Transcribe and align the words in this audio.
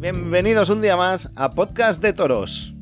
Bienvenidos 0.00 0.70
un 0.70 0.80
día 0.80 0.96
más 0.96 1.30
a 1.36 1.50
Podcast 1.50 2.00
de 2.02 2.14
Toros. 2.14 2.72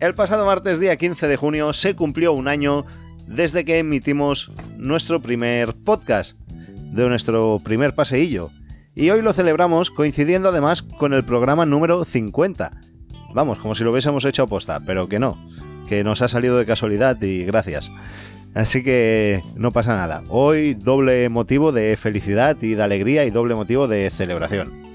El 0.00 0.12
pasado 0.12 0.44
martes 0.44 0.80
día 0.80 0.96
15 0.96 1.28
de 1.28 1.36
junio 1.36 1.72
se 1.72 1.94
cumplió 1.94 2.32
un 2.32 2.48
año 2.48 2.84
desde 3.28 3.64
que 3.64 3.78
emitimos 3.78 4.50
nuestro 4.76 5.22
primer 5.22 5.74
podcast, 5.74 6.36
de 6.48 7.08
nuestro 7.08 7.60
primer 7.62 7.94
paseillo. 7.94 8.50
Y 8.96 9.10
hoy 9.10 9.22
lo 9.22 9.32
celebramos 9.32 9.92
coincidiendo 9.92 10.48
además 10.48 10.82
con 10.82 11.12
el 11.12 11.22
programa 11.22 11.64
número 11.64 12.04
50. 12.04 12.72
Vamos, 13.32 13.60
como 13.60 13.76
si 13.76 13.84
lo 13.84 13.92
hubiésemos 13.92 14.24
hecho 14.24 14.42
a 14.42 14.48
posta, 14.48 14.80
pero 14.84 15.08
que 15.08 15.20
no, 15.20 15.48
que 15.88 16.02
nos 16.02 16.22
ha 16.22 16.28
salido 16.28 16.58
de 16.58 16.66
casualidad 16.66 17.22
y 17.22 17.44
gracias. 17.44 17.88
Así 18.52 18.82
que 18.82 19.42
no 19.54 19.70
pasa 19.70 19.94
nada. 19.94 20.24
Hoy 20.28 20.74
doble 20.74 21.28
motivo 21.28 21.70
de 21.70 21.96
felicidad 21.96 22.60
y 22.60 22.74
de 22.74 22.82
alegría 22.82 23.24
y 23.26 23.30
doble 23.30 23.54
motivo 23.54 23.86
de 23.86 24.10
celebración. 24.10 24.91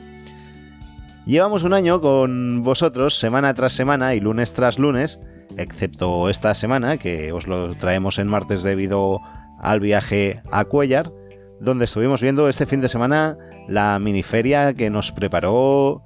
Llevamos 1.28 1.64
un 1.64 1.74
año 1.74 2.00
con 2.00 2.64
vosotros 2.64 3.20
semana 3.20 3.54
tras 3.54 3.74
semana 3.74 4.16
y 4.16 4.22
lunes 4.22 4.54
tras 4.54 4.80
lunes, 4.80 5.20
excepto 5.58 6.30
esta 6.30 6.56
semana 6.56 6.98
que 6.98 7.34
os 7.34 7.48
lo 7.48 7.76
traemos 7.76 8.18
en 8.18 8.30
martes 8.30 8.64
debido 8.64 9.20
al 9.60 9.82
viaje 9.82 10.42
a 10.54 10.64
Cuellar, 10.64 11.12
donde 11.60 11.84
estuvimos 11.84 12.22
viendo 12.22 12.48
este 12.48 12.66
fin 12.66 12.80
de 12.80 12.88
semana 12.88 13.38
la 13.68 14.00
miniferia 14.00 14.74
que 14.74 14.90
nos 14.90 15.12
preparó 15.12 16.02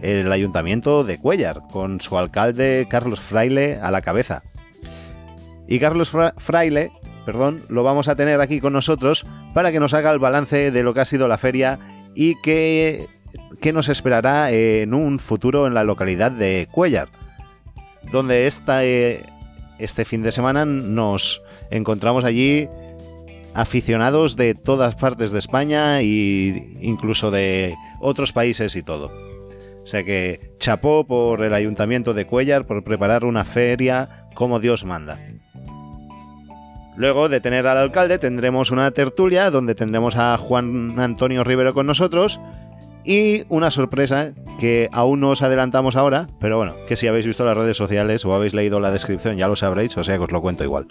el 0.00 0.32
ayuntamiento 0.32 1.04
de 1.04 1.18
Cuellar, 1.18 1.60
con 1.70 2.00
su 2.00 2.16
alcalde 2.16 2.86
Carlos 2.88 3.20
Fraile 3.20 3.78
a 3.82 3.90
la 3.90 4.00
cabeza. 4.00 4.44
Y 5.68 5.78
Carlos 5.78 6.10
Fraile, 6.38 6.90
perdón, 7.26 7.64
lo 7.68 7.82
vamos 7.82 8.08
a 8.08 8.16
tener 8.16 8.40
aquí 8.40 8.60
con 8.60 8.72
nosotros 8.72 9.26
para 9.52 9.72
que 9.72 9.80
nos 9.80 9.92
haga 9.92 10.10
el 10.10 10.20
balance 10.20 10.70
de 10.70 10.82
lo 10.82 10.94
que 10.94 11.00
ha 11.00 11.04
sido 11.04 11.28
la 11.28 11.36
feria 11.36 11.78
y 12.14 12.40
qué, 12.40 13.08
qué 13.60 13.72
nos 13.72 13.88
esperará 13.88 14.50
en 14.50 14.94
un 14.94 15.18
futuro 15.18 15.66
en 15.66 15.74
la 15.74 15.84
localidad 15.84 16.30
de 16.30 16.68
Cuellar, 16.70 17.08
donde 18.12 18.46
esta, 18.46 18.84
eh, 18.84 19.24
este 19.78 20.04
fin 20.04 20.22
de 20.22 20.32
semana 20.32 20.64
nos 20.64 21.42
encontramos 21.70 22.24
allí 22.24 22.68
aficionados 23.54 24.36
de 24.36 24.54
todas 24.54 24.96
partes 24.96 25.30
de 25.30 25.38
España 25.38 26.00
e 26.00 26.76
incluso 26.80 27.30
de 27.30 27.74
otros 28.00 28.32
países 28.32 28.74
y 28.76 28.82
todo. 28.82 29.12
O 29.82 29.86
sea 29.86 30.02
que 30.02 30.52
chapó 30.58 31.06
por 31.06 31.42
el 31.42 31.54
ayuntamiento 31.54 32.14
de 32.14 32.26
Cuellar 32.26 32.66
por 32.66 32.82
preparar 32.82 33.24
una 33.24 33.44
feria 33.44 34.26
como 34.34 34.58
Dios 34.58 34.84
manda. 34.84 35.18
Luego 36.96 37.28
de 37.28 37.40
tener 37.40 37.66
al 37.66 37.76
alcalde 37.76 38.18
tendremos 38.18 38.70
una 38.70 38.90
tertulia 38.92 39.50
donde 39.50 39.74
tendremos 39.74 40.16
a 40.16 40.36
Juan 40.38 40.98
Antonio 40.98 41.42
Rivero 41.42 41.74
con 41.74 41.86
nosotros 41.86 42.40
y 43.04 43.44
una 43.48 43.70
sorpresa 43.70 44.32
que 44.58 44.88
aún 44.92 45.20
no 45.20 45.30
os 45.30 45.42
adelantamos 45.42 45.96
ahora, 45.96 46.26
pero 46.40 46.56
bueno, 46.56 46.74
que 46.88 46.96
si 46.96 47.06
habéis 47.06 47.26
visto 47.26 47.44
las 47.44 47.56
redes 47.56 47.76
sociales 47.76 48.24
o 48.24 48.34
habéis 48.34 48.54
leído 48.54 48.80
la 48.80 48.90
descripción 48.90 49.36
ya 49.36 49.48
lo 49.48 49.56
sabréis, 49.56 49.96
o 49.96 50.04
sea 50.04 50.16
que 50.16 50.24
os 50.24 50.32
lo 50.32 50.40
cuento 50.40 50.64
igual. 50.64 50.88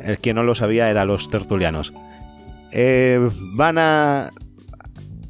El 0.00 0.18
que 0.18 0.32
no 0.32 0.42
lo 0.42 0.54
sabía 0.54 0.88
era 0.90 1.04
los 1.04 1.28
tertulianos. 1.28 1.92
Eh, 2.70 3.28
van 3.54 3.76
a, 3.78 4.30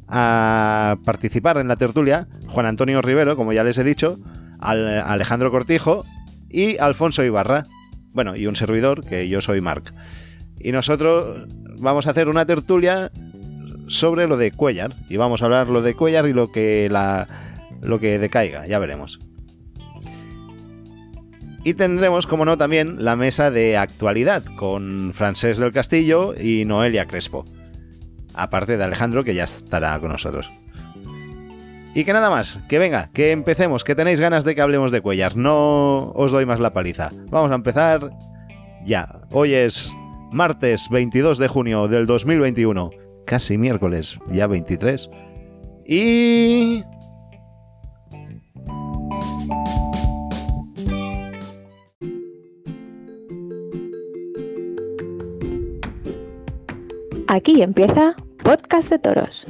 a 0.07 0.97
participar 1.03 1.57
en 1.57 1.67
la 1.67 1.75
tertulia 1.75 2.27
Juan 2.47 2.65
Antonio 2.65 3.01
Rivero, 3.01 3.35
como 3.35 3.53
ya 3.53 3.63
les 3.63 3.77
he 3.77 3.83
dicho, 3.83 4.19
Alejandro 4.59 5.51
Cortijo 5.51 6.05
y 6.49 6.77
Alfonso 6.77 7.23
Ibarra. 7.23 7.65
Bueno, 8.11 8.35
y 8.35 8.47
un 8.47 8.55
servidor, 8.55 9.05
que 9.05 9.29
yo 9.29 9.41
soy 9.41 9.61
Marc. 9.61 9.93
Y 10.59 10.71
nosotros 10.71 11.47
vamos 11.79 12.07
a 12.07 12.11
hacer 12.11 12.27
una 12.27 12.45
tertulia 12.45 13.11
sobre 13.89 14.27
lo 14.27 14.37
de 14.37 14.51
Cuellar. 14.51 14.95
Y 15.09 15.17
vamos 15.17 15.41
a 15.41 15.45
hablar 15.45 15.67
lo 15.67 15.81
de 15.81 15.95
Cuellar 15.95 16.27
y 16.27 16.33
lo 16.33 16.51
que, 16.51 16.87
la, 16.89 17.27
lo 17.81 17.99
que 17.99 18.17
decaiga, 18.17 18.65
ya 18.65 18.79
veremos. 18.79 19.19
Y 21.63 21.73
tendremos, 21.73 22.25
como 22.25 22.45
no, 22.45 22.57
también 22.57 23.03
la 23.03 23.17
mesa 23.17 23.51
de 23.51 23.77
actualidad 23.77 24.43
con 24.55 25.11
Francés 25.13 25.57
del 25.57 25.73
Castillo 25.73 26.33
y 26.39 26.63
Noelia 26.63 27.05
Crespo. 27.05 27.43
Aparte 28.33 28.77
de 28.77 28.83
Alejandro, 28.83 29.25
que 29.25 29.35
ya 29.35 29.43
estará 29.43 29.99
con 29.99 30.11
nosotros. 30.11 30.49
Y 31.93 32.05
que 32.05 32.13
nada 32.13 32.29
más, 32.29 32.59
que 32.69 32.79
venga, 32.79 33.09
que 33.11 33.31
empecemos, 33.31 33.83
que 33.83 33.95
tenéis 33.95 34.21
ganas 34.21 34.45
de 34.45 34.55
que 34.55 34.61
hablemos 34.61 34.91
de 34.91 35.01
Cuellar. 35.01 35.35
No 35.35 36.11
os 36.11 36.31
doy 36.31 36.45
más 36.45 36.59
la 36.59 36.71
paliza. 36.71 37.11
Vamos 37.29 37.51
a 37.51 37.55
empezar 37.55 38.11
ya. 38.85 39.21
Hoy 39.31 39.53
es 39.53 39.91
martes 40.31 40.87
22 40.89 41.39
de 41.39 41.47
junio 41.47 41.87
del 41.87 42.05
2021, 42.05 42.91
casi 43.29 43.59
miércoles, 43.59 44.17
ya 44.31 44.47
23. 44.47 45.07
Y... 45.85 46.83
Aquí 57.27 57.61
empieza 57.61 58.15
Podcast 58.43 58.89
de 58.89 58.97
Toros. 58.97 59.45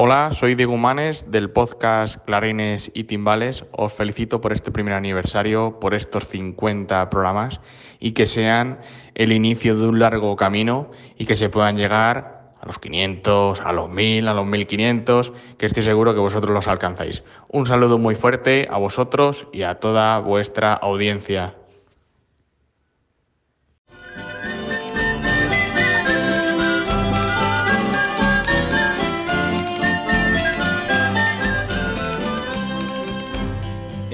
Hola, 0.00 0.32
soy 0.32 0.54
Diego 0.54 0.76
Manes 0.76 1.28
del 1.28 1.50
podcast 1.50 2.24
Clarines 2.24 2.88
y 2.94 3.02
Timbales. 3.02 3.64
Os 3.72 3.92
felicito 3.92 4.40
por 4.40 4.52
este 4.52 4.70
primer 4.70 4.94
aniversario, 4.94 5.80
por 5.80 5.92
estos 5.92 6.28
50 6.28 7.10
programas 7.10 7.60
y 7.98 8.12
que 8.12 8.28
sean 8.28 8.78
el 9.16 9.32
inicio 9.32 9.76
de 9.76 9.88
un 9.88 9.98
largo 9.98 10.36
camino 10.36 10.92
y 11.16 11.26
que 11.26 11.34
se 11.34 11.48
puedan 11.50 11.76
llegar 11.76 12.52
a 12.60 12.66
los 12.66 12.78
500, 12.78 13.60
a 13.60 13.72
los 13.72 13.90
1000, 13.90 14.28
a 14.28 14.34
los 14.34 14.46
1500, 14.46 15.32
que 15.58 15.66
estoy 15.66 15.82
seguro 15.82 16.14
que 16.14 16.20
vosotros 16.20 16.54
los 16.54 16.68
alcanzáis. 16.68 17.24
Un 17.48 17.66
saludo 17.66 17.98
muy 17.98 18.14
fuerte 18.14 18.68
a 18.70 18.78
vosotros 18.78 19.48
y 19.52 19.62
a 19.62 19.80
toda 19.80 20.20
vuestra 20.20 20.74
audiencia. 20.74 21.57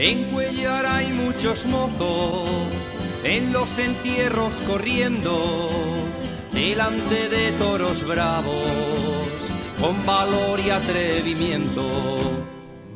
En 0.06 0.24
Cuellar 0.24 0.84
hay 0.84 1.14
muchos 1.14 1.64
mozos, 1.64 2.68
en 3.22 3.54
los 3.54 3.78
entierros 3.78 4.52
corriendo, 4.66 5.70
delante 6.52 7.30
de 7.30 7.52
toros 7.52 8.06
bravos, 8.06 9.24
con 9.80 10.04
valor 10.04 10.60
y 10.60 10.68
atrevimiento. 10.68 11.82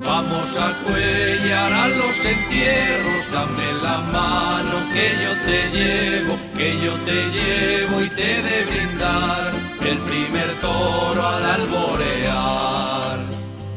Vamos 0.01 0.47
a 0.59 0.71
cuellar 0.85 1.73
a 1.73 1.89
los 1.89 2.25
entierros, 2.27 3.33
dame 3.33 3.73
la 3.83 3.99
mano 4.13 4.77
que 4.93 5.09
yo 5.23 5.33
te 5.47 5.79
llevo, 5.79 6.37
que 6.55 6.77
yo 6.77 6.93
te 7.07 7.25
llevo 7.31 8.05
y 8.05 8.11
te 8.11 8.43
de 8.43 8.65
brindar 8.67 9.51
el 9.81 9.97
primer 9.97 10.53
toro 10.61 11.27
al 11.27 11.43
alborear. 11.43 13.19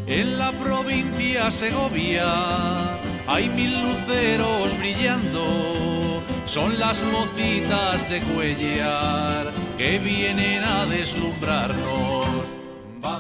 En 0.06 0.38
la 0.38 0.52
provincia 0.52 1.50
Segovia 1.50 3.01
hay 3.32 3.48
mil 3.50 3.72
luceros 3.72 4.78
brillando, 4.78 6.22
son 6.46 6.78
las 6.78 7.02
mocitas 7.04 8.10
de 8.10 8.20
Cuellar 8.20 9.48
que 9.78 10.00
vienen 10.00 10.62
a 10.62 10.86
deslumbrarnos. 10.86 12.46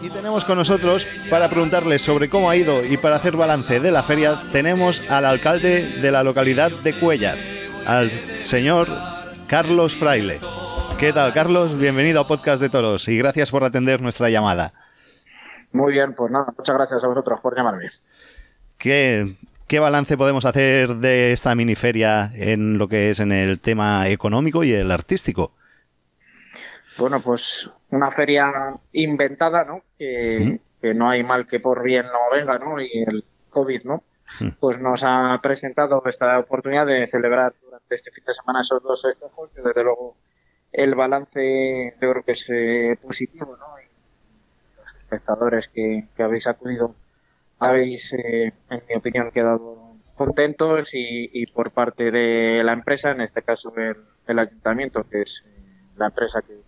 Y 0.03 0.09
tenemos 0.09 0.43
con 0.43 0.57
nosotros, 0.57 1.07
para 1.29 1.49
preguntarles 1.49 2.01
sobre 2.01 2.27
cómo 2.27 2.49
ha 2.49 2.57
ido 2.57 2.85
y 2.85 2.97
para 2.97 3.15
hacer 3.15 3.37
balance 3.37 3.79
de 3.79 3.91
la 3.91 4.03
feria, 4.03 4.41
tenemos 4.51 5.01
al 5.09 5.25
alcalde 5.25 5.87
de 5.87 6.11
la 6.11 6.23
localidad 6.23 6.71
de 6.71 6.93
Cuellar, 6.93 7.37
al 7.85 8.11
señor 8.41 8.89
Carlos 9.47 9.95
Fraile. 9.95 10.39
¿Qué 10.99 11.13
tal, 11.13 11.31
Carlos? 11.33 11.79
Bienvenido 11.79 12.19
a 12.19 12.27
Podcast 12.27 12.61
de 12.61 12.69
Toros 12.69 13.07
y 13.07 13.17
gracias 13.17 13.49
por 13.49 13.63
atender 13.63 14.01
nuestra 14.01 14.29
llamada. 14.29 14.73
Muy 15.71 15.93
bien, 15.93 16.13
pues 16.13 16.31
nada, 16.31 16.53
muchas 16.57 16.75
gracias 16.75 17.01
a 17.01 17.07
vosotros 17.07 17.39
por 17.39 17.55
llamarme. 17.55 17.89
¿Qué, 18.77 19.37
¿Qué 19.71 19.79
balance 19.79 20.17
podemos 20.17 20.43
hacer 20.43 20.95
de 20.95 21.31
esta 21.31 21.55
miniferia 21.55 22.29
en 22.35 22.77
lo 22.77 22.89
que 22.89 23.09
es 23.09 23.21
en 23.21 23.31
el 23.31 23.61
tema 23.61 24.09
económico 24.09 24.65
y 24.65 24.73
el 24.73 24.91
artístico? 24.91 25.53
Bueno, 26.97 27.21
pues 27.21 27.69
una 27.89 28.11
feria 28.11 28.51
inventada, 28.91 29.63
¿no? 29.63 29.81
Que, 29.97 30.59
no 30.93 31.09
hay 31.09 31.23
mal 31.23 31.47
que 31.47 31.61
por 31.61 31.83
bien 31.83 32.05
no 32.07 32.35
venga, 32.37 32.59
¿no? 32.59 32.81
Y 32.81 33.05
el 33.07 33.23
COVID, 33.49 33.85
¿no? 33.85 34.03
Pues 34.59 34.77
nos 34.77 35.05
ha 35.05 35.39
presentado 35.41 36.03
esta 36.05 36.37
oportunidad 36.37 36.85
de 36.85 37.07
celebrar 37.07 37.53
durante 37.63 37.95
este 37.95 38.11
fin 38.11 38.25
de 38.27 38.33
semana 38.33 38.59
esos 38.59 38.83
dos 38.83 39.01
festejos, 39.01 39.51
que 39.55 39.61
desde 39.61 39.85
luego 39.85 40.17
el 40.73 40.95
balance 40.95 41.95
yo 42.01 42.11
creo 42.11 42.23
que 42.25 42.33
es 42.33 42.45
eh, 42.49 42.97
positivo, 43.01 43.55
¿no? 43.57 43.79
Y 43.79 43.85
los 44.77 44.95
espectadores 44.95 45.69
que 45.69 46.09
habéis 46.19 46.47
acudido 46.47 46.93
habéis, 47.61 48.11
eh, 48.13 48.51
en 48.69 48.83
mi 48.89 48.95
opinión, 48.95 49.31
quedado 49.31 49.91
contentos 50.15 50.89
y, 50.93 51.45
por 51.47 51.71
parte 51.71 52.11
de 52.11 52.63
la 52.63 52.73
empresa, 52.73 53.11
en 53.11 53.21
este 53.21 53.43
caso 53.43 53.71
el, 53.75 54.39
ayuntamiento, 54.39 55.03
que 55.09 55.21
es 55.21 55.43
eh, 55.45 55.63
la 55.95 56.07
empresa 56.07 56.41
que, 56.41 56.59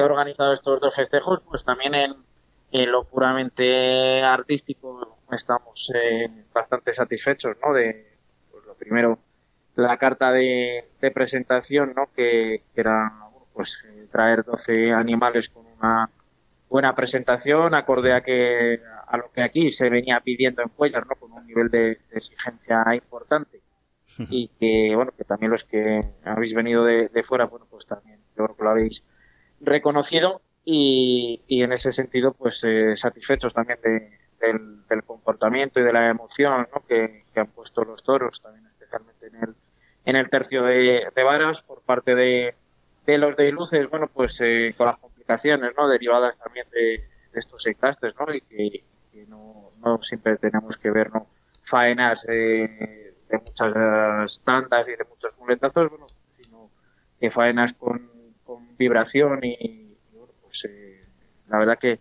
ha 0.00 0.04
organizado 0.04 0.52
estos 0.52 0.80
dos 0.80 0.94
festejos, 0.94 1.40
pues 1.48 1.64
también 1.64 1.94
en, 1.94 2.92
lo 2.92 3.04
puramente 3.04 4.22
artístico 4.22 5.16
estamos 5.32 5.90
eh, 5.94 6.28
bastante 6.52 6.92
satisfechos, 6.92 7.56
¿no? 7.64 7.72
De, 7.72 8.06
pues 8.50 8.66
lo 8.66 8.74
primero, 8.74 9.18
la 9.76 9.96
carta 9.96 10.32
de, 10.32 10.84
presentación, 11.14 11.92
¿no? 11.96 12.10
Que, 12.14 12.62
era, 12.74 13.12
pues, 13.54 13.82
eh, 13.88 14.06
traer 14.12 14.44
12 14.44 14.92
animales 14.92 15.48
con 15.48 15.64
una 15.78 16.10
buena 16.68 16.94
presentación, 16.94 17.74
acorde 17.74 18.12
a 18.12 18.20
que 18.20 18.80
a 19.06 19.16
lo 19.16 19.30
que 19.32 19.42
aquí 19.42 19.70
se 19.72 19.88
venía 19.88 20.20
pidiendo 20.20 20.62
en 20.62 20.68
Cuellar, 20.68 21.06
¿no? 21.06 21.14
Con 21.16 21.32
un 21.32 21.46
nivel 21.46 21.70
de, 21.70 21.98
exigencia 22.10 22.84
importante 22.94 23.60
y 24.30 24.48
que, 24.58 24.94
bueno, 24.94 25.12
que 25.16 25.24
también 25.24 25.52
los 25.52 25.64
que 25.64 26.00
habéis 26.24 26.54
venido 26.54 26.84
de, 26.84 27.22
fuera, 27.22 27.44
bueno, 27.46 27.66
pues 27.70 27.86
también 27.86 28.18
yo 28.36 28.44
creo 28.44 28.56
que 28.56 28.64
lo 28.64 28.70
habéis 28.70 29.04
reconocido 29.60 30.40
y, 30.64 31.42
y 31.46 31.62
en 31.62 31.72
ese 31.72 31.92
sentido, 31.92 32.32
pues 32.32 32.62
eh, 32.64 32.96
satisfechos 32.96 33.52
también 33.52 33.78
del, 33.82 35.02
comportamiento 35.04 35.80
y 35.80 35.82
de 35.82 35.92
la 35.92 36.08
emoción, 36.08 36.66
¿no? 36.74 36.82
Que, 36.86 37.24
han 37.36 37.48
puesto 37.48 37.84
los 37.84 38.02
toros, 38.02 38.40
también 38.40 38.66
especialmente 38.66 39.26
en 39.26 39.36
el, 39.36 39.54
en 40.06 40.16
el 40.16 40.30
tercio 40.30 40.62
de, 40.62 41.06
varas 41.14 41.60
por 41.60 41.82
parte 41.82 42.14
de, 42.14 42.54
de 43.06 43.18
los 43.18 43.36
de 43.36 43.52
luces, 43.52 43.90
bueno, 43.90 44.08
pues 44.08 44.40
eh, 44.42 44.74
con 44.76 44.86
las 44.86 44.98
complicaciones, 44.98 45.72
¿no? 45.76 45.86
Derivadas 45.86 46.38
también 46.38 46.66
de, 46.72 47.04
estos 47.34 47.66
encastes, 47.66 48.14
¿no? 48.18 48.32
Y 48.34 48.40
que, 48.40 48.84
no, 49.26 49.72
no, 49.84 50.02
siempre 50.02 50.36
tenemos 50.36 50.76
que 50.76 50.90
ver 50.90 51.12
¿no? 51.12 51.26
faenas 51.64 52.22
de 52.24 53.14
muchas 53.30 54.40
tandas 54.44 54.88
y 54.88 54.92
de 54.92 55.04
muchos 55.08 55.36
muletazos, 55.38 55.90
bueno, 55.90 56.06
sino 56.40 56.70
que 57.18 57.30
faenas 57.30 57.72
con, 57.74 58.10
con 58.44 58.76
vibración 58.76 59.40
y, 59.42 59.96
bueno, 60.12 60.32
pues 60.42 60.64
eh, 60.64 61.00
la 61.48 61.58
verdad 61.58 61.78
que, 61.78 62.00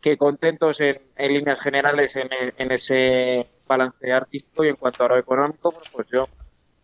que 0.00 0.16
contentos 0.16 0.80
en, 0.80 1.00
en 1.16 1.34
líneas 1.34 1.60
generales 1.60 2.14
en, 2.16 2.28
en, 2.56 2.72
ese 2.72 3.46
balance 3.66 4.12
artístico 4.12 4.64
y 4.64 4.68
en 4.68 4.76
cuanto 4.76 5.04
a 5.04 5.08
lo 5.08 5.18
económico, 5.18 5.70
bueno, 5.70 5.86
pues 5.92 6.08
yo 6.08 6.28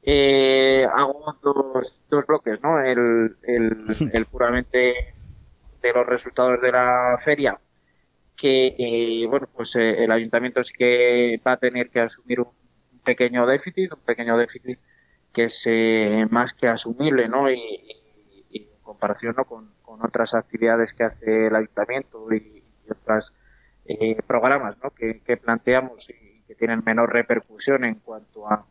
eh, 0.02 0.86
hago 0.92 1.36
dos, 1.42 2.00
dos 2.08 2.26
bloques, 2.26 2.60
¿no? 2.62 2.80
El, 2.80 3.36
el, 3.42 4.10
el 4.12 4.26
puramente 4.26 5.14
de 5.80 5.92
los 5.92 6.06
resultados 6.06 6.60
de 6.60 6.72
la 6.72 7.18
feria 7.24 7.58
que 8.42 8.74
eh, 8.76 9.26
bueno 9.28 9.48
pues 9.54 9.76
eh, 9.76 10.02
el 10.02 10.10
ayuntamiento 10.10 10.64
sí 10.64 10.74
que 10.76 11.40
va 11.46 11.52
a 11.52 11.56
tener 11.58 11.90
que 11.90 12.00
asumir 12.00 12.40
un 12.40 12.50
pequeño 13.04 13.46
déficit 13.46 13.92
un 13.92 14.00
pequeño 14.00 14.36
déficit 14.36 14.80
que 15.32 15.44
es 15.44 15.62
eh, 15.66 16.26
más 16.28 16.52
que 16.52 16.66
asumible 16.66 17.28
no 17.28 17.48
y, 17.48 18.02
en 18.50 18.66
comparación 18.82 19.36
¿no? 19.38 19.44
con, 19.44 19.70
otras 19.84 20.34
actividades 20.34 20.92
que 20.92 21.04
hace 21.04 21.46
el 21.46 21.54
ayuntamiento 21.54 22.26
y, 22.32 22.64
otros 22.90 23.32
programas 24.26 24.76
¿no? 24.82 24.90
que, 24.90 25.36
planteamos 25.36 26.10
y 26.10 26.42
que 26.48 26.56
tienen 26.56 26.82
menor 26.84 27.12
repercusión 27.12 27.84
en 27.84 27.94
cuanto 28.00 28.48
a 28.50 28.66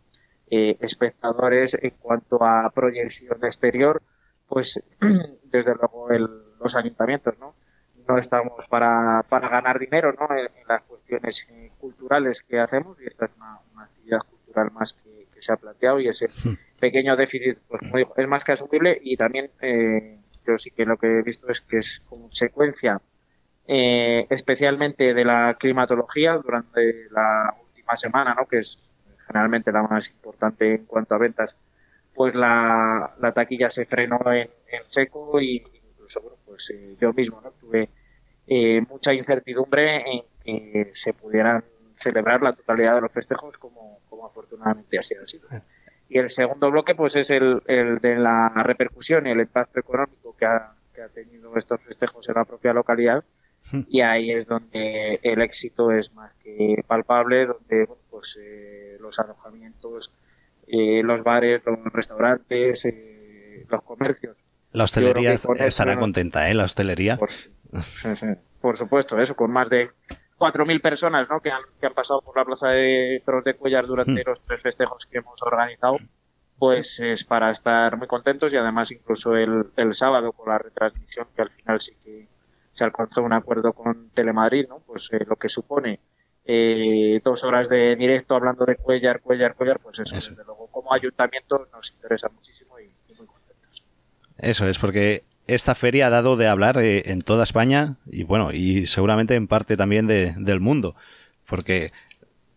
espectadores 0.50 1.77
en 1.81 1.91
cuanto 1.91 2.44
a 2.44 2.69
proyección 2.71 3.38
exterior 3.45 4.01
pues 4.50 4.83
desde 5.44 5.75
luego 5.75 6.09
los 6.59 6.75
ayuntamientos 6.75 7.39
no 7.39 7.56
no 8.07 8.18
estamos 8.18 8.65
para, 8.68 9.24
para 9.30 9.50
ganar 9.50 9.80
dinero 9.80 10.13
¿no? 10.13 10.27
en, 10.36 10.50
las 10.68 10.81
cuestiones 10.83 11.48
eh, 11.51 11.71
culturales 11.80 12.44
que 12.44 12.59
hacemos 12.59 13.00
y 13.01 13.07
esta 13.07 13.25
es 13.25 13.31
una, 13.38 13.59
actividad 13.83 14.19
cultural 14.30 14.71
más 14.71 14.94
que, 14.94 15.12
se 15.39 15.51
ha 15.51 15.57
planteado 15.57 16.00
y 16.00 16.07
ese 16.07 16.27
hmm. 16.27 16.53
pequeño 16.80 17.15
déficit 17.15 17.57
pues 17.68 17.81
es 18.15 18.27
más 18.27 18.44
que 18.44 18.51
asumible 18.51 19.00
y 19.01 19.18
también 19.18 19.50
eh, 19.59 20.19
yo 20.45 20.56
sí 20.59 20.69
que 20.69 20.83
lo 20.83 20.98
que 20.98 21.18
he 21.18 21.24
visto 21.24 21.50
es 21.50 21.62
que 21.62 21.80
es 21.80 22.00
consecuencia 22.07 23.01
eh, 23.68 24.27
especialmente 24.30 25.13
de 25.13 25.25
la 25.25 25.56
climatología 25.59 26.33
durante 26.33 27.09
la 27.09 27.56
última 27.63 27.95
semana, 27.95 28.36
¿no? 28.36 28.45
que 28.45 28.59
es 28.59 28.77
generalmente 29.25 29.71
la 29.71 29.83
más 29.83 30.09
importante 30.09 30.75
en 30.75 30.86
cuanto 30.86 31.15
a 31.15 31.19
ventas, 31.19 31.56
pues 32.13 32.36
la, 32.36 33.15
la 33.19 33.31
taquilla 33.31 33.69
se 33.69 33.86
frenó 33.86 34.19
en, 34.25 34.50
en 34.68 34.83
seco 34.89 35.39
y 35.39 35.63
incluso 35.92 36.21
pues 36.51 36.69
eh, 36.71 36.98
yo 37.00 37.13
mismo 37.13 37.39
no 37.42 37.51
tuve 37.51 37.88
eh, 38.45 38.81
mucha 38.89 39.13
incertidumbre 39.13 40.03
en 40.06 40.21
que 40.44 40.92
se 40.94 41.13
pudieran 41.13 41.63
celebrar 41.98 42.42
la 42.42 42.51
totalidad 42.51 42.95
de 42.95 43.01
los 43.01 43.12
festejos 43.13 43.57
como, 43.57 44.00
como 44.09 44.25
afortunadamente 44.25 45.00
así 45.00 45.15
ha 45.15 45.25
sido. 45.25 45.48
Y 46.09 46.18
el 46.18 46.30
segundo 46.30 46.69
bloque 46.69 46.94
pues 46.94 47.15
es 47.15 47.30
el, 47.30 47.62
el 47.68 48.00
de 48.00 48.18
la 48.18 48.50
repercusión 48.50 49.27
y 49.27 49.30
el 49.30 49.39
impacto 49.39 49.80
económico 49.80 50.36
que 50.36 50.45
ha, 50.45 50.74
que 50.94 51.01
ha 51.03 51.07
tenido 51.07 51.56
estos 51.56 51.80
festejos 51.83 52.27
en 52.27 52.36
la 52.36 52.44
propia 52.44 52.74
localidad. 52.74 53.24
Y 53.88 54.01
ahí 54.01 54.31
es 54.31 54.45
donde 54.45 55.21
el 55.24 55.42
éxito 55.42 55.92
es 55.92 56.13
más 56.13 56.33
que 56.44 56.83
palpable, 56.86 57.45
donde 57.45 57.88
pues 58.09 58.38
eh, 58.42 58.98
los 59.00 59.18
alojamientos, 59.19 60.12
los 60.68 61.24
bares, 61.24 61.62
los 61.65 61.80
restaurantes, 61.94 62.86
los 63.69 63.83
comercios 63.83 64.36
la 64.73 64.83
hostelería 64.85 65.33
estará 65.33 65.97
contenta, 65.97 66.50
¿eh? 66.50 66.53
La 66.53 66.65
hostelería. 66.65 67.18
Por, 68.62 68.77
supuesto, 68.77 69.19
eso, 69.19 69.35
con 69.35 69.51
más 69.51 69.69
de 69.69 69.89
4.000 70.38 70.81
personas 70.81 71.27
¿no? 71.29 71.39
que, 71.39 71.51
han, 71.51 71.62
que 71.79 71.88
han 71.88 71.94
pasado 71.94 72.21
por 72.21 72.38
la 72.38 72.45
plaza 72.45 72.68
de 72.69 73.21
Toros 73.25 73.44
de 73.44 73.56
Cuellar 73.56 73.88
durante 73.88 74.21
hmm. 74.21 74.27
los 74.27 74.41
tres 74.45 74.62
festejos 74.62 75.07
que 75.09 75.18
hemos 75.18 75.41
organizado, 75.41 75.97
pues 76.59 77.00
es 77.00 77.23
para 77.23 77.51
estar 77.51 77.97
muy 77.97 78.07
contentos 78.07 78.53
y 78.53 78.57
además 78.57 78.91
incluso 78.91 79.35
el, 79.35 79.68
el 79.77 79.95
sábado 79.95 80.31
con 80.31 80.50
la 80.50 80.59
retransmisión, 80.59 81.27
que 81.35 81.41
al 81.41 81.50
final 81.50 81.81
sí 81.81 81.94
que 82.03 82.27
se 82.74 82.83
alcanzó 82.83 83.21
un 83.24 83.33
acuerdo 83.33 83.74
con 83.74 84.09
Telemadrid, 84.12 84.67
¿no? 84.67 84.79
Pues 84.85 85.09
eh, 85.12 85.25
lo 85.27 85.35
que 85.35 85.50
supone 85.50 86.00
eh, 86.45 87.21
dos 87.24 87.44
horas 87.44 87.69
de 87.69 87.95
directo 87.95 88.35
hablando 88.35 88.65
de 88.65 88.75
Cuellar, 88.75 89.21
Cuellar, 89.21 89.56
Cuellar, 89.56 89.79
pues 89.79 90.00
eso, 90.00 90.15
desde 90.15 90.44
luego 90.44 90.67
como 90.67 90.94
ayuntamiento 90.94 91.67
nos 91.71 91.91
interesa 91.91 92.29
muchísimo 92.29 92.70
eso 94.41 94.67
es, 94.67 94.79
porque 94.79 95.23
esta 95.47 95.75
feria 95.75 96.07
ha 96.07 96.09
dado 96.09 96.35
de 96.35 96.47
hablar 96.47 96.77
eh, 96.79 97.03
en 97.05 97.21
toda 97.21 97.43
España 97.43 97.95
y 98.05 98.23
bueno, 98.23 98.51
y 98.51 98.85
seguramente 98.88 99.35
en 99.35 99.47
parte 99.47 99.77
también 99.77 100.07
de, 100.07 100.33
del 100.38 100.59
mundo, 100.59 100.95
porque 101.47 101.91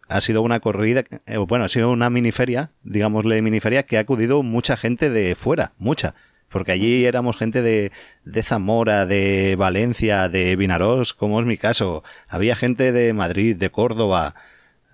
ha 0.09 0.21
sido 0.21 0.43
una 0.43 0.61
corrida, 0.61 1.05
eh, 1.27 1.37
bueno, 1.39 1.65
ha 1.65 1.69
sido 1.69 1.91
una 1.91 2.11
miniferia, 2.11 2.71
digámosle 2.83 3.41
miniferia, 3.43 3.85
que 3.85 3.97
ha 3.99 4.01
acudido 4.01 4.43
mucha 4.43 4.77
gente 4.77 5.11
de 5.11 5.35
fuera, 5.35 5.73
mucha, 5.79 6.15
porque 6.49 6.73
allí 6.73 7.05
éramos 7.05 7.37
gente 7.37 7.63
de, 7.63 7.91
de 8.25 8.43
Zamora, 8.43 9.07
de 9.07 9.57
Valencia, 9.59 10.29
de 10.29 10.57
Vinarós, 10.57 11.15
como 11.15 11.41
es 11.41 11.47
mi 11.47 11.57
caso, 11.57 12.05
había 12.29 12.55
gente 12.55 12.93
de 12.93 13.13
Madrid, 13.13 13.57
de 13.57 13.71
Córdoba, 13.71 14.35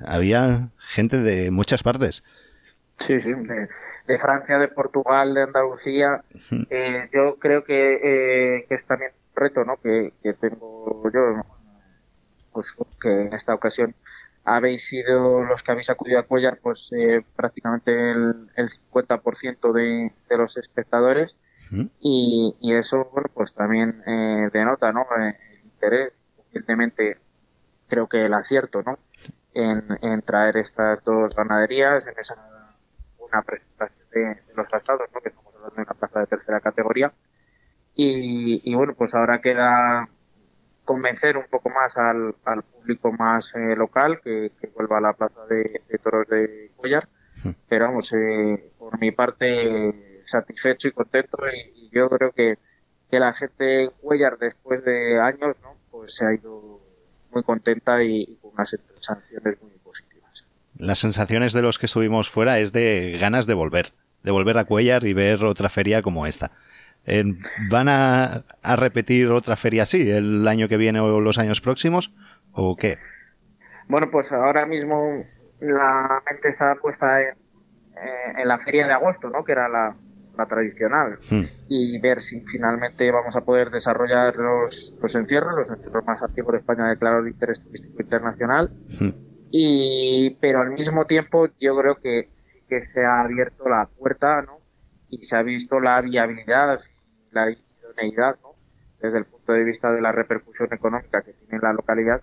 había 0.04 0.70
gente 0.78 1.18
de 1.18 1.50
muchas 1.50 1.82
partes. 1.82 2.24
Sí, 2.98 3.20
sí, 3.20 3.30
de 3.30 3.68
Francia, 4.18 4.58
de 4.58 4.68
Portugal, 4.68 5.34
de 5.34 5.42
Andalucía. 5.42 6.22
Eh, 6.70 7.08
yo 7.12 7.36
creo 7.38 7.64
que, 7.64 7.94
eh, 8.02 8.66
que 8.68 8.74
es 8.74 8.86
también 8.86 9.12
un 9.12 9.36
reto 9.36 9.64
¿no? 9.64 9.76
que, 9.76 10.12
que 10.22 10.32
tengo 10.34 11.02
yo, 11.12 11.42
pues 12.52 12.66
que 13.00 13.22
en 13.22 13.32
esta 13.32 13.54
ocasión 13.54 13.94
habéis 14.44 14.86
sido 14.88 15.44
los 15.44 15.62
que 15.62 15.72
habéis 15.72 15.90
acudido 15.90 16.18
a 16.18 16.24
Cuellar, 16.24 16.58
pues 16.62 16.88
eh, 16.92 17.22
prácticamente 17.36 18.10
el, 18.12 18.48
el 18.56 18.70
50% 18.92 19.72
de, 19.72 20.12
de 20.28 20.36
los 20.36 20.56
espectadores. 20.56 21.36
y, 22.00 22.56
y, 22.60 22.74
eso, 22.74 23.10
bueno, 23.12 23.28
pues 23.32 23.54
también 23.54 24.02
eh, 24.06 24.48
denota, 24.52 24.92
¿no? 24.92 25.06
El 25.16 25.34
interés, 25.64 26.12
evidentemente, 26.48 27.18
creo 27.88 28.08
que 28.08 28.24
el 28.26 28.34
acierto, 28.34 28.82
¿no? 28.82 28.98
En, 29.54 29.84
en 30.02 30.22
traer 30.22 30.56
estas 30.56 31.04
dos 31.04 31.34
ganaderías, 31.36 32.06
en 32.06 32.14
esa 32.18 32.34
una 33.32 33.42
presentación 33.42 34.08
de, 34.10 34.42
los 34.54 34.68
traslados, 34.68 35.08
¿no? 35.14 35.20
que 35.20 35.28
estamos 35.28 35.54
hablando 35.54 35.76
de 35.76 35.82
una 35.82 35.94
plaza 35.94 36.20
de 36.20 36.26
tercera 36.26 36.60
categoría. 36.60 37.12
Y, 37.94 38.74
bueno, 38.74 38.94
pues 38.94 39.14
ahora 39.14 39.40
queda 39.42 40.08
convencer 40.84 41.36
un 41.36 41.44
poco 41.50 41.68
más 41.68 41.96
al, 41.98 42.34
al 42.46 42.62
público 42.62 43.12
más 43.12 43.54
eh, 43.54 43.76
local 43.76 44.20
que, 44.24 44.50
vuelva 44.74 44.98
a 44.98 45.00
la 45.02 45.12
plaza 45.12 45.44
de, 45.46 45.82
toros 46.02 46.26
de 46.28 46.70
Cuellar. 46.76 47.08
Pero 47.68 47.86
vamos, 47.86 48.12
eh, 48.12 48.70
por 48.78 48.98
mi 48.98 49.12
parte, 49.12 50.22
satisfecho 50.24 50.88
y 50.88 50.92
contento. 50.92 51.38
Y, 51.48 51.90
yo 51.90 52.08
creo 52.08 52.32
que, 52.32 52.58
que 53.10 53.18
la 53.18 53.34
gente 53.34 53.64
de 53.64 53.90
Cuellar, 54.00 54.38
después 54.38 54.82
de 54.84 55.20
años, 55.20 55.56
¿no? 55.62 55.74
pues 55.90 56.14
se 56.14 56.24
ha 56.24 56.32
ido 56.32 56.80
muy 57.32 57.42
contenta 57.42 58.02
y, 58.02 58.38
con 58.40 58.52
unas 58.52 58.70
sensaciones 58.70 59.60
muy. 59.62 59.79
Las 60.80 60.98
sensaciones 60.98 61.52
de 61.52 61.62
los 61.62 61.78
que 61.78 61.86
estuvimos 61.86 62.30
fuera 62.30 62.58
es 62.58 62.72
de 62.72 63.18
ganas 63.20 63.46
de 63.46 63.54
volver 63.54 63.92
de 64.22 64.30
volver 64.30 64.58
a 64.58 64.64
Cuellar 64.64 65.04
y 65.04 65.12
ver 65.12 65.44
otra 65.44 65.68
feria 65.68 66.02
como 66.02 66.26
esta. 66.26 66.52
¿Van 67.70 67.88
a, 67.88 68.44
repetir 68.76 69.28
otra 69.28 69.56
feria 69.56 69.84
así 69.84 70.10
el 70.10 70.46
año 70.46 70.68
que 70.68 70.76
viene 70.76 71.00
o 71.00 71.20
los 71.20 71.38
años 71.38 71.60
próximos? 71.60 72.12
¿O 72.52 72.76
qué? 72.76 72.98
Bueno, 73.88 74.08
pues 74.10 74.30
ahora 74.30 74.66
mismo 74.66 75.24
la 75.60 76.22
mente 76.30 76.50
está 76.50 76.76
puesta 76.76 77.22
en, 77.22 77.34
en 78.38 78.48
la 78.48 78.58
feria 78.58 78.86
de 78.86 78.92
agosto, 78.92 79.30
¿no? 79.30 79.44
Que 79.44 79.52
era 79.52 79.68
la, 79.68 79.96
tradicional 80.48 81.18
hmm. 81.30 81.42
y 81.68 82.00
ver 82.00 82.22
si 82.22 82.40
finalmente 82.46 83.12
vamos 83.12 83.36
a 83.36 83.42
poder 83.42 83.68
desarrollar 83.68 84.34
los, 84.36 84.94
los 84.98 85.14
encierros, 85.14 85.54
los 85.54 85.70
encierros 85.70 86.02
más 86.06 86.22
activos 86.22 86.52
de 86.52 86.58
España 86.60 86.88
declarados 86.88 87.24
de 87.24 87.32
interés 87.32 87.62
turístico 87.62 88.00
internacional. 88.00 88.70
Hmm. 88.98 89.29
Y, 89.50 90.36
pero 90.40 90.60
al 90.60 90.70
mismo 90.70 91.06
tiempo 91.06 91.48
yo 91.58 91.76
creo 91.76 91.96
que, 91.96 92.28
que 92.68 92.86
se 92.86 93.04
ha 93.04 93.22
abierto 93.22 93.68
la 93.68 93.86
puerta, 93.86 94.42
¿no? 94.42 94.58
Y 95.08 95.24
se 95.26 95.36
ha 95.36 95.42
visto 95.42 95.80
la 95.80 96.00
viabilidad 96.00 96.80
la 97.32 97.50
idoneidad, 97.50 98.38
¿no? 98.42 98.54
Desde 99.00 99.18
el 99.18 99.24
punto 99.24 99.52
de 99.52 99.64
vista 99.64 99.92
de 99.92 100.00
la 100.00 100.12
repercusión 100.12 100.68
económica 100.72 101.22
que 101.22 101.32
tiene 101.32 101.58
la 101.62 101.72
localidad, 101.72 102.22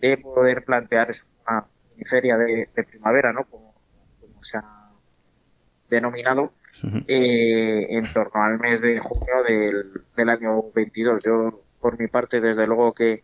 de 0.00 0.18
poder 0.18 0.64
plantear 0.64 1.12
una 1.46 1.66
feria 2.08 2.36
de, 2.36 2.68
primavera, 2.90 3.32
¿no? 3.32 3.44
Como, 3.44 3.74
como 4.20 4.42
se 4.42 4.58
ha 4.58 4.90
denominado, 5.88 6.52
eh, 7.06 7.86
en 7.90 8.12
torno 8.12 8.42
al 8.42 8.58
mes 8.58 8.80
de 8.80 8.98
junio 8.98 9.42
del, 9.46 10.02
del, 10.16 10.28
año 10.28 10.62
22. 10.74 11.22
Yo, 11.24 11.62
por 11.80 11.98
mi 11.98 12.08
parte, 12.08 12.40
desde 12.40 12.66
luego 12.66 12.94
que, 12.94 13.22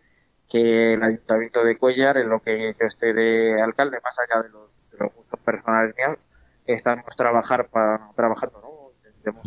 que 0.48 0.94
el 0.94 1.02
Ayuntamiento 1.02 1.64
de 1.64 1.76
Cuellar, 1.76 2.16
en 2.18 2.28
lo 2.28 2.40
que 2.40 2.74
yo 2.78 2.86
esté 2.86 3.12
de 3.12 3.60
alcalde, 3.60 3.98
más 4.02 4.16
allá 4.18 4.42
de 4.42 4.48
los, 4.48 4.70
de 4.90 4.98
los 4.98 5.14
gustos 5.14 5.40
personales 5.40 5.94
míos, 5.96 6.18
estamos 6.66 7.04
trabajar 7.16 7.68
para, 7.68 8.10
trabajando, 8.16 8.60
¿no? 8.60 8.78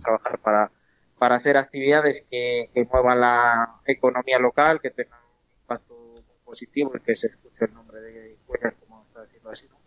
Trabajar 0.03 0.37
para, 0.39 0.71
para 1.17 1.35
hacer 1.35 1.57
actividades 1.57 2.23
que, 2.29 2.69
que 2.73 2.85
muevan 2.85 3.19
la 3.19 3.79
economía 3.85 4.37
local, 4.37 4.79
que 4.79 4.91
tengan 4.91 5.19
un 5.19 5.61
impacto 5.61 6.15
positivo 6.45 6.91
y 6.95 6.99
que 6.99 7.15
se 7.15 7.27
escuche 7.27 7.65
el 7.65 7.73
nombre 7.73 7.99
de 7.99 8.37
Cuellar 8.45 8.75
como 8.75 9.03
está 9.07 9.21
haciendo 9.21 9.49
así, 9.49 9.67
¿no? 9.67 9.81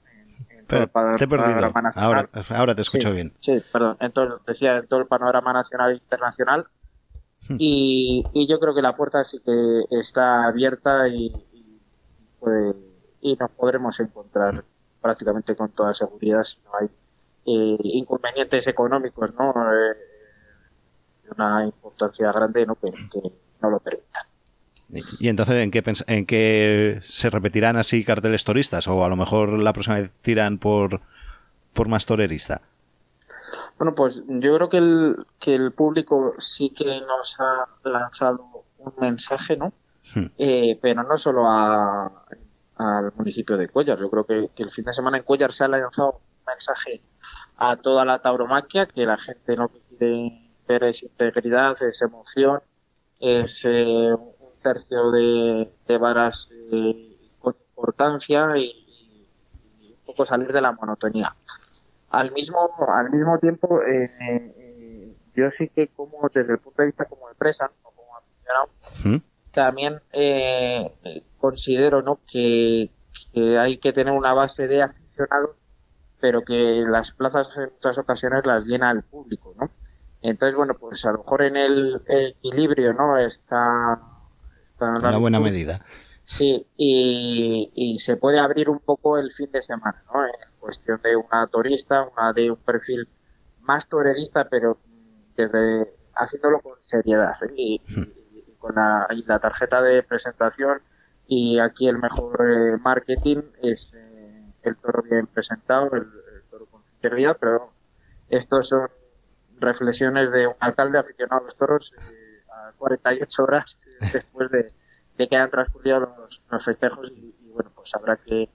te 0.66 1.24
he 1.24 1.28
perdido. 1.28 1.72
Ahora, 1.94 2.28
ahora, 2.50 2.74
te 2.74 2.82
escucho 2.82 3.12
bien. 3.12 3.32
Sí, 3.38 3.62
perdón. 3.72 3.96
Entonces, 4.00 4.44
decía, 4.46 4.78
en 4.78 4.86
todo 4.86 5.00
el 5.00 5.06
panorama 5.06 5.52
nacional 5.52 5.92
e 5.92 5.96
internacional. 5.96 6.66
Hmm. 7.48 7.56
Y, 7.58 8.22
y, 8.32 8.46
yo 8.46 8.58
creo 8.58 8.74
que 8.74 8.82
la 8.82 8.96
puerta 8.96 9.22
sí 9.24 9.38
que 9.44 9.84
está 9.90 10.46
abierta 10.46 11.08
y, 11.08 11.32
puede, 12.40 12.74
y 13.20 13.36
nos 13.36 13.50
podremos 13.50 13.98
encontrar 14.00 14.64
prácticamente 15.00 15.54
con 15.54 15.70
toda 15.70 15.92
seguridad 15.92 16.42
si 16.44 16.58
no 16.64 16.70
hay 16.80 16.86
eh, 17.46 17.76
inconvenientes 17.82 18.66
económicos, 18.66 19.34
¿no? 19.34 19.50
Eh, 19.50 19.96
una 21.36 21.64
importancia 21.64 22.32
grande, 22.32 22.64
¿no? 22.66 22.74
Que, 22.76 22.90
que 22.90 23.32
no 23.60 23.70
lo 23.70 23.80
permitan. 23.80 24.24
¿Y 25.18 25.28
entonces 25.28 25.56
en 25.56 25.70
qué, 25.70 25.82
en 26.06 26.26
qué 26.26 26.98
se 27.02 27.30
repetirán 27.30 27.76
así 27.76 28.04
carteles 28.04 28.44
toristas? 28.44 28.86
¿O 28.88 29.04
a 29.04 29.08
lo 29.08 29.16
mejor 29.16 29.58
la 29.58 29.72
próxima 29.72 29.96
vez 29.96 30.10
tiran 30.22 30.58
por, 30.58 31.00
por 31.72 31.88
más 31.88 32.06
torerista? 32.06 32.62
Bueno, 33.78 33.94
pues 33.94 34.22
yo 34.26 34.56
creo 34.56 34.68
que 34.68 34.78
el, 34.78 35.26
que 35.40 35.54
el 35.54 35.72
público 35.72 36.34
sí 36.38 36.70
que 36.70 37.00
nos 37.00 37.36
ha 37.40 37.66
lanzado 37.88 38.64
un 38.78 38.92
mensaje, 39.00 39.56
¿no? 39.56 39.72
Hmm. 40.14 40.26
Eh, 40.38 40.78
pero 40.80 41.02
no 41.02 41.18
solo 41.18 41.48
al 41.48 43.12
municipio 43.16 43.56
de 43.56 43.68
Cuellar. 43.68 43.98
Yo 43.98 44.10
creo 44.10 44.24
que, 44.24 44.50
el 44.62 44.70
fin 44.70 44.84
de 44.84 44.92
semana 44.92 45.18
en 45.18 45.24
Cuellar 45.24 45.52
se 45.52 45.64
ha 45.64 45.68
lanzado 45.68 46.20
un 46.20 46.44
mensaje 46.46 47.00
a 47.56 47.76
toda 47.76 48.04
la 48.04 48.20
tauromaquia, 48.20 48.86
que 48.86 49.06
la 49.06 49.16
gente 49.16 49.56
lo 49.56 49.68
que 49.68 49.80
quiere 49.88 50.50
ver 50.68 50.84
es 50.84 51.02
integridad, 51.02 51.80
es 51.82 52.02
emoción, 52.02 52.60
es 53.20 53.60
eh, 53.64 54.14
tercio 54.62 55.10
de, 55.10 55.98
varas 55.98 56.48
eh, 56.72 57.16
con 57.38 57.54
importancia 57.70 58.56
y, 58.56 58.80
un 59.90 60.06
poco 60.06 60.26
salir 60.26 60.52
de 60.52 60.60
la 60.60 60.72
monotonía. 60.72 61.34
Al 62.18 62.32
mismo, 62.32 62.70
al 62.88 63.10
mismo 63.10 63.38
tiempo, 63.38 63.82
eh, 63.82 64.10
eh, 64.20 65.16
yo 65.34 65.50
sí 65.50 65.68
que 65.68 65.88
como 65.88 66.28
desde 66.32 66.52
el 66.52 66.58
punto 66.58 66.82
de 66.82 66.86
vista 66.86 67.04
como 67.06 67.28
empresa 67.28 67.70
o 67.82 67.90
como 67.90 68.16
aficionado, 68.16 69.22
también 69.52 70.00
considero 71.38 72.02
¿no? 72.02 72.20
que, 72.30 72.90
hay 73.58 73.78
que 73.78 73.92
tener 73.92 74.12
una 74.12 74.32
base 74.34 74.66
de 74.66 74.82
aficionados, 74.82 75.50
pero 76.20 76.42
que 76.42 76.84
las 76.88 77.12
plazas 77.12 77.56
en 77.56 77.70
muchas 77.72 77.98
ocasiones 77.98 78.44
las 78.44 78.66
llena 78.66 78.90
el 78.90 79.02
público, 79.02 79.54
¿no? 79.58 79.70
Entonces, 80.22 80.56
bueno, 80.56 80.74
pues 80.74 81.04
a 81.04 81.12
lo 81.12 81.18
mejor 81.18 81.42
en 81.42 81.56
el 81.56 82.02
equilibrio, 82.08 82.94
¿no? 82.94 83.18
Está 83.18 84.00
una 84.80 85.18
buena 85.18 85.40
medida. 85.40 85.84
Sí, 86.24 86.66
y, 86.76 87.98
se 87.98 88.16
puede 88.16 88.38
abrir 88.38 88.70
un 88.70 88.80
poco 88.80 89.18
el 89.18 89.30
fin 89.32 89.50
de 89.52 89.62
semana, 89.62 90.02
¿no? 90.12 90.20
Cuestión 90.64 90.98
de 91.02 91.14
una 91.14 91.46
turista, 91.48 92.08
una 92.16 92.32
de 92.32 92.50
un 92.50 92.56
perfil 92.56 93.06
más 93.60 93.86
torerista, 93.86 94.48
pero 94.48 94.78
desde 95.36 95.92
haciéndolo 96.14 96.60
con 96.60 96.78
seriedad 96.80 97.34
¿eh? 97.42 97.52
y, 97.54 97.80
con 98.58 98.74
la, 98.74 99.38
tarjeta 99.40 99.82
de 99.82 100.02
presentación 100.02 100.80
y 101.26 101.58
aquí 101.58 101.86
el 101.86 101.98
mejor 101.98 102.38
eh, 102.48 102.78
marketing 102.78 103.42
es 103.60 103.92
eh, 103.94 104.42
el 104.62 104.76
toro 104.76 105.02
bien 105.02 105.26
presentado, 105.26 105.90
el, 105.92 106.06
toro 106.50 106.64
con 106.64 106.80
integridad, 106.94 107.36
pero 107.38 107.70
estos 108.30 108.68
son 108.70 108.88
reflexiones 109.58 110.32
de 110.32 110.46
un 110.46 110.54
alcalde 110.60 110.96
aficionado 110.96 111.42
a 111.42 111.44
los 111.44 111.56
toros 111.56 111.92
a 112.50 112.72
48 112.78 113.42
horas 113.42 113.78
después 114.14 114.50
de, 114.50 114.66
que 115.18 115.36
hayan 115.36 115.50
transcurrido 115.50 116.00
los, 116.00 116.64
festejos 116.64 117.10
y, 117.10 117.34
bueno, 117.52 117.70
pues 117.74 117.94
habrá 117.94 118.16
que, 118.16 118.48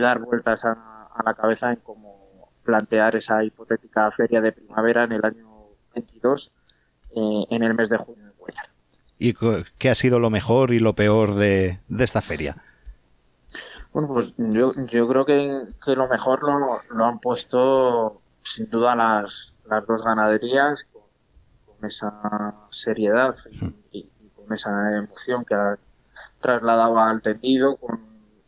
dar 0.00 0.18
vueltas 0.18 0.64
a, 0.64 0.95
la 1.24 1.34
cabeza 1.34 1.70
en 1.70 1.76
cómo 1.76 2.50
plantear 2.64 3.16
esa 3.16 3.42
hipotética 3.44 4.10
feria 4.10 4.40
de 4.40 4.52
primavera 4.52 5.04
en 5.04 5.12
el 5.12 5.24
año 5.24 5.68
22 5.94 6.52
eh, 7.14 7.44
en 7.50 7.62
el 7.62 7.74
mes 7.74 7.88
de 7.88 7.96
junio 7.96 8.26
en 8.26 8.32
Cuellar. 8.32 8.68
¿Y 9.18 9.34
qué 9.78 9.88
ha 9.88 9.94
sido 9.94 10.18
lo 10.18 10.28
mejor 10.28 10.72
y 10.72 10.78
lo 10.78 10.94
peor 10.94 11.34
de, 11.34 11.80
esta 11.98 12.20
feria? 12.20 12.56
Bueno, 13.92 14.08
pues 14.08 14.34
yo, 14.36 14.74
yo 14.86 15.08
creo 15.08 15.24
que, 15.24 15.94
lo 15.94 16.08
mejor 16.08 16.42
lo, 16.42 16.82
lo, 16.94 17.04
han 17.06 17.18
puesto 17.18 18.20
sin 18.42 18.68
duda 18.68 18.94
las, 18.94 19.54
las 19.64 19.86
dos 19.86 20.04
ganaderías 20.04 20.84
con, 20.92 21.88
esa 21.88 22.54
seriedad 22.70 23.36
y, 23.92 24.10
esa 24.50 24.96
emoción 24.96 25.44
que 25.44 25.54
ha 25.54 25.76
trasladado 26.40 27.00
al 27.00 27.20
tendido, 27.20 27.76
con 27.78 28.00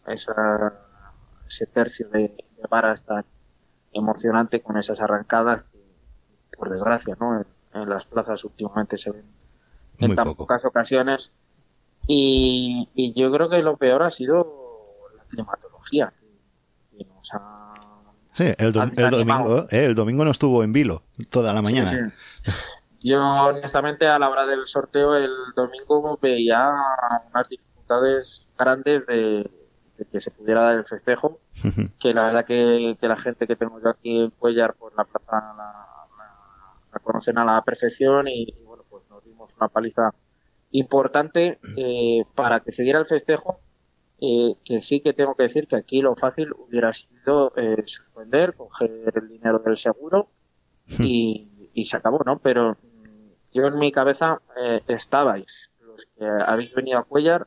esa, 0.07 0.73
ese 1.49 1.67
tercio 1.67 2.09
de, 2.11 2.37
de 2.59 2.69
varas 2.69 3.05
tan 3.05 3.25
emocionante, 3.93 4.61
con 4.61 4.77
esas 4.77 5.01
arrancadas 5.01 5.63
que, 5.73 6.57
por 6.57 6.71
desgracia, 6.71 7.17
¿no? 7.19 7.41
En, 7.41 7.47
las 7.89 8.07
plazas 8.07 8.43
últimamente 8.45 8.99
se 8.99 9.13
ven 9.13 9.25
en 9.99 10.17
tan 10.17 10.35
pocas 10.35 10.65
ocasiones. 10.65 11.31
Y, 12.07 13.13
yo 13.15 13.31
creo 13.31 13.49
que 13.49 13.63
lo 13.63 13.77
peor 13.77 14.03
ha 14.03 14.11
sido 14.11 15.07
la 15.17 15.25
climatología, 15.25 16.13
que, 16.97 17.05
nos 17.05 17.35
ha 17.35 17.75
Sí, 18.33 18.45
el, 18.57 18.73
domingo, 18.73 19.67
eh, 19.69 19.85
el 19.85 19.97
domingo 19.97 20.25
no 20.25 20.31
estuvo 20.31 20.63
en 20.63 20.73
vilo 20.73 21.03
toda 21.29 21.53
la 21.53 21.61
mañana. 21.61 22.13
Yo, 23.01 23.21
honestamente, 23.21 24.07
a 24.07 24.17
la 24.19 24.29
hora 24.29 24.47
del 24.47 24.67
sorteo 24.67 25.17
el 25.17 25.31
domingo 25.57 26.19
veía 26.23 26.73
unas 27.33 27.49
dificultades 27.49 28.47
grandes 28.57 29.07
de, 29.07 29.51
que 30.07 30.21
se 30.21 30.31
pudiera 30.31 30.63
dar 30.63 30.75
el 30.77 30.85
festejo, 30.85 31.41
que 31.99 32.15
la 32.15 32.25
verdad 32.25 32.45
que, 32.45 32.97
la 33.01 33.17
gente 33.17 33.47
que 33.47 33.57
tengo 33.57 33.81
yo 33.81 33.91
aquí 33.91 34.21
en 34.21 34.31
Cuellar, 34.31 34.75
pues 34.79 34.95
la 34.97 35.05
plaza 35.05 35.55
la, 35.57 37.01
conocen 37.03 37.39
a 37.39 37.45
la 37.45 37.63
perfección 37.63 38.29
y, 38.29 38.53
bueno, 38.65 38.85
pues 38.89 39.09
nos 39.09 39.25
dimos 39.25 39.55
una 39.57 39.69
paliza 39.69 40.13
importante 40.73 41.59
eh, 41.77 42.25
para 42.35 42.61
que 42.61 42.73
se 42.73 42.83
diera 42.83 42.99
el 42.99 43.07
festejo, 43.07 43.61
eh, 44.21 44.55
que 44.65 44.81
sí 44.81 45.01
que 45.01 45.13
tengo 45.13 45.35
que 45.35 45.45
decir 45.45 45.69
que 45.69 45.77
aquí 45.77 46.03
lo 46.03 46.17
fácil 46.17 46.53
hubiera 46.53 46.93
sido 46.93 47.53
eh, 47.57 47.83
suspender, 47.87 48.55
coger 48.55 49.13
el 49.15 49.29
dinero 49.29 49.61
del 49.61 49.77
seguro 49.77 50.29
y 50.99 51.49
y 51.79 51.85
se 51.85 51.97
acabó, 51.97 52.23
¿no? 52.25 52.39
Pero 52.39 52.73
mm, 52.73 53.31
yo 53.53 53.67
en 53.67 53.79
mi 53.79 53.93
cabeza 53.93 54.41
eh, 54.61 54.81
estabais, 54.89 55.71
los 55.81 56.07
que 56.17 56.27
habéis 56.27 56.75
venido 56.75 56.99
a 56.99 57.05
Cuellar, 57.05 57.47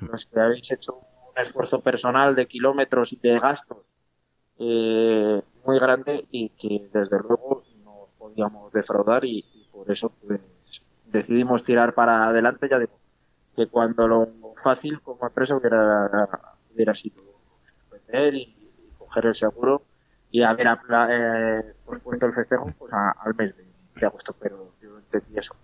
los 0.00 0.26
que 0.26 0.40
habéis 0.40 0.70
hecho 0.70 1.00
un 1.34 1.42
esfuerzo 1.42 1.80
personal 1.80 2.34
de 2.34 2.46
kilómetros 2.46 3.12
y 3.12 3.16
de 3.16 3.38
gastos 3.38 3.82
eh, 4.58 5.42
muy 5.64 5.78
grande 5.78 6.26
y 6.30 6.50
que 6.50 6.88
desde 6.92 7.18
luego 7.18 7.64
no 7.84 8.08
podíamos 8.18 8.72
defraudar 8.72 9.24
y, 9.24 9.44
por 9.72 9.90
eso 9.90 10.12
pues, 10.24 10.40
decidimos 11.06 11.64
tirar 11.64 11.94
para 11.94 12.28
adelante, 12.28 12.68
ya 12.68 12.78
digo, 12.78 12.98
que 13.56 13.66
cuando 13.66 14.06
lo 14.06 14.28
fácil 14.62 15.00
como 15.00 15.26
empresa 15.26 15.56
hubiera, 15.56 16.28
hubiera 16.72 16.94
sido 16.94 17.22
vender 17.90 18.34
y, 18.34 18.56
coger 18.98 19.26
el 19.26 19.34
seguro 19.34 19.82
y 20.30 20.42
haber 20.42 20.66
eh, 21.10 21.74
pospuesto 21.84 22.26
el 22.26 22.32
festejo 22.32 22.66
pues 22.78 22.92
al 22.92 23.34
mes 23.34 23.54
de 23.94 24.06
agosto, 24.06 24.34
pero 24.40 24.72
yo 24.80 24.96
entendí 24.98 25.38
eso, 25.38 25.54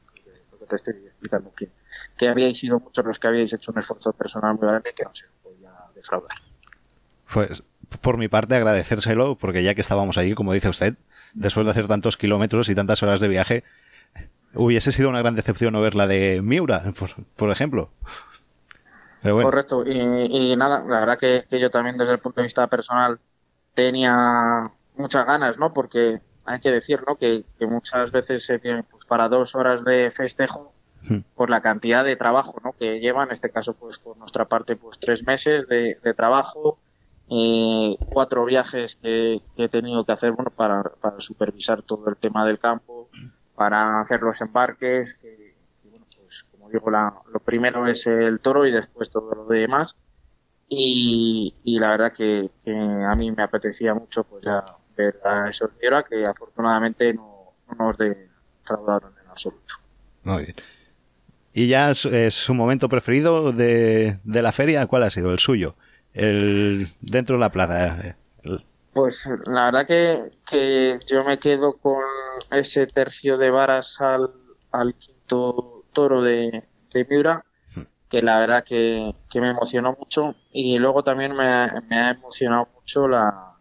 lo 0.52 0.58
que 0.58 0.66
te 0.66 0.76
estoy 0.76 0.94
explicando, 0.94 1.52
que, 1.54 1.70
que 2.16 2.28
habíais 2.28 2.58
sido 2.58 2.78
muchos 2.78 3.04
los 3.04 3.18
que 3.18 3.28
habíais 3.28 3.52
hecho 3.52 3.72
un 3.72 3.78
esfuerzo 3.78 4.12
personal 4.12 4.56
muy 4.56 4.68
grande 4.68 4.92
que 4.94 5.04
no 5.04 5.12
podía 5.12 5.37
defraudar. 5.98 6.38
Pues 7.32 7.62
por 8.00 8.18
mi 8.18 8.28
parte, 8.28 8.54
agradecérselo, 8.54 9.36
porque 9.36 9.62
ya 9.62 9.74
que 9.74 9.80
estábamos 9.80 10.18
ahí, 10.18 10.34
como 10.34 10.52
dice 10.52 10.68
usted, 10.68 10.94
después 11.34 11.64
de 11.66 11.70
hacer 11.70 11.86
tantos 11.86 12.16
kilómetros 12.16 12.68
y 12.68 12.74
tantas 12.74 13.02
horas 13.02 13.20
de 13.20 13.28
viaje, 13.28 13.64
hubiese 14.54 14.92
sido 14.92 15.08
una 15.08 15.20
gran 15.20 15.34
decepción 15.34 15.72
no 15.72 15.80
ver 15.80 15.94
la 15.94 16.06
de 16.06 16.40
Miura, 16.42 16.82
por, 17.36 17.50
ejemplo. 17.50 17.90
Correcto, 19.22 19.84
y, 19.86 20.56
nada, 20.56 20.84
la 20.86 21.00
verdad 21.00 21.18
que, 21.18 21.44
yo 21.58 21.70
también 21.70 21.96
desde 21.96 22.12
el 22.12 22.18
punto 22.18 22.40
de 22.40 22.46
vista 22.46 22.66
personal 22.66 23.18
tenía 23.74 24.70
muchas 24.96 25.26
ganas, 25.26 25.58
¿no? 25.58 25.72
Porque 25.72 26.20
hay 26.44 26.60
que 26.60 26.70
decir, 26.70 27.02
¿no? 27.06 27.16
Que, 27.16 27.44
muchas 27.60 28.10
veces 28.12 28.44
se 28.44 28.58
tiene, 28.58 28.82
pues, 28.84 29.04
para 29.06 29.28
dos 29.28 29.54
horas 29.54 29.84
de 29.84 30.10
festejo. 30.10 30.72
Por 31.34 31.50
la 31.50 31.60
cantidad 31.60 32.04
de 32.04 32.16
trabajo, 32.16 32.60
¿no? 32.62 32.72
Que 32.72 33.00
lleva, 33.00 33.24
en 33.24 33.30
este 33.30 33.50
caso, 33.50 33.74
pues 33.74 33.98
por 33.98 34.16
nuestra 34.16 34.44
parte, 34.44 34.76
pues 34.76 34.98
tres 34.98 35.26
meses 35.26 35.66
de, 35.68 35.96
trabajo, 36.16 36.78
eh, 37.30 37.96
cuatro 38.12 38.44
viajes 38.44 38.98
que, 39.02 39.40
he 39.56 39.68
tenido 39.68 40.04
que 40.04 40.12
hacer, 40.12 40.32
bueno, 40.32 40.50
para, 40.54 40.82
para 40.82 41.20
supervisar 41.20 41.82
todo 41.82 42.08
el 42.08 42.16
tema 42.16 42.46
del 42.46 42.58
campo, 42.58 43.08
para 43.54 44.00
hacer 44.00 44.20
los 44.22 44.40
embarques, 44.40 45.14
que, 45.14 45.54
bueno, 45.84 46.04
pues 46.16 46.44
como 46.52 46.68
digo, 46.68 46.90
lo 46.90 47.40
primero 47.40 47.86
es 47.86 48.06
el 48.06 48.40
toro 48.40 48.66
y 48.66 48.72
después 48.72 49.10
todo 49.10 49.34
lo 49.34 49.46
demás. 49.46 49.96
Y, 50.68 51.54
y 51.64 51.78
la 51.78 51.90
verdad 51.90 52.12
que, 52.12 52.50
a 52.66 53.14
mí 53.14 53.30
me 53.30 53.42
apetecía 53.42 53.94
mucho 53.94 54.24
pues 54.24 54.44
ya 54.44 54.62
ver 54.96 55.18
a 55.24 55.48
esos 55.48 55.70
que 55.78 56.24
afortunadamente 56.26 57.14
no, 57.14 57.54
nos 57.78 57.96
defraudaron 57.96 59.12
en 59.22 59.30
absoluto. 59.30 59.74
Muy 60.24 60.44
bien. 60.44 60.56
¿Y 61.52 61.68
ya 61.68 61.90
es, 61.90 62.34
su 62.34 62.54
momento 62.54 62.88
preferido 62.88 63.52
de, 63.52 64.18
de, 64.24 64.42
la 64.42 64.52
feria? 64.52 64.86
¿Cuál 64.86 65.02
ha 65.02 65.10
sido? 65.10 65.32
¿El 65.32 65.38
suyo? 65.38 65.74
El, 66.14 66.88
dentro 67.00 67.36
de 67.36 67.40
la 67.40 67.50
plaza. 67.50 68.16
Pues 68.92 69.28
la 69.46 69.66
verdad 69.66 69.86
que, 69.86 70.30
que 70.48 70.98
yo 71.06 71.24
me 71.24 71.38
quedo 71.38 71.74
con 71.74 72.02
ese 72.50 72.86
tercio 72.86 73.38
de 73.38 73.50
varas 73.50 74.00
al, 74.00 74.30
al 74.72 74.94
quinto 74.94 75.84
toro 75.92 76.22
de, 76.22 76.64
de 76.92 77.06
Miura, 77.08 77.44
hmm. 77.74 77.82
que 78.08 78.22
la 78.22 78.40
verdad 78.40 78.64
que, 78.64 79.14
que, 79.30 79.40
me 79.40 79.50
emocionó 79.50 79.96
mucho 79.98 80.34
y 80.52 80.78
luego 80.78 81.02
también 81.02 81.34
me, 81.36 81.80
me 81.88 81.98
ha 81.98 82.10
emocionado 82.10 82.68
mucho 82.74 83.06
la, 83.06 83.52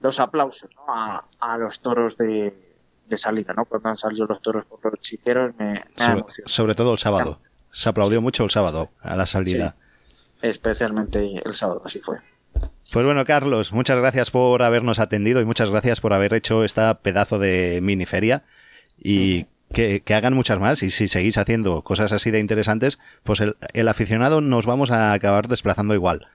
los 0.00 0.20
aplausos 0.20 0.70
a, 0.86 1.24
a, 1.40 1.58
los 1.58 1.80
toros 1.80 2.16
de, 2.16 2.69
de, 3.10 3.16
salida, 3.16 3.52
¿no? 3.54 3.64
Cuando 3.64 3.90
han 3.90 3.96
salido 3.96 4.26
los 4.26 4.40
toros 4.40 4.64
por 4.66 4.80
los 4.84 5.00
chiqueros 5.00 5.54
me, 5.58 5.72
me 5.74 5.84
sobre, 5.96 6.24
sobre, 6.46 6.74
todo 6.74 6.92
el 6.92 6.98
sábado. 6.98 7.40
Se 7.72 7.88
aplaudió 7.88 8.20
mucho 8.20 8.44
el 8.44 8.50
sábado 8.50 8.90
a 9.00 9.16
la 9.16 9.26
salida. 9.26 9.74
especialmente 10.42 11.42
el 11.44 11.54
sábado, 11.54 11.82
así 11.84 12.00
fue. 12.00 12.18
Pues 12.92 13.04
bueno, 13.04 13.24
Carlos, 13.24 13.72
muchas 13.72 13.98
gracias 13.98 14.30
por 14.30 14.62
habernos 14.62 14.98
atendido 14.98 15.40
y 15.40 15.44
muchas 15.44 15.70
gracias 15.70 16.00
por 16.00 16.12
haber 16.12 16.34
hecho 16.34 16.64
esta 16.64 16.98
pedazo 16.98 17.38
de 17.38 17.78
mini 17.82 18.04
feria 18.04 18.42
y 18.98 19.46
que, 19.72 20.02
hagan 20.12 20.34
muchas 20.34 20.58
más 20.58 20.82
y 20.82 20.90
si 20.90 21.06
seguís 21.06 21.38
haciendo 21.38 21.82
cosas 21.82 22.12
así 22.12 22.32
de 22.32 22.40
interesantes, 22.40 22.98
pues 23.22 23.40
el, 23.40 23.88
aficionado 23.88 24.40
nos 24.40 24.66
vamos 24.66 24.90
a 24.90 25.12
acabar 25.12 25.46
desplazando 25.46 25.94
igual. 25.94 26.26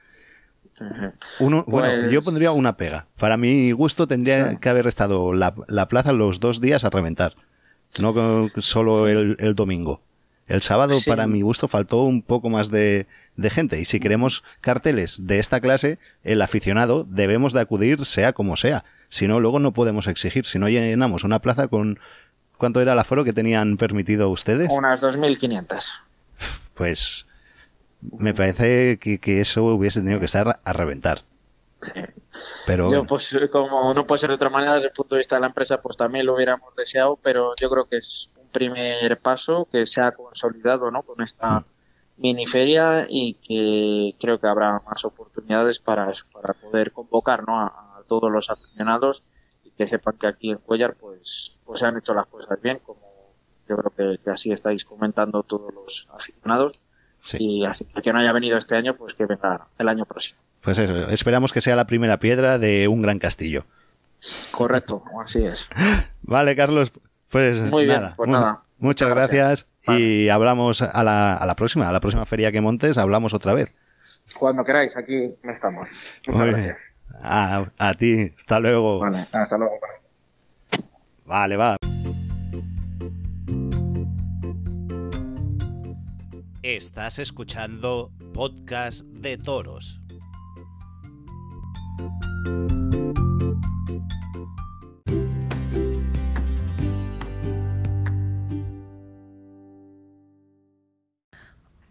Uno, 1.39 1.63
bueno, 1.67 2.10
yo 2.10 2.20
pues 2.20 2.25
pondría 2.25 2.51
una 2.51 2.77
pega. 2.77 3.08
Para 3.17 3.38
mi 3.38 3.72
gusto 3.72 4.08
tendría 4.08 4.58
que 4.58 4.70
haber 4.70 4.88
estado 4.88 5.34
la, 5.34 5.53
plaza 5.88 6.13
los 6.13 6.39
dos 6.39 6.62
días 6.62 6.84
a 6.84 6.89
reventar, 6.89 7.36
no 8.00 8.50
solo 8.58 9.08
el, 9.08 9.38
el 9.39 9.55
domingo. 9.55 10.01
El 10.48 10.62
sábado, 10.62 11.00
para 11.05 11.25
mi 11.25 11.41
gusto, 11.41 11.67
faltó 11.67 12.03
un 12.03 12.22
poco 12.22 12.50
más 12.50 12.70
de, 12.70 13.08
de 13.36 13.50
gente. 13.50 13.79
Y 13.79 13.86
si 13.86 14.00
queremos 14.00 14.44
carteles 14.62 15.17
de 15.25 15.39
esta 15.39 15.60
clase, 15.60 15.98
el 16.24 16.41
aficionado 16.41 17.05
debemos 17.10 17.53
de 17.53 17.62
acudir 17.62 18.05
sea 18.05 18.34
como 18.34 18.55
sea. 18.55 18.84
Si 19.10 19.27
no, 19.27 19.39
luego 19.39 19.60
no 19.60 19.74
podemos 19.74 20.08
exigir. 20.08 20.46
Si 20.46 20.60
no 20.60 20.69
llenamos 20.69 21.23
una 21.23 21.39
plaza 21.39 21.67
con... 21.67 21.99
¿Cuánto 22.58 22.80
era 22.80 22.93
el 22.93 22.99
aforo 22.99 23.26
que 23.26 23.34
tenían 23.34 23.76
permitido 23.76 24.30
ustedes? 24.30 24.69
Unas 24.71 25.02
2.500. 25.02 25.84
Pues 26.73 27.26
me 28.18 28.34
parece 28.34 28.98
que, 28.98 29.41
eso 29.41 29.63
hubiese 29.65 30.02
tenido 30.02 30.20
que 30.20 30.26
estar 30.26 30.60
a 30.63 30.74
reventar. 30.74 31.22
Pero 32.65 32.91
yo, 32.91 33.06
pues, 33.06 33.36
como 33.52 33.94
no 33.94 34.08
puede 34.08 34.20
ser 34.20 34.30
de 34.30 34.36
otra 34.36 34.50
manera, 34.50 34.76
desde 34.76 34.88
el 34.88 34.94
punto 34.94 35.15
de 35.15 35.20
vista 35.20 35.36
de 35.36 35.41
la 35.41 35.48
empresa, 35.48 35.82
pues 35.82 35.98
también 35.98 36.26
lo 36.26 36.36
hubiéramos 36.36 36.76
deseado, 36.76 37.18
pero 37.22 37.54
yo 37.62 37.70
creo 37.70 37.86
que 37.88 37.98
es 37.98 38.30
un 38.38 38.50
primer 38.50 39.18
paso 39.20 39.68
que 39.72 39.86
se 39.86 40.02
ha 40.02 40.12
consolidado, 40.12 40.89
¿no? 40.91 41.04
Con 41.04 41.22
esta 41.22 41.60
mm 41.60 41.65
mini 42.18 42.46
feria 42.46 43.08
y 43.10 43.36
que 43.36 44.15
creo 44.20 44.39
que 44.39 44.48
habrá 44.48 44.82
más 44.86 45.04
oportunidades 45.04 45.80
para, 45.80 46.12
para 46.32 46.54
poder 46.54 46.91
convocar 46.91 47.46
¿no? 47.46 47.60
a, 47.60 48.04
todos 48.08 48.32
los 48.32 48.52
aficionados 48.52 49.24
y 49.63 49.72
que 49.72 49.88
sepan 49.88 50.15
que 50.20 50.28
aquí 50.28 50.52
en 50.52 50.60
Cuellar 50.60 50.94
pues, 50.94 51.56
pues 51.65 51.80
se 51.80 51.88
han 51.88 51.98
hecho 51.98 52.13
las 52.13 52.28
cosas 52.28 52.62
bien, 52.62 52.80
como 52.86 53.02
yo 53.68 53.78
creo 53.78 54.20
que, 54.20 54.30
así 54.30 54.52
estáis 54.52 54.86
comentando 54.86 55.41
todos 55.41 55.74
los 55.74 56.08
aficionados. 56.13 56.80
Y 57.39 57.65
así 57.65 57.85
que 58.03 58.13
no 58.13 58.19
haya 58.19 58.31
venido 58.31 58.57
este 58.57 58.75
año, 58.75 58.95
pues 58.95 59.13
que 59.15 59.25
venga 59.25 59.67
el 59.77 59.88
año 59.88 60.05
próximo. 60.05 60.39
Pues 60.61 60.77
eso, 60.77 61.09
esperamos 61.09 61.51
que 61.53 61.61
sea 61.61 61.75
la 61.75 61.85
primera 61.88 62.17
piedra 62.19 62.57
de 62.59 62.88
un 62.88 63.01
gran 63.01 63.19
castillo. 63.19 63.65
Correcto, 64.51 65.03
así 65.23 65.43
es. 65.45 65.67
Vale, 66.23 66.55
Carlos, 66.55 66.91
pues 67.29 67.61
Muy 67.61 67.88
nada. 67.88 68.13
pues 68.15 68.29
nada. 68.29 68.61
Muchas 68.79 69.09
gracias. 69.09 69.67
Y 69.88 70.29
hablamos 70.29 70.81
a 70.81 71.03
la, 71.03 71.35
a 71.35 71.45
la 71.45 71.55
próxima, 71.55 71.88
a 71.88 71.91
la 71.91 71.99
próxima 71.99 72.25
feria 72.25 72.51
que 72.51 72.61
montes, 72.61 72.97
hablamos 72.97 73.33
otra 73.33 73.53
vez. 73.53 73.71
Cuando 74.38 74.63
queráis, 74.63 74.95
aquí 74.97 75.31
estamos. 75.43 75.89
Muchas 76.27 76.47
gracias. 76.47 76.79
A, 77.21 77.65
a, 77.77 77.93
ti, 77.93 78.33
hasta 78.38 78.59
luego. 78.59 78.99
Vale, 78.99 79.19
hasta 79.31 79.57
luego. 79.57 79.79
Vale, 81.25 81.57
va. 81.57 81.85
Estás 86.67 87.19
escuchando 87.19 88.10
Podcast 88.34 89.01
de 89.06 89.38
Toros. 89.38 90.01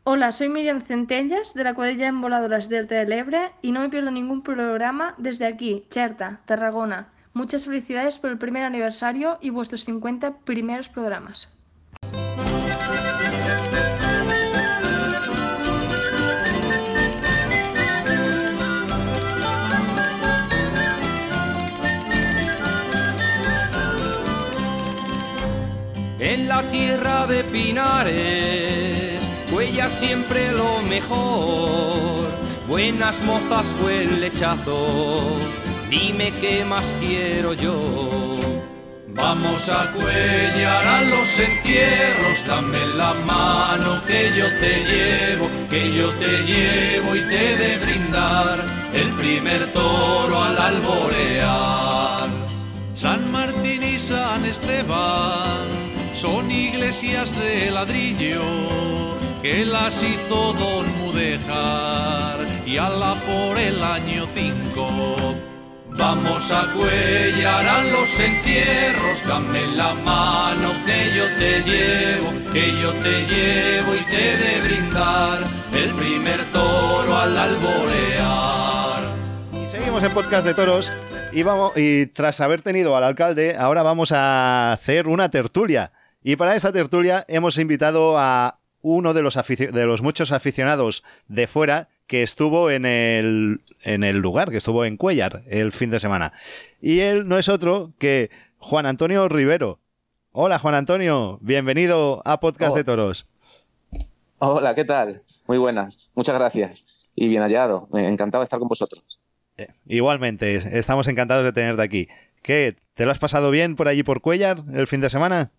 Hola, 0.03 0.33
soy 0.33 0.49
Miriam 0.49 0.81
Centellas 0.81 1.55
de 1.55 1.63
la 1.63 1.75
cuadrilla 1.75 2.09
en 2.09 2.21
Voladoras 2.21 2.69
del 2.69 3.13
Ebre 3.13 3.53
y 3.63 3.71
no 3.71 3.79
me 3.79 3.91
pierdo 3.91 4.11
ningún 4.11 4.43
programa 4.43 5.15
desde 5.19 5.47
aquí, 5.47 5.85
Cherta, 5.89 6.41
Tarragona. 6.47 7.13
Muchas 7.33 7.65
felicidades 7.65 8.19
por 8.19 8.31
el 8.31 8.39
primer 8.39 8.65
aniversario 8.65 9.39
y 9.41 9.51
vuestros 9.51 9.85
50 9.85 10.39
primeros 10.39 10.89
programas. 10.89 11.55
En 26.25 26.49
la 26.49 26.63
tierra 26.71 27.27
de 27.27 27.45
Pinares 27.45 29.21
Huella 29.53 29.91
siempre 29.91 30.51
lo 30.53 30.81
mejor, 30.89 32.27
buenas 32.67 33.21
mozas, 33.25 33.67
buen 33.83 34.21
lechazo, 34.21 35.39
dime 35.91 36.33
qué 36.41 36.65
más 36.65 36.95
quiero 36.99 37.53
yo. 37.53 37.79
Vamos 39.09 39.69
a 39.69 39.93
cuellar 39.93 40.87
a 40.87 41.03
los 41.03 41.39
entierros, 41.39 42.47
dame 42.47 42.85
la 42.97 43.13
mano 43.27 44.01
que 44.07 44.33
yo 44.35 44.47
te 44.61 44.83
llevo, 44.91 45.49
que 45.69 45.93
yo 45.93 46.09
te 46.15 46.43
llevo 46.43 47.15
y 47.17 47.21
te 47.21 47.57
de 47.57 47.77
brindar 47.85 48.65
el 48.95 49.11
primer 49.11 49.73
toro 49.75 50.43
al 50.43 50.57
alborear. 50.59 52.29
San 52.95 53.31
Martín 53.31 53.83
y 53.83 54.01
San 54.01 54.43
Esteban 54.47 55.84
son 56.25 56.51
iglesias 56.51 57.39
de 57.39 57.71
ladrillo 57.71 58.41
que 59.43 59.67
las 59.67 60.03
hizo 60.03 60.55
Don 60.55 60.87
Mudejar 60.99 62.39
y 62.65 62.79
ala 62.79 63.15
por 63.27 63.59
el 63.59 63.83
año 63.83 64.27
5. 64.27 64.89
Vamos 65.91 66.51
a 66.51 66.73
cuellar 66.73 67.69
a 67.69 67.83
los 67.85 68.19
entierros, 68.19 69.19
dame 69.29 69.67
la 69.67 69.93
mano 69.93 70.71
que 70.87 71.15
yo 71.15 71.27
te 71.37 71.61
llevo, 71.69 72.31
que 72.55 72.73
yo 72.73 72.91
te 73.05 73.15
llevo 73.27 73.95
y 73.95 74.05
te 74.07 74.37
de 74.43 74.61
brindar 74.65 75.39
el 75.75 75.91
primer 75.95 76.43
toro 76.53 77.17
al 77.19 77.37
alborear. 77.37 79.03
Y 79.53 79.67
seguimos 79.67 80.03
en 80.03 80.13
podcast 80.13 80.47
de 80.47 80.55
toros 80.55 80.91
y, 81.33 81.43
vamos, 81.43 81.77
y 81.77 82.07
tras 82.07 82.41
haber 82.41 82.63
tenido 82.63 82.97
al 82.97 83.05
alcalde, 83.05 83.57
ahora 83.59 83.83
vamos 83.83 84.11
a 84.11 84.73
hacer 84.73 85.07
una 85.07 85.31
tertulia. 85.31 85.93
Y 86.27 86.37
para 86.37 86.57
esta 86.57 86.73
tertulia 86.73 87.25
hemos 87.29 87.59
invitado 87.59 88.19
a 88.19 88.59
uno 88.81 89.13
de 89.13 89.23
los, 89.23 89.35
de 89.35 89.85
los 89.87 90.01
muchos 90.03 90.33
aficionados 90.33 91.05
de 91.29 91.47
fuera 91.47 91.89
que 92.07 92.23
estuvo 92.23 92.71
en 92.71 92.87
el, 92.87 93.61
en 93.83 94.05
el 94.05 94.19
lugar, 94.19 94.51
que 94.51 94.57
estuvo 94.57 94.87
en 94.87 94.97
Cuellar 94.97 95.43
el 95.47 95.71
fin 95.73 95.91
de 95.91 96.01
semana. 96.01 96.33
Y 96.81 97.01
él 97.01 97.29
no 97.29 97.39
es 97.39 97.51
otro 97.51 97.93
que 97.99 98.31
Juan 98.59 98.87
Antonio 98.87 99.29
Rivero. 99.29 99.81
Hola 100.33 100.59
Juan 100.59 100.75
Antonio, 100.75 101.39
bienvenido 101.43 102.23
a 102.25 102.41
Podcast 102.41 102.73
Oh. 102.73 102.77
de 102.77 102.85
Toros. 102.85 103.29
Hola, 104.39 104.75
¿qué 104.75 104.85
tal? 104.87 105.15
Muy 105.47 105.59
buenas, 105.59 106.11
muchas 106.15 106.35
gracias 106.37 107.11
y 107.15 107.29
bien 107.29 107.43
hallado. 107.43 107.89
Encantado 107.93 108.41
de 108.43 108.47
estar 108.47 108.59
con 108.59 108.69
vosotros. 108.69 109.21
Eh, 109.59 109.69
Igualmente, 109.87 110.79
estamos 110.79 111.07
encantados 111.07 111.45
de 111.45 111.53
tenerte 111.53 111.83
aquí. 111.83 112.09
¿Qué? 112.43 112.77
¿Te 112.95 113.05
lo 113.05 113.11
has 113.13 113.19
pasado 113.19 113.51
bien 113.51 113.77
por 113.77 113.89
allí 113.89 114.03
por 114.03 114.23
Cuellar 114.23 114.65
el 114.73 114.87
fin 114.87 115.01
de 115.03 115.11
semana? 115.11 115.53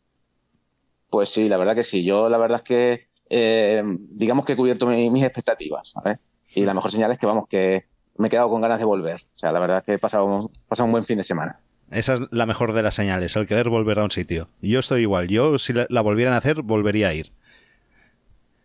Pues 1.15 1.29
sí, 1.29 1.47
la 1.47 1.55
verdad 1.55 1.75
que 1.75 1.83
sí. 1.85 2.03
Yo 2.03 2.27
la 2.27 2.37
verdad 2.37 2.57
es 2.57 2.63
que 2.63 3.07
eh, 3.29 3.81
digamos 3.85 4.43
que 4.43 4.51
he 4.51 4.55
cubierto 4.57 4.85
mi- 4.85 5.09
mis 5.09 5.23
expectativas, 5.23 5.91
¿sabes? 5.91 6.19
Y 6.53 6.65
la 6.65 6.73
mejor 6.73 6.91
señal 6.91 7.09
es 7.13 7.17
que 7.17 7.25
vamos, 7.25 7.47
que 7.47 7.85
me 8.17 8.27
he 8.27 8.29
quedado 8.29 8.49
con 8.49 8.59
ganas 8.59 8.79
de 8.79 8.85
volver. 8.85 9.21
O 9.21 9.37
sea, 9.37 9.53
la 9.53 9.59
verdad 9.59 9.77
es 9.77 9.83
que 9.85 9.93
he 9.93 9.97
pasado, 9.97 10.25
un- 10.25 10.51
pasado 10.67 10.87
un 10.87 10.91
buen 10.91 11.05
fin 11.05 11.15
de 11.15 11.23
semana. 11.23 11.57
Esa 11.89 12.15
es 12.15 12.21
la 12.31 12.45
mejor 12.45 12.73
de 12.73 12.83
las 12.83 12.95
señales, 12.95 13.33
el 13.37 13.47
querer 13.47 13.69
volver 13.69 13.99
a 13.99 14.03
un 14.03 14.11
sitio. 14.11 14.49
Yo 14.61 14.79
estoy 14.79 15.03
igual, 15.03 15.29
yo 15.29 15.57
si 15.57 15.71
la, 15.71 15.87
la 15.89 16.01
volvieran 16.01 16.33
a 16.33 16.37
hacer, 16.37 16.61
volvería 16.63 17.07
a 17.07 17.13
ir. 17.13 17.31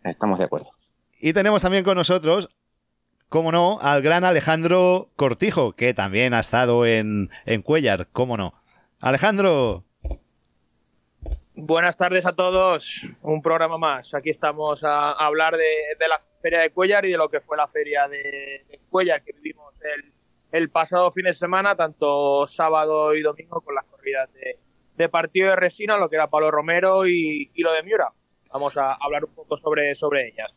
Estamos 0.03 0.37
de 0.39 0.43
acuerdo. 0.45 0.67
Y 1.21 1.31
tenemos 1.31 1.61
también 1.61 1.85
con 1.85 1.95
nosotros, 1.95 2.49
como 3.29 3.53
no, 3.53 3.79
al 3.81 4.01
gran 4.01 4.25
Alejandro 4.25 5.09
Cortijo, 5.15 5.71
que 5.71 5.93
también 5.93 6.33
ha 6.33 6.41
estado 6.41 6.85
en, 6.85 7.29
en 7.45 7.61
Cuellar, 7.61 8.09
cómo 8.11 8.35
no. 8.35 8.53
Alejandro, 8.99 9.85
Buenas 11.53 11.97
tardes 11.97 12.25
a 12.25 12.31
todos, 12.31 13.01
un 13.21 13.41
programa 13.41 13.77
más. 13.77 14.13
Aquí 14.13 14.29
estamos 14.29 14.81
a, 14.83 15.11
hablar 15.11 15.57
de, 15.57 16.07
la 16.07 16.21
feria 16.41 16.61
de 16.61 16.71
Cuellar 16.71 17.05
y 17.05 17.11
de 17.11 17.17
lo 17.17 17.29
que 17.29 17.41
fue 17.41 17.57
la 17.57 17.67
feria 17.67 18.07
de, 18.07 18.79
Cuellar 18.89 19.21
que 19.21 19.33
vivimos 19.33 19.73
el, 20.51 20.69
pasado 20.69 21.11
fin 21.11 21.25
de 21.25 21.35
semana, 21.35 21.75
tanto 21.75 22.47
sábado 22.47 23.13
y 23.13 23.21
domingo 23.21 23.59
con 23.59 23.75
las 23.75 23.83
corridas 23.85 24.31
de, 24.33 24.59
de 24.95 25.09
partido 25.09 25.49
de 25.49 25.57
resina, 25.57 25.97
lo 25.97 26.09
que 26.09 26.15
era 26.15 26.29
Pablo 26.29 26.51
Romero 26.51 27.05
y, 27.05 27.51
y 27.53 27.61
lo 27.61 27.73
de 27.73 27.83
Miura. 27.83 28.09
Vamos 28.53 28.77
a 28.77 28.93
hablar 28.93 29.25
un 29.25 29.35
poco 29.35 29.57
sobre, 29.57 29.93
sobre 29.95 30.29
ellas. 30.29 30.51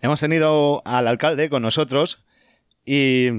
hemos 0.00 0.20
tenido 0.20 0.82
al 0.84 1.08
alcalde 1.08 1.50
con 1.50 1.62
nosotros 1.62 2.24
y 2.84 3.30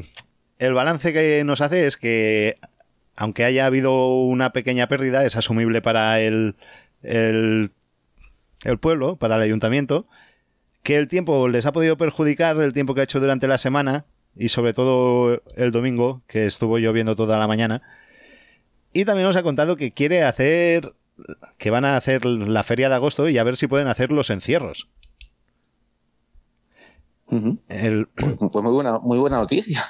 el 0.60 0.74
balance 0.74 1.14
que 1.14 1.44
nos 1.46 1.62
hace 1.62 1.86
es 1.86 1.98
que, 1.98 2.58
aunque 3.16 3.46
haya 3.46 3.66
habido 3.66 4.16
una 4.22 4.52
pequeña 4.52 4.88
pérdida, 4.88 5.26
es 5.26 5.36
asumible 5.36 5.82
para 5.82 6.20
el, 6.20 6.56
el, 7.02 7.72
el 8.64 8.78
pueblo, 8.80 9.18
para 9.18 9.36
el 9.36 9.42
ayuntamiento, 9.42 10.08
que 10.82 10.98
el 10.98 11.08
tiempo 11.08 11.48
les 11.48 11.66
ha 11.66 11.72
podido 11.72 11.98
perjudicar, 11.98 12.58
el 12.58 12.74
tiempo 12.74 12.94
que 12.94 13.02
ha 13.02 13.06
hecho 13.06 13.20
durante 13.20 13.48
la 13.48 13.58
semana 13.58 14.06
y 14.36 14.50
sobre 14.50 14.74
todo 14.74 15.42
el 15.56 15.72
domingo, 15.72 16.22
que 16.28 16.46
estuvo 16.46 16.78
lloviendo 16.78 17.16
toda 17.16 17.38
la 17.38 17.48
mañana. 17.48 17.82
Y 18.92 19.06
también 19.06 19.28
nos 19.28 19.36
ha 19.36 19.44
contado 19.44 19.76
que 19.76 19.92
quiere 19.92 20.24
hacer, 20.24 20.94
que 21.58 21.70
van 21.70 21.86
a 21.86 21.98
hacer 21.98 22.26
la 22.26 22.64
feria 22.64 22.90
de 22.90 22.96
agosto 22.96 23.30
y 23.30 23.38
a 23.38 23.44
ver 23.44 23.58
si 23.58 23.68
pueden 23.68 23.88
hacer 23.88 24.12
los 24.12 24.30
encierros. 24.30 24.88
El, 27.68 28.08
Pues 28.16 28.64
muy 28.64 28.74
buena, 28.74 29.00
muy 29.00 29.18
buena 29.18 29.38
noticia. 29.38 29.82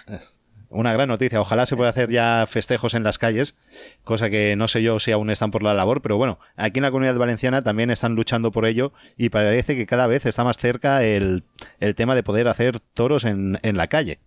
Una 0.73 0.91
gran 0.93 1.07
noticia. 1.07 1.39
Ojalá 1.39 1.65
se 1.65 1.75
pueda 1.75 1.89
hacer 1.89 2.09
ya 2.09 2.45
festejos 2.47 2.93
en 2.93 3.03
las 3.03 3.17
calles, 3.17 3.55
cosa 4.03 4.29
que 4.29 4.55
no 4.55 4.67
sé 4.67 4.83
yo 4.83 4.99
si 4.99 5.11
aún 5.11 5.29
están 5.29 5.51
por 5.51 5.63
la 5.63 5.73
labor, 5.73 6.01
pero 6.01 6.17
bueno, 6.17 6.39
aquí 6.55 6.79
en 6.79 6.83
la 6.83 6.91
comunidad 6.91 7.15
valenciana 7.17 7.63
también 7.63 7.89
están 7.91 8.15
luchando 8.15 8.51
por 8.51 8.65
ello 8.65 8.91
y 9.17 9.29
parece 9.29 9.75
que 9.75 9.85
cada 9.85 10.07
vez 10.07 10.25
está 10.25 10.43
más 10.43 10.57
cerca 10.57 11.03
el, 11.03 11.43
el 11.79 11.95
tema 11.95 12.15
de 12.15 12.23
poder 12.23 12.47
hacer 12.47 12.79
toros 12.79 13.23
en, 13.23 13.59
en 13.63 13.77
la 13.77 13.87
calle 13.87 14.19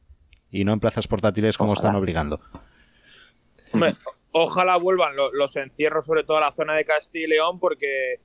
y 0.50 0.64
no 0.64 0.72
en 0.72 0.80
plazas 0.80 1.06
portátiles 1.09 1.59
como 1.59 1.72
Ojalá. 1.72 1.88
están 1.88 2.00
obligando. 2.00 2.40
Hombre, 3.72 3.90
ojalá 4.32 4.76
vuelvan 4.78 5.16
lo- 5.16 5.32
los 5.32 5.54
encierros, 5.56 6.06
sobre 6.06 6.24
todo 6.24 6.37
a 6.38 6.40
la 6.40 6.52
zona 6.52 6.74
de 6.74 6.85
Castilla 6.85 7.24
y 7.26 7.28
León, 7.28 7.59
porque 7.59 8.20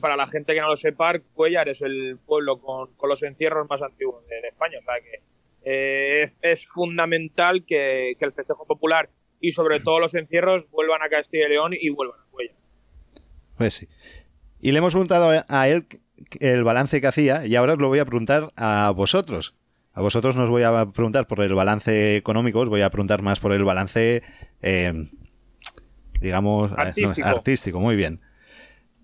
para 0.00 0.16
la 0.16 0.26
gente 0.28 0.54
que 0.54 0.60
no 0.60 0.68
lo 0.68 0.76
sepa, 0.76 1.18
Cuellar 1.34 1.68
es 1.68 1.82
el 1.82 2.18
pueblo 2.24 2.58
con, 2.60 2.94
con 2.94 3.08
los 3.10 3.22
encierros 3.22 3.68
más 3.68 3.82
antiguos 3.82 4.26
de, 4.28 4.40
de 4.40 4.48
España. 4.48 4.78
O 4.80 4.84
sea 4.84 4.94
que 5.00 5.20
eh, 5.64 6.32
es, 6.42 6.66
fundamental 6.66 7.64
que, 7.66 8.14
que 8.18 8.24
el 8.24 8.32
festejo 8.32 8.66
popular 8.66 9.10
y 9.40 9.52
sobre 9.52 9.80
todo 9.80 10.00
los 10.00 10.14
encierros 10.14 10.70
vuelvan 10.70 11.02
a 11.02 11.08
Castilla 11.08 11.46
y 11.46 11.50
León 11.50 11.72
y 11.78 11.90
vuelvan 11.90 12.20
a 12.20 12.30
Cuellar. 12.30 12.56
Pues 13.56 13.74
sí. 13.74 13.88
Y 14.60 14.72
le 14.72 14.78
hemos 14.78 14.92
preguntado 14.92 15.44
a 15.46 15.68
él 15.68 15.86
el 16.38 16.64
balance 16.64 17.00
que 17.00 17.06
hacía 17.06 17.46
y 17.46 17.56
ahora 17.56 17.74
os 17.74 17.78
lo 17.78 17.88
voy 17.88 17.98
a 17.98 18.04
preguntar 18.04 18.52
a 18.56 18.92
vosotros. 18.94 19.54
A 19.92 20.02
vosotros 20.02 20.36
no 20.36 20.44
os 20.44 20.50
voy 20.50 20.62
a 20.62 20.86
preguntar 20.92 21.26
por 21.26 21.40
el 21.40 21.54
balance 21.54 22.16
económico, 22.16 22.60
os 22.60 22.68
voy 22.68 22.82
a 22.82 22.90
preguntar 22.90 23.22
más 23.22 23.40
por 23.40 23.52
el 23.52 23.64
balance, 23.64 24.22
eh, 24.62 25.10
digamos, 26.20 26.70
eh, 26.70 26.74
no, 26.74 26.82
Artístico. 26.82 27.28
artístico. 27.28 27.80
Muy 27.80 27.96
bien. 27.96 28.20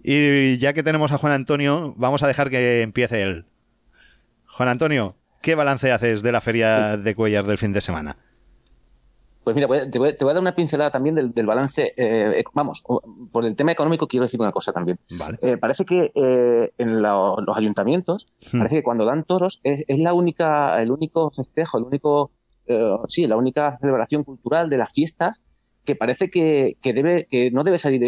Y 0.02 0.58
ya 0.58 0.72
que 0.72 0.84
tenemos 0.84 1.10
a 1.10 1.18
Juan 1.18 1.32
Antonio, 1.32 1.94
vamos 1.96 2.22
a 2.22 2.28
dejar 2.28 2.50
que 2.50 2.82
empiece 2.82 3.22
él. 3.22 3.46
Juan 4.46 4.68
Antonio, 4.68 5.16
¿qué 5.46 5.54
balance 5.54 5.92
haces 5.92 6.22
de 6.24 6.32
la 6.32 6.40
feria 6.40 6.96
de 6.96 7.14
Cuellar 7.14 7.46
del 7.46 7.56
fin 7.56 7.72
de 7.72 7.80
semana? 7.80 8.16
Pues 9.44 9.54
mira, 9.54 9.68
te 9.88 9.96
voy, 10.00 10.08
a- 10.08 10.24
dar 10.34 10.38
una 10.40 10.56
pincelada 10.56 10.90
también 10.90 11.14
del, 11.14 11.32
del 11.32 11.46
balance. 11.46 11.92
eh, 11.96 12.42
vamos, 12.52 12.82
por 13.30 13.44
el 13.44 13.54
tema 13.54 13.70
económico 13.70 14.08
quiero 14.08 14.24
decir 14.24 14.40
una 14.40 14.50
cosa 14.50 14.72
también. 14.72 14.98
Vale. 15.20 15.38
Eh, 15.40 15.56
parece 15.56 15.84
que 15.84 16.10
eh, 16.16 16.72
en 16.78 17.00
la- 17.00 17.36
los 17.46 17.56
ayuntamientos, 17.56 18.26
Hmm. 18.52 18.58
parece 18.58 18.74
que 18.78 18.82
cuando 18.82 19.04
dan 19.04 19.22
toros 19.22 19.60
es, 19.62 19.84
es 19.86 20.00
la 20.00 20.14
única, 20.14 20.82
el 20.82 20.90
único 20.90 21.30
festejo, 21.30 21.78
el 21.78 21.84
único, 21.84 22.32
sí, 23.06 23.28
la 23.28 23.36
única 23.36 23.78
celebración 23.80 24.24
cultural 24.24 24.68
de 24.68 24.78
las 24.78 24.92
fiestas 24.92 25.40
que 25.84 25.94
parece 25.94 26.28
que, 26.28 26.76
que 26.82 26.92
debe, 26.92 27.26
que 27.30 27.52
no 27.52 27.62
debe 27.62 27.78
salir 27.78 28.02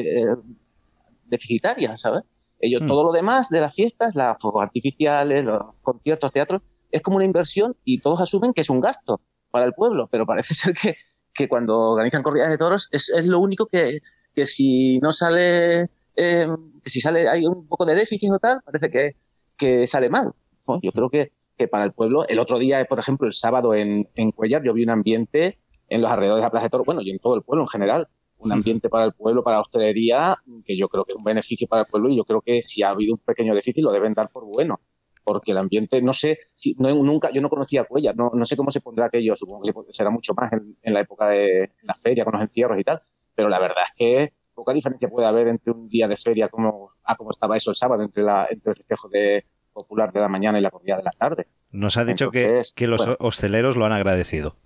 deficitaria, 1.27 1.97
¿sabes? 1.99 2.25
Ellos, 2.61 2.83
Hmm. 2.83 2.89
todo 2.89 3.05
lo 3.05 3.13
demás 3.13 3.49
de 3.51 3.61
las 3.61 3.77
fiestas, 3.77 4.17
las 4.17 4.37
fuegos 4.41 4.65
artificiales, 4.65 5.45
los 5.45 5.63
conciertos, 5.83 6.33
teatros, 6.33 6.63
es 6.91 7.03
como 7.03 7.17
una 7.17 7.25
inversión 7.25 7.77
y 7.85 7.99
todos 7.99 8.21
asumen 8.21 8.53
que 8.53 8.63
es 8.63 8.71
un 8.71 8.81
gasto 8.81 9.21
para 9.51 9.67
el 9.67 9.73
pueblo, 9.73 10.09
pero 10.11 10.27
parece 10.27 10.55
ser 10.55 10.75
que, 10.75 10.97
que 11.35 11.49
cuando 11.49 11.79
organizan 11.79 12.23
corridas 12.23 12.51
de 12.51 12.59
toros 12.59 12.89
es, 12.93 13.11
es 13.11 13.27
lo 13.27 13.41
único 13.41 13.67
que, 13.67 14.01
que 14.35 14.47
si 14.47 14.99
no 14.99 15.13
sale, 15.13 15.91
eh, 16.17 16.47
que 16.83 16.91
si 16.91 17.01
sale 17.01 17.29
hay 17.29 17.47
un 17.47 17.67
poco 17.67 17.85
de 17.85 17.95
déficit 17.95 18.31
o 18.33 18.39
tal, 18.39 18.61
parece 18.65 18.91
que, 18.91 19.17
que 19.57 19.87
sale 19.87 20.09
mal. 20.09 20.33
¿no? 20.67 20.81
Yo 20.83 20.93
creo 20.93 21.11
que, 21.11 21.33
que 21.57 21.69
para 21.69 21.85
el 21.85 21.93
pueblo, 21.93 22.27
el 22.29 22.39
otro 22.39 22.59
día, 22.59 22.85
por 22.85 22.99
ejemplo, 22.99 23.27
el 23.27 23.33
sábado 23.33 23.75
en, 23.75 24.09
en 24.15 24.33
Cuellar, 24.33 24.63
yo 24.63 24.73
vi 24.73 24.85
un 24.85 24.91
ambiente 24.91 25.59
en 25.89 26.03
los 26.03 26.11
alrededores 26.11 26.43
de 26.43 26.47
la 26.47 26.51
Plaza 26.51 26.65
de 26.65 26.71
Toros, 26.71 26.87
bueno, 26.87 27.01
y 27.03 27.11
en 27.11 27.19
todo 27.19 27.35
el 27.35 27.43
pueblo 27.43 27.65
en 27.65 27.69
general, 27.69 28.09
un 28.39 28.53
ambiente 28.53 28.89
para 28.89 29.05
el 29.05 29.13
pueblo, 29.13 29.43
para 29.43 29.57
la 29.57 29.63
hostelería, 29.63 30.37
que 30.65 30.77
yo 30.77 30.89
creo 30.89 31.05
que 31.05 31.13
es 31.13 31.19
un 31.19 31.25
beneficio 31.25 31.67
para 31.67 31.83
el 31.83 31.89
pueblo 31.89 32.09
y 32.09 32.17
yo 32.17 32.25
creo 32.25 32.41
que 32.41 32.63
si 32.63 32.83
ha 32.83 32.91
habido 32.91 33.15
un 33.15 33.19
pequeño 33.19 33.55
déficit 33.55 33.83
lo 33.83 33.93
deben 33.93 34.15
dar 34.15 34.31
por 34.31 34.45
bueno. 34.45 34.81
Porque 35.29 35.53
el 35.53 35.59
ambiente, 35.59 36.01
no 36.01 36.15
sé, 36.15 36.39
si, 36.55 36.75
no, 36.79 36.89
nunca, 36.89 37.31
yo 37.31 37.43
no 37.43 37.51
conocía 37.51 37.85
Cuellar, 37.85 38.17
no, 38.17 38.31
no 38.33 38.45
sé 38.47 38.57
cómo 38.57 38.71
se 38.71 38.81
pondrá 38.81 39.07
aquello, 39.07 39.37
supongo 39.37 39.63
que 39.63 39.93
será 39.93 40.09
mucho 40.09 40.33
más 40.33 40.51
en, 40.55 40.75
en 40.83 40.95
la 40.95 41.01
época 41.01 41.29
de 41.29 41.73
la 41.83 41.95
feria, 41.95 42.25
con 42.25 42.33
los 42.33 42.43
encierros 42.43 42.79
y 42.81 42.85
tal, 42.85 43.03
pero 43.35 43.51
la 43.51 43.61
verdad 43.61 43.85
es 43.87 43.95
que 43.95 44.33
poca 44.55 44.73
diferencia 44.73 45.11
puede 45.11 45.29
haber 45.29 45.49
entre 45.49 45.71
un 45.73 45.87
día 45.87 46.09
de 46.09 46.17
feria 46.17 46.49
como, 46.49 46.93
a 47.05 47.15
como 47.15 47.31
estaba 47.31 47.59
eso 47.59 47.71
el 47.71 47.77
sábado, 47.77 48.03
entre, 48.03 48.23
la, 48.23 48.47
entre 48.49 48.71
el 48.71 48.77
festejo 48.77 49.09
de 49.11 49.45
popular 49.71 50.11
de 50.13 50.21
la 50.21 50.29
mañana 50.29 50.59
y 50.59 50.63
la 50.63 50.71
corrida 50.71 50.97
de 50.97 51.03
la 51.03 51.13
tarde. 51.13 51.47
Nos 51.73 51.99
ha 51.99 52.07
dicho 52.07 52.25
Entonces, 52.33 52.71
que, 52.71 52.85
que 52.85 52.89
los 52.89 52.99
bueno. 53.03 53.17
hosteleros 53.21 53.77
lo 53.77 53.85
han 53.85 53.93
agradecido. 53.93 54.57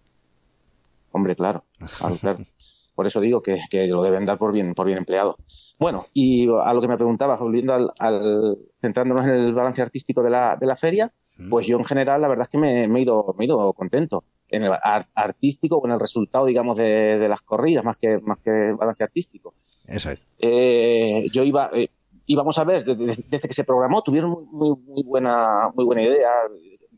Hombre, 1.10 1.34
claro, 1.34 1.64
claro, 1.98 2.16
claro. 2.16 2.38
Por 2.94 3.06
eso 3.06 3.20
digo 3.20 3.42
que, 3.42 3.58
que 3.70 3.86
lo 3.86 4.02
deben 4.02 4.24
dar 4.24 4.38
por 4.38 4.52
bien, 4.52 4.74
por 4.74 4.86
bien 4.86 4.98
empleado. 4.98 5.36
Bueno, 5.78 6.04
y 6.14 6.46
a 6.48 6.72
lo 6.74 6.80
que 6.80 6.88
me 6.88 6.96
preguntabas, 6.96 7.40
volviendo 7.40 7.72
al, 7.74 7.90
al- 7.98 8.58
centrándonos 8.80 9.24
en 9.24 9.30
el 9.30 9.54
balance 9.54 9.80
artístico 9.82 10.22
de 10.22 10.30
la, 10.30 10.56
de 10.60 10.66
la 10.66 10.76
feria, 10.76 11.12
pues 11.48 11.66
yo 11.66 11.76
en 11.78 11.84
general 11.84 12.20
la 12.20 12.28
verdad 12.28 12.42
es 12.42 12.48
que 12.50 12.58
me, 12.58 12.86
me 12.88 12.98
he, 13.00 13.02
ido, 13.02 13.34
me 13.38 13.44
he 13.44 13.46
ido 13.46 13.72
contento. 13.72 14.24
En 14.48 14.64
el 14.64 14.72
ar- 14.72 15.06
artístico 15.14 15.76
o 15.78 15.86
en 15.86 15.92
el 15.92 15.98
resultado, 16.00 16.44
digamos, 16.44 16.76
de, 16.76 17.18
de 17.18 17.28
las 17.28 17.40
corridas, 17.40 17.82
más 17.84 17.96
que, 17.96 18.18
más 18.18 18.38
que 18.38 18.72
balance 18.78 19.02
artístico. 19.02 19.54
Eso 19.86 20.10
es. 20.10 20.20
Eh, 20.38 21.26
yo 21.32 21.42
iba, 21.42 21.70
eh, 21.72 21.88
íbamos 22.26 22.58
a 22.58 22.64
ver, 22.64 22.84
desde, 22.84 23.24
desde 23.28 23.48
que 23.48 23.54
se 23.54 23.64
programó, 23.64 24.02
tuvieron 24.02 24.30
muy, 24.30 24.44
muy, 24.50 24.76
muy 24.76 25.02
buena, 25.02 25.70
muy 25.74 25.84
buena 25.86 26.02
idea. 26.02 26.28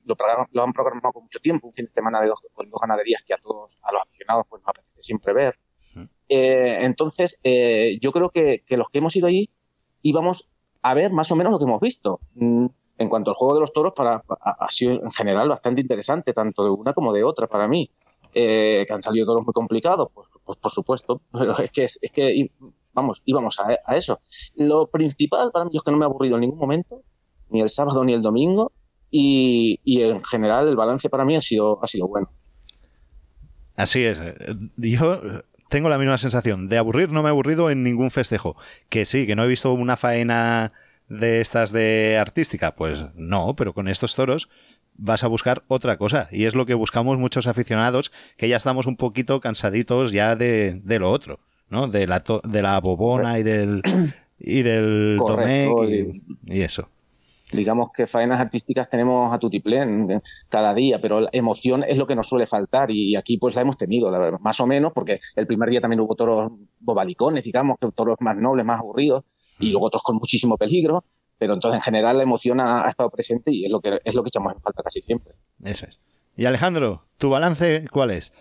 Lo, 0.04 0.16
lo 0.50 0.62
han 0.64 0.72
programado 0.72 1.12
con 1.12 1.22
mucho 1.22 1.38
tiempo, 1.38 1.68
un 1.68 1.72
fin 1.72 1.86
de 1.86 1.90
semana 1.90 2.20
de 2.20 2.26
dos, 2.26 2.42
con 2.52 2.68
dos 2.68 2.80
ganaderías 2.80 3.22
que 3.26 3.32
a 3.34 3.38
todos, 3.38 3.78
a 3.82 3.92
los 3.92 4.02
aficionados, 4.02 4.44
pues 4.50 4.60
nos 4.60 4.68
apetece 4.68 5.00
siempre 5.02 5.32
ver. 5.32 5.54
Eh, 6.28 6.78
entonces, 6.80 7.38
eh, 7.44 7.98
yo 8.00 8.12
creo 8.12 8.30
que, 8.30 8.62
los 8.70 8.88
que 8.88 8.98
hemos 8.98 9.14
ido 9.16 9.26
allí 9.26 9.50
íbamos 10.02 10.48
a 10.82 10.94
ver 10.94 11.12
más 11.12 11.30
o 11.32 11.36
menos 11.36 11.52
lo 11.52 11.58
que 11.58 11.64
hemos 11.64 11.80
visto. 11.80 12.20
Mm, 12.34 12.66
En 12.96 13.08
cuanto 13.08 13.30
al 13.30 13.36
juego 13.36 13.54
de 13.54 13.60
los 13.60 13.72
toros, 13.72 13.92
ha, 13.98 14.22
ha 14.40 14.70
sido 14.70 14.92
en 14.92 15.10
general 15.10 15.48
bastante 15.48 15.80
interesante, 15.80 16.32
tanto 16.32 16.62
de 16.64 16.70
una 16.70 16.92
como 16.92 17.12
de 17.12 17.24
otra 17.24 17.48
para 17.48 17.66
mí. 17.66 17.90
Eh, 18.36 18.84
que 18.84 18.92
han 18.92 19.00
salido 19.00 19.26
toros 19.26 19.44
muy 19.44 19.52
complicados, 19.52 20.08
pues, 20.12 20.26
pues 20.44 20.58
por 20.58 20.72
supuesto, 20.72 21.20
pero 21.32 21.56
es 21.58 21.70
que, 21.70 21.84
es, 21.84 22.00
es 22.02 22.10
vamos, 22.92 23.22
íbamos 23.24 23.60
a, 23.60 23.94
eso. 23.94 24.18
Lo 24.56 24.88
principal 24.88 25.52
para 25.52 25.66
mí 25.66 25.70
es 25.74 25.82
que 25.82 25.92
no 25.92 25.96
me 25.96 26.04
he 26.04 26.06
aburrido 26.06 26.34
en 26.34 26.40
ningún 26.40 26.58
momento, 26.58 27.02
ni 27.50 27.60
el 27.60 27.68
sábado 27.68 28.04
ni 28.04 28.12
el 28.12 28.22
domingo, 28.22 28.72
y, 29.08 29.78
y 29.84 30.02
en 30.02 30.24
general 30.24 30.66
el 30.66 30.74
balance 30.74 31.08
para 31.08 31.24
mí 31.24 31.36
ha 31.36 31.40
sido, 31.40 31.78
ha 31.80 31.86
sido 31.86 32.08
bueno. 32.08 32.28
Así 33.76 34.02
es. 34.02 34.20
Yo 34.76 35.20
tengo 35.74 35.88
la 35.88 35.98
misma 35.98 36.18
sensación. 36.18 36.68
De 36.68 36.78
aburrir 36.78 37.10
no 37.10 37.22
me 37.22 37.28
he 37.28 37.30
aburrido 37.30 37.68
en 37.68 37.82
ningún 37.82 38.12
festejo. 38.12 38.56
Que 38.88 39.04
sí, 39.04 39.26
que 39.26 39.34
no 39.34 39.42
he 39.42 39.48
visto 39.48 39.72
una 39.72 39.96
faena 39.96 40.70
de 41.08 41.40
estas 41.40 41.72
de 41.72 42.16
artística. 42.20 42.76
Pues 42.76 43.04
no, 43.16 43.56
pero 43.56 43.72
con 43.74 43.88
estos 43.88 44.14
toros 44.14 44.48
vas 44.96 45.24
a 45.24 45.26
buscar 45.26 45.64
otra 45.66 45.96
cosa. 45.96 46.28
Y 46.30 46.44
es 46.44 46.54
lo 46.54 46.64
que 46.64 46.74
buscamos 46.74 47.18
muchos 47.18 47.48
aficionados, 47.48 48.12
que 48.36 48.48
ya 48.48 48.56
estamos 48.56 48.86
un 48.86 48.96
poquito 48.96 49.40
cansaditos 49.40 50.12
ya 50.12 50.36
de, 50.36 50.80
de 50.84 50.98
lo 51.00 51.10
otro, 51.10 51.40
¿no? 51.68 51.88
De 51.88 52.06
la, 52.06 52.20
to- 52.22 52.40
de 52.44 52.62
la 52.62 52.78
bobona 52.78 53.40
y 53.40 53.42
del, 53.42 53.82
y 54.38 54.62
del 54.62 55.16
Correcto, 55.18 55.90
y, 55.90 56.22
y 56.46 56.60
eso. 56.62 56.88
Digamos 57.56 57.90
que 57.94 58.06
faenas 58.06 58.40
artísticas 58.40 58.88
tenemos 58.88 59.32
a 59.32 59.38
tutiplén 59.38 60.22
cada 60.48 60.74
día, 60.74 61.00
pero 61.00 61.20
la 61.20 61.30
emoción 61.32 61.84
es 61.86 61.98
lo 61.98 62.06
que 62.06 62.14
nos 62.14 62.28
suele 62.28 62.46
faltar 62.46 62.90
y 62.90 63.16
aquí 63.16 63.38
pues 63.38 63.54
la 63.54 63.62
hemos 63.62 63.76
tenido, 63.76 64.10
la 64.10 64.18
verdad, 64.18 64.38
más 64.40 64.60
o 64.60 64.66
menos, 64.66 64.92
porque 64.92 65.20
el 65.36 65.46
primer 65.46 65.70
día 65.70 65.80
también 65.80 66.00
hubo 66.00 66.14
toros 66.14 66.52
bobalicones, 66.80 67.44
digamos, 67.44 67.76
que 67.80 67.90
toros 67.92 68.16
más 68.20 68.36
nobles, 68.36 68.64
más 68.64 68.80
aburridos, 68.80 69.24
y 69.58 69.70
luego 69.70 69.86
otros 69.86 70.02
con 70.02 70.16
muchísimo 70.16 70.56
peligro, 70.56 71.04
pero 71.38 71.54
entonces 71.54 71.76
en 71.76 71.82
general 71.82 72.16
la 72.16 72.22
emoción 72.22 72.60
ha, 72.60 72.86
ha 72.86 72.90
estado 72.90 73.10
presente 73.10 73.52
y 73.52 73.64
es 73.64 73.70
lo 73.70 73.80
que 73.80 73.98
es 74.04 74.14
lo 74.14 74.22
que 74.22 74.28
echamos 74.28 74.52
en 74.52 74.60
falta 74.60 74.82
casi 74.82 75.00
siempre. 75.00 75.34
Eso 75.62 75.86
es. 75.86 75.98
Y 76.36 76.46
Alejandro, 76.46 77.04
¿tu 77.18 77.30
balance 77.30 77.86
cuál 77.92 78.10
es? 78.10 78.32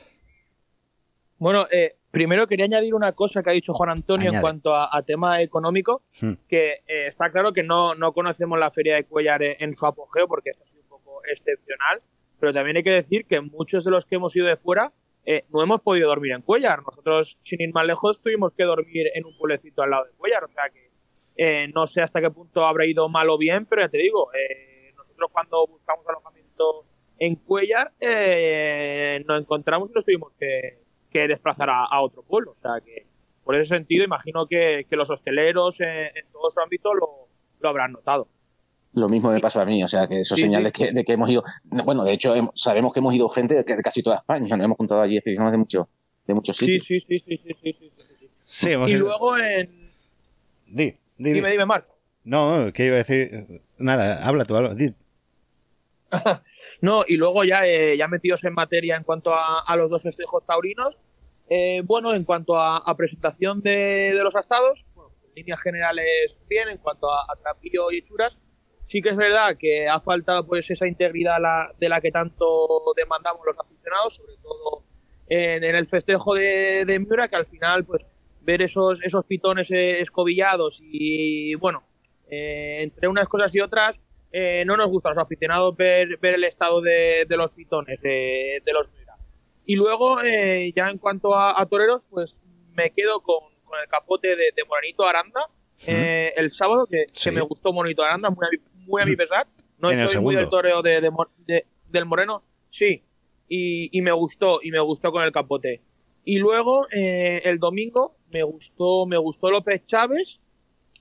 Bueno, 1.37 1.65
eh, 1.71 1.97
primero 2.13 2.45
quería 2.45 2.65
añadir 2.65 2.93
una 2.93 3.13
cosa 3.13 3.41
que 3.41 3.49
ha 3.49 3.53
dicho 3.53 3.73
Juan 3.73 3.89
Antonio 3.89 4.29
Añade. 4.29 4.35
en 4.35 4.41
cuanto 4.41 4.75
a, 4.75 4.95
a 4.95 5.01
tema 5.01 5.41
económico, 5.41 6.03
que 6.47 6.73
eh, 6.85 7.07
está 7.07 7.31
claro 7.31 7.53
que 7.53 7.63
no, 7.63 7.95
no 7.95 8.13
conocemos 8.13 8.59
la 8.59 8.69
feria 8.69 8.95
de 8.95 9.05
Cuellar 9.05 9.41
en, 9.41 9.55
en 9.59 9.73
su 9.73 9.87
apogeo 9.87 10.27
porque 10.27 10.51
esto 10.51 10.63
ha 10.63 10.67
sido 10.67 10.83
un 10.83 10.89
poco 10.89 11.21
excepcional, 11.25 12.03
pero 12.39 12.53
también 12.53 12.77
hay 12.77 12.83
que 12.83 12.91
decir 12.91 13.25
que 13.25 13.41
muchos 13.41 13.83
de 13.83 13.89
los 13.89 14.05
que 14.05 14.17
hemos 14.17 14.35
ido 14.35 14.45
de 14.45 14.57
fuera 14.57 14.91
eh, 15.25 15.45
no 15.51 15.63
hemos 15.63 15.81
podido 15.81 16.07
dormir 16.07 16.33
en 16.33 16.43
Cuellar. 16.43 16.83
Nosotros, 16.83 17.39
sin 17.41 17.59
ir 17.61 17.73
más 17.73 17.87
lejos, 17.87 18.21
tuvimos 18.21 18.53
que 18.53 18.63
dormir 18.63 19.07
en 19.15 19.25
un 19.25 19.35
pueblecito 19.35 19.81
al 19.81 19.89
lado 19.89 20.05
de 20.05 20.11
Cuellar, 20.11 20.43
o 20.43 20.49
sea 20.49 20.69
que 20.71 20.91
eh, 21.35 21.67
no 21.73 21.87
sé 21.87 22.03
hasta 22.03 22.21
qué 22.21 22.29
punto 22.29 22.63
habrá 22.63 22.85
ido 22.85 23.09
mal 23.09 23.27
o 23.31 23.39
bien, 23.39 23.65
pero 23.65 23.81
ya 23.81 23.89
te 23.89 23.97
digo, 23.97 24.29
eh, 24.35 24.93
nosotros 24.95 25.31
cuando 25.31 25.65
buscamos 25.65 26.07
alojamiento 26.07 26.85
en 27.17 27.37
Cuellar 27.37 27.91
eh, 27.99 29.23
nos 29.27 29.41
encontramos 29.41 29.89
y 29.89 29.93
nos 29.95 30.05
tuvimos 30.05 30.31
que, 30.39 30.82
que 31.13 31.27
desplazar 31.27 31.69
a, 31.69 31.85
a 31.85 32.01
otro 32.01 32.23
pueblo. 32.23 32.51
O 32.51 32.61
sea 32.61 32.81
que, 32.83 33.05
por 33.45 33.55
ese 33.55 33.69
sentido, 33.75 34.03
imagino 34.03 34.47
que, 34.47 34.85
que 34.89 34.95
los 34.97 35.09
hosteleros 35.09 35.79
eh, 35.79 36.07
en 36.15 36.25
todo 36.31 36.49
su 36.51 36.59
ámbito 36.59 36.93
lo, 36.93 37.27
lo 37.61 37.69
habrán 37.69 37.93
notado. 37.93 38.27
Lo 38.95 39.07
mismo 39.09 39.31
me 39.31 39.39
pasó 39.39 39.61
a 39.61 39.65
mí, 39.65 39.83
o 39.83 39.87
sea 39.87 40.07
que 40.07 40.19
esos 40.19 40.37
Sí, 40.37 40.43
señales 40.43 40.71
sí. 40.75 40.85
Que, 40.85 40.91
de 40.91 41.03
que 41.03 41.13
hemos 41.13 41.29
ido, 41.29 41.43
no, 41.71 41.83
bueno, 41.83 42.03
de 42.03 42.13
hecho 42.13 42.33
sabemos 42.53 42.93
que 42.93 42.99
hemos 42.99 43.13
ido 43.15 43.27
gente 43.29 43.55
de, 43.55 43.63
casi 43.81 44.03
toda 44.03 44.17
España, 44.17 44.55
nos 44.55 44.65
hemos 44.65 44.77
juntado 44.77 45.01
allí 45.01 45.17
aficionados 45.17 45.51
de, 45.53 45.57
mucho, 45.57 45.89
de 46.27 46.33
muchos 46.35 46.55
sitios. 46.57 46.85
sí, 46.85 46.99
sí, 46.99 47.05
sí, 47.07 47.23
sí, 47.27 47.37
sí, 47.43 47.55
sí, 47.79 47.91
sí, 47.97 48.03
sí. 48.19 48.29
Sí, 48.43 48.71
hemos 48.71 48.91
Y 48.91 48.93
ido- 48.93 49.05
luego 49.07 49.37
en... 49.37 49.89
Di, 50.67 50.85
di, 50.85 50.95
di. 51.17 51.33
Dime, 51.33 51.49
dime, 51.51 51.65
Marc. 51.65 51.87
No, 52.23 52.71
¿qué 52.73 52.85
iba 52.85 52.95
a 52.95 52.97
decir? 52.99 53.61
Nada, 53.79 54.25
habla 54.27 54.45
tú, 54.45 54.55
habla. 54.55 54.75
Di. 54.75 54.93
No, 56.83 57.05
y 57.07 57.15
luego 57.15 57.45
ya, 57.45 57.65
eh, 57.65 57.95
ya 57.97 58.09
metidos 58.09 58.43
en 58.43 58.53
materia 58.53 58.97
en 58.97 59.03
cuanto 59.03 59.33
a, 59.33 59.73
los 59.77 59.89
dos 59.89 60.01
festejos 60.01 60.45
taurinos, 60.45 60.97
eh, 61.49 61.81
bueno, 61.85 62.13
en 62.13 62.25
cuanto 62.25 62.57
a, 62.57 62.77
a 62.77 62.97
presentación 62.97 63.61
de, 63.61 64.11
los 64.21 64.35
astados, 64.35 64.85
bueno, 64.93 65.11
en 65.29 65.33
líneas 65.33 65.61
generales 65.61 66.35
bien, 66.49 66.67
en 66.67 66.77
cuanto 66.79 67.09
a, 67.09 67.21
a 67.21 67.35
trapillo 67.41 67.89
y 67.89 67.99
hechuras, 67.99 68.37
sí 68.87 69.01
que 69.01 69.11
es 69.11 69.15
verdad 69.15 69.55
que 69.57 69.87
ha 69.87 70.01
faltado 70.01 70.41
pues 70.43 70.69
esa 70.69 70.85
integridad 70.85 71.37
de 71.79 71.87
la 71.87 72.01
que 72.01 72.11
tanto 72.11 72.67
demandamos 72.97 73.45
los 73.45 73.57
aficionados, 73.57 74.15
sobre 74.15 74.35
todo 74.41 74.83
en, 75.29 75.63
en 75.63 75.75
el 75.75 75.87
festejo 75.87 76.33
de, 76.33 76.83
de 76.85 76.99
Miura, 76.99 77.29
que 77.29 77.37
al 77.37 77.45
final 77.45 77.85
pues 77.85 78.05
ver 78.41 78.61
esos, 78.61 79.01
esos 79.03 79.23
pitones 79.25 79.71
eh, 79.71 80.01
escobillados 80.01 80.79
y 80.81 81.55
bueno, 81.55 81.83
eh, 82.29 82.79
entre 82.81 83.07
unas 83.07 83.29
cosas 83.29 83.55
y 83.55 83.61
otras, 83.61 83.95
eh, 84.33 84.63
no 84.65 84.75
nos 84.75 84.89
gusta 84.89 85.09
a 85.09 85.13
los 85.13 85.23
aficionados 85.23 85.77
ver, 85.77 86.17
ver 86.17 86.33
el 86.35 86.43
estado 86.43 86.81
de, 86.81 87.25
de 87.29 87.37
los 87.37 87.51
pitones 87.51 88.01
de, 88.01 88.61
de 88.65 88.73
los. 88.73 88.87
Y 89.65 89.75
luego, 89.77 90.21
eh, 90.21 90.73
ya 90.75 90.89
en 90.89 90.97
cuanto 90.97 91.33
a, 91.35 91.61
a 91.61 91.65
toreros, 91.67 92.01
pues 92.09 92.35
me 92.73 92.91
quedo 92.91 93.21
con, 93.21 93.37
con 93.63 93.79
el 93.81 93.87
capote 93.87 94.29
de, 94.35 94.51
de 94.53 94.63
Morenito 94.67 95.05
Aranda 95.05 95.47
eh, 95.87 96.33
el 96.35 96.51
sábado, 96.51 96.85
que, 96.85 97.05
Sí. 97.13 97.29
que 97.29 97.35
me 97.35 97.41
gustó 97.41 97.71
Morenito 97.71 98.03
Aranda, 98.03 98.29
muy 98.29 98.45
a 98.45 98.49
mi, 98.51 98.57
muy 98.87 99.01
a 99.01 99.05
mi 99.05 99.15
pesar. 99.15 99.47
No 99.77 99.89
En 99.91 99.99
el 99.99 100.09
soy 100.09 100.21
muy 100.21 100.35
del 100.35 100.49
toreo 100.49 100.81
de- 100.81 101.65
del 101.89 102.05
Moreno, 102.05 102.43
sí, 102.71 103.03
y, 103.47 103.95
y 103.97 104.01
me 104.01 104.11
gustó, 104.11 104.59
y 104.61 104.71
me 104.71 104.79
gustó 104.79 105.11
con 105.11 105.23
el 105.23 105.31
capote. 105.31 105.81
Y 106.25 106.39
luego, 106.39 106.87
eh, 106.91 107.41
el 107.45 107.59
domingo, 107.59 108.15
me 108.33 108.43
gustó, 108.43 109.05
me 109.05 109.17
gustó 109.17 109.51
López 109.51 109.85
Chávez, 109.85 110.39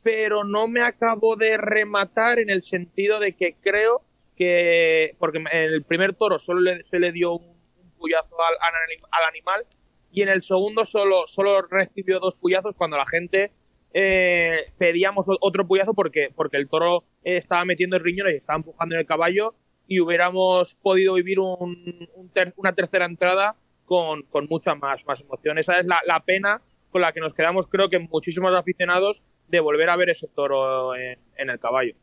pero 0.03 0.45
no 0.45 0.69
me 0.69 0.83
acabo 0.83 1.37
de 1.37 1.57
rematar 1.57 2.39
en 2.39 2.51
el 2.51 2.63
sentido 2.63 3.21
de 3.21 3.35
que 3.35 3.55
creo 3.61 4.03
que, 4.37 5.15
porque 5.19 5.39
en 5.39 5.47
el 5.53 5.85
primer 5.85 6.15
toro 6.15 6.39
solo 6.39 6.61
le, 6.61 6.85
se 6.85 6.99
le 6.99 7.13
dio 7.13 7.33
un, 7.35 7.45
un 7.45 7.91
puyazo 7.99 8.37
al, 8.43 8.55
al 8.61 8.75
anim- 8.89 9.07
al 9.11 9.29
animal 9.29 9.65
y 10.11 10.23
en 10.23 10.29
el 10.29 10.43
segundo 10.43 10.85
solo, 10.87 11.27
solo 11.27 11.63
recibió 11.63 12.19
dos 12.19 12.35
puyazos 12.35 12.75
cuando 12.77 12.97
la 12.97 13.07
gente 13.07 13.53
eh, 13.95 14.73
pedíamos 14.79 15.27
otro 15.41 15.67
puyazo 15.67 15.95
porque, 15.95 16.31
porque 16.35 16.57
el 16.57 16.69
toro 16.69 17.05
estaba 17.23 17.65
metiendo 17.65 17.97
el 17.97 18.03
riñón 18.03 18.31
y 18.31 18.37
estaba 18.37 18.57
empujando 18.57 18.95
en 18.95 19.01
el 19.01 19.07
caballo 19.07 19.55
y 19.87 20.01
hubiéramos 20.01 20.75
podido 20.77 21.15
vivir 21.15 21.39
un, 21.39 22.09
una 22.57 22.73
tercera 22.75 23.05
entrada 23.05 23.55
con, 23.85 24.23
con 24.23 24.47
mucha 24.49 24.75
más, 24.75 25.05
más 25.07 25.21
emoción. 25.21 25.59
Esa 25.59 25.79
es 25.79 25.87
la 25.87 26.21
pena 26.21 26.63
con 26.91 27.03
la 27.03 27.13
que 27.13 27.21
nos 27.21 27.35
quedamos, 27.35 27.67
creo 27.67 27.89
que 27.89 27.99
muchísimos 27.99 28.55
aficionados, 28.55 29.23
de 29.53 29.61
volver 29.61 29.89
a 29.91 29.97
ver 29.97 30.11
ese 30.11 30.27
toro 30.27 30.97
en, 30.97 31.19
en 31.37 31.51
el 31.51 31.61
caballo. 31.61 31.95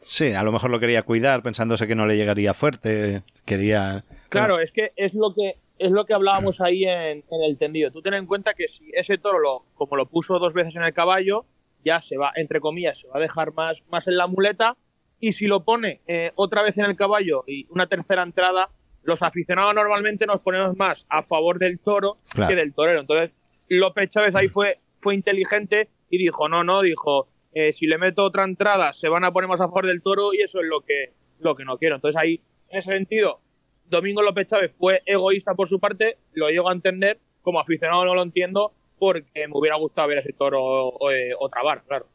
Sí, 0.00 0.32
a 0.34 0.42
lo 0.44 0.52
mejor 0.52 0.70
lo 0.70 0.78
quería 0.78 1.02
cuidar 1.02 1.42
pensándose 1.42 1.88
que 1.88 1.94
no 1.96 2.06
le 2.06 2.16
llegaría 2.16 2.54
fuerte. 2.54 3.22
Quería. 3.44 4.04
Claro, 4.28 4.60
es 4.60 4.70
que 4.70 4.92
es 4.94 5.14
lo 5.14 5.34
que 5.34 5.54
es 5.78 5.90
lo 5.90 6.04
que 6.04 6.14
hablábamos 6.14 6.60
ahí 6.60 6.84
en, 6.84 7.24
en 7.30 7.42
el 7.44 7.58
tendido. 7.58 7.90
Tú 7.90 8.00
ten 8.02 8.14
en 8.14 8.26
cuenta 8.26 8.54
que 8.54 8.68
si 8.68 8.90
ese 8.94 9.18
toro, 9.18 9.38
lo, 9.40 9.64
como 9.74 9.96
lo 9.96 10.06
puso 10.06 10.38
dos 10.38 10.52
veces 10.54 10.76
en 10.76 10.82
el 10.82 10.94
caballo, 10.94 11.44
ya 11.84 12.00
se 12.00 12.16
va, 12.16 12.30
entre 12.36 12.60
comillas, 12.60 12.98
se 12.98 13.08
va 13.08 13.16
a 13.16 13.20
dejar 13.20 13.52
más, 13.52 13.76
más 13.90 14.06
en 14.06 14.16
la 14.16 14.26
muleta. 14.26 14.76
Y 15.18 15.32
si 15.32 15.46
lo 15.46 15.64
pone 15.64 16.00
eh, 16.06 16.30
otra 16.34 16.62
vez 16.62 16.76
en 16.78 16.84
el 16.84 16.94
caballo 16.96 17.42
y 17.46 17.66
una 17.70 17.86
tercera 17.86 18.22
entrada, 18.22 18.68
los 19.02 19.22
aficionados 19.22 19.74
normalmente 19.74 20.26
nos 20.26 20.40
ponemos 20.40 20.76
más 20.76 21.04
a 21.08 21.22
favor 21.22 21.58
del 21.58 21.78
toro 21.78 22.18
Claro. 22.30 22.50
que 22.50 22.56
del 22.56 22.74
torero. 22.74 23.00
Entonces, 23.00 23.30
López 23.68 24.10
Chávez 24.10 24.34
ahí 24.34 24.48
fue, 24.48 24.78
fue 25.00 25.14
inteligente 25.14 25.88
y 26.10 26.18
dijo, 26.18 26.48
no, 26.48 26.64
no, 26.64 26.82
dijo, 26.82 27.28
eh, 27.52 27.72
si 27.72 27.86
le 27.86 27.98
meto 27.98 28.24
otra 28.24 28.44
entrada 28.44 28.92
se 28.92 29.08
van 29.08 29.24
a 29.24 29.32
poner 29.32 29.48
más 29.48 29.60
a 29.60 29.64
favor 29.68 29.86
del 29.86 30.02
toro 30.02 30.32
y 30.34 30.42
eso 30.42 30.60
es 30.60 30.66
lo 30.66 30.80
que, 30.80 31.12
lo 31.40 31.54
que 31.54 31.64
no 31.64 31.78
quiero. 31.78 31.96
Entonces 31.96 32.20
ahí, 32.20 32.40
en 32.68 32.78
ese 32.80 32.90
sentido, 32.92 33.40
Domingo 33.88 34.22
López 34.22 34.48
Chávez 34.48 34.72
fue 34.78 35.02
egoísta 35.06 35.54
por 35.54 35.68
su 35.68 35.78
parte, 35.78 36.18
lo 36.32 36.48
llego 36.48 36.68
a 36.68 36.72
entender, 36.72 37.18
como 37.42 37.60
aficionado 37.60 38.04
no 38.04 38.14
lo 38.14 38.22
entiendo, 38.22 38.72
porque 38.98 39.46
me 39.46 39.52
hubiera 39.58 39.76
gustado 39.76 40.08
ver 40.08 40.18
ese 40.18 40.32
toro 40.32 40.92
eh, 41.10 41.30
otra 41.38 41.62
vara, 41.62 41.82
claro. 41.86 42.06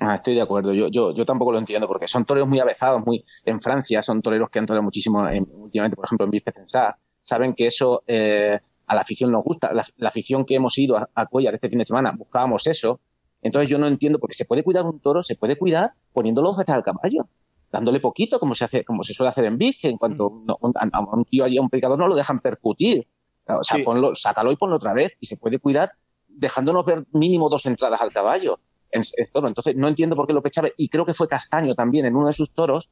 Ah, 0.00 0.14
estoy 0.14 0.34
de 0.34 0.40
acuerdo. 0.42 0.72
Yo, 0.74 0.88
yo, 0.88 1.12
yo 1.12 1.24
tampoco 1.24 1.50
lo 1.52 1.58
entiendo 1.58 1.88
porque 1.88 2.06
son 2.06 2.24
toreros 2.24 2.48
muy 2.48 2.60
avezados, 2.60 3.04
muy 3.04 3.24
en 3.44 3.60
Francia 3.60 4.00
son 4.00 4.22
toreros 4.22 4.48
que 4.48 4.60
han 4.60 4.66
toreado 4.66 4.84
muchísimo 4.84 5.28
en- 5.28 5.46
últimamente, 5.54 5.96
por 5.96 6.04
ejemplo, 6.04 6.24
en 6.24 6.30
Vicecensá. 6.30 6.96
Saben 7.20 7.52
que 7.52 7.66
eso 7.66 8.02
eh, 8.06 8.60
a 8.88 8.94
la 8.94 9.02
afición 9.02 9.30
nos 9.30 9.44
gusta. 9.44 9.72
La, 9.72 9.82
la 9.98 10.08
afición 10.08 10.44
que 10.44 10.54
hemos 10.56 10.76
ido 10.78 10.96
a, 10.96 11.08
a 11.14 11.26
Cuellar 11.26 11.54
este 11.54 11.68
fin 11.68 11.78
de 11.78 11.84
semana 11.84 12.12
buscábamos 12.16 12.66
eso. 12.66 13.00
Entonces 13.42 13.70
yo 13.70 13.78
no 13.78 13.86
entiendo 13.86 14.18
porque 14.18 14.34
se 14.34 14.44
puede 14.46 14.64
cuidar 14.64 14.84
un 14.84 14.98
toro, 14.98 15.22
se 15.22 15.36
puede 15.36 15.56
cuidar 15.56 15.92
poniéndolo 16.12 16.48
dos 16.48 16.56
veces 16.58 16.74
al 16.74 16.82
caballo, 16.82 17.28
dándole 17.70 18.00
poquito, 18.00 18.40
como 18.40 18.54
se 18.54 18.64
hace, 18.64 18.84
como 18.84 19.04
se 19.04 19.14
suele 19.14 19.28
hacer 19.28 19.44
en 19.44 19.56
Vic, 19.58 19.78
que 19.80 19.88
en 19.88 19.96
cuanto 19.98 20.30
Mm. 20.30 20.46
no- 20.46 20.58
un- 20.60 20.72
a, 20.76 21.00
un 21.16 21.24
tío 21.24 21.44
allí, 21.44 21.56
a 21.58 21.62
un 21.62 21.68
predicador, 21.70 21.98
no 21.98 22.08
lo 22.08 22.16
dejan 22.16 22.40
percutir. 22.40 23.06
O 23.46 23.62
sea, 23.62 23.76
Sí. 23.78 23.82
ponlo, 23.84 24.14
sácalo 24.14 24.50
y 24.52 24.56
ponlo 24.56 24.76
otra 24.76 24.92
vez. 24.92 25.16
Y 25.20 25.26
se 25.26 25.36
puede 25.36 25.58
cuidar 25.58 25.92
dejándonos 26.26 26.84
ver 26.84 27.06
mínimo 27.12 27.48
dos 27.48 27.64
entradas 27.66 28.00
al 28.00 28.12
caballo 28.12 28.58
en, 28.90 29.02
en 29.16 29.26
toro. 29.32 29.48
Entonces, 29.48 29.76
no 29.76 29.86
entiendo 29.88 30.16
por 30.16 30.26
qué 30.26 30.32
López 30.32 30.52
Chávez, 30.52 30.72
y 30.76 30.88
creo 30.88 31.06
que 31.06 31.14
fue 31.14 31.28
Castaño 31.28 31.74
también 31.74 32.06
en 32.06 32.16
uno 32.16 32.26
de 32.26 32.32
sus 32.34 32.50
toros, 32.52 32.90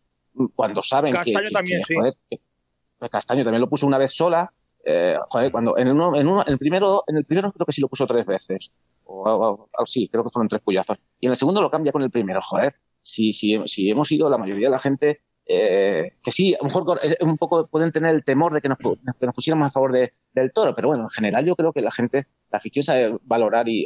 cuando 0.55 0.83
saben 0.83 1.13
que- 1.15 1.33
Castaño 1.33 1.47
que, 1.49 1.53
también, 1.53 1.81
que, 1.87 1.95
sí. 1.95 1.99
joder, 1.99 2.15
que- 2.31 3.09
Castaño 3.11 3.43
también 3.45 3.61
lo 3.61 3.69
puso 3.69 3.87
una 3.87 3.99
vez 3.99 4.13
sola. 4.15 4.53
Eh, 4.87 5.16
joder, 5.29 5.51
cuando 5.53 5.77
en 5.77 5.88
uno, 5.88 6.16
en 6.16 6.27
uno, 6.29 6.42
en 6.46 6.53
el 6.53 6.59
primero, 6.59 7.03
en 7.07 7.16
el 7.18 7.25
primero 7.25 7.53
creo 7.53 7.66
que 7.66 7.72
sí 7.72 7.81
lo 7.81 7.88
puso 7.88 8.07
tres 8.07 8.25
veces. 8.25 8.70
O, 9.05 9.68
sí, 9.87 10.09
creo 10.09 10.25
que 10.25 10.31
fueron 10.31 10.49
tres 10.49 10.62
puyazos. 10.62 10.96
Y 11.20 11.27
en 11.27 11.31
el 11.33 11.37
segundo 11.37 11.61
lo 11.61 11.70
cambia 11.70 11.92
con 11.92 12.03
el 12.03 12.11
primero. 12.11 12.40
Joder, 12.42 12.75
si, 13.03 13.33
si, 13.33 13.61
si 13.66 13.90
hemos 13.90 14.11
ido 14.12 14.29
la 14.31 14.38
mayoría 14.38 14.68
de 14.68 14.72
la 14.72 14.79
gente, 14.79 15.20
eh, 15.46 16.12
que 16.22 16.31
sí, 16.33 16.55
a 16.55 16.59
lo 16.59 16.64
mejor 16.64 17.01
eh, 17.03 17.16
un 17.20 17.37
poco 17.38 17.66
pueden 17.68 17.92
tener 17.92 18.14
el 18.14 18.25
temor 18.25 18.53
de 18.53 18.61
que 18.61 18.68
nos, 18.68 18.79
que 18.79 19.27
nos 19.27 19.35
pusiéramos 19.35 19.66
a 19.68 19.70
favor 19.70 19.92
de- 19.92 20.12
del 20.33 20.53
toro, 20.53 20.75
pero 20.75 20.88
bueno, 20.88 21.05
en 21.05 21.11
general 21.11 21.44
yo 21.44 21.55
creo 21.55 21.72
que 21.72 21.83
la 21.83 21.90
gente, 21.92 22.27
la 22.51 22.59
afición 22.59 22.83
sabe 22.85 23.16
valorar 23.22 23.68
y, 23.68 23.85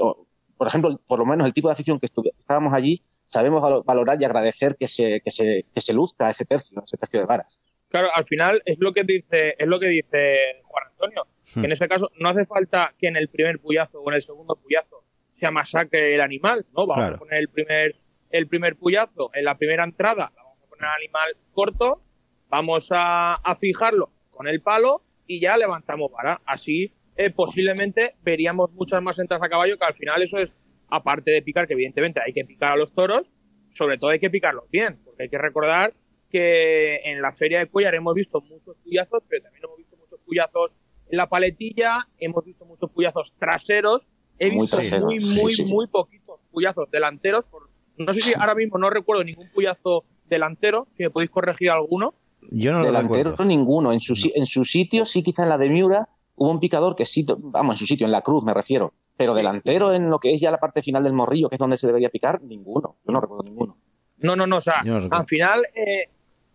por 0.56 0.66
ejemplo, 0.68 1.00
por 1.06 1.18
lo 1.18 1.26
menos 1.26 1.46
el 1.46 1.52
tipo 1.52 1.68
de 1.68 1.72
afición 1.72 2.00
que 2.00 2.08
estábamos 2.38 2.72
allí, 2.72 3.02
sabemos 3.26 3.62
valo- 3.62 3.84
valorar 3.84 4.20
y 4.20 4.24
agradecer 4.24 4.76
que 4.76 4.86
se, 4.86 5.20
que 5.20 5.30
se, 5.30 5.66
que 5.74 5.80
se 5.80 5.92
luzca 5.92 6.30
ese 6.30 6.44
tercio, 6.46 6.82
ese 6.82 6.96
tercio 6.96 7.20
de 7.20 7.26
varas. 7.26 7.59
Claro, 7.90 8.08
al 8.14 8.24
final 8.24 8.62
es 8.64 8.78
lo 8.80 8.92
que 8.92 9.04
dice, 9.04 9.54
es 9.58 9.66
lo 9.68 9.78
que 9.78 9.88
dice 9.88 10.36
Juan 10.64 10.84
Antonio. 10.92 11.26
Hmm. 11.54 11.60
Que 11.60 11.66
en 11.66 11.72
ese 11.72 11.88
caso 11.88 12.10
no 12.18 12.28
hace 12.30 12.46
falta 12.46 12.94
que 12.98 13.08
en 13.08 13.16
el 13.16 13.28
primer 13.28 13.58
puyazo 13.58 14.00
o 14.00 14.10
en 14.10 14.16
el 14.16 14.22
segundo 14.22 14.56
puyazo 14.56 15.04
se 15.38 15.50
masacre 15.50 16.14
el 16.14 16.20
animal, 16.20 16.66
¿no? 16.76 16.86
Vamos 16.86 16.96
Claro. 16.96 17.16
a 17.16 17.18
poner 17.18 17.38
el 17.40 17.48
primer, 17.48 17.96
el 18.30 18.46
primer 18.46 18.76
puyazo 18.76 19.30
en 19.34 19.44
la 19.44 19.56
primera 19.56 19.84
entrada, 19.84 20.30
vamos 20.36 20.58
a 20.62 20.68
poner 20.68 20.84
al 20.84 20.96
animal 20.96 21.30
corto, 21.52 22.02
vamos 22.48 22.88
a, 22.92 23.34
a 23.34 23.56
fijarlo 23.56 24.10
con 24.30 24.46
el 24.48 24.60
palo 24.62 25.02
y 25.26 25.40
ya 25.40 25.56
levantamos 25.56 26.10
vara. 26.12 26.40
Así 26.46 26.92
eh, 27.16 27.30
posiblemente 27.34 28.14
veríamos 28.22 28.70
muchas 28.72 29.02
más 29.02 29.18
entradas 29.18 29.44
a 29.44 29.48
caballo, 29.48 29.78
que 29.78 29.84
al 29.84 29.94
final 29.94 30.22
eso 30.22 30.38
es, 30.38 30.50
aparte 30.88 31.30
de 31.32 31.42
picar, 31.42 31.66
que 31.66 31.72
evidentemente 31.74 32.20
hay 32.24 32.32
que 32.32 32.44
picar 32.44 32.72
a 32.72 32.76
los 32.76 32.94
toros, 32.94 33.26
sobre 33.74 33.98
todo 33.98 34.10
hay 34.10 34.20
que 34.20 34.30
picarlos 34.30 34.70
bien, 34.70 34.98
porque 35.04 35.24
hay 35.24 35.28
que 35.28 35.38
recordar 35.38 35.92
que 36.30 36.96
en 37.04 37.20
la 37.20 37.32
feria 37.32 37.58
de 37.58 37.66
Cuellar 37.66 37.94
hemos 37.94 38.14
visto 38.14 38.40
muchos 38.40 38.76
puyazos, 38.82 39.22
pero 39.28 39.42
también 39.42 39.64
hemos 39.64 39.76
visto 39.78 39.96
muchos 39.96 40.20
puyazos 40.24 40.70
en 41.10 41.16
la 41.16 41.28
paletilla, 41.28 42.06
hemos 42.18 42.44
visto 42.44 42.64
muchos 42.64 42.90
puyazos 42.90 43.32
traseros, 43.38 44.06
he 44.38 44.46
Muy 44.50 44.60
visto 44.60 44.76
traseros, 44.76 45.04
muy, 45.06 45.20
sí, 45.20 45.42
muy, 45.42 45.52
sí, 45.52 45.64
sí. 45.64 45.72
muy 45.74 45.86
poquitos 45.88 46.40
puyazos 46.50 46.90
delanteros. 46.90 47.44
por- 47.46 47.68
no 47.98 48.14
sé 48.14 48.20
si 48.20 48.32
ahora 48.38 48.54
mismo 48.54 48.78
no 48.78 48.88
recuerdo 48.88 49.22
ningún 49.24 49.50
puyazo 49.52 50.04
delantero, 50.26 50.86
si 50.96 51.02
me 51.02 51.10
podéis 51.10 51.30
corregir 51.30 51.70
alguno. 51.70 52.14
Yo 52.50 52.72
no 52.72 52.78
lo 52.78 52.86
Delantero 52.86 53.30
recuerdo. 53.32 53.44
ninguno. 53.44 53.92
En 53.92 54.00
su, 54.00 54.14
si- 54.14 54.32
en 54.34 54.46
su 54.46 54.64
sitio, 54.64 55.04
sí, 55.04 55.22
quizá 55.22 55.42
en 55.42 55.50
la 55.50 55.58
de 55.58 55.68
Miura, 55.68 56.08
hubo 56.36 56.50
un 56.50 56.60
picador 56.60 56.96
que 56.96 57.04
sí, 57.04 57.26
vamos, 57.38 57.74
en 57.74 57.78
su 57.78 57.86
sitio, 57.86 58.06
en 58.06 58.12
la 58.12 58.22
cruz 58.22 58.42
me 58.42 58.54
refiero. 58.54 58.94
Pero 59.18 59.34
delantero 59.34 59.92
en 59.92 60.08
lo 60.08 60.18
que 60.18 60.32
es 60.32 60.40
ya 60.40 60.50
la 60.50 60.56
parte 60.58 60.80
final 60.82 61.02
del 61.04 61.12
morrillo, 61.12 61.50
que 61.50 61.56
es 61.56 61.58
donde 61.58 61.76
se 61.76 61.86
debería 61.88 62.08
picar, 62.08 62.40
ninguno. 62.40 62.96
Yo 63.04 63.12
no 63.12 63.20
recuerdo 63.20 63.42
ninguno. 63.44 63.76
No, 64.18 64.34
no, 64.36 64.46
no, 64.46 64.56
o 64.58 64.62
sea, 64.62 64.82
no 64.82 65.08
al 65.10 65.26
final, 65.26 65.66
eh, 65.74 66.08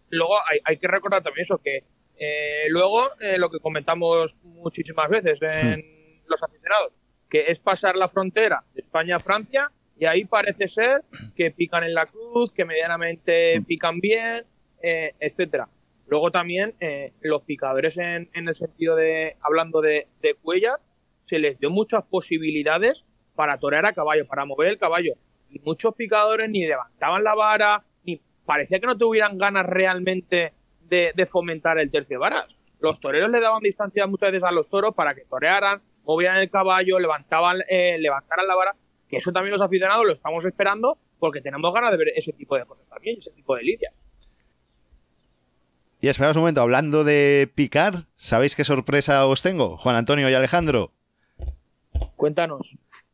luego 0.10 0.36
hay, 0.50 0.60
hay 0.64 0.78
que 0.78 0.88
recordar 0.88 1.24
también 1.24 1.46
eso, 1.46 1.60
que 1.64 1.84
eh, 2.18 2.66
luego 2.70 3.10
eh, 3.20 3.38
lo 3.38 3.50
que 3.50 3.60
comentamos 3.60 4.34
muchísimas 4.44 5.10
veces 5.10 5.40
en 5.42 5.84
los 6.28 6.42
aficionados, 6.42 6.94
que 7.30 7.52
es 7.52 7.60
pasar 7.60 7.96
la 7.96 8.10
frontera 8.10 8.64
de 8.74 8.82
España 8.82 9.18
a 9.18 9.20
Francia 9.20 9.70
y 9.98 10.06
ahí 10.06 10.26
parece 10.26 10.68
ser 10.70 11.04
que 11.36 11.52
pican 11.52 11.84
en 11.84 11.94
la 11.94 12.06
cruz, 12.06 12.52
que 12.52 12.66
medianamente 12.66 13.62
pican 13.68 14.00
bien, 14.00 14.46
eh, 14.82 15.14
etcétera. 15.20 15.68
Luego 16.08 16.32
también 16.32 16.76
eh, 16.80 17.14
los 17.22 17.42
picadores 17.44 17.98
en, 17.98 18.30
en 18.34 18.48
el 18.48 18.56
sentido 18.56 18.96
de, 18.96 19.38
hablando 19.42 19.82
de, 19.82 20.08
de 20.22 20.36
Cuellar, 20.36 20.80
se 21.28 21.40
les 21.40 21.60
dio 21.60 21.70
muchas 21.70 22.04
posibilidades 22.06 23.04
para 23.36 23.58
torear 23.58 23.86
a 23.86 23.94
caballo, 23.94 24.28
para 24.28 24.46
mover 24.46 24.70
el 24.70 24.78
caballo. 24.78 25.14
Y 25.50 25.60
muchos 25.60 25.96
picadores 25.96 26.50
ni 26.50 26.66
levantaban 26.66 27.24
la 27.24 27.34
vara, 27.34 27.84
parecía 28.46 28.80
que 28.80 28.88
no 28.88 28.98
tuvieran 28.98 29.38
ganas 29.38 29.66
realmente 29.66 30.54
de, 30.90 31.12
de 31.16 31.26
fomentar 31.26 31.78
el 31.80 31.92
tercio 31.92 32.16
de 32.16 32.22
varas. 32.22 32.56
Los 32.80 33.00
toreros 33.00 33.30
le 33.30 33.40
daban 33.40 33.62
distancia 33.62 34.06
muchas 34.08 34.32
veces 34.32 34.44
a 34.44 34.52
los 34.52 34.70
toros 34.70 34.94
para 34.94 35.16
que 35.16 35.26
torearan, 35.26 35.82
movieran 36.06 36.38
el 36.38 36.50
caballo, 36.50 37.00
levantaban, 37.00 37.58
eh, 37.68 37.98
levantaran 38.00 38.48
la 38.48 38.56
vara, 38.56 38.76
que 39.10 39.18
eso 39.18 39.32
también 39.32 39.54
los 39.54 39.62
aficionados 39.62 40.06
lo 40.06 40.14
estamos 40.14 40.46
esperando 40.46 40.98
porque 41.20 41.42
tenemos 41.42 41.74
ganas 41.74 41.92
de 41.92 41.98
ver 41.98 42.10
ese 42.16 42.34
tipo 42.34 42.56
de 42.56 42.66
cosas 42.66 42.86
también, 42.88 43.18
ese 43.20 43.32
tipo 43.32 43.56
de 43.56 43.64
lidias. 43.64 43.94
Y 46.02 46.08
esperaos 46.08 46.36
un 46.36 46.44
momento, 46.44 46.62
hablando 46.62 47.04
de 47.04 47.50
picar, 47.56 48.06
¿sabéis 48.16 48.56
qué 48.56 48.64
sorpresa 48.64 49.26
os 49.26 49.42
tengo, 49.42 49.78
Juan 49.78 49.96
Antonio 49.96 50.30
y 50.30 50.34
Alejandro? 50.34 50.92
Cuéntanos. 52.16 52.62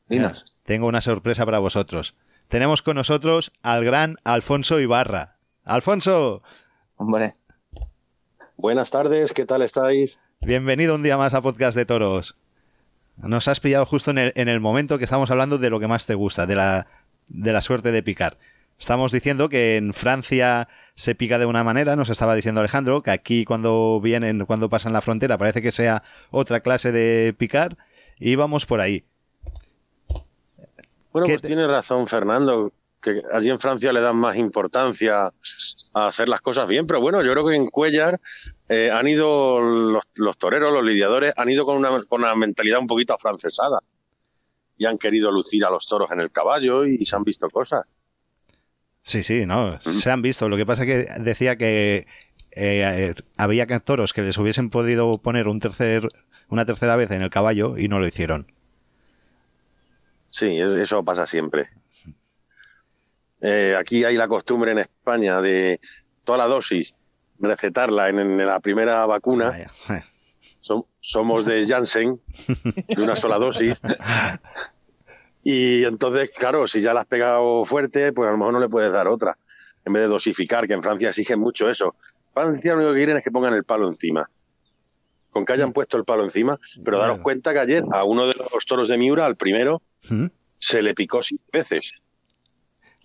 Dinos. 0.10 0.60
Tengo 0.66 0.88
una 0.88 1.00
sorpresa 1.00 1.46
para 1.46 1.60
vosotros. 1.60 2.16
Tenemos 2.52 2.82
con 2.82 2.98
nosotros 2.98 3.54
al 3.64 3.86
gran 3.86 4.18
Alfonso 4.26 4.82
Ibarra. 4.82 5.38
Alfonso, 5.64 6.44
Hombre, 6.98 7.32
Buenas 8.58 8.92
tardes, 8.92 9.32
¿qué 9.32 9.46
tal 9.46 9.62
estáis? 9.62 10.20
bienvenido 10.42 10.96
un 10.96 11.02
día 11.02 11.16
más 11.16 11.34
a 11.34 11.42
Podcast 11.42 11.78
de 11.78 11.86
Toros. 11.86 12.36
Nos 13.16 13.48
has 13.48 13.62
pillado 13.62 13.86
justo 13.86 14.12
en 14.12 14.18
el, 14.18 14.34
en 14.36 14.50
el 14.50 14.60
momento 14.60 14.98
que 14.98 15.06
estamos 15.06 15.32
hablando 15.32 15.60
de 15.60 15.70
lo 15.70 15.80
que 15.80 15.88
más 15.88 16.06
te 16.06 16.14
gusta, 16.14 16.46
de 16.46 16.56
la, 16.56 16.88
de 17.30 17.54
la 17.54 17.62
suerte 17.62 17.94
de 17.94 18.04
picar. 18.04 18.38
Estamos 18.78 19.14
diciendo 19.14 19.48
que 19.48 19.78
en 19.78 19.94
Francia 19.94 20.68
se 20.96 21.16
pica 21.16 21.40
de 21.40 21.46
una 21.46 21.64
manera, 21.64 21.96
nos 21.96 22.10
estaba 22.10 22.36
diciendo 22.36 22.60
Alejandro, 22.60 23.02
que 23.02 23.12
aquí 23.12 23.46
cuando 23.46 24.02
vienen, 24.02 24.46
cuando 24.46 24.68
pasan 24.68 24.92
la 24.92 25.00
frontera, 25.00 25.38
parece 25.38 25.62
que 25.62 25.72
sea 25.72 26.04
otra 26.32 26.60
clase 26.60 26.92
de 26.92 27.34
picar, 27.34 27.78
y 28.20 28.36
vamos 28.36 28.66
por 28.66 28.82
ahí. 28.82 29.06
Bueno, 31.12 31.28
¿Qué 31.28 31.34
pues 31.34 31.42
te- 31.42 31.48
tienes 31.48 31.68
razón, 31.68 32.08
Fernando, 32.08 32.72
que 33.02 33.22
allí 33.34 33.50
en 33.50 33.60
Francia 33.60 33.92
le 33.92 34.00
dan 34.00 34.16
más 34.16 34.38
importancia 34.38 35.32
a 35.94 36.08
hacer 36.08 36.30
las 36.30 36.42
cosas 36.42 36.70
bien, 36.70 36.86
pero 36.88 37.02
bueno, 37.02 37.22
yo 37.24 37.32
creo 37.32 37.48
que 37.48 37.56
en 37.56 37.68
Cuellar 37.68 38.22
eh, 38.70 38.92
han 38.92 39.08
ido 39.08 39.60
los, 39.60 40.04
los 40.16 40.38
toreros, 40.38 40.72
los 40.72 40.84
lidiadores, 40.84 41.34
han 41.36 41.50
ido 41.50 41.66
con 41.66 41.78
una, 41.78 41.90
con 42.08 42.22
una 42.22 42.36
mentalidad 42.36 42.80
un 42.80 42.88
poquito 42.88 43.14
afrancesada 43.14 43.80
y 44.78 44.86
han 44.86 44.98
querido 44.98 45.32
lucir 45.32 45.66
a 45.66 45.70
los 45.70 45.86
toros 45.86 46.12
en 46.12 46.22
el 46.22 46.32
caballo 46.32 46.86
y, 46.86 47.04
se 47.06 47.16
han 47.16 47.24
visto 47.24 47.50
cosas. 47.50 47.84
Sí, 49.04 49.24
sí, 49.24 49.46
no, 49.46 49.80
se 49.82 50.12
han 50.12 50.22
visto. 50.22 50.48
Lo 50.48 50.58
que 50.58 50.66
pasa 50.66 50.86
que 50.86 51.08
decía 51.20 51.56
que 51.56 52.08
eh, 52.52 53.14
había 53.38 53.68
toros 53.80 54.14
que 54.14 54.22
les 54.22 54.38
hubiesen 54.38 54.70
podido 54.70 55.12
poner 55.12 55.48
un 55.48 55.60
tercer, 55.60 56.08
una 56.50 56.66
tercera 56.66 56.96
vez 56.96 57.12
en 57.12 57.22
el 57.22 57.30
caballo 57.30 57.78
y 57.78 57.88
no 57.88 58.00
lo 58.00 58.08
hicieron. 58.08 58.52
Sí, 60.32 60.60
es- 60.60 60.74
eso 60.82 61.04
pasa 61.06 61.28
siempre. 61.28 61.68
Eh, 63.42 63.76
aquí 63.80 64.04
hay 64.04 64.16
la 64.18 64.28
costumbre 64.28 64.72
en 64.72 64.80
España 64.80 65.42
de 65.42 65.80
toda 66.24 66.38
la 66.40 66.48
dosis 66.48 66.96
recetarla 67.40 68.10
en, 68.10 68.20
en 68.20 68.46
la 68.46 68.60
primera 68.60 69.06
vacuna. 69.08 69.50
Som- 70.62 70.86
somos 71.00 71.46
de 71.46 71.66
Janssen, 71.66 72.22
de 72.88 73.02
una 73.02 73.16
sola 73.16 73.38
dosis. 73.38 73.80
Y 75.44 75.84
entonces, 75.86 76.30
claro, 76.38 76.68
si 76.68 76.82
ya 76.82 76.94
la 76.94 77.02
has 77.02 77.08
pegado 77.08 77.66
fuerte, 77.66 78.14
pues 78.14 78.28
a 78.30 78.32
lo 78.34 78.38
mejor 78.38 78.54
no 78.54 78.60
le 78.60 78.70
puedes 78.70 78.92
dar 78.92 79.08
otra. 79.08 79.38
En 79.84 79.94
vez 79.94 80.04
de 80.04 80.08
dosificar, 80.10 80.68
que 80.68 80.74
en 80.76 80.84
Francia 80.84 81.10
exigen 81.10 81.40
mucho 81.40 81.68
eso. 81.68 81.96
Francia 82.34 82.74
lo 82.74 82.78
único 82.78 82.92
que 82.94 82.98
quieren 83.00 83.18
es 83.18 83.24
que 83.24 83.32
pongan 83.32 83.56
el 83.56 83.64
palo 83.64 83.88
encima. 83.88 84.30
Con 85.32 85.46
que 85.46 85.54
hayan 85.54 85.72
puesto 85.74 85.98
el 85.98 86.04
palo 86.06 86.24
encima. 86.24 86.60
Pero 86.84 86.98
daros 87.00 87.14
Claro. 87.16 87.24
cuenta 87.24 87.54
que 87.54 87.60
ayer 87.60 87.84
a 87.92 88.04
uno 88.04 88.28
de 88.28 88.34
los 88.54 88.66
toros 88.66 88.88
de 88.90 88.98
Miura, 88.98 89.26
al 89.26 89.36
primero, 89.38 89.82
¿Mm? 90.10 90.26
se 90.60 90.82
le 90.82 90.94
picó 90.94 91.22
siete 91.24 91.44
veces. 91.52 92.04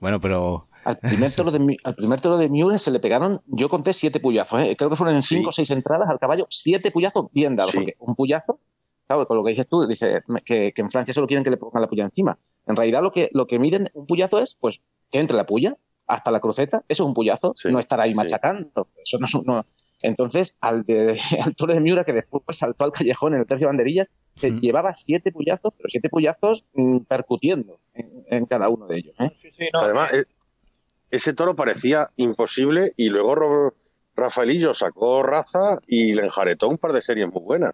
Bueno, 0.01 0.21
pero 0.21 0.69
al 0.85 0.99
primer 0.99 1.33
toro 1.35 1.51
de, 1.51 1.77
al 1.85 1.95
primer 1.95 2.21
toro 2.21 2.37
de 2.37 2.49
Miura 2.49 2.79
se 2.79 2.91
le 2.91 3.01
pegaron, 3.01 3.41
yo 3.47 3.69
conté 3.69 3.93
siete 3.93 4.21
puyazos, 4.21 4.61
¿eh? 4.61 4.75
creo 4.77 4.91
que 4.91 4.97
fueron 4.97 5.17
en 5.17 5.23
cinco 5.23 5.49
o 5.49 5.53
seis 5.53 5.71
entradas 5.71 6.09
al 6.09 6.19
caballo, 6.19 6.47
siete 6.51 6.91
puyazos 6.91 7.27
bien 7.33 7.57
dados, 7.57 7.73
Sí. 7.73 7.79
porque 7.79 7.95
un 8.01 8.15
puyazo, 8.15 8.61
claro, 9.07 9.27
con 9.27 9.37
lo 9.39 9.45
que 9.45 9.51
dices 9.51 9.67
tú, 9.67 9.87
dice 9.87 10.23
que, 10.45 10.73
que 10.73 10.83
en 10.83 10.91
Francia 10.91 11.15
solo 11.15 11.27
quieren 11.27 11.45
que 11.45 11.51
le 11.51 11.57
pongan 11.57 11.81
la 11.83 11.89
puya 11.89 12.05
encima. 12.05 12.39
En 12.67 12.77
realidad 12.77 13.03
lo 13.03 13.11
que, 13.11 13.31
lo 13.33 13.47
que 13.47 13.59
miden 13.59 13.91
un 13.95 14.07
puyazo 14.07 14.39
es, 14.41 14.55
pues, 14.61 14.83
que 15.11 15.19
entre 15.19 15.37
la 15.37 15.47
puya 15.47 15.77
hasta 16.07 16.31
la 16.31 16.39
cruceta, 16.41 16.85
eso 16.89 17.03
es 17.05 17.07
un 17.07 17.15
puyazo, 17.15 17.53
Sí, 17.57 17.69
no 17.71 17.79
estar 17.81 18.01
ahí 18.01 18.11
sí. 18.11 18.17
machacando. 18.17 18.89
Eso 19.03 19.19
no 19.19 19.25
es 19.25 19.35
un- 19.35 19.45
no. 19.45 19.65
Entonces, 20.03 20.57
al, 20.61 20.85
de, 20.85 21.19
al 21.45 21.55
toro 21.57 21.73
de 21.75 21.81
Miura, 21.81 22.05
que 22.05 22.13
después 22.13 22.43
saltó 22.51 22.85
al 22.85 22.93
callejón 22.93 23.35
en 23.35 23.41
el 23.41 23.47
tercio 23.47 23.67
de 23.67 23.71
banderillas, 23.73 24.09
se 24.33 24.51
llevaba 24.51 24.93
siete 24.93 25.33
puyazos, 25.33 25.73
pero 25.77 25.89
siete 25.89 26.09
puyazos 26.11 26.65
mm, 26.75 26.99
percutiendo 27.09 27.81
en, 27.95 28.25
en 28.29 28.47
cada 28.47 28.69
uno 28.69 28.87
de 28.87 28.99
ellos. 28.99 29.15
¿eh? 29.19 29.31
Sí, 29.41 29.49
sí, 29.57 29.65
no, 29.73 29.81
Además, 29.81 30.13
eh, 30.13 30.19
e- 30.21 31.17
ese 31.17 31.33
toro 31.33 31.55
parecía 31.57 32.11
imposible 32.17 32.93
y 32.97 33.09
luego 33.09 33.73
Rafaelillo 34.15 34.75
sacó 34.75 35.23
raza 35.23 35.79
y 35.87 36.13
le 36.15 36.25
enjaretó 36.25 36.69
un 36.69 36.79
par 36.79 36.93
de 36.93 37.01
series 37.03 37.29
muy 37.33 37.43
buenas. 37.43 37.73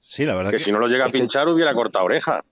sí, 0.00 0.24
la 0.24 0.34
verdad 0.36 0.50
Que 0.52 0.58
que, 0.58 0.62
si 0.64 0.70
no 0.72 0.78
lo 0.78 0.86
llega 0.86 1.04
a 1.04 1.06
Este- 1.06 1.18
pinchar 1.18 1.48
hubiera 1.48 1.72
cortado 1.74 2.04
oreja. 2.04 2.44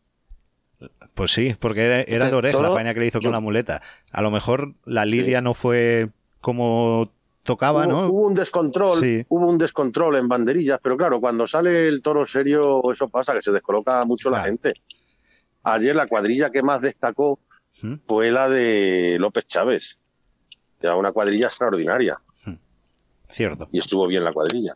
pues 1.15 1.31
sí, 1.31 1.55
porque 1.61 1.85
era, 1.85 2.01
era 2.01 2.13
Este 2.25 2.27
de 2.31 2.35
oreja 2.35 2.61
la 2.63 2.71
faena 2.73 2.95
que 2.95 3.01
le 3.01 3.07
hizo 3.07 3.21
yo- 3.21 3.29
con 3.29 3.33
la 3.35 3.41
muleta. 3.41 3.83
A 4.11 4.23
lo 4.23 4.31
mejor 4.33 4.75
la 4.85 5.05
Sí. 5.05 5.11
lidia 5.13 5.41
no 5.41 5.55
fue 5.55 6.09
como 6.41 7.13
tocaba, 7.43 7.87
hubo, 7.87 7.93
¿no? 7.93 8.07
hubo 8.09 8.27
un 8.27 8.35
descontrol, 8.35 8.99
Sí. 9.01 9.25
hubo 9.29 9.47
un 9.49 9.59
descontrol 9.59 10.17
en 10.17 10.29
banderillas, 10.29 10.81
pero 10.83 10.97
claro, 10.97 11.21
cuando 11.21 11.47
sale 11.47 11.89
el 11.89 12.01
toro 12.03 12.25
serio, 12.25 12.81
eso 12.91 13.09
pasa, 13.09 13.35
que 13.35 13.43
se 13.43 13.53
descoloca 13.53 14.05
mucho 14.05 14.31
la 14.31 14.45
gente. 14.45 14.75
Ayer 15.65 15.95
la 15.95 16.07
cuadrilla 16.07 16.51
que 16.51 16.63
más 16.63 16.83
destacó 16.83 17.39
¿Mm? 17.83 17.95
fue 18.07 18.31
la 18.31 18.49
de 18.49 19.17
López 19.19 19.47
Chávez. 19.47 20.01
Era 20.81 20.97
una 20.97 21.13
cuadrilla 21.13 21.47
extraordinaria 21.47 22.17
Cierto. 23.29 23.69
y 23.73 23.79
estuvo 23.79 24.07
bien 24.07 24.25
la 24.25 24.33
cuadrilla. 24.33 24.75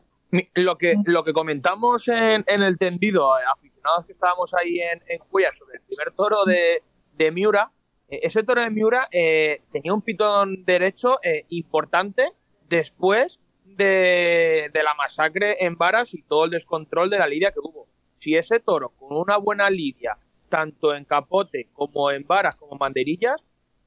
Lo 0.55 0.77
que, 0.77 0.95
lo 1.05 1.23
que 1.25 1.33
comentamos 1.33 2.09
en, 2.09 2.45
en 2.47 2.63
el 2.63 2.79
tendido, 2.79 3.37
eh, 3.39 3.43
aficionados 3.55 4.07
que 4.07 4.13
estábamos 4.13 4.53
ahí 4.55 4.79
en, 4.81 5.03
en 5.09 5.19
Cuellar, 5.31 5.53
sobre 5.53 5.77
el 5.79 5.83
primer 5.83 6.13
toro 6.13 6.45
de, 6.45 6.83
de 7.17 7.31
Miura, 7.31 7.71
eh, 8.09 8.21
ese 8.23 8.43
toro 8.43 8.61
de 8.61 8.71
Miura 8.71 9.09
eh, 9.11 9.63
tenía 9.73 9.93
un 9.95 10.03
pitón 10.03 10.65
derecho 10.65 11.19
eh, 11.23 11.45
importante 11.51 12.29
después 12.69 13.39
de, 13.65 14.71
de 14.73 14.83
la 14.83 14.95
masacre 14.95 15.65
en 15.65 15.77
Varas 15.77 16.15
y 16.15 16.23
todo 16.23 16.45
el 16.45 16.51
descontrol 16.51 17.11
de 17.11 17.19
la 17.19 17.29
lidia 17.29 17.53
que 17.53 17.61
hubo. 17.61 17.87
Si 18.19 18.35
ese 18.37 18.61
toro 18.61 18.91
con 18.91 19.17
una 19.17 19.37
buena 19.37 19.69
lidia, 19.71 20.17
tanto 20.49 20.95
en 20.95 21.05
capote 21.05 21.69
como 21.73 22.11
en 22.11 22.27
varas 22.27 22.57
como 22.57 22.73
en 22.73 22.79
banderillas, 22.79 23.43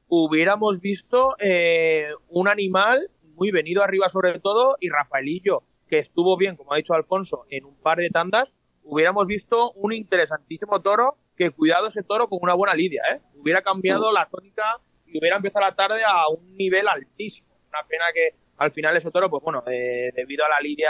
hubiéramos 0.07 0.79
visto 0.79 1.35
eh, 1.39 2.09
un 2.29 2.47
animal 2.47 3.09
muy 3.35 3.51
venido 3.51 3.83
arriba 3.83 4.09
sobre 4.09 4.39
todo 4.39 4.75
y 4.79 4.89
Rafaelillo, 4.89 5.63
que 5.87 5.99
estuvo 5.99 6.37
bien, 6.37 6.55
como 6.55 6.73
ha 6.73 6.77
dicho 6.77 6.93
Alfonso, 6.93 7.45
en 7.49 7.65
un 7.65 7.75
par 7.75 7.97
de 7.99 8.09
tandas, 8.09 8.53
hubiéramos 8.83 9.25
visto 9.27 9.71
un 9.71 9.93
interesantísimo 9.93 10.81
toro 10.81 11.15
que 11.35 11.51
cuidado 11.51 11.87
ese 11.87 12.03
toro 12.03 12.27
con 12.27 12.39
una 12.41 12.53
buena 12.53 12.73
lidia, 12.73 13.01
¿eh? 13.13 13.21
Hubiera 13.35 13.61
cambiado 13.61 14.11
la 14.11 14.27
tónica 14.27 14.77
y 15.05 15.17
hubiera 15.17 15.37
empezado 15.37 15.65
la 15.65 15.75
tarde 15.75 16.01
a 16.05 16.27
un 16.27 16.55
nivel 16.57 16.87
altísimo. 16.87 17.47
Una 17.69 17.83
pena 17.87 18.05
que 18.13 18.35
al 18.59 18.71
final 18.71 18.95
ese 18.97 19.09
toro, 19.09 19.29
pues 19.29 19.43
bueno, 19.43 19.63
eh, 19.67 20.11
debido 20.15 20.45
a 20.45 20.49
la 20.49 20.59
lidia 20.61 20.89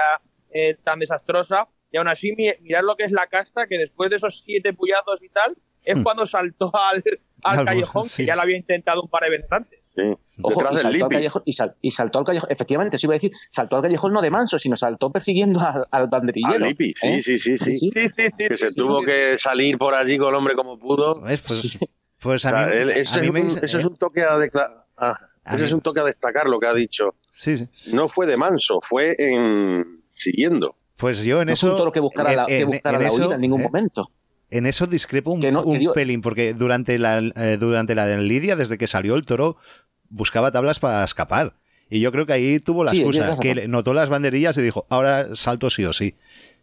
eh, 0.52 0.76
tan 0.84 1.00
desastrosa, 1.00 1.68
y 1.92 1.98
aún 1.98 2.08
así 2.08 2.36
mirar 2.36 2.84
lo 2.84 2.96
que 2.96 3.04
es 3.04 3.12
la 3.12 3.28
casta, 3.28 3.68
que 3.68 3.78
después 3.78 4.10
de 4.10 4.18
esos 4.18 4.42
siete 4.44 4.74
puyazos 4.74 5.22
y 5.22 5.30
tal, 5.30 5.56
es 5.84 5.96
hmm. 5.96 6.04
cuando 6.04 6.26
saltó 6.26 6.72
al, 6.76 7.04
al 7.44 7.66
callejón, 7.66 8.06
que 8.16 8.26
ya 8.26 8.36
lo 8.36 8.42
había 8.42 8.58
intentado 8.58 9.02
un 9.02 9.10
par 9.10 9.24
de 9.24 9.30
veces 9.30 9.52
antes. 9.52 9.80
Sí. 9.86 10.02
Ojo, 10.42 10.62
y 10.72 10.78
saltó, 10.78 11.06
al 11.06 11.12
callejón, 11.12 11.44
y, 11.82 11.92
saltó 11.92 12.20
al 12.20 12.26
callejón, 12.26 12.50
efectivamente, 12.52 12.96
eso 12.96 13.08
iba 13.08 13.14
a 13.14 13.18
decir, 13.18 13.32
saltó 13.50 13.78
al 13.78 13.82
callejón 13.82 14.14
no 14.14 14.22
de 14.22 14.30
manso, 14.30 14.58
sino 14.58 14.76
saltó 14.76 15.12
persiguiendo 15.12 15.60
al, 15.60 15.86
al 15.92 16.08
banderillero. 16.08 16.66
¿eh? 16.66 16.76
sí, 16.78 17.22
sí, 17.22 17.38
sí, 17.38 17.58
sí, 17.58 17.74
sí, 17.74 17.90
Que 17.92 18.58
se 18.58 18.68
tuvo 18.76 19.04
que 19.04 19.38
salir 19.38 19.78
por 19.78 19.94
allí 19.94 20.18
con 20.18 20.30
el 20.30 20.36
hombre 20.36 20.56
como 20.56 20.80
pudo. 20.80 21.22
Pues, 21.22 21.78
pues 22.22 22.46
a 22.46 22.68
mí, 22.68 22.74
eso, 22.96 23.20
es 23.62 23.86
un, 23.86 23.98
toque 23.98 24.24
a 24.24 24.38
declarar. 24.38 24.86
Ese 25.54 25.66
es 25.66 25.72
un 25.72 25.82
toque 25.82 26.00
a 26.00 26.04
destacar 26.04 26.47
lo 26.47 26.60
que 26.60 26.68
ha 26.68 26.74
dicho. 26.74 27.16
Sí, 27.32 27.58
sí. 27.58 27.68
No 27.91 28.08
fue 28.08 28.26
de 28.26 28.38
manso, 28.38 28.80
fue 28.82 29.16
en 29.18 29.86
siguiendo. 30.16 30.76
Pues 30.97 31.24
yo 31.24 31.41
en 31.41 31.47
no 31.47 31.54
eso. 31.54 31.68
Es 31.68 31.72
un 31.72 31.78
toro 31.78 31.91
que 31.91 32.00
buscara 32.00 32.34
la, 32.34 32.45
que 32.45 32.66
buscara 32.66 33.00
la 33.00 33.12
huida 33.12 33.36
en 33.36 33.41
ningún 33.41 33.62
momento. 33.62 34.12
En 34.52 34.66
eso 34.66 34.88
discrepo 34.88 35.32
un, 35.32 35.93
pelín, 35.93 36.22
porque 36.22 36.54
durante 36.54 36.97
la, 36.97 37.20
eh, 37.20 37.58
durante 37.60 37.93
la 37.93 38.08
de 38.08 38.18
Lidia, 38.18 38.56
desde 38.56 38.80
que 38.80 38.88
salió 38.88 39.16
el 39.16 39.26
toro, 39.26 39.58
buscaba 40.10 40.52
tablas 40.52 40.80
para 40.80 41.04
escapar. 41.04 41.54
Y 41.89 42.00
yo 42.00 42.12
creo 42.12 42.26
que 42.26 42.34
ahí 42.34 42.60
tuvo 42.60 42.84
la 42.84 42.91
excusa, 42.91 43.38
que 43.39 43.68
notó 43.68 43.93
las 43.93 44.10
banderillas 44.10 44.58
y 44.58 44.62
dijo, 44.62 44.86
ahora 44.89 45.36
salto 45.36 45.70
sí 45.70 45.86
o 45.86 45.93
sí. 45.93 46.16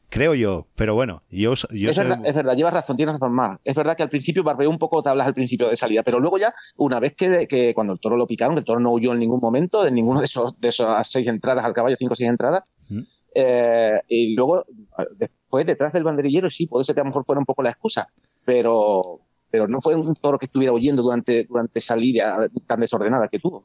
Creo 0.09 0.35
yo, 0.35 0.67
pero 0.77 0.95
bueno, 0.95 1.23
yo, 1.31 1.55
yo 1.73 1.91
es, 1.91 1.97
verdad, 1.97 2.25
es 2.25 2.35
verdad, 2.35 2.55
llevas 2.55 2.73
razón, 2.73 2.97
tienes 2.97 3.17
razón 3.17 3.33
más. 3.33 3.59
Es 3.65 3.75
verdad 3.75 3.97
que 3.97 4.05
al 4.05 4.09
principio 4.09 4.45
barbeó 4.45 4.71
un 4.71 4.79
poco 4.79 5.03
tablas 5.03 5.27
al 5.27 5.35
principio 5.35 5.69
de 5.69 5.77
salida, 5.77 6.03
pero 6.05 6.21
luego 6.21 6.39
ya, 6.39 6.55
una 6.77 7.01
vez 7.01 7.15
que, 7.15 7.47
que 7.49 7.75
cuando 7.75 7.93
el 7.93 7.99
toro 7.99 8.17
lo 8.17 8.27
picaron, 8.27 8.57
el 8.57 8.65
toro 8.65 8.79
no 8.79 8.93
huyó 8.93 9.13
en 9.13 9.19
ningún 9.19 9.41
momento, 9.41 9.83
de 9.83 9.91
ninguno 9.91 10.21
de 10.21 10.27
esos 10.27 10.61
de 10.61 10.69
esas 10.69 11.11
seis 11.11 11.27
entradas 11.27 11.65
al 11.65 11.73
caballo, 11.73 11.97
cinco 11.99 12.13
o 12.13 12.17
seis 12.17 12.31
entradas, 12.31 12.63
¿Mm? 12.89 13.01
eh, 13.35 14.01
y 14.09 14.37
luego 14.37 14.65
fue 15.49 15.65
detrás 15.65 15.93
del 15.93 16.05
banderillero, 16.05 16.49
sí, 16.51 16.67
puede 16.67 16.85
ser 16.85 16.95
que 16.95 17.01
a 17.01 17.05
lo 17.05 17.09
mejor 17.09 17.25
fuera 17.25 17.41
un 17.41 17.47
poco 17.47 17.65
la 17.65 17.71
excusa, 17.71 18.07
pero, 18.45 19.21
pero 19.51 19.67
no 19.67 19.81
fue 19.81 19.97
un 19.97 20.15
toro 20.15 20.39
que 20.39 20.47
estuviera 20.47 20.73
huyendo 20.73 21.03
durante, 21.03 21.45
durante 21.45 21.81
esa 21.81 21.97
lidia 21.97 22.37
tan 22.67 22.79
desordenada 22.79 23.27
que 23.27 23.41
tuvo. 23.41 23.65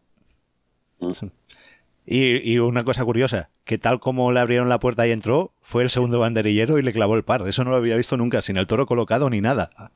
Y, 2.06 2.58
una 2.58 2.84
cosa 2.84 3.06
curiosa, 3.06 3.52
que 3.64 3.78
tal 3.78 4.00
como 4.00 4.32
le 4.32 4.40
abrieron 4.40 4.70
la 4.70 4.80
puerta 4.80 5.06
y 5.08 5.12
entró, 5.12 5.54
fue 5.62 5.84
el 5.84 5.90
segundo 5.90 6.20
banderillero 6.20 6.80
y 6.80 6.82
le 6.82 6.94
clavó 6.94 7.16
el 7.16 7.24
par. 7.24 7.48
Eso 7.48 7.64
no 7.64 7.70
lo 7.70 7.78
había 7.78 7.96
visto 7.96 8.18
nunca, 8.18 8.42
sin 8.42 8.58
el 8.58 8.68
toro 8.68 8.86
colocado 8.86 9.30
ni 9.30 9.40
nada. 9.40 9.92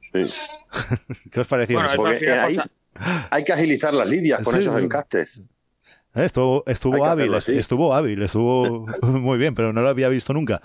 Sí. 0.00 0.22
¿Qué 1.32 1.40
os 1.40 1.46
pareció? 1.46 1.80
hay 3.30 3.44
que 3.44 3.52
agilizar 3.52 3.94
las 3.94 4.08
lidias 4.08 4.42
con 4.42 4.54
esos 4.56 4.80
encastes. 4.80 5.42
Eh, 6.14 6.24
estuvo, 6.24 6.64
estuvo 6.66 7.04
hábil, 7.04 7.34
estuvo 7.34 7.94
hábil, 7.94 8.22
estuvo 8.22 8.86
muy 9.02 9.38
bien, 9.38 9.54
pero 9.54 9.72
no 9.72 9.82
lo 9.82 9.88
había 9.88 10.08
visto 10.08 10.32
nunca. 10.32 10.62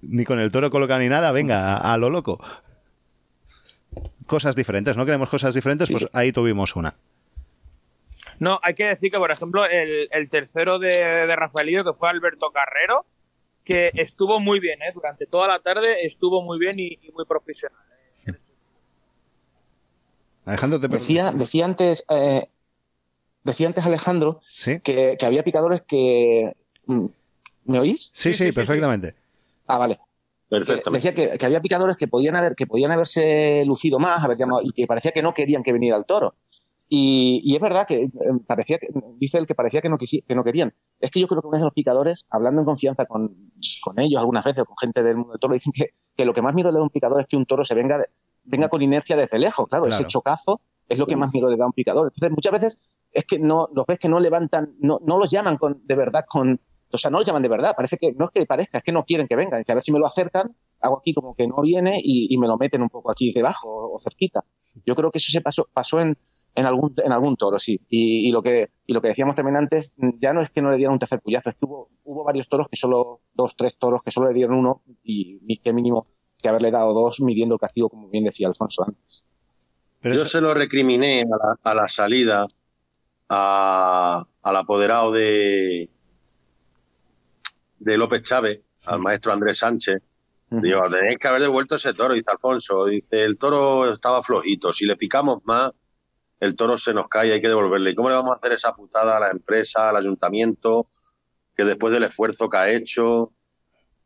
Ni 0.00 0.24
con 0.24 0.40
el 0.40 0.50
toro 0.50 0.70
colocado 0.70 1.00
ni 1.00 1.08
nada, 1.08 1.30
venga, 1.30 1.76
a, 1.76 1.96
lo 1.96 2.10
loco. 2.10 2.42
Cosas 4.26 4.56
diferentes, 4.56 4.96
¿no 4.96 5.04
queremos 5.04 5.28
cosas 5.28 5.54
diferentes? 5.54 5.90
pues 5.90 6.08
ahí 6.12 6.32
tuvimos 6.32 6.74
una. 6.74 6.94
No, 8.42 8.58
hay 8.60 8.74
que 8.74 8.86
decir 8.86 9.12
que, 9.12 9.18
por 9.18 9.30
ejemplo, 9.30 9.64
el, 9.64 10.28
tercero 10.28 10.80
de, 10.80 10.88
de 10.88 11.36
Rafaelillo, 11.36 11.84
que 11.84 11.96
fue 11.96 12.10
Alberto 12.10 12.50
Carrero, 12.50 13.06
que 13.64 13.92
estuvo 13.94 14.40
muy 14.40 14.58
bien, 14.58 14.82
¿eh? 14.82 14.90
Durante 14.92 15.26
toda 15.26 15.46
la 15.46 15.60
tarde 15.60 16.04
estuvo 16.04 16.42
muy 16.42 16.58
bien 16.58 16.76
y, 16.76 16.98
muy 17.14 17.24
profesional. 17.24 17.78
¿eh? 18.26 18.32
Alejandro, 20.44 20.80
te 20.80 20.88
decía, 20.88 21.30
decía 21.30 21.66
antes 21.66 22.04
eh, 22.10 22.48
decía 23.44 23.68
antes 23.68 23.86
Alejandro 23.86 24.40
que, 24.82 25.16
había 25.24 25.44
picadores 25.44 25.82
que... 25.82 26.52
Mm, 26.86 27.06
¿Me 27.66 27.78
oís? 27.78 28.10
Sí, 28.12 28.34
sí, 28.34 28.50
perfectamente. 28.50 29.14
Ah, 29.68 29.78
vale. 29.78 30.00
Decía 30.90 31.14
que, 31.14 31.46
había 31.46 31.60
picadores 31.60 31.96
que 31.96 32.08
podían 32.08 32.34
haber, 32.34 32.56
que 32.56 32.66
podían 32.66 32.90
haberse 32.90 33.62
lucido 33.66 34.00
más, 34.00 34.24
haber 34.24 34.36
llamado, 34.36 34.62
y 34.64 34.72
que 34.72 34.88
parecía 34.88 35.12
que 35.12 35.22
no 35.22 35.32
querían 35.32 35.62
que 35.62 35.72
viniera 35.72 35.96
el 35.96 36.06
toro. 36.06 36.34
Y, 36.94 37.54
es 37.54 37.60
verdad 37.62 37.86
que 37.88 38.02
em, 38.02 38.40
parecía 38.40 38.76
que, 38.76 38.88
dice 39.16 39.38
el 39.38 39.46
que 39.46 39.54
parecía 39.54 39.80
que 39.80 39.88
no, 39.88 39.96
que 39.96 40.34
no 40.34 40.44
querían. 40.44 40.74
Es 41.00 41.10
que 41.10 41.20
yo 41.20 41.26
creo 41.26 41.40
que 41.40 41.48
uno 41.48 41.56
de 41.56 41.64
los 41.64 41.72
picadores, 41.72 42.26
hablando 42.28 42.60
en 42.60 42.66
confianza 42.66 43.06
con, 43.06 43.34
ellos 43.96 44.20
algunas 44.20 44.44
veces, 44.44 44.64
con 44.64 44.76
gente 44.76 45.02
del 45.02 45.16
mundo 45.16 45.32
del 45.32 45.40
toro, 45.40 45.54
dicen 45.54 45.72
que, 45.72 46.24
lo 46.26 46.34
que 46.34 46.42
más 46.42 46.54
miedo 46.54 46.70
le 46.70 46.74
da 46.74 46.80
a 46.80 46.82
un 46.82 46.90
picador 46.90 47.22
es 47.22 47.26
que 47.28 47.38
un 47.38 47.46
toro 47.46 47.64
se 47.64 47.74
venga, 47.74 48.04
venga 48.44 48.68
con 48.68 48.82
inercia 48.82 49.16
desde 49.16 49.38
lejos. 49.38 49.68
Claro, 49.70 49.86
ese 49.86 50.04
chocazo 50.04 50.60
es 50.86 50.98
lo 50.98 51.06
que 51.06 51.16
más 51.16 51.32
miedo 51.32 51.48
le 51.48 51.56
da 51.56 51.64
a 51.64 51.68
un 51.68 51.72
picador. 51.72 52.08
Entonces, 52.08 52.30
muchas 52.30 52.52
veces 52.52 52.78
es 53.10 53.24
que 53.24 53.38
no, 53.38 53.70
los 53.72 53.86
ves 53.86 53.98
que 53.98 54.10
no 54.10 54.20
levantan, 54.20 54.74
no, 54.78 55.00
no 55.02 55.18
los 55.18 55.30
llaman 55.30 55.56
con, 55.56 55.80
de 55.86 55.94
verdad 55.94 56.26
con, 56.28 56.60
o 56.92 56.98
sea, 56.98 57.10
no 57.10 57.20
los 57.20 57.26
llaman 57.26 57.42
de 57.42 57.48
verdad, 57.48 57.72
parece 57.74 57.96
que, 57.96 58.12
no 58.12 58.26
es 58.26 58.32
que 58.32 58.44
parezca, 58.44 58.76
es 58.76 58.84
que 58.84 58.92
no 58.92 59.06
quieren 59.06 59.26
que 59.26 59.36
venga. 59.36 59.56
Dice, 59.56 59.72
a 59.72 59.76
ver 59.76 59.82
si 59.82 59.92
me 59.92 59.98
lo 59.98 60.04
acercan, 60.04 60.54
hago 60.82 60.98
aquí 60.98 61.14
como 61.14 61.34
que 61.34 61.48
no 61.48 61.62
viene 61.62 61.98
y, 62.02 62.36
me 62.36 62.46
lo 62.46 62.58
meten 62.58 62.82
un 62.82 62.90
poco 62.90 63.10
aquí 63.10 63.32
debajo 63.32 63.92
o 63.94 63.98
cerquita. 63.98 64.44
Yo 64.84 64.94
creo 64.94 65.10
que 65.10 65.16
eso 65.16 65.32
se 65.32 65.40
pasó, 65.40 65.66
pasó 65.72 65.98
en, 65.98 66.18
en 66.54 66.66
algún, 66.66 66.94
en 67.04 67.12
algún 67.12 67.36
toro, 67.36 67.58
sí. 67.58 67.80
Y, 67.88 68.30
lo 68.32 68.42
que, 68.42 68.70
y 68.86 68.92
lo 68.92 69.00
que 69.00 69.08
decíamos 69.08 69.34
también 69.34 69.56
antes, 69.56 69.94
ya 70.18 70.32
no 70.32 70.42
es 70.42 70.50
que 70.50 70.62
no 70.62 70.70
le 70.70 70.76
dieran 70.76 70.92
un 70.92 70.98
tercer 70.98 71.20
puyazo, 71.20 71.50
es 71.50 71.56
que 71.56 71.64
hubo, 71.64 71.88
hubo 72.04 72.24
varios 72.24 72.48
toros 72.48 72.68
que 72.68 72.76
solo, 72.76 73.20
dos, 73.34 73.56
tres 73.56 73.76
toros 73.78 74.02
que 74.02 74.10
solo 74.10 74.28
le 74.28 74.34
dieron 74.34 74.56
uno 74.56 74.82
y 75.02 75.56
qué 75.58 75.72
mínimo 75.72 76.06
que 76.42 76.48
haberle 76.48 76.70
dado 76.70 76.92
dos 76.92 77.20
midiendo 77.20 77.54
el 77.54 77.60
castigo, 77.60 77.88
como 77.88 78.08
bien 78.08 78.24
decía 78.24 78.48
Alfonso 78.48 78.84
antes. 78.86 79.24
Pero 80.00 80.16
Yo 80.16 80.26
se 80.26 80.40
lo 80.40 80.52
recriminé 80.52 81.24
a 81.62 81.74
la 81.74 81.88
salida 81.88 82.46
al 83.28 84.26
apoderado 84.56 85.12
de, 85.12 85.88
de 87.78 87.96
López 87.96 88.24
Chávez, 88.24 88.60
al 88.84 88.98
maestro 88.98 89.32
Andrés 89.32 89.58
Sánchez. 89.58 90.02
Digo, 90.50 90.82
tenéis 90.90 91.18
que 91.18 91.28
haber 91.28 91.40
devuelto 91.40 91.76
ese 91.76 91.94
toro, 91.94 92.12
dice 92.12 92.30
Alfonso. 92.30 92.84
Dice, 92.84 93.24
el 93.24 93.38
toro 93.38 93.90
estaba 93.90 94.22
flojito, 94.22 94.72
si 94.72 94.84
le 94.84 94.96
picamos 94.96 95.40
más, 95.44 95.72
el 96.42 96.56
toro 96.56 96.76
se 96.76 96.92
nos 96.92 97.08
cae, 97.08 97.32
hay 97.32 97.40
que 97.40 97.46
devolverle. 97.46 97.92
¿Y 97.92 97.94
cómo 97.94 98.08
le 98.08 98.16
vamos 98.16 98.32
a 98.32 98.38
hacer 98.38 98.50
esa 98.50 98.74
putada 98.74 99.16
a 99.16 99.20
la 99.20 99.30
empresa, 99.30 99.90
al 99.90 99.96
ayuntamiento, 99.96 100.88
que 101.54 101.62
después 101.62 101.92
del 101.92 102.02
esfuerzo 102.02 102.50
que 102.50 102.56
ha 102.56 102.68
hecho, 102.68 103.30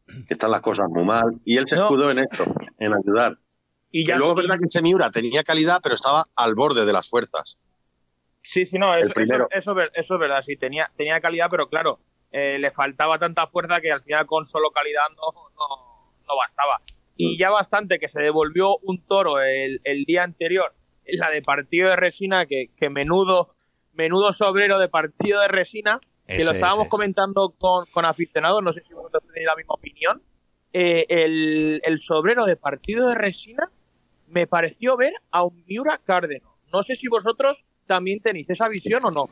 que 0.06 0.34
están 0.34 0.50
las 0.50 0.60
cosas 0.60 0.86
muy 0.90 1.02
mal? 1.02 1.40
Y 1.46 1.56
él 1.56 1.64
se 1.66 1.76
escudó 1.76 2.10
en 2.10 2.18
esto, 2.18 2.44
en 2.78 2.92
ayudar. 2.92 3.38
Y, 3.90 4.04
luego 4.04 4.32
es 4.32 4.36
verdad 4.36 4.58
que 4.58 4.66
ese 4.68 4.82
Miura 4.82 5.10
tenía 5.10 5.44
calidad, 5.44 5.80
pero 5.82 5.94
estaba 5.94 6.24
al 6.36 6.54
borde 6.54 6.84
de 6.84 6.92
las 6.92 7.08
fuerzas. 7.08 7.58
Sí, 8.42 8.66
sí, 8.66 8.78
no, 8.78 8.94
eso, 8.94 9.14
eso, 9.16 9.78
es 9.94 10.20
verdad, 10.20 10.42
sí, 10.44 10.58
tenía, 10.58 10.90
tenía 10.94 11.18
calidad, 11.22 11.46
pero 11.50 11.70
claro, 11.70 12.00
eh, 12.32 12.58
le 12.58 12.70
faltaba 12.70 13.18
tanta 13.18 13.46
fuerza 13.46 13.80
que 13.80 13.90
al 13.90 14.02
final 14.02 14.26
con 14.26 14.46
solo 14.46 14.70
calidad 14.72 15.04
no, 15.16 15.32
no, 15.56 16.36
bastaba. 16.36 16.82
Y 17.16 17.34
mm. 17.34 17.38
ya 17.38 17.48
bastante 17.48 17.98
que 17.98 18.10
se 18.10 18.20
devolvió 18.20 18.76
un 18.82 19.02
toro 19.06 19.40
el, 19.40 19.80
el 19.84 20.04
día 20.04 20.22
anterior, 20.22 20.74
la 21.08 21.30
de 21.30 21.42
partido 21.42 21.88
de 21.90 21.96
resina, 21.96 22.46
que, 22.46 22.70
que 22.76 22.90
menudo, 22.90 23.54
menudo 23.94 24.32
sobrero 24.32 24.78
de 24.78 24.88
partido 24.88 25.40
de 25.40 25.48
resina, 25.48 25.98
que 26.26 26.44
lo 26.44 26.52
estábamos 26.52 26.88
comentando 26.88 27.54
con, 27.58 27.86
con, 27.86 28.04
aficionados, 28.04 28.62
no 28.62 28.72
sé 28.72 28.82
si 28.86 28.94
vosotros 28.94 29.22
tenéis 29.26 29.46
la 29.46 29.56
misma 29.56 29.74
opinión. 29.74 30.22
Eh, 30.72 31.06
el, 31.08 31.80
el 31.84 31.98
sobrero 32.00 32.44
de 32.44 32.56
partido 32.56 33.08
de 33.08 33.14
resina 33.14 33.70
me 34.28 34.46
pareció 34.46 34.96
ver 34.96 35.12
a 35.30 35.44
un 35.44 35.64
Miura 35.66 36.00
Cárdeno. 36.04 36.56
No 36.72 36.82
sé 36.82 36.96
si 36.96 37.06
vosotros 37.08 37.64
también 37.86 38.20
tenéis 38.20 38.50
esa 38.50 38.68
visión 38.68 39.04
o 39.04 39.10
no. 39.10 39.28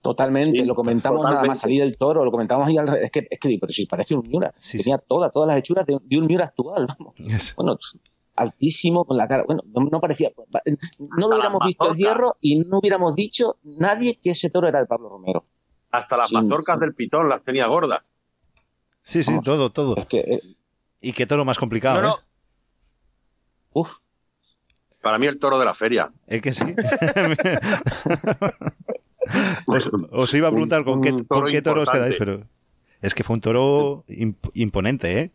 Totalmente, 0.00 0.64
lo 0.64 0.74
comentamos 0.74 1.24
nada 1.24 1.42
más 1.44 1.58
salir 1.58 1.82
el 1.82 1.96
toro, 1.96 2.24
lo 2.24 2.30
comentamos 2.30 2.68
ahí 2.68 2.76
al 2.76 2.96
es 2.96 3.10
que, 3.10 3.26
es 3.28 3.38
que 3.40 3.58
pero 3.60 3.72
si 3.72 3.86
parece 3.86 4.14
un 4.14 4.22
Miura, 4.28 4.52
tenía 4.70 4.98
todas, 4.98 5.32
todas 5.32 5.48
las 5.48 5.56
hechuras 5.56 5.86
de, 5.86 5.94
un 5.94 6.26
Miura 6.26 6.44
actual, 6.44 6.86
vamos. 6.86 7.14
Bueno, 7.56 7.78
altísimo 8.36 9.04
con 9.04 9.16
la 9.16 9.26
cara, 9.26 9.44
bueno, 9.46 9.62
no, 9.66 10.00
parecía, 10.00 10.30
no 10.36 11.28
hubiéramos 11.28 11.60
visto 11.66 11.90
el 11.90 11.96
hierro 11.96 12.36
y 12.40 12.60
no 12.60 12.78
hubiéramos 12.78 13.14
dicho 13.14 13.56
nadie 13.64 14.18
que 14.22 14.30
ese 14.30 14.50
toro 14.50 14.68
era 14.68 14.80
de 14.80 14.86
Pablo 14.86 15.08
Romero. 15.08 15.44
Hasta 15.90 16.16
las 16.16 16.32
mazorcas 16.32 16.78
del 16.78 16.94
pitón 16.94 17.28
las 17.28 17.42
tenía 17.42 17.66
gordas. 17.66 18.00
Sí, 19.02 19.22
sí, 19.22 19.32
todo, 19.42 19.70
todo. 19.70 20.06
Eh, 20.12 20.40
y 21.00 21.12
qué 21.12 21.26
toro 21.26 21.44
más 21.44 21.58
complicado, 21.58 22.08
¿eh? 22.08 22.12
Uf, 23.72 23.96
para 25.06 25.20
mí 25.20 25.26
el 25.26 25.38
toro 25.38 25.56
de 25.58 25.64
la 25.64 25.72
feria. 25.72 26.10
Es 26.26 26.42
que 26.42 26.52
sí. 26.52 26.64
os, 30.10 30.34
iba 30.34 30.48
a 30.48 30.50
preguntar 30.50 30.84
con 30.84 31.00
qué, 31.00 31.12
toro 31.62 31.82
os 31.82 31.90
quedáis, 31.90 32.16
pero 32.18 32.42
es 33.00 33.14
que 33.14 33.22
fue 33.22 33.34
un 33.34 33.40
toro 33.40 34.04
imponente, 34.54 35.20
¿eh? 35.20 35.30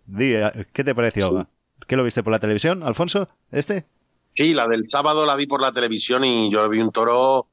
¿Qué 0.73 0.83
te 0.83 0.93
pareció? 0.93 1.47
¿Qué 1.91 1.97
lo 1.97 2.05
viste 2.05 2.23
por 2.23 2.31
la 2.31 2.39
televisión, 2.39 2.83
Alfonso? 2.83 3.27
¿Este? 3.51 3.85
Sí, 4.33 4.53
la 4.53 4.65
del 4.65 4.87
sábado 4.89 5.25
la 5.25 5.35
vi 5.35 5.45
por 5.45 5.59
la 5.61 5.73
televisión 5.73 6.23
y 6.23 6.49
yo 6.49 6.69
vi 6.69 6.79
un 6.79 6.89
toro, 6.93 7.47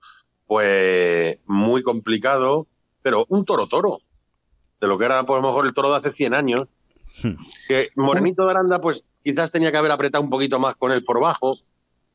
pues, 0.46 1.40
muy 1.46 1.82
complicado, 1.82 2.68
pero 3.02 3.26
un 3.30 3.44
toro 3.44 3.66
toro, 3.66 3.98
de 4.80 4.86
lo 4.86 4.96
que 4.96 5.06
era, 5.06 5.24
pues, 5.24 5.38
a 5.38 5.42
lo 5.42 5.48
mejor 5.48 5.66
el 5.66 5.74
toro 5.74 5.90
de 5.90 5.96
hace 5.96 6.12
100 6.12 6.34
años. 6.34 6.68
Hmm. 7.20 7.32
Que 7.66 7.88
Morenito 7.96 8.44
de 8.44 8.52
Aranda, 8.52 8.80
pues, 8.80 9.04
quizás 9.24 9.50
tenía 9.50 9.72
que 9.72 9.78
haber 9.78 9.90
apretado 9.90 10.22
un 10.22 10.30
poquito 10.30 10.60
más 10.60 10.76
con 10.76 10.92
él 10.92 11.02
por 11.02 11.20
bajo, 11.20 11.50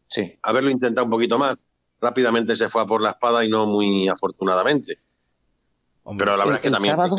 Sí. 0.08 0.40
haberlo 0.44 0.70
intentado 0.70 1.04
un 1.04 1.12
poquito 1.12 1.38
más. 1.38 1.58
Rápidamente 2.00 2.56
se 2.56 2.70
fue 2.70 2.84
a 2.84 2.86
por 2.86 3.02
la 3.02 3.10
espada 3.10 3.44
y 3.44 3.50
no 3.50 3.66
muy 3.66 4.08
afortunadamente. 4.08 4.98
Hombre, 6.04 6.24
Pero 6.26 6.38
la 6.38 6.44
El- 6.46 6.50
verdad 6.52 6.66
es 6.66 6.70
que 6.72 6.74
también 6.74 6.96
sábado- 6.96 7.16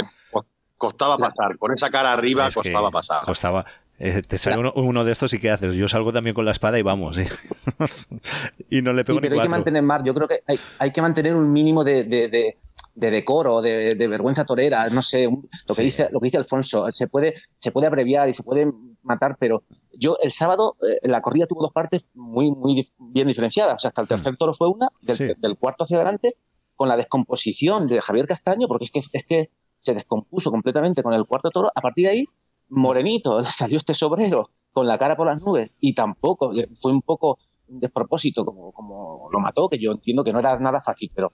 costaba 0.79 1.19
pasar. 1.19 1.59
Con 1.59 1.75
esa 1.75 1.91
cara 1.91 2.11
arriba 2.15 2.47
es 2.47 2.55
costaba 2.55 2.91
pasar. 2.91 3.23
Costaba. 3.27 3.67
Eh, 3.99 4.23
te 4.27 4.39
sale 4.39 4.59
uno, 4.59 4.73
uno 4.75 5.05
de 5.05 5.13
estos 5.13 5.33
y 5.35 5.39
¿qué 5.39 5.51
haces? 5.51 5.73
Yo 5.75 5.89
salgo 5.89 6.13
también 6.13 6.35
con 6.35 6.45
la 6.45 6.51
espada 6.51 6.79
y 6.79 6.83
vamos. 6.83 7.17
¿sí? 7.17 7.23
y 8.71 8.83
no 8.83 8.93
le 8.93 9.05
pego 9.05 9.19
Sí, 9.19 9.23
ni 9.23 9.29
pero 9.29 9.41
hay 9.41 9.47
que 9.47 9.51
mantener, 9.51 9.83
Mar, 9.83 10.03
yo 10.05 10.15
creo 10.15 10.29
que 10.29 10.43
hay, 10.47 10.59
hay 10.79 10.91
que 10.93 11.03
mantener 11.03 11.35
un 11.37 11.53
mínimo 11.53 11.85
de, 11.85 12.05
de- 12.05 12.29
de- 12.29 12.59
de 12.97 13.11
decoro, 13.11 13.61
de, 13.61 13.97
de 13.97 14.09
vergüenza 14.09 14.45
torera, 14.45 14.87
no 14.91 15.03
sé, 15.03 15.25
lo 15.25 15.41
que 15.75 15.75
Sí. 15.75 15.83
dice 15.83 16.09
lo 16.13 16.21
que 16.21 16.27
dice 16.27 16.37
Alfonso, 16.37 16.87
se 16.93 17.09
puede, 17.09 17.35
se 17.59 17.73
puede 17.73 17.89
abreviar 17.89 18.29
y 18.29 18.33
se 18.33 18.45
puede 18.45 18.71
matar, 19.03 19.37
pero 19.39 19.65
yo 19.93 20.17
el 20.23 20.31
sábado 20.31 20.77
eh, 20.81 21.09
la 21.09 21.21
corrida 21.21 21.47
tuvo 21.47 21.63
dos 21.63 21.73
partes 21.73 22.07
muy, 22.15 22.53
muy 22.53 22.75
dif- 22.83 22.93
bien 22.99 23.27
diferenciadas. 23.27 23.75
O 23.75 23.79
sea, 23.81 23.89
hasta 23.89 24.01
el 24.03 24.07
tercer 24.09 24.37
toro 24.37 24.55
fue 24.55 24.69
una, 24.69 24.89
del, 25.03 25.17
Hmm. 25.17 25.19
Sí. 25.19 25.35
del 25.39 25.57
cuarto 25.59 25.83
hacia 25.85 25.97
adelante, 25.97 26.37
con 26.77 26.89
la 26.89 26.97
descomposición 26.97 27.89
de 27.89 28.01
Javier 28.01 28.27
Castaño, 28.27 28.69
porque 28.69 28.85
es 28.85 28.91
que, 28.93 29.01
es 29.13 29.25
que 29.25 29.51
se 29.79 29.95
descompuso 29.95 30.51
completamente 30.53 31.03
con 31.03 31.15
el 31.15 31.25
cuarto 31.27 31.51
toro. 31.51 31.71
A 31.75 31.81
partir 31.81 32.05
de 32.07 32.11
ahí, 32.13 32.25
Morenito, 32.69 33.41
le 33.41 33.47
salió 33.51 33.77
este 33.79 33.95
sobrero 33.95 34.51
con 34.73 34.87
la 34.87 34.99
cara 34.99 35.17
por 35.17 35.27
las 35.27 35.41
nubes 35.41 35.71
y 35.81 35.95
tampoco, 35.95 36.53
eh, 36.53 36.69
fue 36.75 36.93
un 36.93 37.03
poco 37.03 37.39
un 37.69 37.81
despropósito 37.81 38.45
como, 38.45 38.73
como 38.73 39.29
lo 39.33 39.39
mató, 39.41 39.69
que 39.69 39.79
yo 39.79 39.93
entiendo 39.93 40.23
que 40.25 40.33
no 40.33 40.39
era 40.41 40.59
nada 40.59 40.81
fácil, 40.81 41.11
pero 41.15 41.33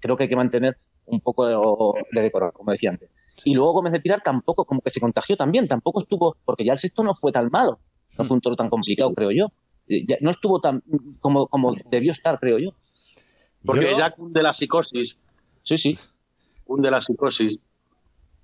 creo 0.00 0.16
que 0.16 0.24
hay 0.24 0.28
que 0.28 0.36
mantener 0.36 0.76
un 1.06 1.20
poco 1.20 1.46
de, 1.46 1.56
de 2.12 2.22
decoro, 2.22 2.52
como 2.52 2.70
decía 2.72 2.90
antes. 2.90 3.10
Y 3.44 3.54
luego 3.54 3.72
Gómez 3.72 3.92
de 3.92 4.00
Pilar 4.00 4.22
tampoco, 4.22 4.64
como 4.64 4.80
que 4.80 4.90
se 4.90 5.00
contagió 5.00 5.36
también, 5.36 5.66
tampoco 5.66 6.00
estuvo, 6.00 6.36
porque 6.44 6.64
ya 6.64 6.72
el 6.72 6.78
sexto 6.78 7.02
no 7.02 7.14
fue 7.14 7.32
tan 7.32 7.48
malo, 7.50 7.78
no 8.16 8.24
fue 8.24 8.36
un 8.36 8.40
toro 8.40 8.54
tan 8.56 8.70
complicado, 8.70 9.12
creo 9.14 9.30
yo. 9.32 9.46
Eh, 9.88 10.04
ya 10.06 10.16
no 10.20 10.30
estuvo 10.30 10.60
tan 10.60 10.82
como, 11.20 11.46
como 11.48 11.74
debió 11.90 12.12
estar, 12.12 12.38
creo 12.38 12.58
yo. 12.58 12.70
Porque 13.64 13.90
Yo- 13.90 13.98
ya 13.98 14.10
cunde 14.12 14.42
la 14.42 14.54
psicosis. 14.54 15.18
Sí, 15.62 15.76
sí. 15.78 15.98
Cunde 16.64 16.90
la 16.90 17.00
psicosis. 17.00 17.58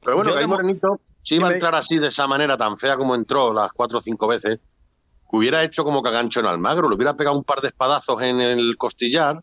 Pero 0.02 0.16
bueno, 0.16 0.30
Yo 0.30 0.34
que 0.34 0.38
ahí 0.40 0.44
de 0.44 0.48
mo- 0.48 0.54
Morenito, 0.56 1.00
si 1.22 1.36
iba 1.36 1.48
a 1.48 1.52
entrar 1.52 1.74
así, 1.74 1.98
de 1.98 2.08
esa 2.08 2.26
manera 2.26 2.56
tan 2.56 2.76
fea 2.76 2.96
como 2.96 3.14
entró 3.14 3.52
las 3.52 3.72
cuatro 3.72 3.98
o 3.98 4.00
cinco 4.00 4.26
veces, 4.26 4.58
que 4.58 5.36
hubiera 5.36 5.62
hecho 5.62 5.84
como 5.84 6.02
cagancho 6.02 6.40
en 6.40 6.46
Almagro, 6.46 6.88
le 6.88 6.96
hubiera 6.96 7.14
pegado 7.16 7.36
un 7.36 7.44
par 7.44 7.60
de 7.60 7.68
espadazos 7.68 8.20
en 8.22 8.40
el 8.40 8.76
costillar 8.76 9.42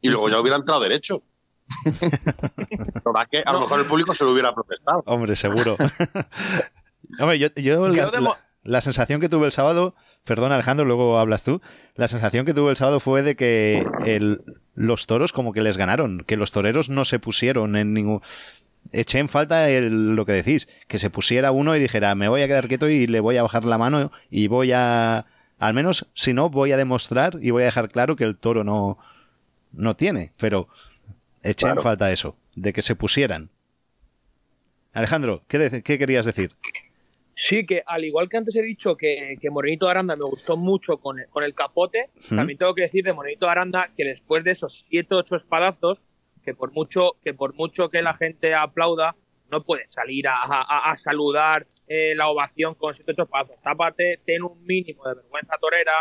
y 0.00 0.08
luego 0.08 0.28
ya 0.28 0.40
hubiera 0.40 0.56
entrado 0.56 0.80
derecho. 0.80 1.22
Que 3.30 3.42
a 3.44 3.52
lo 3.52 3.60
mejor 3.60 3.80
el 3.80 3.86
público 3.86 4.14
se 4.14 4.24
lo 4.24 4.32
hubiera 4.32 4.54
protestado. 4.54 5.02
Hombre, 5.06 5.34
seguro. 5.36 5.76
Hombre, 7.20 7.38
yo, 7.38 7.48
yo 7.56 7.88
la, 8.62 8.80
sensación 8.80 9.20
que 9.20 9.28
tuve 9.28 9.46
el 9.46 9.52
sábado, 9.52 9.94
perdón 10.24 10.52
Alejandro, 10.52 10.84
luego 10.84 11.18
hablas 11.18 11.42
tú, 11.44 11.60
la 11.94 12.08
sensación 12.08 12.46
que 12.46 12.54
tuve 12.54 12.70
el 12.70 12.76
sábado 12.76 13.00
fue 13.00 13.22
de 13.22 13.36
que 13.36 13.86
el- 14.04 14.42
los 14.74 15.06
toros 15.06 15.32
como 15.32 15.52
que 15.52 15.62
les 15.62 15.76
ganaron, 15.76 16.24
que 16.26 16.36
los 16.36 16.52
toreros 16.52 16.88
no 16.88 17.04
se 17.04 17.18
pusieron 17.18 17.76
en 17.76 17.94
ningún... 17.94 18.22
Eché 18.92 19.18
en 19.18 19.28
falta 19.28 19.68
el- 19.70 20.14
lo 20.14 20.24
que 20.26 20.32
decís, 20.32 20.68
que 20.88 20.98
se 20.98 21.10
pusiera 21.10 21.50
uno 21.52 21.74
y 21.76 21.80
dijera, 21.80 22.14
me 22.14 22.28
voy 22.28 22.42
a 22.42 22.46
quedar 22.46 22.68
quieto 22.68 22.88
y 22.88 23.06
le 23.06 23.20
voy 23.20 23.36
a 23.36 23.42
bajar 23.42 23.64
la 23.64 23.78
mano 23.78 24.12
y 24.30 24.46
voy 24.48 24.72
a... 24.72 25.26
Al 25.58 25.72
menos, 25.74 26.06
si 26.14 26.32
no, 26.34 26.50
voy 26.50 26.72
a 26.72 26.76
demostrar 26.76 27.38
y 27.40 27.50
voy 27.50 27.62
a 27.62 27.66
dejar 27.66 27.88
claro 27.90 28.14
que 28.16 28.24
el 28.24 28.36
toro 28.36 28.62
no, 28.62 28.98
no 29.72 29.96
tiene, 29.96 30.32
pero 30.36 30.68
eché 31.42 31.66
en 31.66 31.82
falta 31.82 32.12
eso, 32.12 32.36
de 32.54 32.72
que 32.74 32.82
se 32.82 32.94
pusieran. 32.94 33.48
Alejandro, 34.92 35.42
¿qué, 35.48 35.58
de- 35.58 35.82
qué 35.82 35.98
querías 35.98 36.26
decir? 36.26 36.52
Sí, 37.34 37.66
que 37.66 37.82
al 37.86 38.02
igual 38.04 38.30
que 38.30 38.38
antes 38.38 38.56
he 38.56 38.62
dicho 38.62 38.96
que, 38.96 39.36
que 39.40 39.50
Morenito 39.50 39.84
de 39.86 39.90
Aranda 39.90 40.16
me 40.16 40.24
gustó 40.24 40.56
mucho 40.56 40.96
con 40.98 41.18
el, 41.20 41.26
con 41.28 41.44
el 41.44 41.54
capote, 41.54 42.08
también 42.30 42.58
tengo 42.58 42.74
que 42.74 42.82
decir 42.82 43.04
de 43.04 43.12
Morenito 43.12 43.46
Aranda 43.48 43.90
que 43.94 44.04
después 44.04 44.42
de 44.42 44.52
esos 44.52 44.86
7 44.88 45.14
o 45.14 45.18
8 45.18 45.36
espadazos, 45.36 45.98
que 46.46 46.54
por 46.54 46.72
mucho 46.72 47.16
que 47.22 47.34
por 47.34 47.52
mucho 47.54 47.90
que 47.90 48.00
la 48.00 48.14
gente 48.14 48.54
aplauda, 48.54 49.14
no 49.50 49.62
puedes 49.62 49.92
salir 49.92 50.26
a, 50.28 50.42
a- 50.42 50.96
saludar 50.96 51.66
eh, 51.88 52.14
la 52.16 52.28
ovación 52.28 52.74
con 52.74 52.94
7 52.94 53.12
o 53.12 53.14
8 53.14 53.22
espadazos. 53.24 53.62
Tápate, 53.62 54.20
ten 54.24 54.42
un 54.42 54.64
mínimo 54.64 55.04
de 55.08 55.16
vergüenza 55.16 55.56
torera, 55.60 55.92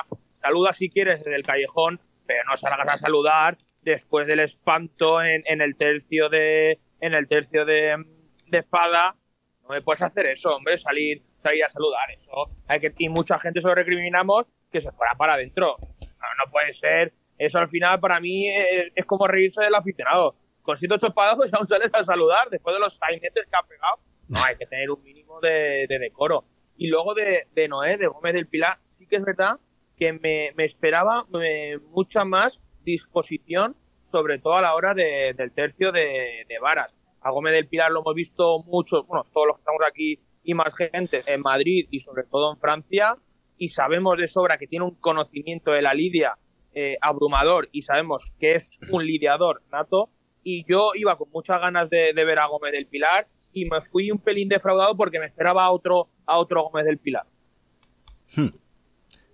saluda 0.42 0.74
si 0.74 0.90
quieres 0.90 1.20
desde 1.24 1.36
el 1.36 1.44
callejón, 1.44 2.00
pero 2.26 2.44
no 2.46 2.56
salgas 2.58 2.88
a 2.88 2.98
saludar 2.98 3.58
después 3.82 4.26
del 4.28 4.40
espanto 4.40 5.22
en, 5.22 5.44
en 5.48 5.62
el 5.62 5.76
tercio 5.76 6.30
de 6.30 6.80
en 7.02 7.14
el 7.14 7.28
tercio 7.28 7.66
de, 7.66 8.04
espada 8.52 9.16
no 9.64 9.70
me 9.70 9.82
puedes 9.82 10.02
hacer 10.02 10.28
eso, 10.28 10.56
hombre, 10.56 10.78
salir, 10.78 11.22
salir 11.42 11.64
a 11.66 11.70
saludar 11.70 12.10
eso. 12.12 12.52
Hay 12.68 12.80
que, 12.80 12.94
y 13.00 13.10
mucha 13.10 13.38
gente 13.40 13.62
lo 13.62 13.74
recriminamos 13.76 14.46
que 14.72 14.80
se 14.82 14.92
fuera 14.92 15.14
para 15.16 15.34
adentro. 15.34 15.76
No 15.80 16.52
puede 16.52 16.74
ser. 16.76 17.14
Eso 17.38 17.60
al 17.60 17.70
final 17.70 18.00
para 18.00 18.20
mí 18.20 18.48
es, 18.96 19.06
como 19.06 19.28
reírse 19.28 19.62
del 19.62 19.76
aficionado. 19.76 20.36
Con 20.62 20.78
7 20.78 20.96
ocho 20.96 21.08
espadazos 21.08 21.54
aún 21.54 21.68
sales 21.68 21.92
a 21.94 22.04
saludar 22.04 22.50
después 22.50 22.76
de 22.76 22.80
los 22.80 22.96
sainetes 22.96 23.46
que 23.46 23.56
ha 23.56 23.68
pegado. 23.68 23.98
No, 24.28 24.40
hay 24.44 24.56
que 24.56 24.66
tener 24.66 24.90
un 24.90 25.04
mínimo 25.04 25.40
de, 25.42 25.86
de 25.88 26.00
decoro. 26.00 26.46
Y 26.78 26.88
luego 26.88 27.14
de, 27.14 27.48
de 27.54 27.68
Noé, 27.68 27.98
de 27.98 28.08
Gómez 28.08 28.34
del 28.34 28.48
Pilar, 28.48 28.78
sí 28.98 29.06
que 29.08 29.18
es 29.18 29.24
verdad 29.24 29.58
que 29.98 30.12
me, 30.14 30.52
me 30.56 30.66
esperaba 30.66 31.26
eh, 31.42 31.78
mucha 31.92 32.26
más 32.26 32.60
disposición, 32.84 33.76
sobre 34.12 34.40
todo 34.40 34.56
a 34.56 34.62
la 34.62 34.74
hora 34.76 34.94
de- 34.94 35.34
del 35.38 35.52
tercio 35.52 35.92
de, 35.92 36.46
de 36.48 36.60
varas. 36.60 36.94
A 37.22 37.32
Gómez 37.32 37.54
del 37.54 37.68
Pilar 37.68 37.92
lo 37.92 38.02
hemos 38.02 38.16
visto 38.16 38.64
muchos, 38.64 39.06
bueno, 39.08 39.24
todos 39.34 39.48
los 39.48 39.58
que 39.58 39.62
estamos 39.62 39.82
aquí 39.88 40.20
y 40.44 40.54
más 40.54 40.74
gente 40.76 41.24
en 41.26 41.42
Madrid 41.42 41.88
y 41.92 42.00
sobre 42.00 42.24
todo 42.24 42.54
en 42.54 42.60
Francia, 42.60 43.16
y 43.58 43.70
sabemos 43.70 44.18
de 44.18 44.28
sobra 44.28 44.58
que 44.58 44.68
tiene 44.68 44.86
un 44.86 44.96
conocimiento 44.96 45.72
de 45.72 45.82
la 45.82 45.94
lidia 45.94 46.38
eh, 46.76 46.98
abrumador 47.02 47.70
y 47.72 47.82
sabemos 47.82 48.32
que 48.40 48.56
es 48.56 48.80
un 48.92 49.06
lidiador 49.06 49.64
nato. 49.72 50.10
Y 50.44 50.64
yo 50.70 50.92
iba 50.94 51.18
con 51.18 51.30
muchas 51.32 51.60
ganas 51.60 51.90
de, 51.90 52.12
de 52.14 52.24
ver 52.26 52.38
a 52.38 52.46
Gómez 52.46 52.72
del 52.74 52.86
Pilar 52.86 53.28
y 53.52 53.66
me 53.66 53.82
fui 53.82 54.12
un 54.12 54.20
pelín 54.20 54.48
defraudado 54.50 54.96
porque 54.96 55.20
me 55.20 55.26
esperaba 55.26 55.66
a 55.66 55.72
otro, 55.72 56.10
a 56.28 56.38
otro 56.38 56.64
Gómez 56.66 56.86
del 56.86 57.00
Pilar. 57.00 57.26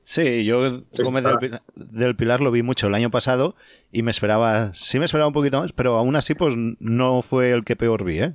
Sí, 0.04 0.44
yo 0.46 0.80
Sí, 0.94 1.04
Gómez 1.04 1.24
del. 1.24 1.38
Pilar- 1.38 1.62
del 1.76 2.16
Pilar 2.16 2.42
lo 2.42 2.52
vi 2.52 2.64
mucho 2.64 2.88
el 2.88 2.96
año 2.96 3.10
pasado 3.12 3.56
y 3.92 4.04
me 4.04 4.12
esperaba, 4.12 4.74
sí 4.74 5.00
me 5.00 5.06
esperaba 5.06 5.28
un 5.28 5.34
poquito 5.34 5.62
más, 5.62 5.72
pero 5.74 5.98
aún 5.98 6.16
así 6.16 6.34
pues 6.36 6.56
no 6.58 7.22
fue 7.22 7.52
el 7.52 7.64
que 7.64 7.76
peor 7.76 8.04
vi, 8.04 8.20
¿eh? 8.20 8.34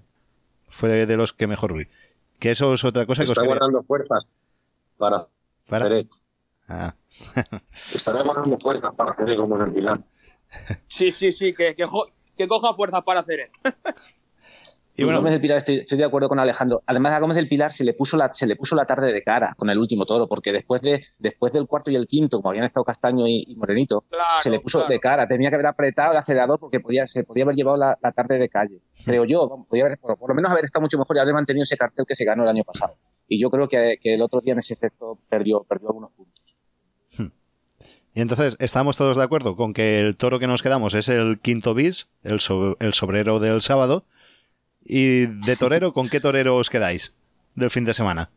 Fue 0.69 1.07
de 1.07 1.17
los 1.17 1.33
que 1.33 1.47
mejor 1.47 1.75
vi. 1.75 1.87
Que 2.39 2.51
eso 2.51 2.73
es 2.75 2.85
otra 2.85 3.07
cosa 3.07 3.21
que 3.23 3.25
os 3.25 3.31
Está 3.31 3.43
quería- 3.43 3.57
guardando 3.57 3.83
fuerzas 3.83 4.25
para, 4.99 5.27
para-. 5.69 6.03
Ah, 6.69 6.95
Estará 7.95 8.23
guardando 8.23 8.59
fuerzas 8.59 8.95
para 8.95 9.13
hacer 9.13 9.37
como 9.37 9.57
en 9.57 9.63
el 9.63 9.73
Pilar. 9.73 10.01
Sí, 10.89 11.13
sí, 11.13 11.33
sí, 11.33 11.53
que, 11.53 11.75
que, 11.75 12.49
coja 12.49 12.75
fuerzas 12.75 13.03
para 13.05 13.21
hacer 13.21 13.41
eso. 13.41 13.53
Y 14.99 15.05
bueno, 15.05 15.19
Gómez 15.19 15.33
del 15.33 15.43
Pilar, 15.43 15.59
estoy, 15.59 15.75
estoy 15.77 15.99
de 15.99 16.05
acuerdo 16.05 16.27
con 16.31 16.39
Alejandro. 16.39 16.83
Además, 16.87 17.13
a 17.13 17.21
Gómez 17.21 17.37
del 17.37 17.49
Pilar 17.49 17.71
se 17.71 17.85
le 17.85 17.93
puso 17.93 18.17
la, 18.17 18.33
se 18.33 18.47
le 18.47 18.57
puso 18.57 18.75
la 18.75 18.87
tarde 18.87 19.13
de 19.13 19.21
cara 19.21 19.55
con 19.59 19.69
el 19.69 19.77
último 19.77 20.07
toro, 20.07 20.27
porque 20.27 20.53
después 20.53 20.81
de 20.81 21.05
después 21.19 21.53
del 21.53 21.67
cuarto 21.67 21.91
y 21.91 21.97
el 21.97 22.07
quinto, 22.07 22.39
como 22.39 22.49
habían 22.49 22.65
estado 22.65 22.83
Castaño 22.85 23.27
y, 23.27 23.45
y 23.47 23.57
Morenito, 23.57 24.07
Claro, 24.09 24.39
se 24.39 24.49
le 24.49 24.59
puso 24.59 24.79
claro. 24.79 24.93
de 24.95 24.99
cara. 25.01 25.29
Tenía 25.29 25.51
que 25.51 25.57
haber 25.57 25.67
apretado 25.67 26.13
el 26.13 26.17
acelerador 26.17 26.59
porque 26.59 26.81
podía, 26.81 27.05
se 27.05 27.25
podía 27.25 27.45
haber 27.45 27.57
llevado 27.57 27.77
la, 27.77 27.99
la 28.01 28.13
tarde 28.13 28.39
de 28.39 28.49
calle. 28.49 28.81
Creo 29.05 29.27
yo, 29.27 29.47
vamos, 29.47 29.67
podía 29.69 29.85
haber, 29.85 29.99
por, 29.99 30.17
por 30.17 30.31
lo 30.31 30.35
menos 30.35 30.51
haber 30.51 30.65
estado 30.65 30.81
mucho 30.81 30.97
mejor 30.97 31.15
y 31.17 31.21
haber 31.21 31.35
mantenido 31.35 31.65
ese 31.65 31.77
cartel 31.77 32.07
que 32.09 32.15
se 32.15 32.25
ganó 32.25 32.45
el 32.45 32.49
año 32.49 32.65
pasado. 32.65 32.97
Y 33.29 33.39
yo 33.39 33.51
creo 33.51 33.69
que, 33.69 33.99
que 34.01 34.15
el 34.15 34.23
otro 34.23 34.41
día 34.41 34.55
en 34.55 34.61
ese 34.61 34.73
efecto 34.73 35.19
perdió, 35.29 35.63
perdió 35.65 35.89
algunos 35.89 36.13
puntos. 36.13 36.43
Y 38.17 38.23
entonces 38.23 38.57
estamos 38.61 38.97
todos 38.97 39.19
de 39.19 39.23
acuerdo 39.23 39.55
con 39.57 39.75
que 39.75 40.01
el 40.01 40.17
toro 40.17 40.39
que 40.39 40.47
nos 40.47 40.63
quedamos 40.63 40.95
es 40.95 41.09
el 41.11 41.39
quinto 41.39 41.75
bis, 41.75 42.09
el, 42.25 42.41
so- 42.41 42.77
el 42.81 42.95
sobrero 42.95 43.39
del 43.39 43.61
sábado. 43.61 44.05
Y 44.83 45.27
de 45.27 45.57
torero, 45.57 45.93
¿con 45.93 46.09
qué 46.09 46.19
torero 46.19 46.57
os 46.57 46.71
quedáis 46.71 47.13
del 47.57 47.71
fin 47.71 47.85
de 47.85 47.93
semana? 47.93 48.31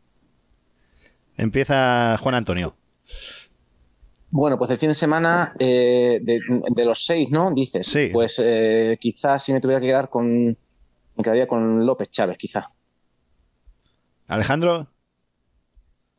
Empieza 1.38 2.18
Juan 2.18 2.34
Antonio. 2.34 2.76
Bueno, 4.30 4.58
pues 4.58 4.70
el 4.70 4.76
fin 4.76 4.90
de 4.90 4.94
semana 4.94 5.54
eh, 5.58 6.20
de, 6.22 6.40
de 6.68 6.84
los 6.84 7.06
seis, 7.06 7.30
¿no? 7.30 7.50
Dices. 7.52 7.86
Sí. 7.86 8.10
Pues 8.12 8.38
eh, 8.44 8.98
quizás 9.00 9.42
si 9.42 9.52
me 9.54 9.60
tuviera 9.60 9.80
que 9.80 9.86
quedar 9.86 10.10
con. 10.10 10.28
Me 10.48 11.24
quedaría 11.24 11.48
con 11.48 11.86
López 11.86 12.10
Chávez, 12.10 12.36
quizá. 12.36 12.66
Alejandro, 14.28 14.88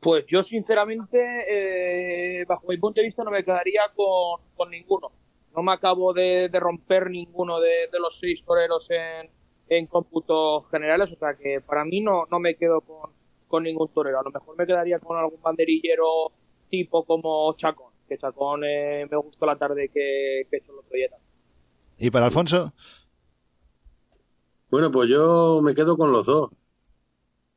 Pues 0.02 0.26
yo, 0.26 0.42
sinceramente, 0.42 1.16
eh, 1.48 2.44
bajo 2.44 2.66
mi 2.66 2.76
punto 2.76 3.00
de 3.00 3.06
vista, 3.06 3.22
no 3.22 3.30
me 3.30 3.44
quedaría 3.44 3.82
con, 3.94 4.40
con 4.56 4.68
ninguno. 4.68 5.12
No 5.54 5.62
me 5.62 5.72
acabo 5.72 6.12
de, 6.12 6.48
de 6.48 6.58
romper 6.58 7.08
ninguno 7.08 7.60
de, 7.60 7.86
de 7.92 8.00
los 8.00 8.18
seis 8.18 8.42
toreros 8.44 8.90
en, 8.90 9.30
en 9.68 9.86
cómputos 9.86 10.68
generales, 10.72 11.12
o 11.12 11.16
sea 11.16 11.34
que 11.34 11.60
para 11.60 11.84
mí 11.84 12.00
no, 12.00 12.26
no 12.32 12.40
me 12.40 12.56
quedo 12.56 12.80
con, 12.80 13.12
con 13.46 13.62
ningún 13.62 13.86
torero. 13.94 14.18
A 14.18 14.24
lo 14.24 14.32
mejor 14.32 14.56
me 14.56 14.66
quedaría 14.66 14.98
con 14.98 15.16
algún 15.16 15.40
banderillero 15.40 16.32
tipo 16.68 17.04
como 17.04 17.54
Chacón, 17.56 17.92
que 18.08 18.18
Chacón 18.18 18.64
eh, 18.64 19.06
me 19.08 19.16
gustó 19.18 19.46
la 19.46 19.56
tarde 19.56 19.88
que, 19.88 20.48
que 20.50 20.56
he 20.56 20.58
hecho 20.58 20.72
el 20.72 20.78
otro 20.80 20.96
día. 20.96 21.10
¿Y 21.98 22.10
para 22.10 22.26
Alfonso? 22.26 22.72
Bueno, 24.68 24.90
pues 24.90 25.08
yo 25.08 25.60
me 25.62 25.76
quedo 25.76 25.96
con 25.96 26.10
los 26.10 26.26
dos. 26.26 26.50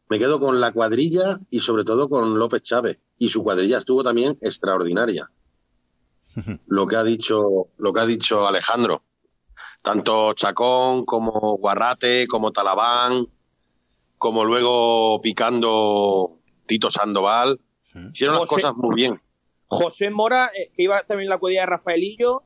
Me 0.10 0.20
quedo 0.20 0.39
con 0.39 0.60
la 0.62 0.72
cuadrilla 0.72 1.39
y 1.49 1.60
sobre 1.62 1.84
todo 1.84 2.08
con 2.10 2.38
López 2.38 2.62
Chávez. 2.62 2.99
Y 3.18 3.30
su 3.30 3.43
cuadrilla 3.43 3.80
estuvo 3.80 4.03
también 4.03 4.36
extraordinaria. 4.41 5.30
lo 6.68 6.86
que 6.88 6.95
ha 6.95 7.03
dicho, 7.03 7.70
lo 7.78 7.93
que 7.93 7.99
ha 8.01 8.06
dicho 8.06 8.45
Alejandro. 8.47 9.03
Tanto 9.82 10.34
Chacón 10.34 11.03
como 11.06 11.32
Guarrate, 11.58 12.28
como 12.28 12.51
Talabán, 12.51 13.28
como 14.18 14.43
luego 14.43 15.22
picando 15.22 16.39
Tito 16.66 16.89
Sandoval. 16.89 17.60
Hicieron 18.12 18.36
las 18.38 18.45
cosas 18.49 18.76
muy 18.76 18.95
bien. 18.95 19.22
José 19.68 20.10
Mora, 20.10 20.51
eh, 20.56 20.72
que 20.76 20.84
iba 20.84 21.01
también 21.03 21.26
en 21.28 21.30
la 21.30 21.38
cuadrilla 21.38 21.62
de 21.62 21.68
Rafaelillo, 21.68 22.43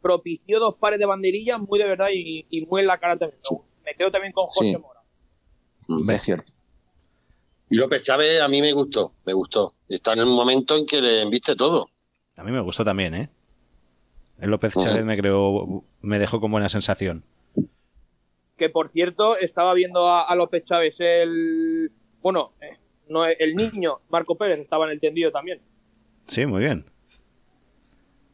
propició 0.00 0.60
dos 0.60 0.76
pares 0.76 0.98
de 0.98 1.06
banderillas 1.06 1.60
muy 1.60 1.78
de 1.78 1.84
verdad 1.86 2.08
y, 2.14 2.46
y 2.48 2.64
muy 2.66 2.82
en 2.82 2.86
la 2.86 2.98
cara 2.98 3.18
también. 3.18 3.40
Me- 3.50 3.90
Me 3.90 3.94
quedo 3.96 4.10
también 4.10 4.32
con 4.32 4.44
José 4.44 4.64
Sí. 4.64 4.76
Mora. 4.76 6.14
Es 6.14 6.22
cierto. 6.22 6.52
Y 7.70 7.76
López 7.76 8.02
Chávez 8.02 8.40
a 8.40 8.48
mí 8.48 8.60
me 8.60 8.72
gustó, 8.72 9.14
me 9.24 9.32
gustó. 9.32 9.74
Está 9.88 10.12
en 10.12 10.20
un 10.20 10.34
momento 10.34 10.76
en 10.76 10.86
que 10.86 11.00
le 11.00 11.20
enviste 11.20 11.56
todo. 11.56 11.88
A 12.36 12.44
mí 12.44 12.52
me 12.52 12.60
gustó 12.60 12.84
también, 12.84 13.14
¿eh? 13.14 13.30
El 14.38 14.50
López. 14.50 14.74
Chávez 14.74 15.04
me 15.04 15.16
creó, 15.16 15.84
me 16.00 16.18
dejó 16.18 16.40
con 16.40 16.50
buena 16.50 16.68
sensación. 16.68 17.24
Que 18.56 18.68
por 18.68 18.90
cierto, 18.90 19.36
estaba 19.36 19.74
viendo 19.74 20.08
a, 20.08 20.22
a 20.28 20.34
López 20.34 20.64
Chávez 20.64 20.96
el. 20.98 21.90
Bueno, 22.22 22.52
eh, 22.60 22.76
no, 23.08 23.24
el 23.24 23.54
niño, 23.54 24.00
Marco 24.08 24.36
Pérez, 24.36 24.60
estaba 24.60 24.86
en 24.86 24.92
el 24.92 25.00
tendido 25.00 25.30
también. 25.30 25.60
Sí, 26.26 26.46
muy 26.46 26.60
bien. 26.60 26.84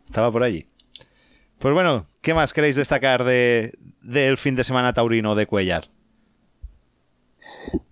Estaba 0.05 0.31
por 0.31 0.43
allí. 0.43 0.67
Pues 1.59 1.75
bueno, 1.75 2.07
¿qué 2.21 2.35
más 2.35 2.53
queréis 2.53 2.77
destacar 2.77 3.25
de, 3.25 3.75
del 4.03 4.37
fin 4.39 4.57
de 4.57 4.65
semana 4.65 4.95
taurino 4.95 5.35
de 5.35 5.47
Cuellar? 5.47 5.89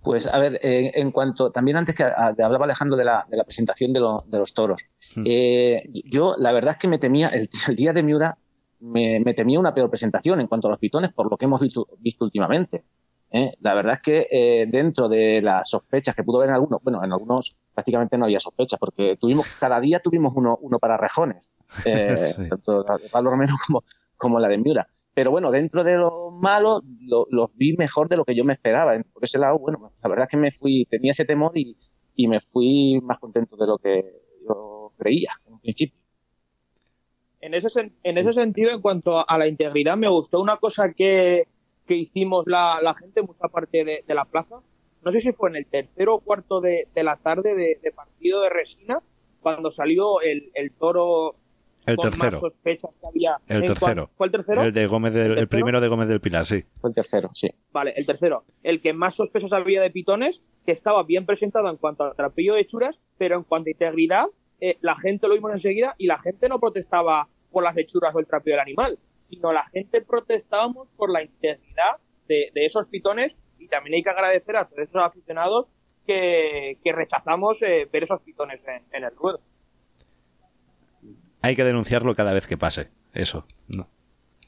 Pues 0.03 0.27
a 0.27 0.37
ver, 0.39 0.59
eh, 0.63 0.91
en 0.95 1.11
cuanto, 1.11 1.51
también 1.51 1.77
antes 1.77 1.95
que 1.95 2.03
a- 2.03 2.33
de- 2.35 2.43
hablaba 2.43 2.65
Alejandro 2.65 2.97
de 2.97 3.05
la, 3.05 3.25
de 3.29 3.37
la 3.37 3.43
presentación 3.43 3.93
de, 3.93 3.99
lo- 3.99 4.23
de 4.27 4.37
los 4.39 4.53
toros, 4.53 4.81
eh, 5.25 5.83
yo 6.05 6.35
la 6.37 6.51
verdad 6.51 6.71
es 6.71 6.77
que 6.77 6.87
me 6.87 6.97
temía, 6.99 7.27
el, 7.29 7.49
el 7.67 7.75
día 7.75 7.93
de 7.93 8.03
Miura, 8.03 8.37
me, 8.79 9.19
me 9.19 9.33
temía 9.33 9.59
una 9.59 9.73
peor 9.73 9.89
presentación 9.89 10.39
en 10.41 10.47
cuanto 10.47 10.67
a 10.67 10.71
los 10.71 10.79
pitones 10.79 11.11
por 11.13 11.29
lo 11.29 11.37
que 11.37 11.45
hemos 11.45 11.59
visto, 11.61 11.87
visto 11.99 12.23
últimamente. 12.25 12.83
¿eh? 13.31 13.53
La 13.61 13.73
verdad 13.73 13.93
es 13.95 13.99
que 14.01 14.27
eh, 14.31 14.65
dentro 14.69 15.09
de 15.09 15.41
las 15.41 15.69
sospechas 15.69 16.15
que 16.15 16.23
pudo 16.23 16.37
haber 16.37 16.49
en 16.49 16.55
algunos, 16.55 16.81
bueno, 16.81 17.03
en 17.03 17.11
algunos 17.11 17.57
prácticamente 17.73 18.17
no 18.17 18.25
había 18.25 18.39
sospechas, 18.39 18.79
porque 18.79 19.17
tuvimos, 19.19 19.47
cada 19.59 19.79
día 19.79 19.99
tuvimos 19.99 20.33
uno, 20.35 20.57
uno 20.61 20.79
para 20.79 20.97
rejones, 20.97 21.49
eh, 21.85 22.17
Sí. 22.35 22.49
tanto 22.49 22.83
la 22.87 22.97
de 22.97 23.09
Pablo 23.09 23.31
Romero 23.31 23.55
como, 23.67 23.83
como 24.17 24.39
la 24.39 24.47
de 24.47 24.57
Miura. 24.57 24.87
Pero 25.19 25.31
bueno, 25.31 25.51
dentro 25.51 25.83
de 25.83 25.95
lo 25.97 26.31
malo, 26.31 26.81
lo- 27.01 27.27
los 27.29 27.53
vi 27.53 27.75
mejor 27.77 28.07
de 28.07 28.15
lo 28.15 28.23
que 28.23 28.35
yo 28.35 28.45
me 28.45 28.53
esperaba. 28.53 28.93
Por 29.13 29.25
ese 29.25 29.37
lado, 29.37 29.59
bueno, 29.59 29.91
la 30.01 30.09
verdad 30.09 30.27
es 30.27 30.31
que 30.31 30.37
me 30.37 30.49
fui, 30.49 30.85
tenía 30.85 31.11
ese 31.11 31.25
temor 31.25 31.51
y, 31.57 31.75
y 32.15 32.29
me 32.29 32.39
fui 32.39 33.01
más 33.03 33.19
contento 33.19 33.57
de 33.57 33.67
lo 33.67 33.77
que 33.79 34.01
yo 34.47 34.93
creía 34.97 35.31
en 35.45 35.53
un 35.55 35.59
principio. 35.59 35.99
En 37.41 37.53
ese, 37.53 37.69
en 38.03 38.17
ese 38.17 38.33
sentido, 38.33 38.71
en 38.71 38.81
cuanto 38.81 39.27
a 39.29 39.37
la 39.37 39.47
integridad, 39.47 39.97
me 39.97 40.09
gustó 40.09 40.41
una 40.41 40.57
cosa 40.57 40.93
que, 40.93 41.47
que 41.87 41.95
hicimos 41.95 42.45
la, 42.47 42.79
la 42.81 42.93
gente, 42.95 43.21
mucha 43.21 43.47
parte 43.47 43.83
de, 43.85 44.03
de 44.07 44.13
la 44.15 44.25
plaza. 44.25 44.61
No 45.03 45.11
sé 45.13 45.21
si 45.21 45.31
fue 45.33 45.49
en 45.49 45.55
el 45.57 45.65
tercero 45.65 46.15
o 46.15 46.19
cuarto 46.19 46.59
de, 46.61 46.87
de 46.93 47.03
la 47.03 47.15
tarde 47.17 47.55
de, 47.55 47.79
de 47.81 47.91
partido 47.93 48.41
de 48.41 48.49
Resina, 48.49 49.01
cuando 49.41 49.71
salió 49.71 50.19
el, 50.21 50.51
el 50.53 50.71
toro 50.73 51.35
El 51.85 51.95
con 51.95 52.09
tercero. 52.09 52.31
más 52.31 52.39
sospechas 52.41 52.91
que 53.01 53.07
había. 53.07 53.37
El 53.47 53.61
tercero. 53.65 54.05
cuan- 54.07 54.15
¿Fue 54.17 54.25
el 54.27 54.31
tercero? 54.31 54.61
El 54.63 54.73
de 54.73 54.85
Gómez 54.87 55.13
del, 55.13 55.37
¿El 55.37 55.47
primero 55.47 55.81
de 55.81 55.87
Gómez 55.87 56.07
del 56.07 56.21
Pilar, 56.21 56.45
sí. 56.45 56.63
Fue 56.81 56.89
el 56.89 56.95
tercero, 56.95 57.29
sí. 57.33 57.49
Vale, 57.71 57.93
el 57.95 58.05
tercero. 58.05 58.43
El 58.63 58.81
que 58.81 58.93
más 58.93 59.15
sospechas 59.15 59.51
había 59.53 59.81
de 59.81 59.89
pitones, 59.89 60.41
que 60.65 60.71
estaba 60.71 61.03
bien 61.03 61.25
presentado 61.25 61.69
en 61.69 61.77
cuanto 61.77 62.03
al 62.03 62.15
trapillo 62.15 62.53
de 62.55 62.61
hechuras, 62.61 62.95
pero 63.17 63.37
en 63.37 63.43
cuanto 63.43 63.69
a 63.69 63.71
integridad, 63.71 64.25
eh, 64.61 64.77
la 64.81 64.95
gente 64.97 65.27
lo 65.27 65.33
vimos 65.35 65.51
enseguida 65.53 65.95
y 65.97 66.05
la 66.07 66.19
gente 66.19 66.47
no 66.49 66.59
protestaba 66.59 67.27
por 67.51 67.63
las 67.63 67.75
hechuras 67.77 68.13
o 68.13 68.19
el 68.19 68.27
trapillo 68.27 68.55
del 68.57 68.61
animal, 68.61 68.99
sino 69.29 69.51
la 69.53 69.65
gente 69.69 70.01
protestábamos 70.01 70.87
por 70.97 71.09
la 71.11 71.23
integridad 71.23 71.97
de, 72.27 72.51
de 72.53 72.65
esos 72.65 72.87
pitones 72.87 73.33
y 73.57 73.67
también 73.67 73.95
hay 73.95 74.03
que 74.03 74.09
agradecer 74.09 74.55
a 74.57 74.65
todos 74.65 74.79
esos 74.87 75.01
aficionados 75.01 75.67
que, 76.05 76.73
que 76.83 76.91
rechazamos 76.91 77.61
eh, 77.61 77.87
ver 77.91 78.03
esos 78.03 78.21
pitones 78.21 78.59
en, 78.67 78.83
en 78.91 79.03
el 79.03 79.15
ruedo. 79.15 79.39
Hay 81.41 81.55
que 81.55 81.63
denunciarlo 81.63 82.15
cada 82.15 82.33
vez 82.33 82.47
que 82.47 82.57
pase. 82.57 82.89
Eso. 83.13 83.45
No. 83.67 83.87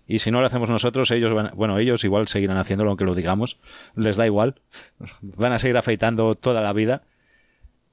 Y 0.07 0.19
si 0.19 0.29
no 0.29 0.41
lo 0.41 0.47
hacemos 0.47 0.69
nosotros, 0.69 1.09
ellos 1.11 1.33
van, 1.33 1.51
bueno, 1.55 1.79
ellos 1.79 2.03
igual 2.03 2.27
seguirán 2.27 2.57
haciéndolo 2.57 2.89
aunque 2.89 3.05
lo 3.05 3.15
digamos. 3.15 3.59
Les 3.95 4.17
da 4.17 4.25
igual. 4.25 4.61
Van 5.21 5.53
a 5.53 5.59
seguir 5.59 5.77
afeitando 5.77 6.35
toda 6.35 6.61
la 6.61 6.73
vida. 6.73 7.03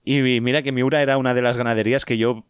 Y 0.05 0.41
mira 0.41 0.63
que 0.63 0.73
Miura 0.73 1.03
era 1.03 1.17
una 1.19 1.35
de 1.35 1.43
las 1.43 1.57
ganaderías 1.57 2.05
que 2.05 2.19
yo 2.19 2.45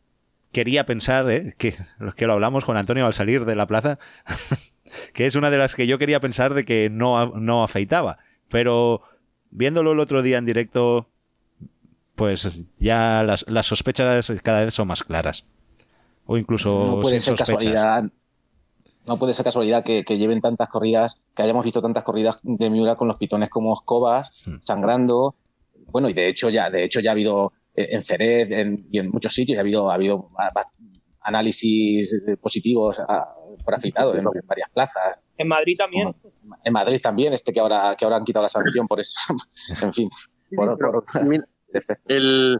quería 0.52 0.86
pensar, 0.86 1.30
¿eh? 1.30 1.54
que, 1.58 1.76
que 2.16 2.26
lo 2.26 2.32
hablamos 2.32 2.64
con 2.64 2.76
Antonio 2.76 3.04
al 3.04 3.14
salir 3.14 3.44
de 3.44 3.56
la 3.56 3.66
plaza, 3.66 3.98
que 5.12 5.26
es 5.26 5.34
una 5.34 5.50
de 5.50 5.58
las 5.58 5.74
que 5.74 5.86
yo 5.86 5.98
quería 5.98 6.20
pensar 6.20 6.54
de 6.54 6.64
que 6.64 6.88
no, 6.88 7.34
no 7.38 7.62
afeitaba. 7.62 8.18
Pero 8.48 9.02
viéndolo 9.50 9.92
el 9.92 10.00
otro 10.00 10.22
día 10.22 10.38
en 10.38 10.46
directo, 10.46 11.10
pues 12.14 12.62
ya 12.78 13.22
las, 13.22 13.44
las 13.48 13.66
sospechas 13.66 14.32
cada 14.42 14.64
vez 14.64 14.74
son 14.74 14.88
más 14.88 15.02
claras. 15.02 15.46
O 16.30 16.36
incluso 16.36 16.68
no 16.68 16.98
puede 17.00 17.18
sin 17.18 17.34
ser 17.36 17.38
sospechas. 17.38 17.72
casualidad. 17.74 18.04
No 19.06 19.18
puede 19.18 19.32
ser 19.32 19.44
casualidad 19.44 19.82
que, 19.82 20.04
que 20.04 20.18
lleven 20.18 20.40
tantas 20.42 20.68
corridas, 20.68 21.22
que 21.34 21.42
hayamos 21.42 21.64
visto 21.64 21.80
tantas 21.80 22.04
corridas 22.04 22.40
de 22.42 22.68
Miura 22.68 22.94
con 22.96 23.08
los 23.08 23.16
pitones 23.16 23.48
como 23.48 23.72
escobas, 23.72 24.30
Hmm. 24.46 24.56
sangrando. 24.60 25.34
Bueno, 25.90 26.10
y 26.10 26.12
de 26.12 26.28
hecho 26.28 26.50
ya, 26.50 26.68
de 26.68 26.84
hecho 26.84 27.00
ya 27.00 27.10
ha 27.10 27.12
habido 27.12 27.54
eh, 27.74 27.88
en 27.92 28.02
Cered 28.02 28.52
en- 28.52 28.86
y 28.92 28.98
en 28.98 29.10
muchos 29.10 29.32
sitios 29.32 29.56
ha 29.56 29.62
habido, 29.62 29.90
ha 29.90 29.94
habido 29.94 30.28
análisis 31.22 32.14
positivos 32.40 33.00
ah, 33.08 33.34
por 33.64 33.74
afeitado 33.74 34.12
en, 34.14 34.20
en 34.20 34.46
varias 34.46 34.70
plazas. 34.70 35.18
En 35.36 35.48
Madrid 35.48 35.76
también. 35.78 36.14
En 36.64 36.72
Madrid 36.72 37.00
también, 37.02 37.32
este 37.32 37.52
que 37.52 37.60
ahora, 37.60 37.94
que 37.96 38.04
ahora 38.04 38.16
han 38.16 38.24
quitado 38.24 38.42
la 38.42 38.48
sanción 38.48 38.86
por 38.86 39.00
eso. 39.00 39.18
en 39.82 39.92
fin. 39.92 40.10
por- 40.54 40.78
por- 40.78 41.04
El, 42.06 42.58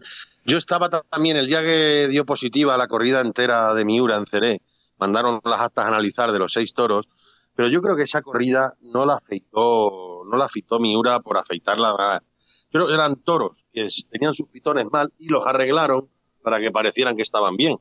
yo 0.48 0.58
estaba 0.58 0.88
ta- 0.88 1.02
también 1.08 1.36
el 1.36 1.46
día 1.46 1.60
que 1.62 2.08
dio 2.08 2.24
positiva 2.24 2.76
la 2.76 2.88
corrida 2.88 3.20
entera 3.20 3.72
de 3.74 3.84
Miura 3.84 4.16
en 4.16 4.26
Ceré. 4.26 4.62
Mandaron 4.98 5.40
las 5.44 5.60
actas 5.60 5.84
a 5.84 5.88
analizar 5.88 6.32
de 6.32 6.38
los 6.38 6.52
seis 6.52 6.72
toros, 6.74 7.06
pero 7.54 7.68
yo 7.68 7.80
creo 7.82 7.94
que 7.96 8.02
esa 8.02 8.22
corrida 8.22 8.74
no 8.80 9.04
la 9.06 9.14
afeitó, 9.14 10.24
no 10.24 10.36
la 10.36 10.46
afeitó 10.46 10.78
Miura 10.80 11.20
por 11.20 11.36
afeitarla. 11.38 11.94
nada. 11.96 12.22
Creo 12.70 12.86
que 12.86 12.94
eran 12.94 13.16
toros 13.22 13.64
que 13.72 13.86
tenían 14.10 14.34
sus 14.34 14.48
pitones 14.48 14.86
mal 14.90 15.12
y 15.18 15.28
los 15.28 15.46
arreglaron 15.46 16.08
para 16.42 16.58
que 16.60 16.70
parecieran 16.70 17.14
que 17.16 17.22
estaban 17.22 17.56
bien. 17.56 17.76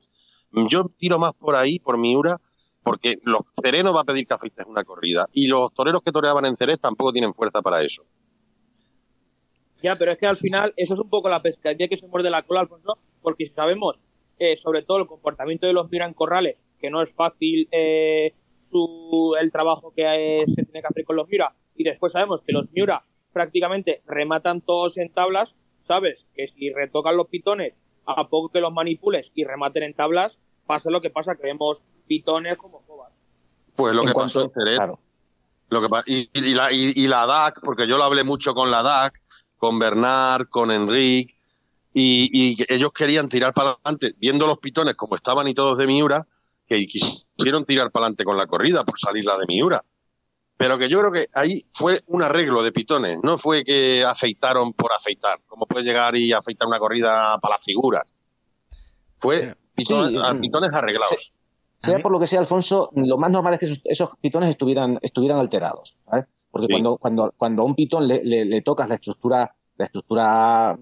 Yo 0.70 0.86
tiro 0.98 1.20
más 1.20 1.34
por 1.34 1.56
ahí, 1.56 1.80
por 1.80 1.98
Miura, 1.98 2.38
porque 2.84 3.18
los 3.24 3.42
Ceré 3.62 3.84
no 3.84 3.94
va 3.94 4.02
a 4.02 4.06
pedir 4.06 4.26
que 4.28 4.34
afeites 4.34 4.66
una 4.66 4.84
corrida 4.84 5.28
y 5.34 5.48
los 5.48 5.74
toreros 5.74 6.02
que 6.04 6.12
toreaban 6.12 6.46
en 6.46 6.56
Ceré 6.56 6.78
tampoco 6.78 7.12
tienen 7.12 7.34
fuerza 7.34 7.62
para 7.62 7.82
eso. 7.82 8.04
Ya, 9.82 9.96
pero 9.96 10.12
es 10.12 10.18
que 10.18 10.26
al 10.28 10.36
final 10.38 10.74
eso 10.76 10.94
es 10.96 11.00
un 11.00 11.10
poco 11.10 11.30
la 11.30 11.42
pescadilla 11.42 11.88
que 11.88 11.98
se 11.98 12.08
muerde 12.08 12.30
la 12.30 12.44
cola, 12.44 12.62
Alfonso, 12.62 12.98
porque 13.22 13.46
si 13.48 13.54
sabemos 13.54 13.98
eh, 14.40 14.58
sobre 14.58 14.84
todo 14.84 14.98
el 15.00 15.08
comportamiento 15.08 15.68
de 15.68 15.74
los 15.74 15.90
Miura 15.92 16.06
en 16.08 16.14
corrales, 16.14 16.58
que 16.80 16.90
no 16.90 17.02
es 17.02 17.12
fácil 17.14 17.68
eh, 17.72 18.34
su, 18.72 19.36
el 19.40 19.52
trabajo 19.52 19.94
que 19.96 20.04
eh, 20.42 20.46
se 20.48 20.64
tiene 20.64 20.82
que 20.82 20.88
hacer 20.88 21.06
con 21.06 21.16
los 21.16 21.28
Miura, 21.28 21.54
y 21.76 21.84
después 21.84 22.14
sabemos 22.14 22.42
que 22.46 22.54
los 22.54 22.72
Miura 22.72 23.04
prácticamente 23.34 24.02
rematan 24.08 24.62
todos 24.62 24.98
en 24.98 25.12
tablas, 25.14 25.54
sabes 25.88 26.28
que 26.36 26.48
si 26.50 26.72
retocan 26.72 27.16
los 27.18 27.28
pitones, 27.28 27.74
a 28.06 28.28
poco 28.30 28.50
que 28.50 28.62
los 28.62 28.72
manipules 28.74 29.30
y 29.36 29.44
rematen 29.44 29.84
en 29.84 29.94
tablas, 29.94 30.38
pasa 30.66 30.90
lo 30.90 31.02
que 31.02 31.10
pasa, 31.10 31.36
que 31.36 31.44
vemos 31.44 31.78
pitones 32.08 32.58
como 32.58 32.82
cobas. 32.86 33.12
Pues 33.76 33.94
lo 33.94 34.02
En 34.02 34.08
que 34.08 34.14
cuanto- 34.14 34.34
pasó 34.40 34.46
en 34.46 34.52
Jerez. 34.54 34.78
claro. 34.78 35.00
Lo 35.70 35.82
que 35.82 35.88
y, 36.06 36.30
y 36.34 36.54
la, 36.54 36.72
y, 36.72 36.94
y 36.96 37.08
la 37.10 37.26
DAC, 37.26 37.60
porque 37.62 37.86
yo 37.90 37.98
lo 37.98 38.04
hablé 38.06 38.24
mucho 38.24 38.54
con 38.54 38.72
la 38.72 38.82
DAC, 38.82 39.20
con 39.58 39.80
Bernard, 39.80 40.48
con 40.50 40.72
Enrique, 40.72 41.36
y, 41.94 42.64
ellos 42.72 42.92
querían 42.94 43.28
tirar 43.28 43.54
para 43.54 43.72
adelante, 43.72 44.14
viendo 44.20 44.46
los 44.46 44.60
pitones 44.60 44.96
como 44.96 45.16
estaban 45.16 45.48
y 45.48 45.56
todos 45.56 45.78
de 45.78 45.88
Miura, 45.88 46.28
que 46.68 46.86
quisieron 46.86 47.66
tirar 47.66 47.92
para 47.92 48.06
adelante 48.06 48.24
con 48.24 48.38
la 48.38 48.46
corrida 48.46 48.84
por 48.84 49.00
salir 49.00 49.26
la 49.26 49.38
de 49.38 49.46
Miura. 49.48 49.84
Pero 50.58 50.78
que 50.78 50.90
yo 50.90 51.00
creo 51.00 51.12
que 51.12 51.28
ahí 51.34 51.66
fue 51.72 52.04
un 52.08 52.22
arreglo 52.24 52.62
de 52.62 52.72
pitones, 52.72 53.20
no 53.24 53.38
fue 53.38 53.64
que 53.64 54.04
afeitaron 54.04 54.74
por 54.74 54.92
afeitar, 54.92 55.40
como 55.48 55.66
puede 55.66 55.86
llegar 55.86 56.16
y 56.16 56.34
afeitar 56.34 56.68
una 56.68 56.80
corrida 56.80 57.38
para 57.40 57.56
las 57.56 57.64
figuras. 57.64 58.14
Fue 59.20 59.56
pitones, 59.74 60.12
Sí, 60.12 60.18
a- 60.24 60.34
mm, 60.34 60.42
pitones 60.42 60.74
arreglados. 60.74 61.34
Sea 61.80 62.00
por 62.00 62.12
lo 62.12 62.20
que 62.20 62.28
sea, 62.28 62.40
Alfonso, 62.40 62.90
lo 62.96 63.18
más 63.18 63.30
normal 63.30 63.54
es 63.54 63.60
que 63.60 63.66
esos, 63.66 63.82
esos 63.86 64.10
pitones 64.20 64.50
estuvieran, 64.50 65.00
estuvieran 65.02 65.40
alterados. 65.40 65.96
Porque 66.60 66.68
Sí. 66.68 66.74
cuando, 66.82 66.98
cuando, 66.98 67.34
cuando 67.38 67.62
a 67.62 67.66
un 67.66 67.76
pitón 67.76 68.08
le, 68.08 68.24
le- 68.24 68.46
le 68.46 68.62
tocas 68.62 68.88
la 68.90 68.96
estructura, 68.96 69.56
la 69.78 69.86
estructura 69.86 70.78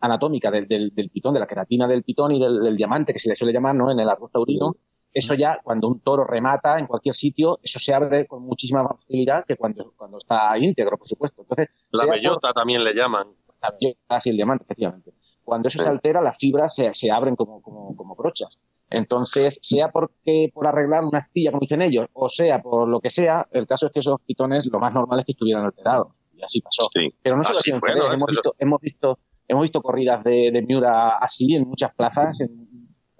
anatómica 0.00 0.50
del, 0.50 0.66
del, 0.68 0.94
del 0.94 1.10
pitón, 1.10 1.34
de 1.34 1.40
la 1.40 1.46
queratina 1.46 1.86
del 1.86 2.02
pitón 2.04 2.32
y 2.32 2.40
del, 2.40 2.60
del 2.60 2.76
diamante, 2.76 3.12
que 3.12 3.18
se 3.18 3.28
le 3.28 3.34
suele 3.34 3.52
llamar 3.52 3.74
¿no? 3.74 3.90
en 3.90 3.98
el 3.98 4.08
arroz 4.08 4.30
taurino, 4.30 4.74
eso 5.12 5.34
ya, 5.34 5.58
cuando 5.64 5.88
un 5.88 6.00
toro 6.00 6.24
remata 6.24 6.78
en 6.78 6.86
cualquier 6.86 7.14
sitio, 7.14 7.58
eso 7.62 7.78
se 7.78 7.94
abre 7.94 8.26
con 8.26 8.42
muchísima 8.42 8.82
más 8.82 8.96
facilidad 9.02 9.44
que 9.44 9.56
cuando, 9.56 9.92
cuando 9.96 10.18
está 10.18 10.56
íntegro, 10.58 10.96
por 10.98 11.08
supuesto. 11.08 11.42
Entonces, 11.42 11.88
La 11.92 12.04
bellota 12.04 12.52
también 12.52 12.84
le 12.84 12.94
llaman. 12.94 13.26
la 13.60 13.70
bellota, 13.80 14.20
sí, 14.20 14.30
el 14.30 14.36
diamante, 14.36 14.64
efectivamente. 14.64 15.12
Cuando 15.42 15.68
eso 15.68 15.78
Sí. 15.78 15.84
se 15.84 15.90
altera, 15.90 16.20
las 16.20 16.36
fibras 16.38 16.74
se, 16.74 16.92
se 16.92 17.10
abren 17.10 17.34
como, 17.36 17.62
como, 17.62 17.96
como 17.96 18.14
brochas. 18.14 18.60
Entonces, 18.90 19.58
sea 19.62 19.90
porque 19.90 20.50
por 20.52 20.66
arreglar 20.66 21.04
una 21.04 21.18
astilla, 21.18 21.50
como 21.50 21.60
dicen 21.60 21.82
ellos, 21.82 22.06
o 22.14 22.28
sea 22.28 22.62
por 22.62 22.88
lo 22.88 23.00
que 23.00 23.10
sea, 23.10 23.46
el 23.52 23.66
caso 23.66 23.86
es 23.86 23.92
que 23.92 24.00
esos 24.00 24.20
pitones 24.22 24.66
lo 24.66 24.78
más 24.78 24.92
normal 24.94 25.20
es 25.20 25.26
que 25.26 25.32
estuvieran 25.32 25.64
alterados. 25.64 26.08
Y 26.34 26.42
así 26.42 26.60
pasó. 26.60 26.88
Sí. 26.94 27.12
Pero 27.22 27.36
no 27.36 27.42
solo 27.42 27.58
Así 27.58 27.70
en 27.70 27.80
fue, 27.80 27.94
¿no? 27.94 28.12
hemos, 28.12 28.28
Eso- 28.30 28.40
visto, 28.40 28.54
hemos, 28.58 28.80
visto, 28.80 29.18
hemos 29.48 29.62
visto 29.62 29.82
corridas 29.82 30.22
de, 30.24 30.50
de 30.52 30.62
Miura 30.62 31.18
así 31.18 31.54
en 31.54 31.68
muchas 31.68 31.94
plazas 31.94 32.40
en, 32.40 32.68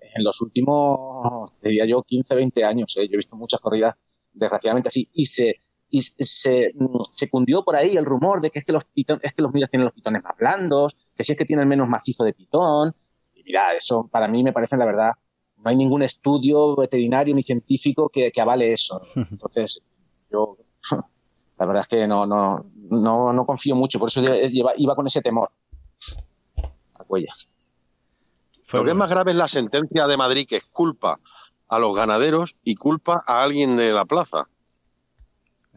en 0.00 0.24
los 0.24 0.40
últimos, 0.40 1.50
diría 1.62 1.84
yo, 1.86 2.02
15, 2.02 2.34
20 2.34 2.64
años. 2.64 2.96
¿eh? 2.96 3.06
Yo 3.08 3.14
he 3.14 3.16
visto 3.16 3.36
muchas 3.36 3.60
corridas, 3.60 3.94
desgraciadamente 4.32 4.88
así, 4.88 5.08
y 5.12 5.26
se 5.26 5.56
y 5.90 6.02
se, 6.02 6.70
mm, 6.74 6.98
se 7.10 7.30
cundió 7.30 7.64
por 7.64 7.74
ahí 7.74 7.96
el 7.96 8.04
rumor 8.04 8.42
de 8.42 8.50
que 8.50 8.58
es 8.58 8.64
que 8.66 8.72
los 8.74 8.84
pitón, 8.84 9.20
es 9.22 9.32
que 9.32 9.40
los 9.40 9.50
Miuras 9.54 9.70
tienen 9.70 9.86
los 9.86 9.94
pitones 9.94 10.22
más 10.22 10.36
blandos, 10.36 10.94
que 11.14 11.24
si 11.24 11.32
es 11.32 11.38
que 11.38 11.46
tienen 11.46 11.66
menos 11.66 11.88
macizo 11.88 12.24
de 12.24 12.34
pitón. 12.34 12.94
Y 13.34 13.42
mira, 13.42 13.74
eso 13.74 14.06
para 14.12 14.28
mí 14.28 14.42
me 14.42 14.52
parece, 14.52 14.76
la 14.76 14.84
verdad, 14.84 15.12
no 15.62 15.70
hay 15.70 15.76
ningún 15.76 16.02
estudio 16.02 16.76
veterinario 16.76 17.34
ni 17.34 17.42
científico 17.42 18.08
que, 18.08 18.30
que 18.30 18.40
avale 18.40 18.72
eso. 18.72 19.00
Entonces, 19.14 19.82
yo, 20.30 20.56
la 21.58 21.66
verdad 21.66 21.80
es 21.82 21.88
que 21.88 22.06
no, 22.06 22.26
no, 22.26 22.64
no, 22.76 23.32
no 23.32 23.46
confío 23.46 23.74
mucho, 23.74 23.98
por 23.98 24.08
eso 24.08 24.22
lleva- 24.22 24.74
iba 24.76 24.94
con 24.94 25.06
ese 25.06 25.20
temor. 25.22 25.50
A 26.94 27.04
cuellas. 27.04 27.48
Lo 28.72 28.84
que 28.84 28.90
es 28.90 28.96
más 28.96 29.08
grave 29.10 29.30
es 29.32 29.36
la 29.36 29.48
sentencia 29.48 30.06
de 30.06 30.16
Madrid, 30.16 30.46
que 30.46 30.56
es 30.56 30.64
culpa 30.64 31.18
a 31.68 31.78
los 31.78 31.94
ganaderos 31.96 32.54
y 32.64 32.74
culpa 32.76 33.22
a 33.26 33.42
alguien 33.42 33.76
de 33.76 33.92
la 33.92 34.04
plaza. 34.04 34.48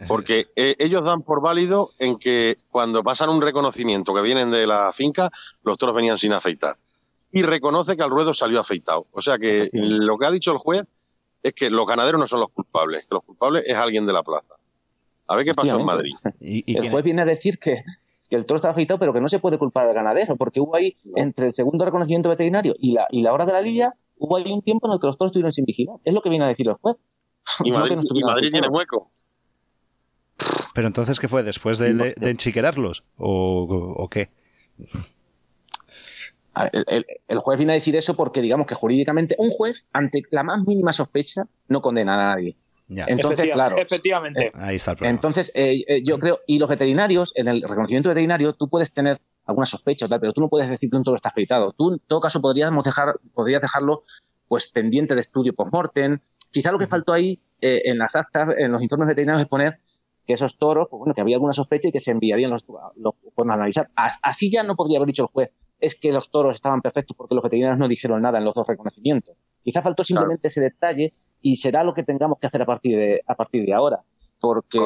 Porque 0.07 0.47
eh, 0.55 0.75
ellos 0.79 1.03
dan 1.03 1.21
por 1.21 1.41
válido 1.41 1.91
en 1.99 2.17
que 2.17 2.55
cuando 2.69 3.03
pasan 3.03 3.29
un 3.29 3.41
reconocimiento 3.41 4.13
que 4.13 4.21
vienen 4.21 4.49
de 4.49 4.65
la 4.65 4.91
finca, 4.91 5.29
los 5.63 5.77
toros 5.77 5.95
venían 5.95 6.17
sin 6.17 6.33
afeitar. 6.33 6.75
Y 7.31 7.43
reconoce 7.43 7.95
que 7.95 8.03
al 8.03 8.09
ruedo 8.09 8.33
salió 8.33 8.59
afeitado. 8.59 9.05
O 9.11 9.21
sea 9.21 9.37
que 9.37 9.69
lo 9.73 10.17
que 10.17 10.25
ha 10.25 10.31
dicho 10.31 10.51
el 10.51 10.57
juez 10.57 10.85
es 11.43 11.53
que 11.53 11.69
los 11.69 11.87
ganaderos 11.87 12.19
no 12.19 12.27
son 12.27 12.41
los 12.41 12.49
culpables, 12.49 13.05
que 13.07 13.15
los 13.15 13.23
culpables 13.23 13.63
es 13.65 13.75
alguien 13.75 14.05
de 14.05 14.13
la 14.13 14.23
plaza. 14.23 14.55
A 15.27 15.35
ver 15.35 15.45
qué 15.45 15.53
pasó 15.53 15.79
en 15.79 15.85
Madrid. 15.85 16.11
¿Y, 16.41 16.63
y 16.71 16.77
El 16.77 16.91
juez 16.91 17.03
viene 17.03 17.21
a 17.21 17.25
decir 17.25 17.57
que, 17.57 17.83
que 18.29 18.35
el 18.35 18.45
toro 18.45 18.57
está 18.57 18.69
afeitado, 18.69 18.99
pero 18.99 19.13
que 19.13 19.21
no 19.21 19.29
se 19.29 19.39
puede 19.39 19.57
culpar 19.57 19.87
al 19.87 19.93
ganadero, 19.93 20.35
porque 20.35 20.59
hubo 20.59 20.75
ahí, 20.75 20.95
entre 21.15 21.47
el 21.47 21.51
segundo 21.51 21.85
reconocimiento 21.85 22.29
veterinario 22.29 22.75
y 22.79 22.93
la, 22.93 23.07
y 23.09 23.21
la 23.21 23.33
hora 23.33 23.45
de 23.45 23.53
la 23.53 23.61
lidia, 23.61 23.93
hubo 24.17 24.37
ahí 24.37 24.51
un 24.51 24.61
tiempo 24.61 24.87
en 24.87 24.93
el 24.93 24.99
que 24.99 25.07
los 25.07 25.17
toros 25.17 25.31
estuvieron 25.31 25.51
sin 25.51 25.65
vigilar. 25.65 25.97
Es 26.03 26.13
lo 26.13 26.21
que 26.21 26.29
viene 26.29 26.45
a 26.45 26.47
decir 26.47 26.67
el 26.67 26.75
juez. 26.75 26.97
Y 27.63 27.71
No 27.71 27.79
Madrid, 27.79 27.95
no 27.95 28.01
y 28.01 28.05
estuvieran 28.05 28.31
Madrid 28.33 28.51
tiene 28.51 28.67
hueco. 28.67 29.11
Pero 30.73 30.87
entonces, 30.87 31.19
¿qué 31.19 31.27
fue? 31.27 31.43
¿Después 31.43 31.77
de, 31.77 32.15
enchiquerarlos? 32.21 33.03
¿O, 33.17 33.95
o 33.97 34.09
qué? 34.09 34.29
El, 36.73 36.83
el- 36.87 37.05
el 37.27 37.39
juez 37.39 37.57
viene 37.57 37.73
a 37.73 37.75
decir 37.75 37.95
eso 37.95 38.15
porque, 38.15 38.41
digamos 38.41 38.67
que 38.67 38.75
jurídicamente, 38.75 39.35
un 39.37 39.49
juez, 39.49 39.85
ante 39.93 40.21
la 40.31 40.43
más 40.43 40.61
mínima 40.65 40.91
sospecha, 40.93 41.45
no 41.67 41.81
condena 41.81 42.13
a 42.15 42.35
nadie. 42.35 42.55
Ya. 42.89 43.05
Entonces, 43.07 43.39
Efectiva- 43.39 43.53
claro. 43.53 43.77
Efectivamente. 43.77 44.51
Ahí 44.53 44.75
está 44.75 44.91
el 44.91 44.97
problema. 44.97 45.15
Entonces, 45.15 45.51
eh, 45.55 45.83
eh, 45.87 46.01
yo 46.03 46.19
creo, 46.19 46.39
y 46.45 46.59
los 46.59 46.67
veterinarios, 46.67 47.31
en 47.37 47.47
el 47.47 47.61
reconocimiento 47.61 48.09
veterinario, 48.09 48.51
tú 48.53 48.67
puedes 48.67 48.93
tener 48.93 49.21
alguna 49.45 49.65
sospecha, 49.65 50.05
o 50.05 50.09
tal, 50.09 50.19
pero 50.19 50.33
tú 50.33 50.41
no 50.41 50.49
puedes 50.49 50.69
decir 50.69 50.89
que 50.89 50.97
un 50.97 51.03
toro 51.03 51.15
está 51.15 51.29
afeitado. 51.29 51.71
Tú, 51.71 51.93
en 51.93 51.99
todo 51.99 52.19
caso, 52.19 52.41
podríamos 52.41 52.83
dejar, 52.83 53.15
podrías 53.33 53.61
dejarlo 53.61 54.03
pues 54.49 54.67
pendiente 54.69 55.13
de 55.15 55.21
estudio 55.21 55.53
post-mortem. 55.53 56.19
Quizá 56.51 56.71
lo 56.73 56.77
que 56.79 56.85
faltó 56.87 57.13
ahí 57.13 57.39
eh, 57.61 57.83
en 57.85 57.97
las 57.97 58.17
actas, 58.17 58.49
en 58.57 58.73
los 58.73 58.81
informes 58.81 59.07
veterinarios, 59.07 59.43
es 59.43 59.47
poner 59.49 59.79
que 60.27 60.33
esos 60.33 60.57
toros, 60.57 60.87
pues 60.89 60.99
bueno, 60.99 61.13
que 61.13 61.21
había 61.21 61.37
alguna 61.37 61.53
sospecha 61.53 61.87
y 61.87 61.91
que 61.93 62.01
se 62.01 62.11
enviarían 62.11 62.51
los, 62.51 62.65
los 62.97 63.13
por 63.33 63.49
analizar. 63.49 63.89
As- 63.95 64.19
Así 64.21 64.51
ya 64.51 64.63
no 64.63 64.75
podría 64.75 64.97
haber 64.97 65.07
dicho 65.07 65.23
el 65.23 65.29
juez, 65.29 65.49
es 65.81 65.99
que 65.99 66.11
los 66.13 66.29
toros 66.31 66.55
estaban 66.55 66.81
perfectos 66.81 67.17
porque 67.17 67.35
los 67.35 67.43
veterinarios 67.43 67.77
no 67.79 67.87
dijeron 67.87 68.21
nada 68.21 68.37
en 68.37 68.45
los 68.45 68.55
dos 68.55 68.65
reconocimientos. 68.67 69.35
Quizá 69.63 69.81
faltó 69.81 70.03
simplemente 70.03 70.47
ese 70.47 70.61
detalle 70.61 71.11
y 71.41 71.55
será 71.57 71.83
lo 71.83 71.93
que 71.93 72.03
tengamos 72.03 72.39
que 72.39 72.47
hacer 72.47 72.61
a 72.61 72.65
partir 72.65 72.97
de, 72.97 73.21
a 73.27 73.35
partir 73.35 73.65
de 73.65 73.73
ahora. 73.73 73.99
Porque 74.39 74.77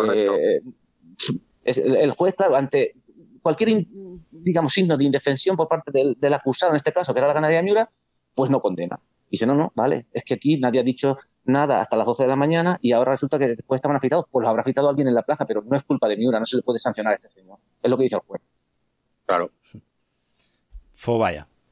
es- 1.64 1.78
el, 1.78 2.12
juez, 2.12 2.34
claro, 2.36 2.56
ante 2.56 2.94
cualquier, 3.42 3.70
in- 3.70 4.26
digamos, 4.32 4.74
signo 4.74 4.98
de 4.98 5.04
indefensión 5.04 5.56
por 5.56 5.68
parte 5.68 5.92
del, 5.92 6.16
del 6.20 6.34
acusado, 6.34 6.72
en 6.72 6.78
este 6.78 6.92
caso, 6.92 7.14
que 7.14 7.20
era 7.20 7.28
la 7.28 7.34
ganadería 7.34 7.60
de 7.60 7.64
Miura, 7.66 7.92
pues 8.34 8.50
no 8.52 8.60
condena. 8.62 9.00
Dice, 9.30 9.46
no, 9.46 9.56
no, 9.56 9.72
vale, 9.76 10.06
es 10.14 10.24
que 10.24 10.36
aquí 10.36 10.58
nadie 10.60 10.80
ha 10.80 10.84
dicho 10.84 11.18
nada 11.46 11.80
hasta 11.80 11.98
las 11.98 12.06
12 12.06 12.24
de 12.24 12.30
la 12.30 12.36
mañana 12.36 12.78
y 12.82 12.92
ahora 12.92 13.12
resulta 13.12 13.40
que 13.40 13.48
después 13.48 13.80
estaban 13.80 13.98
afeitados, 13.98 14.26
pues 14.32 14.42
los 14.44 14.50
habrá 14.50 14.62
afeitado 14.62 14.88
alguien 14.90 15.08
en 15.08 15.16
la 15.16 15.24
plaza, 15.24 15.46
pero 15.46 15.62
no 15.64 15.76
es 15.76 15.84
culpa 15.84 16.08
de 16.08 16.16
Miura, 16.18 16.40
no 16.40 16.46
se 16.46 16.58
le 16.58 16.64
puede 16.64 16.80
sancionar 16.80 17.14
a 17.14 17.16
este 17.16 17.30
señor. 17.30 17.58
Es 17.82 17.90
lo 17.90 17.98
que 17.98 18.04
dice 18.04 18.16
el 18.16 18.22
juez. 18.22 18.42
Claro. 19.26 19.52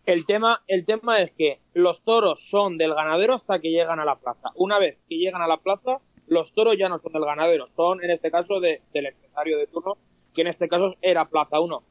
El 0.06 0.26
tema, 0.26 0.62
el 0.68 0.86
tema 0.86 1.22
es 1.22 1.32
que 1.32 1.60
los 1.74 2.02
toros 2.04 2.40
son 2.50 2.78
del 2.78 2.94
ganadero 2.94 3.36
hasta 3.36 3.60
que 3.60 3.72
llegan 3.72 4.00
a 4.00 4.06
la 4.06 4.16
plaza. 4.16 4.52
Una 4.56 4.80
vez 4.80 4.98
que 5.10 5.16
llegan 5.18 5.42
a 5.42 5.48
la 5.48 5.58
plaza, 5.58 6.00
los 6.28 6.54
toros 6.54 6.78
ya 6.78 6.90
no 6.90 7.00
son 7.00 7.14
del 7.14 7.26
ganadero, 7.26 7.68
son 7.76 8.04
en 8.04 8.12
este 8.12 8.30
caso 8.32 8.60
de- 8.60 8.82
del 8.94 9.08
empresario 9.08 9.58
de 9.58 9.68
turno, 9.68 9.98
que 10.34 10.42
en 10.42 10.48
este 10.48 10.68
caso 10.68 10.96
era 11.02 11.26
Plaza 11.30 11.60
1. 11.60 11.84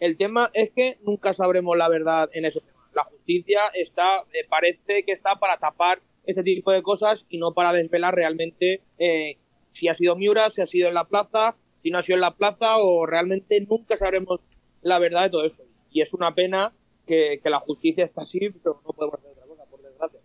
El 0.00 0.16
tema 0.16 0.50
es 0.54 0.70
que 0.72 0.98
nunca 1.02 1.34
sabremos 1.34 1.76
la 1.76 1.88
verdad 1.88 2.28
en 2.32 2.44
ese 2.46 2.60
tema. 2.60 2.80
La 2.94 3.04
justicia 3.04 3.60
está, 3.74 4.20
eh, 4.32 4.44
parece 4.48 5.04
que 5.04 5.12
está 5.12 5.36
para 5.36 5.58
tapar 5.58 6.00
ese 6.26 6.42
tipo 6.42 6.72
de 6.72 6.82
cosas 6.82 7.24
y 7.28 7.38
no 7.38 7.52
para 7.52 7.72
desvelar 7.72 8.14
realmente 8.14 8.80
eh, 8.98 9.36
si 9.72 9.88
ha 9.88 9.94
sido 9.94 10.16
Miura, 10.16 10.50
si 10.50 10.60
ha 10.60 10.66
sido 10.66 10.88
en 10.88 10.94
la 10.94 11.04
plaza, 11.04 11.54
si 11.82 11.90
no 11.90 11.98
ha 11.98 12.02
sido 12.02 12.16
en 12.16 12.20
la 12.22 12.34
plaza 12.34 12.76
o 12.78 13.06
realmente 13.06 13.60
nunca 13.68 13.96
sabremos 13.96 14.40
la 14.82 14.98
verdad 14.98 15.22
de 15.24 15.30
todo 15.30 15.44
eso. 15.46 15.62
Y 15.90 16.00
es 16.02 16.12
una 16.14 16.34
pena 16.34 16.72
que, 17.06 17.40
que 17.42 17.50
la 17.50 17.60
justicia 17.60 18.04
está 18.04 18.22
así, 18.22 18.38
pero 18.62 18.80
no 18.86 18.92
podemos 18.92 19.18
hacer 19.18 19.30
otra 19.32 19.46
cosa, 19.46 19.64
por 19.70 19.82
desgracia. 19.82 20.20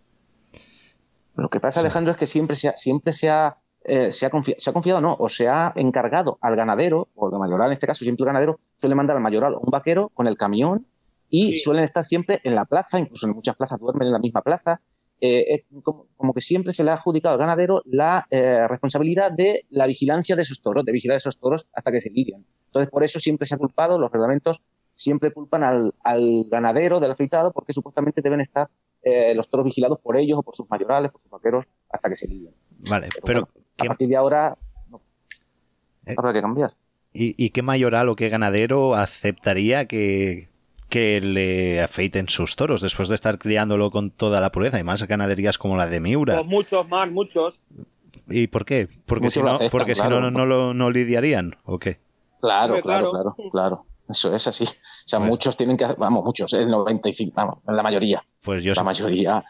Lo 1.36 1.48
que 1.48 1.60
pasa, 1.60 1.80
Alejandro, 1.80 2.12
es 2.12 2.18
que 2.18 2.26
siempre 2.26 2.56
se 2.56 2.68
ha, 2.68 2.76
siempre 2.76 3.12
se 3.12 3.30
ha, 3.30 3.56
eh, 3.84 4.10
se 4.12 4.26
ha, 4.26 4.30
confi- 4.30 4.56
se 4.58 4.70
ha 4.70 4.72
confiado, 4.72 5.00
no, 5.00 5.16
o 5.18 5.28
se 5.28 5.48
ha 5.48 5.72
encargado 5.76 6.38
al 6.40 6.56
ganadero, 6.56 7.08
o 7.14 7.28
al 7.32 7.38
mayoral 7.38 7.68
en 7.68 7.74
este 7.74 7.86
caso, 7.86 8.04
siempre 8.04 8.22
el 8.24 8.26
ganadero 8.26 8.58
suele 8.76 8.94
mandar 8.94 9.16
al 9.16 9.22
mayoral 9.22 9.54
un 9.54 9.70
vaquero 9.70 10.08
con 10.10 10.26
el 10.26 10.36
camión 10.36 10.86
y 11.30 11.50
Sí. 11.50 11.56
suelen 11.56 11.84
estar 11.84 12.02
siempre 12.02 12.40
en 12.42 12.54
la 12.54 12.64
plaza, 12.64 12.98
incluso 12.98 13.26
en 13.26 13.34
muchas 13.34 13.54
plazas 13.56 13.78
duermen 13.78 14.06
en 14.06 14.12
la 14.12 14.18
misma 14.18 14.42
plaza. 14.42 14.80
Eh, 15.20 15.44
es 15.48 15.64
como, 15.82 16.06
como 16.16 16.32
que 16.32 16.40
siempre 16.40 16.72
se 16.72 16.84
le 16.84 16.90
ha 16.90 16.94
adjudicado 16.94 17.32
al 17.34 17.40
ganadero 17.40 17.82
la 17.86 18.26
eh, 18.30 18.66
responsabilidad 18.68 19.32
de 19.32 19.66
la 19.68 19.86
vigilancia 19.88 20.36
de 20.36 20.42
esos 20.42 20.62
toros, 20.62 20.84
de 20.84 20.92
vigilar 20.92 21.16
esos 21.16 21.38
toros 21.38 21.66
hasta 21.72 21.90
que 21.90 22.00
se 22.00 22.10
lidian. 22.10 22.44
Entonces, 22.66 22.88
por 22.88 23.02
eso 23.02 23.18
siempre 23.18 23.46
se 23.46 23.56
ha 23.56 23.58
culpado, 23.58 23.98
los 23.98 24.12
reglamentos 24.12 24.60
siempre 24.98 25.32
culpan 25.32 25.62
al, 25.62 25.94
al 26.02 26.44
ganadero 26.50 27.00
del 27.00 27.12
afeitado 27.12 27.52
porque 27.52 27.72
supuestamente 27.72 28.20
deben 28.20 28.40
estar 28.40 28.68
eh, 29.02 29.34
los 29.34 29.48
toros 29.48 29.64
vigilados 29.64 29.98
por 30.00 30.16
ellos 30.16 30.38
o 30.38 30.42
por 30.42 30.54
sus 30.54 30.68
mayorales, 30.68 31.10
por 31.12 31.20
sus 31.20 31.30
vaqueros, 31.30 31.64
hasta 31.88 32.08
que 32.08 32.16
se 32.16 32.28
lidian. 32.28 32.52
Vale, 32.90 33.08
Pero 33.14 33.24
pero 33.24 33.40
bueno, 33.40 33.64
a 33.78 33.82
¿qué, 33.82 33.88
partir 33.88 34.08
de 34.08 34.16
ahora 34.16 34.58
no. 34.90 35.00
Eh. 36.04 36.14
habrá 36.18 36.32
que 36.32 36.40
cambiar. 36.42 36.72
y, 37.12 37.34
y 37.42 37.50
qué 37.50 37.62
mayoral 37.62 38.08
o 38.08 38.16
qué 38.16 38.28
ganadero 38.28 38.94
aceptaría 38.94 39.86
que, 39.86 40.48
que 40.88 41.20
le 41.20 41.80
afeiten 41.80 42.28
sus 42.28 42.56
toros 42.56 42.80
después 42.80 43.08
de 43.08 43.14
estar 43.14 43.38
criándolo 43.38 43.90
con 43.90 44.10
toda 44.10 44.40
la 44.40 44.50
pureza? 44.50 44.78
Y 44.80 44.84
más 44.84 45.02
ganaderías 45.06 45.58
como 45.58 45.76
la 45.76 45.86
de 45.86 46.00
Miura. 46.00 46.34
Pues 46.36 46.46
muchos 46.46 46.88
más, 46.88 47.10
muchos. 47.10 47.60
¿Y 48.28 48.48
por 48.48 48.64
qué? 48.64 48.88
Porque 49.06 49.26
Muchos 49.26 49.34
si 49.34 49.42
no, 49.42 49.50
aceptan, 49.52 49.70
porque 49.70 49.94
si 49.94 50.06
no, 50.08 50.30
no 50.30 50.44
lo 50.44 50.74
no 50.74 50.90
lidiarían, 50.90 51.56
¿o 51.64 51.78
qué? 51.78 51.98
Claro, 52.40 52.80
claro. 52.80 53.10
claro, 53.10 53.36
claro. 53.50 53.84
Eso 54.08 54.34
es 54.34 54.46
así. 54.46 54.64
O 54.64 54.68
sea, 55.08 55.18
Pues- 55.18 55.30
muchos 55.30 55.56
tienen 55.56 55.76
que, 55.76 55.84
vamos, 55.98 56.24
muchos, 56.24 56.52
el 56.54 56.68
95, 56.70 57.32
vamos, 57.34 57.58
la 57.66 57.82
mayoría, 57.82 58.22
Pues 58.42 58.62
yo, 58.62 58.72
la 58.74 58.82
mayoría. 58.82 59.42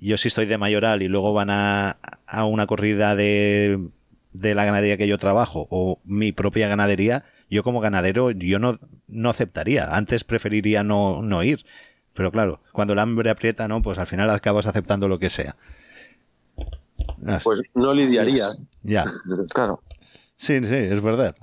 yo 0.00 0.16
si 0.16 0.28
estoy 0.28 0.46
de 0.46 0.58
mayoral 0.58 1.02
y 1.02 1.08
luego 1.08 1.32
van 1.32 1.50
a, 1.50 1.98
a 2.26 2.44
una 2.44 2.66
corrida 2.66 3.14
de, 3.16 3.88
de 4.32 4.54
la 4.54 4.64
ganadería 4.64 4.96
que 4.96 5.06
yo 5.06 5.18
trabajo 5.18 5.66
o 5.70 5.98
mi 6.04 6.32
propia 6.32 6.68
ganadería, 6.68 7.24
yo 7.50 7.62
como 7.62 7.80
ganadero 7.80 8.30
yo 8.30 8.58
no, 8.58 8.78
no 9.06 9.30
aceptaría. 9.30 9.94
Antes 9.94 10.24
preferiría 10.24 10.82
no, 10.82 11.22
no 11.22 11.42
ir. 11.42 11.64
Pero 12.14 12.30
claro, 12.32 12.60
cuando 12.72 12.92
el 12.94 12.98
hambre 13.00 13.28
aprieta, 13.30 13.66
¿no? 13.68 13.82
Pues 13.82 13.98
al 13.98 14.06
final 14.06 14.30
acabas 14.30 14.66
aceptando 14.66 15.08
lo 15.08 15.18
que 15.18 15.30
sea. 15.30 15.56
Pues 17.42 17.60
no 17.74 17.92
lidiaría. 17.94 18.44
Ya. 18.82 19.04
Claro. 19.52 19.82
Sí, 20.36 20.58
sí, 20.64 20.74
es 20.74 21.02
verdad. 21.02 21.34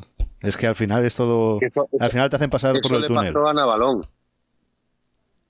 Es 0.42 0.58
que 0.58 0.68
al 0.68 0.76
final 0.76 1.06
es 1.06 1.16
todo... 1.16 1.60
Eso- 1.62 1.88
Al 2.00 2.10
final 2.10 2.30
te 2.30 2.36
hacen 2.36 2.50
pasar 2.50 2.74
por 2.74 2.82
Eso 2.86 2.96
el 2.96 3.02
le 3.02 3.08
túnel. 3.08 3.34
pasó 3.34 3.48
a 3.48 3.54
Navalón. 3.54 4.02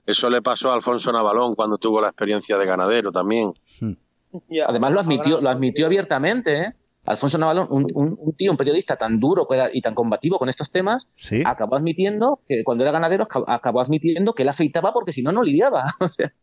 Eso 0.04 0.28
le 0.28 0.42
pasó 0.42 0.70
a 0.70 0.74
Alfonso 0.74 1.12
Navalón 1.12 1.54
cuando 1.54 1.78
tuvo 1.78 2.00
la 2.00 2.08
experiencia 2.08 2.58
de 2.58 2.66
ganadero 2.66 3.12
también. 3.12 3.52
Ya. 4.48 4.66
Además 4.66 4.92
lo 4.92 5.00
admitió, 5.00 5.40
lo 5.40 5.48
admitió 5.50 5.86
abiertamente, 5.86 6.60
¿eh? 6.60 6.72
Alfonso 7.04 7.36
Navalón, 7.38 7.66
un, 7.70 7.86
un- 7.94 8.16
un 8.18 8.32
tío, 8.34 8.50
un 8.52 8.56
periodista 8.56 8.96
tan 8.96 9.18
duro 9.18 9.46
y 9.72 9.80
tan 9.80 9.94
combativo 9.94 10.38
con 10.38 10.48
estos 10.48 10.70
temas, 10.70 11.08
Sí. 11.16 11.42
acabó 11.44 11.76
admitiendo 11.76 12.40
que 12.46 12.62
cuando 12.64 12.84
era 12.84 12.92
ganadero 12.92 13.26
acab- 13.26 13.44
acabó 13.48 13.80
admitiendo 13.80 14.34
que 14.34 14.42
él 14.42 14.48
afeitaba 14.48 14.92
porque 14.92 15.12
si 15.12 15.22
no, 15.22 15.32
no 15.32 15.42
lidiaba. 15.42 15.84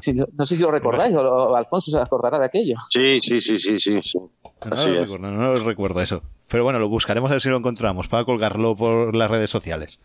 Sí, 0.00 0.14
no, 0.14 0.46
sé 0.46 0.56
si 0.56 0.62
lo 0.62 0.70
recordáis 0.70 1.14
o, 1.16 1.54
Alfonso 1.56 1.90
se 1.90 1.98
acordará 1.98 2.38
de 2.38 2.46
aquello. 2.46 2.76
Sí, 2.90 3.18
sí, 3.22 3.40
sí, 3.40 3.58
sí, 3.58 3.78
sí. 3.78 4.00
sí. 4.02 4.18
No 4.18 4.76
Así 4.76 4.88
lo, 4.88 4.94
es. 4.94 5.10
recuerdo, 5.10 5.30
no 5.30 5.54
lo 5.54 5.64
recuerdo 5.64 6.00
eso. 6.00 6.22
Pero 6.48 6.64
bueno, 6.64 6.78
lo 6.78 6.88
buscaremos 6.88 7.30
a 7.30 7.34
ver 7.34 7.40
si 7.40 7.48
lo 7.50 7.56
encontramos 7.56 8.08
para 8.08 8.24
colgarlo 8.24 8.76
por 8.76 9.14
las 9.14 9.30
redes 9.30 9.50
sociales. 9.50 10.00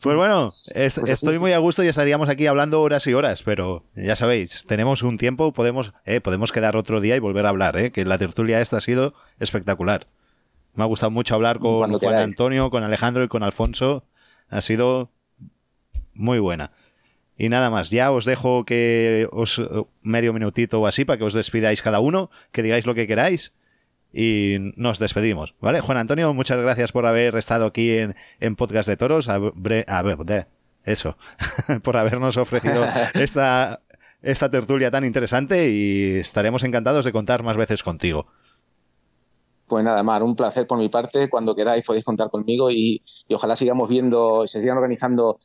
Pues 0.00 0.16
bueno, 0.16 0.48
es- 0.48 0.70
Pues 0.72 0.98
así 0.98 1.12
estoy 1.12 1.34
es. 1.34 1.40
muy 1.40 1.52
a 1.52 1.58
gusto 1.58 1.82
y 1.82 1.88
estaríamos 1.88 2.28
aquí 2.28 2.46
hablando 2.46 2.80
horas 2.80 3.06
y 3.08 3.14
horas, 3.14 3.42
pero 3.42 3.82
ya 3.96 4.14
sabéis, 4.14 4.64
tenemos 4.68 5.02
un 5.02 5.18
tiempo, 5.18 5.52
podemos, 5.52 5.92
eh, 6.04 6.20
podemos 6.20 6.52
quedar 6.52 6.76
otro 6.76 7.00
día 7.00 7.16
y 7.16 7.18
volver 7.18 7.46
a 7.46 7.48
hablar, 7.48 7.76
eh, 7.76 7.90
que 7.90 8.04
la 8.04 8.16
tertulia 8.18 8.60
esta 8.60 8.76
ha 8.76 8.80
sido 8.80 9.14
espectacular. 9.40 10.06
Me 10.74 10.84
ha 10.84 10.86
gustado 10.86 11.10
mucho 11.10 11.34
hablar 11.34 11.58
con 11.58 11.78
Cuando 11.78 11.98
Juan 11.98 12.10
queráis. 12.12 12.24
Antonio, 12.24 12.70
con 12.70 12.84
Alejandro 12.84 13.24
y 13.24 13.28
con 13.28 13.42
Alfonso. 13.42 14.04
Ha 14.50 14.60
sido 14.60 15.10
muy 16.14 16.38
buena. 16.38 16.70
Y 17.38 17.48
nada 17.48 17.70
más, 17.70 17.90
ya 17.90 18.10
os 18.10 18.24
dejo 18.24 18.64
que 18.64 19.28
os 19.30 19.60
eh, 19.60 19.64
medio 20.02 20.32
minutito 20.32 20.80
o 20.80 20.86
así 20.86 21.04
para 21.04 21.18
que 21.18 21.24
os 21.24 21.32
despidáis 21.32 21.80
cada 21.82 22.00
uno, 22.00 22.30
que 22.52 22.62
digáis 22.64 22.84
lo 22.84 22.94
que 22.94 23.06
queráis 23.06 23.52
y 24.12 24.56
nos 24.76 24.98
despedimos, 24.98 25.54
¿vale? 25.60 25.80
Juan 25.80 25.98
Antonio, 25.98 26.32
muchas 26.34 26.58
gracias 26.58 26.92
por 26.92 27.06
haber 27.06 27.36
estado 27.36 27.66
aquí 27.66 27.90
en, 27.92 28.16
en 28.40 28.56
Podcast 28.56 28.88
de 28.88 28.96
Toros, 28.96 29.28
a, 29.28 29.38
bre- 29.38 29.84
a 29.86 30.46
eso, 30.84 31.16
por 31.82 31.96
habernos 31.96 32.36
ofrecido 32.38 32.84
esta, 33.14 33.82
esta 34.22 34.50
tertulia 34.50 34.90
tan 34.90 35.04
interesante 35.04 35.70
y 35.70 36.16
estaremos 36.16 36.64
encantados 36.64 37.04
de 37.04 37.12
contar 37.12 37.42
más 37.42 37.56
veces 37.56 37.82
contigo. 37.82 38.26
Pues 39.66 39.84
nada, 39.84 40.02
Mar, 40.02 40.22
un 40.22 40.34
placer 40.34 40.66
por 40.66 40.78
mi 40.78 40.88
parte. 40.88 41.28
Cuando 41.28 41.54
queráis 41.54 41.84
podéis 41.84 42.04
contar 42.04 42.30
conmigo 42.30 42.70
y, 42.70 43.02
y 43.28 43.34
ojalá 43.34 43.54
sigamos 43.54 43.88
viendo, 43.90 44.46
se 44.46 44.62
sigan 44.62 44.78
organizando 44.78 45.38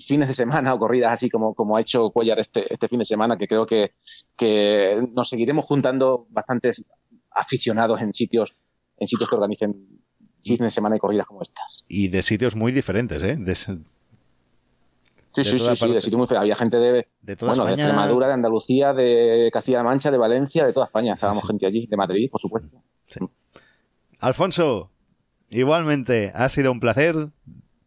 fines 0.00 0.28
de 0.28 0.34
semana 0.34 0.74
o 0.74 0.78
corridas 0.78 1.12
así 1.12 1.28
como, 1.30 1.54
como 1.54 1.76
ha 1.76 1.80
hecho 1.80 2.10
Cuellar 2.10 2.38
este, 2.40 2.72
este 2.72 2.88
fin 2.88 2.98
de 2.98 3.04
semana, 3.04 3.36
que 3.36 3.46
creo 3.46 3.66
que, 3.66 3.92
que 4.36 5.00
nos 5.12 5.28
seguiremos 5.28 5.64
juntando 5.66 6.26
bastantes 6.30 6.84
aficionados 7.30 8.00
en 8.00 8.12
sitios, 8.14 8.56
en 8.98 9.06
sitios 9.06 9.28
que 9.28 9.34
organicen 9.36 9.86
fines 10.42 10.60
de 10.60 10.70
semana 10.70 10.96
y 10.96 10.98
corridas 10.98 11.26
como 11.26 11.42
estas. 11.42 11.84
Y 11.88 12.08
de 12.08 12.22
sitios 12.22 12.56
muy 12.56 12.72
diferentes, 12.72 13.22
¿eh? 13.22 13.36
De, 13.38 13.54
Sí, 15.32 15.42
De 15.42 15.44
sí, 15.44 15.58
sí, 15.60 15.76
sí, 15.76 15.92
de 15.92 16.00
sitios 16.00 16.18
muy 16.18 16.26
fe- 16.26 16.36
Había 16.36 16.56
gente 16.56 16.76
de, 16.78 17.06
de 17.22 17.36
toda 17.36 17.52
bueno, 17.52 17.66
de. 17.66 17.74
Extremadura, 17.74 18.26
de 18.26 18.32
Andalucía, 18.32 18.92
de 18.92 19.48
Castilla-La 19.52 19.84
Mancha, 19.84 20.10
de 20.10 20.18
Valencia, 20.18 20.66
de 20.66 20.72
toda 20.72 20.86
España. 20.86 21.14
Estábamos 21.14 21.42
sí. 21.42 21.46
gente 21.46 21.66
allí, 21.66 21.86
de 21.86 21.96
Madrid, 21.96 22.28
por 22.28 22.40
supuesto. 22.40 22.82
Alfonso, 24.18 24.90
igualmente, 25.50 26.32
ha 26.34 26.48
sido 26.48 26.72
un 26.72 26.80
placer. 26.80 27.28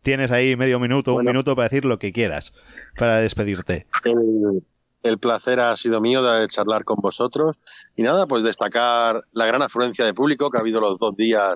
Tienes 0.04 0.30
ahí 0.32 0.56
medio 0.56 0.80
minuto, 0.80 1.14
Bueno. 1.14 1.30
un 1.30 1.34
minuto 1.34 1.56
para 1.56 1.68
decir 1.70 1.86
lo 1.86 1.98
que 1.98 2.12
quieras, 2.14 2.54
para 2.98 3.18
despedirte. 3.20 3.88
El, 4.04 4.64
el 5.02 5.18
placer 5.18 5.60
ha 5.60 5.76
sido 5.76 6.00
mío 6.02 6.22
de 6.22 6.48
charlar 6.48 6.84
con 6.84 6.98
vosotros. 7.02 7.60
Y 7.96 8.04
nada, 8.04 8.28
pues 8.28 8.44
destacar 8.44 9.24
la 9.32 9.46
gran 9.46 9.62
afluencia 9.62 10.06
de 10.06 10.14
público 10.14 10.50
que 10.52 10.58
ha 10.58 10.62
habido 10.62 10.80
los 10.82 11.00
dos 11.00 11.16
días 11.16 11.56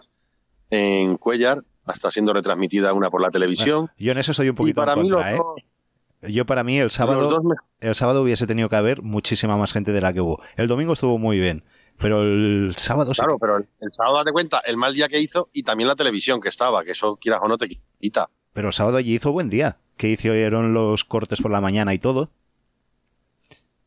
en 0.69 1.17
Cuellar, 1.17 1.63
hasta 1.85 2.11
siendo 2.11 2.33
retransmitida 2.33 2.91
una 2.93 3.09
por 3.09 3.21
la 3.21 3.29
televisión. 3.31 3.89
Yo 3.97 4.11
en 4.11 4.17
eso 4.17 4.33
soy 4.33 4.49
un 4.49 4.55
y 4.55 4.57
poquito 4.57 4.81
para 4.81 4.93
en 4.93 5.01
mí 5.03 5.09
los 5.09 5.15
contra, 5.23 5.33
¿eh? 5.35 5.37
dos, 5.37 6.31
Yo 6.33 6.45
para 6.45 6.63
mí 6.63 6.79
el 6.79 6.91
sábado, 6.91 7.41
me- 7.43 7.55
el 7.79 7.95
sábado 7.95 8.23
hubiese 8.23 8.47
tenido 8.47 8.67
que 8.69 8.75
haber 8.75 9.01
muchísima 9.01 9.55
más 9.55 9.71
gente 9.71 9.91
de 9.93 10.01
la 10.01 10.11
que 10.13 10.19
hubo. 10.21 10.41
El 10.57 10.67
domingo 10.67 10.93
estuvo 10.93 11.17
muy 11.17 11.39
bien, 11.39 11.63
pero 11.97 12.23
el 12.23 12.73
sábado 12.75 13.13
sí 13.13 13.21
Claro, 13.21 13.37
pero 13.39 13.57
el, 13.57 13.67
el 13.79 13.91
sábado, 13.95 14.17
date 14.17 14.31
cuenta, 14.33 14.59
el 14.65 14.75
mal 14.75 14.93
día 14.93 15.07
que 15.07 15.21
hizo 15.21 15.49
y 15.53 15.63
también 15.63 15.87
la 15.87 15.95
televisión 15.95 16.41
que 16.41 16.49
estaba, 16.49 16.83
que 16.83 16.91
eso 16.91 17.15
quieras 17.15 17.39
o 17.43 17.47
no 17.47 17.57
te 17.57 17.69
quita. 18.01 18.29
Pero 18.57 18.69
el 18.69 18.73
sábado 18.73 18.97
allí 18.97 19.13
hizo 19.13 19.31
buen 19.31 19.51
día, 19.51 19.77
que 19.97 20.09
hicieron 20.09 20.73
los 20.73 21.03
cortes 21.03 21.41
por 21.43 21.51
la 21.51 21.61
mañana 21.61 21.93
y 21.93 21.99
todo. 21.99 22.31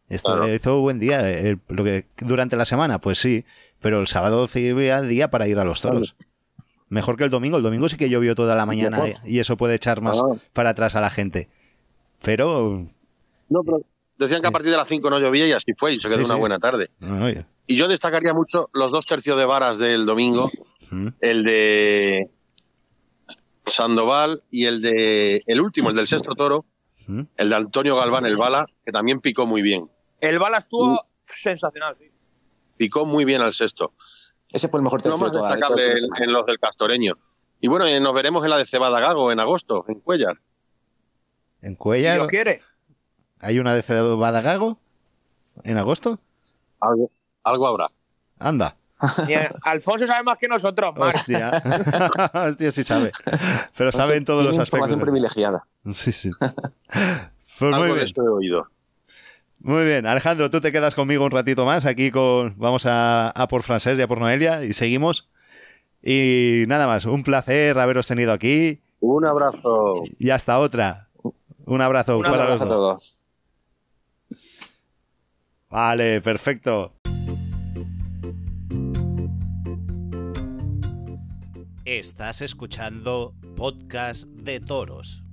Esto 0.08 0.32
Claro. 0.36 0.54
hizo 0.54 0.80
buen 0.80 1.00
día. 1.00 1.28
eh, 1.28 1.56
lo 1.66 1.82
que, 1.82 2.04
durante 2.18 2.54
la 2.54 2.64
semana, 2.64 3.00
pues 3.00 3.18
sí, 3.18 3.44
pero 3.80 3.98
el 3.98 4.06
sábado 4.06 4.46
había 4.54 5.02
día 5.02 5.28
para 5.28 5.48
ir 5.48 5.58
a 5.58 5.64
los 5.64 5.80
toros. 5.80 6.14
Mejor 6.88 7.16
que 7.16 7.24
el 7.24 7.30
domingo. 7.30 7.56
El 7.56 7.64
domingo 7.64 7.88
sí 7.88 7.96
que 7.96 8.08
llovió 8.08 8.36
toda 8.36 8.54
la 8.54 8.64
mañana 8.64 9.08
eh, 9.08 9.16
y 9.24 9.40
eso 9.40 9.56
puede 9.56 9.74
echar 9.74 10.00
más 10.02 10.20
Ah. 10.20 10.36
para 10.52 10.70
atrás 10.70 10.94
a 10.94 11.00
la 11.00 11.10
gente. 11.10 11.48
Pero 12.22 12.86
No, 13.48 13.64
pero 13.64 13.80
decían 14.18 14.42
que 14.42 14.46
a 14.46 14.52
partir 14.52 14.70
de 14.70 14.76
las 14.76 14.86
5 14.86 15.10
no 15.10 15.18
llovía 15.18 15.48
y 15.48 15.52
así 15.52 15.72
fue, 15.76 15.94
y 15.94 16.00
se 16.00 16.06
quedó 16.06 16.18
Sí, 16.18 16.24
una 16.26 16.34
sí. 16.34 16.38
buena 16.40 16.58
tarde. 16.60 16.90
oye, 17.20 17.44
Y 17.66 17.74
yo 17.74 17.88
destacaría 17.88 18.32
mucho 18.34 18.70
los 18.72 18.92
dos 18.92 19.04
tercios 19.04 19.36
de 19.36 19.44
varas 19.46 19.78
del 19.78 20.06
domingo, 20.06 20.48
el 21.20 21.42
de 21.42 22.30
Sandoval 23.70 24.42
y 24.50 24.66
el 24.66 24.82
de 24.82 25.42
el 25.46 25.60
último, 25.60 25.90
el 25.90 25.96
del 25.96 26.06
sexto 26.06 26.34
toro, 26.34 26.64
mm. 27.06 27.22
el 27.36 27.48
de 27.48 27.56
Antonio 27.56 27.96
Galván, 27.96 28.26
el 28.26 28.36
bala, 28.36 28.66
que 28.84 28.92
también 28.92 29.20
picó 29.20 29.46
muy 29.46 29.62
bien. 29.62 29.88
El 30.20 30.38
bala 30.38 30.58
estuvo 30.58 31.06
sensacional, 31.24 31.96
sí. 31.98 32.10
Picó 32.76 33.04
muy 33.04 33.24
bien 33.24 33.40
al 33.40 33.52
sexto. 33.52 33.92
Ese 34.52 34.68
fue 34.68 34.78
el 34.78 34.84
mejor 34.84 35.00
Lo 35.00 35.02
tercio 35.04 35.20
más 35.20 35.32
de 35.32 35.38
todo 35.38 35.48
destacable 35.48 35.84
el 35.84 35.98
fin 35.98 36.10
de 36.18 36.24
en, 36.24 36.32
los 36.32 36.46
del 36.46 36.58
Castoreño. 36.58 37.18
Y 37.60 37.68
bueno, 37.68 37.86
eh, 37.86 38.00
nos 38.00 38.14
veremos 38.14 38.44
en 38.44 38.50
la 38.50 38.58
de 38.58 38.66
Cebada 38.66 39.00
Gago 39.00 39.30
en 39.30 39.38
agosto, 39.38 39.84
en 39.88 40.00
Cuellar. 40.00 40.38
en 41.62 41.72
Si 41.72 41.76
Cuellar 41.76 42.18
lo 42.18 42.26
quiere. 42.26 42.62
hay 43.38 43.58
una 43.58 43.74
de 43.74 43.82
Cebada 43.82 44.40
Gago 44.40 44.78
en 45.62 45.78
agosto. 45.78 46.18
Algo, 46.80 47.10
algo 47.44 47.66
habrá. 47.66 47.88
Anda. 48.38 48.76
Ni- 49.26 49.34
Alfonso 49.62 50.06
sabe 50.06 50.22
más 50.24 50.38
que 50.38 50.48
nosotros, 50.48 50.94
Mar. 50.96 51.14
Hostia. 51.14 51.50
Hostia, 52.34 52.70
sí 52.70 52.82
sabe. 52.82 53.12
Pero 53.76 53.92
sabe 53.92 54.16
en 54.16 54.24
todos 54.24 54.42
los 54.44 54.58
aspectos. 54.58 54.90
información 54.90 55.00
privilegiada. 55.00 55.64
Sí, 55.92 56.12
sí. 56.12 56.30
Pues 56.38 57.74
algo 57.74 57.86
muy 57.86 57.98
de 57.98 58.04
esto 58.04 58.22
he 58.22 58.28
oído. 58.28 58.66
Muy 59.62 59.84
bien, 59.84 60.06
Alejandro, 60.06 60.50
tú 60.50 60.60
te 60.60 60.72
quedas 60.72 60.94
conmigo 60.94 61.24
un 61.24 61.30
ratito 61.30 61.66
más. 61.66 61.84
Aquí 61.84 62.10
con 62.10 62.54
vamos 62.58 62.86
a, 62.86 63.28
a 63.30 63.48
por 63.48 63.62
Francés 63.62 63.98
y 63.98 64.02
a 64.02 64.08
por 64.08 64.18
Noelia 64.18 64.64
y 64.64 64.72
seguimos. 64.72 65.28
Y 66.02 66.64
nada 66.66 66.86
más, 66.86 67.04
un 67.04 67.22
placer 67.22 67.78
haberos 67.78 68.08
tenido 68.08 68.32
aquí 68.32 68.80
Un 69.00 69.26
abrazo. 69.26 70.02
y 70.18 70.30
hasta 70.30 70.58
otra. 70.58 71.08
Un 71.66 71.80
abrazo 71.82 72.16
Un 72.18 72.24
abrazo 72.26 72.64
a 72.64 72.66
dos. 72.66 72.68
todos. 72.68 73.16
Vale, 75.68 76.20
perfecto. 76.22 76.94
Estás 81.90 82.40
escuchando 82.40 83.34
Podcast 83.56 84.22
de 84.28 84.60
Toros. 84.60 85.24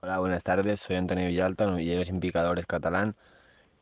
Hola, 0.00 0.20
buenas 0.20 0.44
tardes. 0.44 0.78
Soy 0.78 0.94
Antonio 0.94 1.26
Villalta, 1.26 1.66
novilleros 1.66 2.06
sin 2.06 2.20
picadores 2.20 2.66
catalán, 2.66 3.16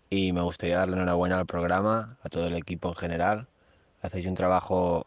y 0.09 0.33
me 0.33 0.41
gustaría 0.41 0.79
darle 0.79 0.97
enhorabuena 0.97 1.39
al 1.39 1.45
programa, 1.45 2.17
a 2.23 2.31
todo 2.31 2.47
el 2.47 2.57
equipo 2.57 2.89
en 2.89 2.95
general. 2.95 3.49
Hacéis 4.01 4.25
un 4.25 4.35
trabajo 4.35 5.07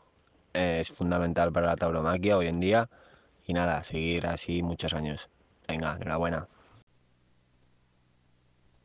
eh, 0.53 0.82
es 0.82 0.91
fundamental 0.91 1.51
para 1.51 1.65
la 1.65 1.78
tauromaquia 1.78 2.38
hoy 2.38 2.45
en 2.45 2.59
día, 2.59 2.91
y 3.47 3.53
nada, 3.53 3.82
seguir 3.84 4.28
así 4.28 4.61
muchos 4.61 4.93
años. 4.93 5.32
Venga, 5.68 5.97
enhorabuena. 5.99 6.47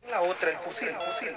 La 0.08 0.22
otra, 0.22 0.50
el 0.50 0.58
fusil, 0.58 0.88
el 0.88 1.00
fusil. 1.00 1.36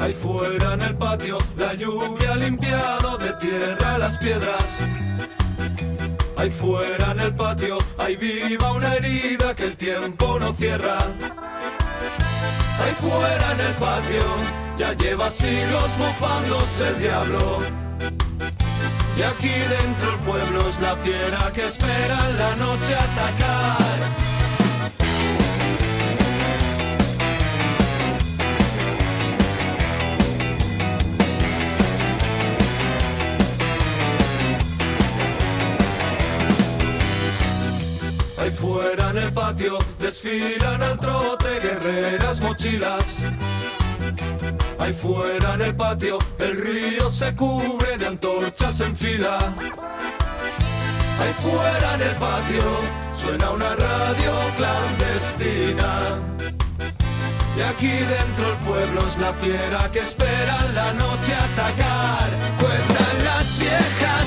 Ahí 0.00 0.14
fuera 0.14 0.72
en 0.74 0.80
el 0.82 0.96
patio, 0.96 1.36
la 1.56 1.74
lluvia 1.74 2.32
ha 2.32 2.36
limpiado 2.36 3.18
de 3.18 3.32
tierra 3.34 3.98
las 3.98 4.16
piedras. 4.18 4.88
Ahí 6.38 6.50
fuera 6.50 7.10
en 7.10 7.18
el 7.18 7.34
patio, 7.34 7.78
ahí 7.98 8.14
viva 8.14 8.70
una 8.70 8.94
herida 8.94 9.56
que 9.56 9.64
el 9.64 9.76
tiempo 9.76 10.38
no 10.38 10.52
cierra. 10.52 10.98
Ahí 12.80 12.94
fuera 12.96 13.52
en 13.54 13.60
el 13.60 13.74
patio, 13.74 14.22
ya 14.78 14.92
lleva 14.92 15.32
siglos 15.32 15.98
mofándose 15.98 16.90
el 16.90 16.98
diablo. 17.00 17.58
Y 19.16 19.22
aquí 19.22 19.48
dentro 19.48 20.12
el 20.12 20.18
pueblo 20.20 20.68
es 20.68 20.80
la 20.80 20.96
fiera 20.98 21.52
que 21.52 21.66
espera 21.66 22.30
en 22.30 22.38
la 22.38 22.54
noche 22.54 22.94
atacar. 22.94 24.27
Fuera 38.50 39.10
en 39.10 39.18
el 39.18 39.32
patio 39.32 39.78
desfilan 39.98 40.82
al 40.82 40.98
trote 40.98 41.60
guerreras 41.60 42.40
mochilas. 42.40 43.22
Ahí 44.78 44.92
fuera 44.92 45.54
en 45.54 45.60
el 45.62 45.76
patio 45.76 46.18
el 46.38 46.60
río 46.60 47.10
se 47.10 47.34
cubre 47.34 47.96
de 47.98 48.06
antorchas 48.06 48.80
en 48.80 48.96
fila. 48.96 49.38
Ahí 51.20 51.34
fuera 51.42 51.94
en 51.94 52.02
el 52.02 52.16
patio 52.16 52.64
suena 53.10 53.50
una 53.50 53.74
radio 53.74 54.32
clandestina. 54.56 56.18
Y 57.56 57.60
aquí 57.60 57.88
dentro 57.88 58.52
el 58.52 58.58
pueblo 58.58 59.08
es 59.08 59.16
la 59.18 59.32
fiera 59.32 59.90
que 59.90 59.98
espera 59.98 60.56
la 60.74 60.92
noche 60.92 61.34
atacar. 61.34 62.30
Cuentan 62.60 63.24
las 63.24 63.58
viejas 63.58 64.17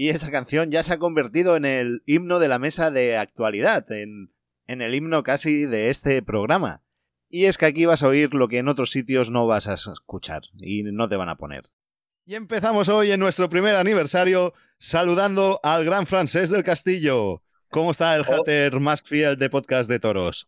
Y 0.00 0.10
esta 0.10 0.30
canción 0.30 0.70
ya 0.70 0.84
se 0.84 0.92
ha 0.92 0.98
convertido 1.00 1.56
en 1.56 1.64
el 1.64 2.02
himno 2.06 2.38
de 2.38 2.46
la 2.46 2.60
mesa 2.60 2.92
de 2.92 3.16
actualidad, 3.16 3.90
en, 3.90 4.32
en 4.68 4.80
el 4.80 4.94
himno 4.94 5.24
casi 5.24 5.64
de 5.64 5.90
este 5.90 6.22
programa. 6.22 6.84
Y 7.28 7.46
es 7.46 7.58
que 7.58 7.66
aquí 7.66 7.84
vas 7.84 8.04
a 8.04 8.06
oír 8.08 8.32
lo 8.32 8.46
que 8.46 8.58
en 8.58 8.68
otros 8.68 8.92
sitios 8.92 9.28
no 9.28 9.48
vas 9.48 9.66
a 9.66 9.74
escuchar 9.74 10.42
y 10.56 10.84
no 10.84 11.08
te 11.08 11.16
van 11.16 11.28
a 11.28 11.36
poner. 11.36 11.64
Y 12.24 12.36
empezamos 12.36 12.88
hoy 12.88 13.10
en 13.10 13.18
nuestro 13.18 13.50
primer 13.50 13.74
aniversario 13.74 14.54
saludando 14.78 15.58
al 15.64 15.84
gran 15.84 16.06
francés 16.06 16.50
del 16.50 16.62
castillo. 16.62 17.42
¿Cómo 17.68 17.90
está 17.90 18.14
el 18.14 18.24
hater 18.24 18.78
más 18.78 19.02
fiel 19.02 19.36
de 19.36 19.50
podcast 19.50 19.90
de 19.90 19.98
toros? 19.98 20.46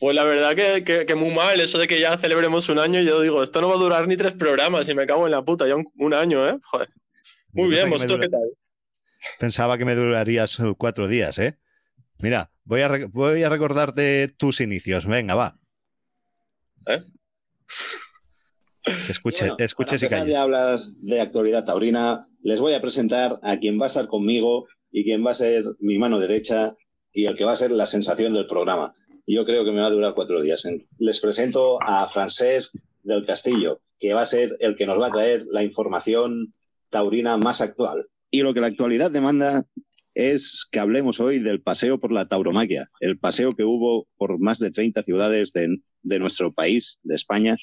Pues 0.00 0.16
la 0.16 0.24
verdad 0.24 0.54
que, 0.56 0.82
que- 0.82 1.04
que 1.04 1.14
muy 1.14 1.30
mal, 1.34 1.60
eso 1.60 1.76
de 1.78 1.86
que 1.86 2.00
ya 2.00 2.16
celebremos 2.16 2.70
un 2.70 2.78
año, 2.78 3.02
yo 3.02 3.20
digo, 3.20 3.42
esto 3.42 3.60
no 3.60 3.68
va 3.68 3.74
a 3.74 3.78
durar 3.78 4.08
ni 4.08 4.16
tres 4.16 4.32
programas 4.32 4.88
y 4.88 4.94
me 4.94 5.06
cago 5.06 5.26
en 5.26 5.32
la 5.32 5.42
puta, 5.44 5.68
ya 5.68 5.76
un, 5.76 5.84
un 5.98 6.14
año, 6.14 6.48
¿eh? 6.48 6.58
Joder. 6.64 6.88
Muy 7.56 7.68
bien, 7.70 7.90
¿vosotros 7.90 8.20
qué 8.20 8.28
tal? 8.28 8.50
Pensaba 9.38 9.78
que 9.78 9.84
me 9.84 9.94
durarías 9.94 10.58
eh, 10.60 10.74
cuatro 10.76 11.08
días, 11.08 11.38
¿eh? 11.38 11.58
Mira, 12.18 12.50
voy 12.64 12.80
a, 12.82 12.88
re- 12.88 13.04
voy 13.06 13.42
a 13.42 13.48
recordarte 13.48 14.28
tus 14.28 14.60
inicios. 14.60 15.06
Venga, 15.06 15.34
va. 15.34 15.58
¿Eh? 16.86 17.02
Escuche, 19.08 19.40
Bueno, 19.50 19.56
para 19.56 19.92
empezar 19.94 20.08
calles. 20.08 21.02
de 21.02 21.20
actualidad 21.20 21.64
taurina, 21.64 22.24
les 22.42 22.60
voy 22.60 22.74
a 22.74 22.80
presentar 22.80 23.38
a 23.42 23.58
quien 23.58 23.80
va 23.80 23.84
a 23.84 23.88
estar 23.88 24.06
conmigo 24.06 24.66
y 24.92 25.02
quien 25.04 25.26
va 25.26 25.32
a 25.32 25.34
ser 25.34 25.64
mi 25.80 25.98
mano 25.98 26.20
derecha 26.20 26.76
y 27.12 27.26
el 27.26 27.36
que 27.36 27.44
va 27.44 27.52
a 27.52 27.56
ser 27.56 27.72
la 27.72 27.86
sensación 27.86 28.32
del 28.34 28.46
programa. 28.46 28.94
Yo 29.26 29.44
creo 29.44 29.64
que 29.64 29.72
me 29.72 29.80
va 29.80 29.88
a 29.88 29.90
durar 29.90 30.14
cuatro 30.14 30.40
días. 30.40 30.62
Les 30.98 31.20
presento 31.20 31.82
a 31.82 32.06
Francesc 32.08 32.74
del 33.02 33.24
Castillo, 33.26 33.80
que 33.98 34.12
va 34.14 34.20
a 34.22 34.26
ser 34.26 34.56
el 34.60 34.76
que 34.76 34.86
nos 34.86 35.00
va 35.00 35.08
a 35.08 35.12
traer 35.12 35.42
la 35.50 35.64
información 35.64 36.52
taurina 37.00 37.36
más 37.36 37.60
actual. 37.60 38.06
Y 38.30 38.40
lo 38.40 38.54
que 38.54 38.60
la 38.60 38.68
actualidad 38.68 39.10
demanda 39.10 39.66
es 40.14 40.66
que 40.70 40.80
hablemos 40.80 41.20
hoy 41.20 41.38
del 41.40 41.60
paseo 41.60 42.00
por 42.00 42.10
la 42.10 42.26
tauromaquia, 42.26 42.86
el 43.00 43.18
paseo 43.18 43.52
que 43.54 43.64
hubo 43.64 44.06
por 44.16 44.38
más 44.38 44.58
de 44.58 44.70
30 44.70 45.02
ciudades 45.02 45.52
de, 45.52 45.76
de 46.02 46.18
nuestro 46.18 46.52
país, 46.54 46.98
de 47.02 47.14
España, 47.14 47.56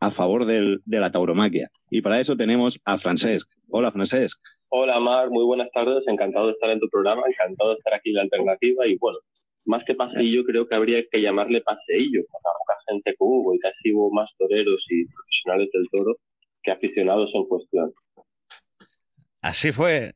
a 0.00 0.10
favor 0.10 0.44
del- 0.44 0.80
de 0.84 1.00
la 1.00 1.10
tauromaquia. 1.10 1.70
Y 1.90 2.02
para 2.02 2.20
eso 2.20 2.36
tenemos 2.36 2.78
a 2.84 2.98
Francesc. 2.98 3.48
Hola, 3.70 3.90
Francesc. 3.90 4.38
Hola 4.68 5.00
Mar, 5.00 5.30
muy 5.30 5.44
buenas 5.44 5.70
tardes, 5.70 6.02
encantado 6.06 6.46
de 6.48 6.52
estar 6.52 6.68
en 6.70 6.80
tu 6.80 6.88
programa, 6.90 7.22
encantado 7.26 7.70
de 7.70 7.76
estar 7.76 7.94
aquí 7.94 8.10
en 8.10 8.16
la 8.16 8.22
alternativa 8.22 8.86
y 8.86 8.98
bueno, 8.98 9.18
más 9.64 9.82
que 9.84 9.94
paseillo 9.94 10.44
creo 10.44 10.66
que 10.68 10.74
habría 10.74 11.02
que 11.10 11.22
llamarle 11.22 11.62
paseillo, 11.62 12.20
por 12.30 12.40
la 12.44 12.50
poca 12.58 12.76
gente 12.88 13.10
que 13.12 13.16
hubo 13.20 13.54
y 13.54 13.58
casi 13.60 13.94
hubo 13.94 14.10
más 14.12 14.28
toreros 14.36 14.84
y 14.90 15.06
profesionales 15.06 15.68
del 15.72 15.86
toro 15.90 16.16
que 16.62 16.70
aficionados 16.72 17.30
en 17.34 17.44
cuestión. 17.46 17.94
Así 19.44 19.72
fue 19.72 20.14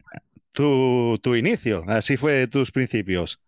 tu, 0.52 1.18
tu 1.22 1.34
inicio, 1.34 1.84
así 1.86 2.16
fue 2.16 2.46
tus 2.48 2.72
principios. 2.72 3.38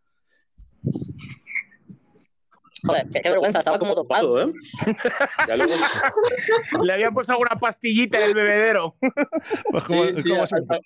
Joder, 2.87 3.07
qué, 3.11 3.23
vergüenza, 3.31 3.61
estaba 3.61 3.79
como 3.79 3.95
dopado. 3.95 4.43
¿eh? 4.43 4.53
Ya 5.49 5.57
luego- 5.57 5.73
Le 6.83 6.93
había 6.93 7.11
puesto 7.11 7.33
alguna 7.33 7.57
pastillita 7.59 8.19
en 8.19 8.25
el 8.29 8.35
bebedero. 8.35 8.95
Pues 9.89 10.17
Sí, 10.17 10.23
sí, 10.23 10.33
a- 10.35 10.43
a- 10.43 10.81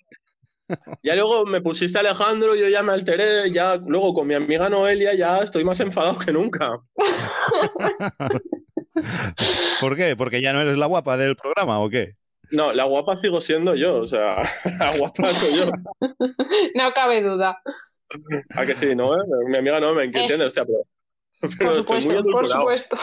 ya 1.03 1.15
luego 1.15 1.45
me 1.45 1.59
pusiste 1.59 1.99
Alejandro, 1.99 2.55
yo 2.55 2.69
ya 2.69 2.81
me 2.81 2.93
alteré, 2.93 3.51
ya 3.51 3.75
luego 3.85 4.13
con 4.13 4.25
mi 4.27 4.33
amiga 4.33 4.69
Noelia 4.69 5.13
ya 5.13 5.39
estoy 5.39 5.65
más 5.65 5.81
enfadado 5.81 6.17
que 6.17 6.31
nunca. 6.31 6.79
¿Por 9.81 9.97
qué? 9.97 10.15
¿Porque 10.15 10.41
ya 10.41 10.53
no 10.53 10.61
eres 10.61 10.77
la 10.77 10.85
guapa 10.85 11.17
del 11.17 11.35
programa 11.35 11.81
o 11.81 11.89
qué? 11.89 12.15
No, 12.51 12.73
la 12.73 12.83
guapa 12.85 13.17
sigo 13.17 13.41
siendo 13.41 13.75
yo, 13.75 13.97
o 13.97 14.07
sea, 14.07 14.37
la 14.79 14.97
guapa 14.97 15.25
soy 15.33 15.57
yo. 15.59 15.65
No 16.75 16.93
cabe 16.93 17.21
duda. 17.21 17.61
¿A 18.55 18.65
que 18.65 18.75
sí, 18.75 18.95
no? 18.95 19.15
eh? 19.15 19.25
Mi 19.47 19.57
amiga 19.57 19.79
no 19.79 19.93
me 19.93 20.03
entiende, 20.03 20.45
hostia, 20.45 20.63
pero, 20.65 20.79
pero 21.57 21.71
Por 21.83 21.97
estoy 21.97 22.13
muy 22.13 22.23
supuesto, 22.23 22.31
por 22.31 22.47
supuesto. 22.47 22.97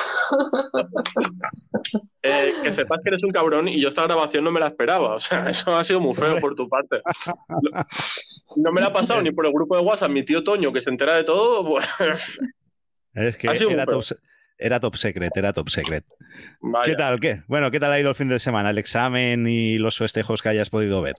Eh, 2.22 2.52
que 2.62 2.72
sepas 2.72 3.02
que 3.02 3.08
eres 3.10 3.24
un 3.24 3.30
cabrón 3.30 3.68
y 3.68 3.80
yo 3.80 3.88
esta 3.88 4.04
grabación 4.04 4.44
no 4.44 4.52
me 4.52 4.60
la 4.60 4.66
esperaba. 4.66 5.14
O 5.14 5.20
sea, 5.20 5.48
eso 5.48 5.74
ha 5.74 5.82
sido 5.84 6.00
muy 6.00 6.14
feo 6.14 6.38
por 6.38 6.54
tu 6.54 6.68
parte. 6.68 7.00
No 8.56 8.70
me 8.72 8.80
la 8.80 8.88
ha 8.88 8.92
pasado 8.92 9.20
ni 9.22 9.32
por 9.32 9.46
el 9.46 9.52
grupo 9.52 9.76
de 9.76 9.82
WhatsApp 9.82 10.10
mi 10.10 10.22
tío 10.22 10.44
Toño, 10.44 10.72
que 10.72 10.80
se 10.80 10.90
entera 10.90 11.16
de 11.16 11.24
todo. 11.24 11.64
pues, 11.66 11.86
Es 13.14 13.36
que 13.36 13.48
Ha 13.48 13.56
sido 13.56 13.70
era 13.70 13.84
se- 14.02 14.16
era 14.62 14.80
top 14.80 14.96
secret, 14.96 15.36
era 15.36 15.52
top 15.52 15.68
secret. 15.68 16.04
Vaya. 16.60 16.84
¿Qué 16.84 16.94
tal? 16.94 17.20
¿Qué? 17.20 17.42
Bueno, 17.48 17.70
¿qué 17.70 17.80
tal 17.80 17.92
ha 17.92 18.00
ido 18.00 18.10
el 18.10 18.14
fin 18.14 18.28
de 18.28 18.38
semana? 18.38 18.70
El 18.70 18.78
examen 18.78 19.46
y 19.46 19.78
los 19.78 19.98
festejos 19.98 20.40
que 20.40 20.48
hayas 20.48 20.70
podido 20.70 21.02
ver. 21.02 21.14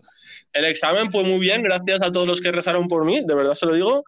El 0.54 0.66
examen 0.66 1.12
fue 1.12 1.24
muy 1.24 1.40
bien, 1.40 1.62
gracias 1.62 2.02
a 2.02 2.12
todos 2.12 2.26
los 2.26 2.42
que 2.42 2.52
rezaron 2.52 2.88
por 2.88 3.06
mí, 3.06 3.22
de 3.26 3.36
verdad 3.36 3.56
se 3.56 3.66
lo 3.66 3.74
digo. 3.74 4.04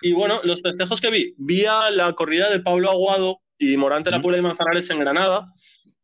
Y 0.00 0.12
bueno, 0.12 0.40
los 0.44 0.62
festejos 0.62 1.00
que 1.00 1.10
vi, 1.10 1.34
vi 1.36 1.66
a 1.66 1.90
la 1.90 2.12
corrida 2.12 2.48
de 2.50 2.60
Pablo 2.60 2.90
Aguado 2.90 3.40
y 3.58 3.76
Morante 3.76 4.10
la 4.10 4.22
Puebla 4.22 4.36
de 4.36 4.42
Manzanares 4.42 4.88
en 4.90 5.00
Granada. 5.00 5.46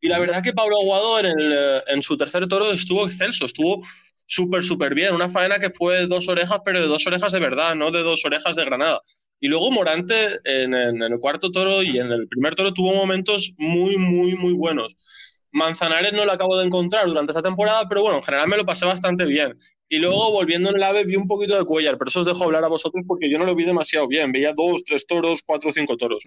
Y 0.01 0.09
la 0.09 0.19
verdad 0.19 0.43
que 0.43 0.53
Pablo 0.53 0.75
Aguado 0.79 1.19
en, 1.19 1.25
el, 1.25 1.53
eh, 1.53 1.83
en 1.87 2.01
su 2.03 2.17
tercer 2.17 2.45
toro 2.47 2.71
estuvo 2.71 3.07
excelso, 3.07 3.45
estuvo 3.45 3.81
súper, 4.27 4.63
súper 4.63 4.93
bien. 4.93 5.15
Una 5.15 5.29
faena 5.29 5.59
que 5.59 5.71
fue 5.71 6.05
dos 6.07 6.27
orejas, 6.27 6.59
pero 6.63 6.81
de 6.81 6.87
dos 6.87 7.07
orejas 7.07 7.31
de 7.31 7.39
verdad, 7.39 7.73
no 7.75 7.89
de 7.89 8.03
dos 8.03 8.23
orejas 8.25 8.55
de 8.55 8.65
Granada. 8.65 9.01
Y 9.39 9.47
luego 9.47 9.69
Morante 9.71 10.39
en, 10.43 10.73
en 10.73 11.01
el 11.03 11.19
cuarto 11.19 11.51
toro 11.51 11.83
y 11.83 11.99
en 11.99 12.11
el 12.11 12.27
primer 12.27 12.55
toro 12.55 12.73
tuvo 12.73 12.93
momentos 12.95 13.53
muy, 13.57 13.97
muy, 13.97 14.35
muy 14.35 14.53
buenos. 14.53 15.41
Manzanares 15.51 16.13
no 16.13 16.25
lo 16.25 16.31
acabo 16.31 16.57
de 16.57 16.65
encontrar 16.65 17.07
durante 17.07 17.31
esta 17.31 17.41
temporada, 17.43 17.87
pero 17.87 18.01
bueno, 18.01 18.17
en 18.17 18.23
general 18.23 18.47
me 18.47 18.57
lo 18.57 18.65
pasé 18.65 18.85
bastante 18.85 19.25
bien. 19.25 19.59
Y 19.87 19.99
luego, 19.99 20.31
volviendo 20.31 20.69
en 20.71 20.77
el 20.77 20.83
AVE, 20.83 21.05
vi 21.05 21.15
un 21.15 21.27
poquito 21.27 21.57
de 21.57 21.63
Cuellar, 21.63 21.97
pero 21.97 22.09
eso 22.09 22.21
os 22.21 22.25
dejo 22.25 22.43
hablar 22.43 22.63
a 22.63 22.67
vosotros 22.69 23.03
porque 23.07 23.29
yo 23.29 23.37
no 23.37 23.45
lo 23.45 23.53
vi 23.55 23.65
demasiado 23.65 24.07
bien. 24.07 24.31
Veía 24.31 24.53
dos, 24.53 24.83
tres 24.83 25.05
toros, 25.05 25.41
cuatro 25.45 25.69
o 25.69 25.73
cinco 25.73 25.95
toros 25.95 26.23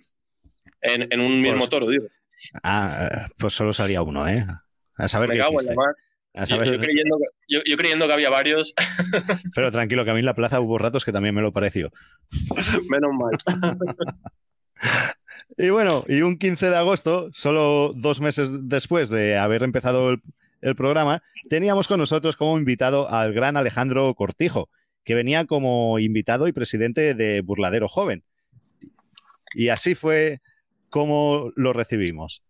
en, 0.81 1.09
en 1.13 1.21
un 1.21 1.43
mismo 1.43 1.59
Pues- 1.61 1.71
toro, 1.71 1.89
digo. 1.89 2.07
Ah, 2.63 3.27
pues 3.37 3.53
solo 3.55 3.73
salía 3.73 4.01
uno, 4.03 4.29
¿eh? 4.29 4.47
A 4.99 5.09
saber 5.09 5.31
Me 5.31 5.35
qué 5.35 5.41
cago 5.41 5.53
en 5.55 5.57
hiciste. 5.57 5.75
la 5.75 5.83
mar. 5.83 5.95
A 6.35 6.41
Yo, 6.45 6.57
saber- 6.57 6.73
yo 6.73 6.79
creyendo 6.81 7.19
que, 7.19 7.25
yo, 7.55 7.61
yo 7.67 7.77
creyendo 7.77 8.07
que 8.07 8.13
había 8.13 8.31
varios, 8.31 8.75
Pero 9.55 9.73
tranquilo, 9.73 10.05
que 10.05 10.11
a 10.11 10.15
mí 10.15 10.21
en 10.21 10.27
la 10.27 10.35
plaza 10.35 10.61
hubo 10.61 10.79
ratos 10.79 11.05
que 11.05 11.13
también 11.13 11.35
me 11.35 11.43
lo 11.43 11.53
pareció. 11.53 11.91
menos 12.89 13.11
mal. 13.13 13.37
Y 15.57 15.71
bueno, 15.71 16.05
y 16.07 16.21
un 16.21 16.39
15 16.39 16.71
de 16.71 16.77
agosto, 16.77 17.31
solo 17.33 17.93
dos 17.95 18.21
meses 18.21 18.49
después 18.69 19.09
de 19.09 19.37
haber 19.37 19.65
empezado 19.65 20.11
el, 20.11 20.23
el 20.61 20.77
programa, 20.77 21.23
teníamos 21.49 21.89
con 21.89 21.99
nosotros 21.99 22.37
como 22.37 22.59
invitado 22.59 23.09
al 23.11 23.33
gran 23.33 23.57
Alejandro 23.57 24.15
Cortijo, 24.15 24.69
que 25.05 25.15
venía 25.17 25.47
como 25.47 25.99
invitado 25.99 26.47
y 26.47 26.53
presidente 26.53 27.15
de 27.15 27.41
Burladero 27.41 27.89
Joven. 27.89 28.23
Y 29.55 29.71
así 29.71 29.95
fue 29.97 30.41
como 30.91 31.51
lo 31.57 31.73
recibimos. 31.73 32.43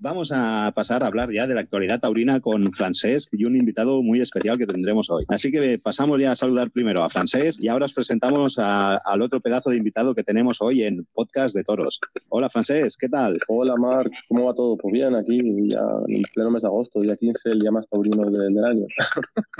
Vamos 0.00 0.30
a 0.32 0.70
pasar 0.76 1.02
a 1.02 1.08
hablar 1.08 1.32
ya 1.32 1.48
de 1.48 1.54
la 1.56 1.60
actualidad 1.62 1.98
taurina 1.98 2.38
con 2.38 2.72
Francesc 2.72 3.30
y 3.32 3.44
un 3.48 3.56
invitado 3.56 4.00
muy 4.00 4.20
especial 4.20 4.56
que 4.56 4.64
tendremos 4.64 5.10
hoy. 5.10 5.24
Así 5.26 5.50
que 5.50 5.76
pasamos 5.80 6.20
ya 6.20 6.30
a 6.30 6.36
saludar 6.36 6.70
primero 6.70 7.02
a 7.02 7.10
Francesc 7.10 7.58
y 7.64 7.66
ahora 7.66 7.86
os 7.86 7.94
presentamos 7.94 8.60
a- 8.60 8.98
al 8.98 9.22
otro 9.22 9.40
pedazo 9.40 9.70
de 9.70 9.76
invitado 9.76 10.14
que 10.14 10.22
tenemos 10.22 10.58
hoy 10.60 10.84
en 10.84 11.04
Podcast 11.12 11.52
de 11.56 11.64
Toros. 11.64 11.98
Hola 12.28 12.48
Francesc, 12.48 13.00
¿qué 13.00 13.08
tal? 13.08 13.40
Hola 13.48 13.74
Marc, 13.76 14.12
¿cómo 14.28 14.44
va 14.44 14.54
todo? 14.54 14.76
Pues 14.76 14.92
bien, 14.92 15.16
aquí 15.16 15.68
ya 15.68 15.80
en 16.06 16.22
pleno 16.32 16.52
mes 16.52 16.62
de 16.62 16.68
agosto, 16.68 17.00
día 17.00 17.16
15, 17.16 17.50
el 17.50 17.58
día 17.58 17.72
más 17.72 17.88
taurino 17.88 18.22
del, 18.30 18.54
del 18.54 18.64
año. 18.64 18.86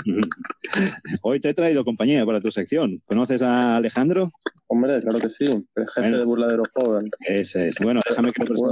Hoy 1.21 1.41
te 1.41 1.49
he 1.49 1.53
traído 1.53 1.83
compañía 1.83 2.25
para 2.25 2.39
tu 2.39 2.49
sección. 2.49 3.01
¿Conoces 3.05 3.41
a 3.41 3.75
Alejandro? 3.75 4.31
Hombre, 4.67 5.01
claro 5.01 5.19
que 5.19 5.29
sí, 5.29 5.45
el 5.47 5.65
jefe 5.89 5.99
Bueno. 6.01 6.17
de 6.19 6.23
burladero 6.25 6.63
joven. 6.73 7.09
Ese 7.27 7.69
es. 7.69 7.75
Bueno, 7.81 7.99
déjame 8.07 8.31
que 8.31 8.41
lo 8.43 8.45
presente. 8.47 8.71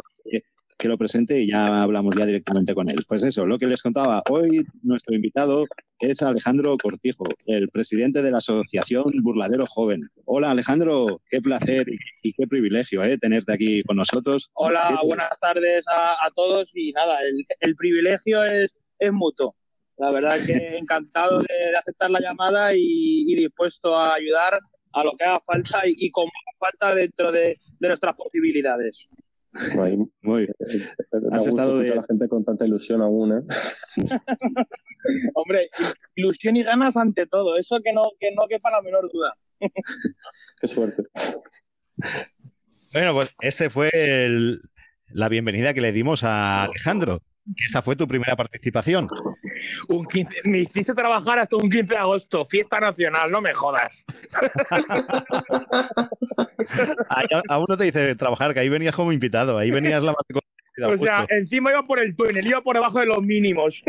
Que, 0.77 0.87
lo 0.87 0.97
presente 0.97 1.39
y 1.41 1.47
ya 1.51 1.81
hablamos 1.81 2.15
ya 2.17 2.25
directamente 2.25 2.73
con 2.73 2.89
él. 2.89 2.97
Pues 3.07 3.23
eso, 3.23 3.45
lo 3.45 3.57
que 3.57 3.65
les 3.67 3.81
contaba, 3.81 4.21
hoy 4.29 4.65
nuestro 4.83 5.15
invitado 5.15 5.65
es 5.99 6.21
Alejandro 6.21 6.77
Cortijo, 6.77 7.25
el 7.45 7.69
presidente 7.69 8.21
de 8.21 8.31
la 8.31 8.37
Asociación 8.37 9.05
Burladero 9.21 9.65
Joven. 9.67 10.09
Hola 10.25 10.51
Alejandro, 10.51 11.21
qué 11.29 11.41
placer 11.41 11.87
y, 12.21 12.33
qué 12.33 12.47
privilegio 12.47 13.03
¿eh? 13.03 13.17
tenerte 13.17 13.53
aquí 13.53 13.83
con 13.83 13.97
nosotros. 13.97 14.49
Hola, 14.53 14.97
¿Qué- 15.01 15.07
buenas 15.07 15.39
tardes 15.39 15.85
a, 15.87 16.13
a 16.13 16.29
todos 16.35 16.71
y 16.75 16.91
nada, 16.91 17.19
el, 17.21 17.45
el 17.61 17.75
privilegio 17.75 18.43
es, 18.43 18.75
es 18.99 19.11
mutuo. 19.11 19.55
La 19.97 20.11
verdad 20.11 20.37
que 20.45 20.53
encantado 20.77 21.39
de, 21.39 21.47
de 21.71 21.77
aceptar 21.77 22.11
la 22.11 22.19
llamada 22.19 22.75
y, 22.75 22.79
y 23.31 23.35
dispuesto 23.35 23.97
a 23.97 24.13
ayudar 24.13 24.59
a 24.93 25.03
lo 25.03 25.11
que 25.17 25.23
haga 25.25 25.39
falta 25.41 25.87
y, 25.87 25.93
y 25.97 26.11
como 26.11 26.27
haga 26.27 26.57
falta 26.71 26.95
dentro 26.95 27.31
de, 27.31 27.57
de 27.79 27.87
nuestras 27.87 28.15
posibilidades. 28.15 29.07
Muy 30.21 30.45
bien. 30.45 30.55
Has 31.31 31.45
estado 31.47 31.79
de... 31.79 31.95
la 31.95 32.03
gente 32.03 32.27
con 32.27 32.43
tanta 32.45 32.65
ilusión 32.65 33.01
aún, 33.01 33.37
¿eh? 33.37 33.41
Hombre, 35.33 35.69
ilusión 36.15 36.55
y 36.55 36.63
ganas 36.63 36.95
ante 36.97 37.25
todo, 37.27 37.57
eso 37.57 37.79
que 37.83 37.93
no, 37.93 38.03
que 38.19 38.31
no 38.35 38.47
quepa 38.47 38.71
la 38.71 38.81
menor 38.81 39.09
duda. 39.11 39.35
Qué 40.61 40.67
suerte. 40.67 41.03
Bueno, 42.93 43.13
pues 43.13 43.29
ese 43.41 43.69
fue 43.69 43.89
el- 43.93 44.59
la 45.09 45.29
bienvenida 45.29 45.73
que 45.73 45.81
le 45.81 45.91
dimos 45.91 46.23
a 46.23 46.63
Alejandro. 46.63 47.21
que 47.45 47.65
Esa 47.65 47.81
fue 47.81 47.95
tu 47.95 48.07
primera 48.07 48.35
participación. 48.35 49.07
Un 49.87 50.05
15 50.05 50.41
me 50.45 50.59
hiciste 50.59 50.93
trabajar 50.93 51.39
hasta 51.39 51.55
un 51.55 51.69
15 51.69 51.93
de 51.93 51.97
agosto, 51.97 52.45
fiesta 52.45 52.79
nacional, 52.79 53.31
no 53.31 53.41
me 53.41 53.53
jodas. 53.53 54.03
Ahí 57.09 57.25
a- 57.33 57.41
aún 57.49 57.65
no 57.67 57.77
te 57.77 57.85
dice 57.85 58.15
trabajar, 58.15 58.53
que 58.53 58.59
ahí 58.59 58.69
venías 58.69 58.95
como 58.95 59.11
invitado, 59.11 59.57
ahí 59.57 59.71
venías 59.71 60.03
la 60.03 60.11
O 60.13 60.97
sea, 60.97 61.25
encima 61.29 61.71
iba 61.71 61.85
por 61.87 61.99
el 61.99 62.15
túnel, 62.15 62.45
iba 62.45 62.61
por 62.61 62.75
debajo 62.75 62.99
de 62.99 63.05
los 63.07 63.21
mínimos. 63.21 63.81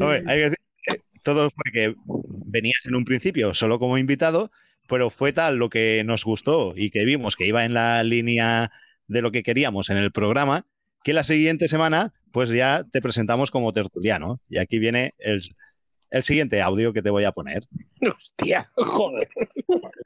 Hombre, 0.00 0.22
hay 0.26 0.36
que 0.38 0.42
decir 0.50 0.56
que 0.86 1.00
todo 1.24 1.50
fue 1.50 1.72
que 1.72 1.94
venías 2.46 2.84
en 2.86 2.94
un 2.94 3.04
principio 3.04 3.54
solo 3.54 3.78
como 3.78 3.98
invitado, 3.98 4.50
pero 4.88 5.10
fue 5.10 5.32
tal 5.32 5.56
lo 5.56 5.68
que 5.70 6.02
nos 6.04 6.24
gustó 6.24 6.74
y 6.76 6.90
que 6.90 7.04
vimos 7.04 7.36
que 7.36 7.46
iba 7.46 7.64
en 7.64 7.74
la 7.74 8.02
línea 8.02 8.70
de 9.06 9.22
lo 9.22 9.30
que 9.30 9.42
queríamos 9.42 9.90
en 9.90 9.96
el 9.98 10.10
programa, 10.12 10.64
que 11.04 11.12
la 11.12 11.24
siguiente 11.24 11.68
semana 11.68 12.12
pues 12.32 12.48
ya 12.48 12.84
te 12.90 13.00
presentamos 13.00 13.50
como 13.50 13.72
tertuliano. 13.72 14.40
Y 14.48 14.58
aquí 14.58 14.78
viene 14.78 15.12
el, 15.18 15.40
el 16.10 16.22
siguiente 16.22 16.60
audio 16.60 16.92
que 16.92 17.02
te 17.02 17.10
voy 17.10 17.24
a 17.24 17.32
poner. 17.32 17.62
Hostia, 18.00 18.70
joder. 18.74 19.28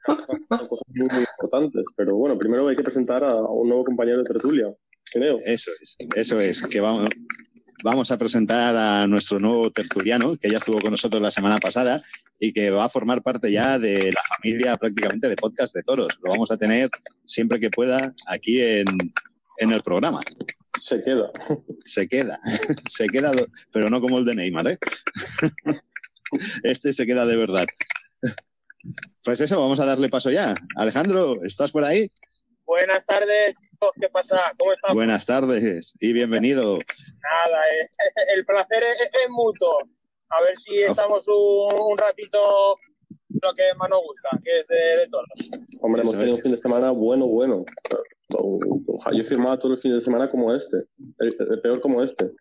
Son 0.05 0.67
cosas 0.67 0.85
muy, 0.87 1.07
muy 1.07 1.19
importantes. 1.19 1.85
Pero 1.95 2.15
bueno, 2.15 2.37
primero 2.37 2.67
hay 2.67 2.75
que 2.75 2.83
presentar 2.83 3.23
a 3.23 3.35
un 3.35 3.69
nuevo 3.69 3.85
compañero 3.85 4.19
de 4.19 4.25
tertulia, 4.25 4.73
creo. 5.11 5.39
Eso 5.43 5.71
es, 5.81 5.95
eso 6.15 6.37
es, 6.37 6.67
que 6.67 6.79
vamos, 6.79 7.09
vamos 7.83 8.11
a 8.11 8.17
presentar 8.17 8.75
a 8.75 9.07
nuestro 9.07 9.39
nuevo 9.39 9.71
tertuliano, 9.71 10.35
que 10.37 10.49
ya 10.49 10.57
estuvo 10.57 10.79
con 10.79 10.91
nosotros 10.91 11.21
la 11.21 11.31
semana 11.31 11.59
pasada 11.59 12.03
y 12.39 12.53
que 12.53 12.69
va 12.69 12.85
a 12.85 12.89
formar 12.89 13.23
parte 13.23 13.51
ya 13.51 13.79
de 13.79 14.11
la 14.11 14.21
familia 14.35 14.77
prácticamente 14.77 15.27
de 15.27 15.35
Podcast 15.35 15.73
de 15.73 15.83
Toros. 15.83 16.19
Lo 16.21 16.31
vamos 16.31 16.51
a 16.51 16.57
tener 16.57 16.89
siempre 17.25 17.59
que 17.59 17.71
pueda 17.71 18.13
aquí 18.27 18.61
en, 18.61 18.85
en 19.57 19.71
el 19.71 19.81
programa. 19.81 20.21
Se 20.77 21.03
queda. 21.03 21.31
Se 21.85 22.07
queda, 22.07 22.39
se 22.89 23.07
queda, 23.07 23.31
pero 23.71 23.89
no 23.89 23.99
como 23.99 24.19
el 24.19 24.25
de 24.25 24.35
Neymar, 24.35 24.67
¿eh? 24.67 24.77
Este 26.63 26.91
se 26.91 27.05
queda 27.05 27.25
de 27.25 27.37
verdad. 27.37 27.65
Pues 29.23 29.39
eso, 29.39 29.59
vamos 29.59 29.79
a 29.79 29.85
darle 29.85 30.09
paso 30.09 30.29
ya. 30.29 30.53
Alejandro, 30.75 31.41
¿estás 31.43 31.71
por 31.71 31.85
ahí? 31.85 32.11
Buenas 32.65 33.05
tardes, 33.05 33.55
chicos, 33.55 33.91
¿qué 33.99 34.09
pasa? 34.09 34.51
¿Cómo 34.57 34.73
estamos? 34.73 34.95
Buenas 34.95 35.25
tardes 35.25 35.93
y 36.01 36.11
bienvenido. 36.11 36.79
Nada, 36.79 37.61
eh, 37.71 37.87
el 38.35 38.45
placer 38.45 38.83
es, 38.83 39.07
es 39.07 39.29
mutuo. 39.29 39.79
A 40.29 40.41
ver 40.41 40.57
si 40.57 40.81
estamos 40.83 41.25
un, 41.29 41.79
un 41.79 41.97
ratito 41.97 42.77
lo 43.41 43.53
que 43.53 43.63
más 43.77 43.89
nos 43.89 44.01
gusta, 44.01 44.29
que 44.43 44.59
es 44.59 44.67
de, 44.67 44.75
de 45.01 45.07
todos. 45.09 45.25
Hombre, 45.81 46.01
hemos 46.01 46.17
tenido 46.17 46.35
un 46.37 46.41
fin 46.41 46.51
de 46.51 46.57
semana 46.57 46.91
bueno, 46.91 47.27
bueno. 47.27 47.65
Yo 49.13 49.23
firmaba 49.23 49.57
todos 49.57 49.71
los 49.71 49.81
fines 49.81 49.99
de 49.99 50.03
semana 50.03 50.29
como 50.29 50.53
este. 50.53 50.77
El, 51.19 51.35
el 51.51 51.61
peor 51.61 51.79
como 51.81 52.03
este. 52.03 52.31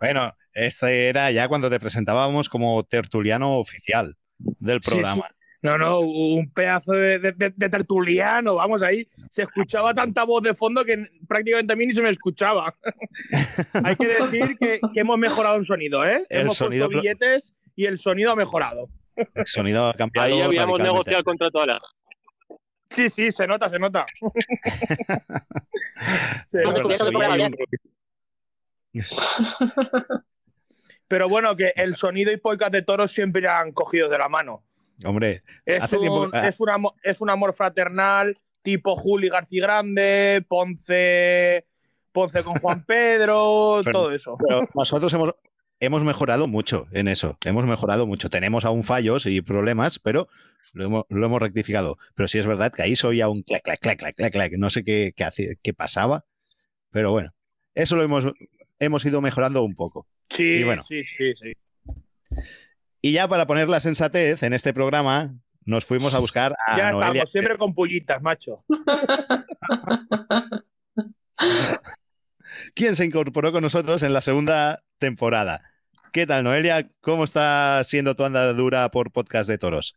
Bueno, 0.00 0.32
ese 0.52 1.08
era 1.08 1.30
ya 1.30 1.48
cuando 1.48 1.70
te 1.70 1.80
presentábamos 1.80 2.48
como 2.48 2.84
tertuliano 2.84 3.58
oficial 3.58 4.16
del 4.38 4.80
programa. 4.80 5.26
sí. 5.28 5.34
No, 5.60 5.76
no, 5.76 5.98
un 5.98 6.52
pedazo 6.52 6.92
de, 6.92 7.18
de- 7.18 7.32
de- 7.32 7.52
de 7.56 7.68
tertuliano, 7.68 8.54
vamos 8.54 8.80
ahí. 8.80 9.08
Se 9.28 9.42
escuchaba 9.42 9.92
tanta 9.92 10.22
voz 10.22 10.40
de 10.44 10.54
fondo 10.54 10.84
que 10.84 11.04
prácticamente 11.26 11.72
a 11.72 11.76
mí 11.76 11.84
ni 11.84 11.92
se 11.92 12.00
me 12.00 12.10
escuchaba. 12.10 12.72
Hay 13.84 13.96
que 13.96 14.06
decir 14.06 14.56
que, 14.56 14.78
que 14.94 15.00
hemos 15.00 15.18
mejorado 15.18 15.56
el 15.56 15.66
sonido, 15.66 16.04
¿eh? 16.06 16.22
El 16.28 16.42
hemos 16.42 16.56
sonido 16.56 16.86
puesto 16.86 17.02
billetes 17.02 17.56
y 17.74 17.86
el 17.86 17.98
sonido 17.98 18.30
ha 18.30 18.36
mejorado. 18.36 18.88
El 19.34 19.46
sonido 19.46 19.86
ha 19.86 19.94
cambiado. 19.94 20.28
Ahí 20.28 20.40
habíamos 20.40 20.80
negociado 20.80 21.22
contra 21.24 21.50
todas 21.50 21.68
las. 21.68 21.80
Sí, 22.90 23.10
sí, 23.10 23.32
se 23.32 23.46
nota, 23.46 23.68
se 23.68 23.78
nota. 23.78 24.06
El. 26.52 26.62
Pero 31.08 31.28
bueno, 31.28 31.56
que 31.56 31.72
el 31.76 31.96
sonido 31.96 32.32
y 32.32 32.36
podcast 32.36 32.72
de 32.72 32.82
toros 32.82 33.12
siempre 33.12 33.48
han 33.48 33.72
cogido 33.72 34.08
de 34.08 34.18
la 34.18 34.28
mano. 34.28 34.62
Hombre, 35.04 35.42
Es, 35.64 35.82
hace 35.82 35.96
un, 35.96 36.02
tiempo 36.02 36.28
ah, 36.32 36.48
es, 36.48 36.60
un 36.60 36.70
amor, 36.70 36.92
es 37.02 37.20
un 37.20 37.30
amor 37.30 37.54
fraternal, 37.54 38.36
tipo 38.62 38.96
Juli 38.96 39.28
García 39.28 39.62
Grande, 39.62 40.44
Ponce, 40.48 41.66
Ponce 42.12 42.42
con 42.42 42.58
Juan 42.58 42.84
Pedro, 42.84 43.80
Pero- 43.84 43.98
todo 43.98 44.12
eso. 44.12 44.36
pero 44.38 44.68
nosotros 44.74 45.12
hemos, 45.14 45.34
hemos 45.80 46.04
mejorado 46.04 46.48
mucho 46.48 46.86
en 46.92 47.08
eso. 47.08 47.36
Hemos 47.44 47.66
mejorado 47.66 48.06
mucho. 48.06 48.30
Tenemos 48.30 48.64
aún 48.64 48.84
fallos 48.84 49.26
y 49.26 49.40
problemas, 49.40 49.98
pero 49.98 50.28
lo 50.74 50.84
hemos, 50.84 51.04
lo 51.08 51.26
hemos 51.26 51.40
rectificado. 51.40 51.96
Pero 52.14 52.28
sí 52.28 52.38
es 52.38 52.46
verdad 52.46 52.72
que 52.72 52.82
ahí 52.82 52.96
se 52.96 53.06
oía 53.06 53.28
un 53.28 53.42
clac, 53.42 53.62
clac, 53.62 53.80
clac, 53.80 53.98
clac, 53.98 54.16
clac, 54.16 54.32
clac. 54.32 54.52
No 54.58 54.70
sé 54.70 54.84
qué, 54.84 55.12
qué, 55.16 55.56
qué 55.62 55.74
pasaba, 55.74 56.24
pero 56.90 57.12
bueno, 57.12 57.32
eso 57.74 57.96
lo 57.96 58.02
hemos, 58.02 58.26
hemos 58.78 59.04
ido 59.04 59.20
mejorando 59.20 59.62
un 59.62 59.74
poco. 59.74 60.06
Sí, 60.30 60.44
Y 60.44 60.64
bueno, 60.64 60.82
sí, 60.82 61.04
sí, 61.04 61.34
sí. 61.34 61.52
y 63.00 63.12
ya 63.12 63.28
para 63.28 63.46
poner 63.46 63.68
la 63.68 63.80
sensatez 63.80 64.42
en 64.42 64.52
este 64.52 64.74
programa, 64.74 65.34
nos 65.64 65.84
fuimos 65.84 66.14
a 66.14 66.18
buscar 66.18 66.54
a 66.66 66.76
ya 66.76 66.90
Noelia. 66.92 67.08
estamos, 67.08 67.30
siempre 67.30 67.56
con 67.56 67.74
pullitas, 67.74 68.20
macho. 68.22 68.64
quien 72.78 72.94
se 72.94 73.04
incorporó 73.04 73.50
con 73.50 73.62
nosotros 73.64 74.04
en 74.04 74.12
la 74.12 74.22
segunda 74.22 74.84
temporada. 75.00 75.62
¿Qué 76.12 76.28
tal, 76.28 76.44
Noelia? 76.44 76.88
¿Cómo 77.00 77.24
está 77.24 77.82
siendo 77.82 78.14
tu 78.14 78.24
andadura 78.24 78.88
por 78.92 79.10
podcast 79.10 79.50
de 79.50 79.58
toros? 79.58 79.96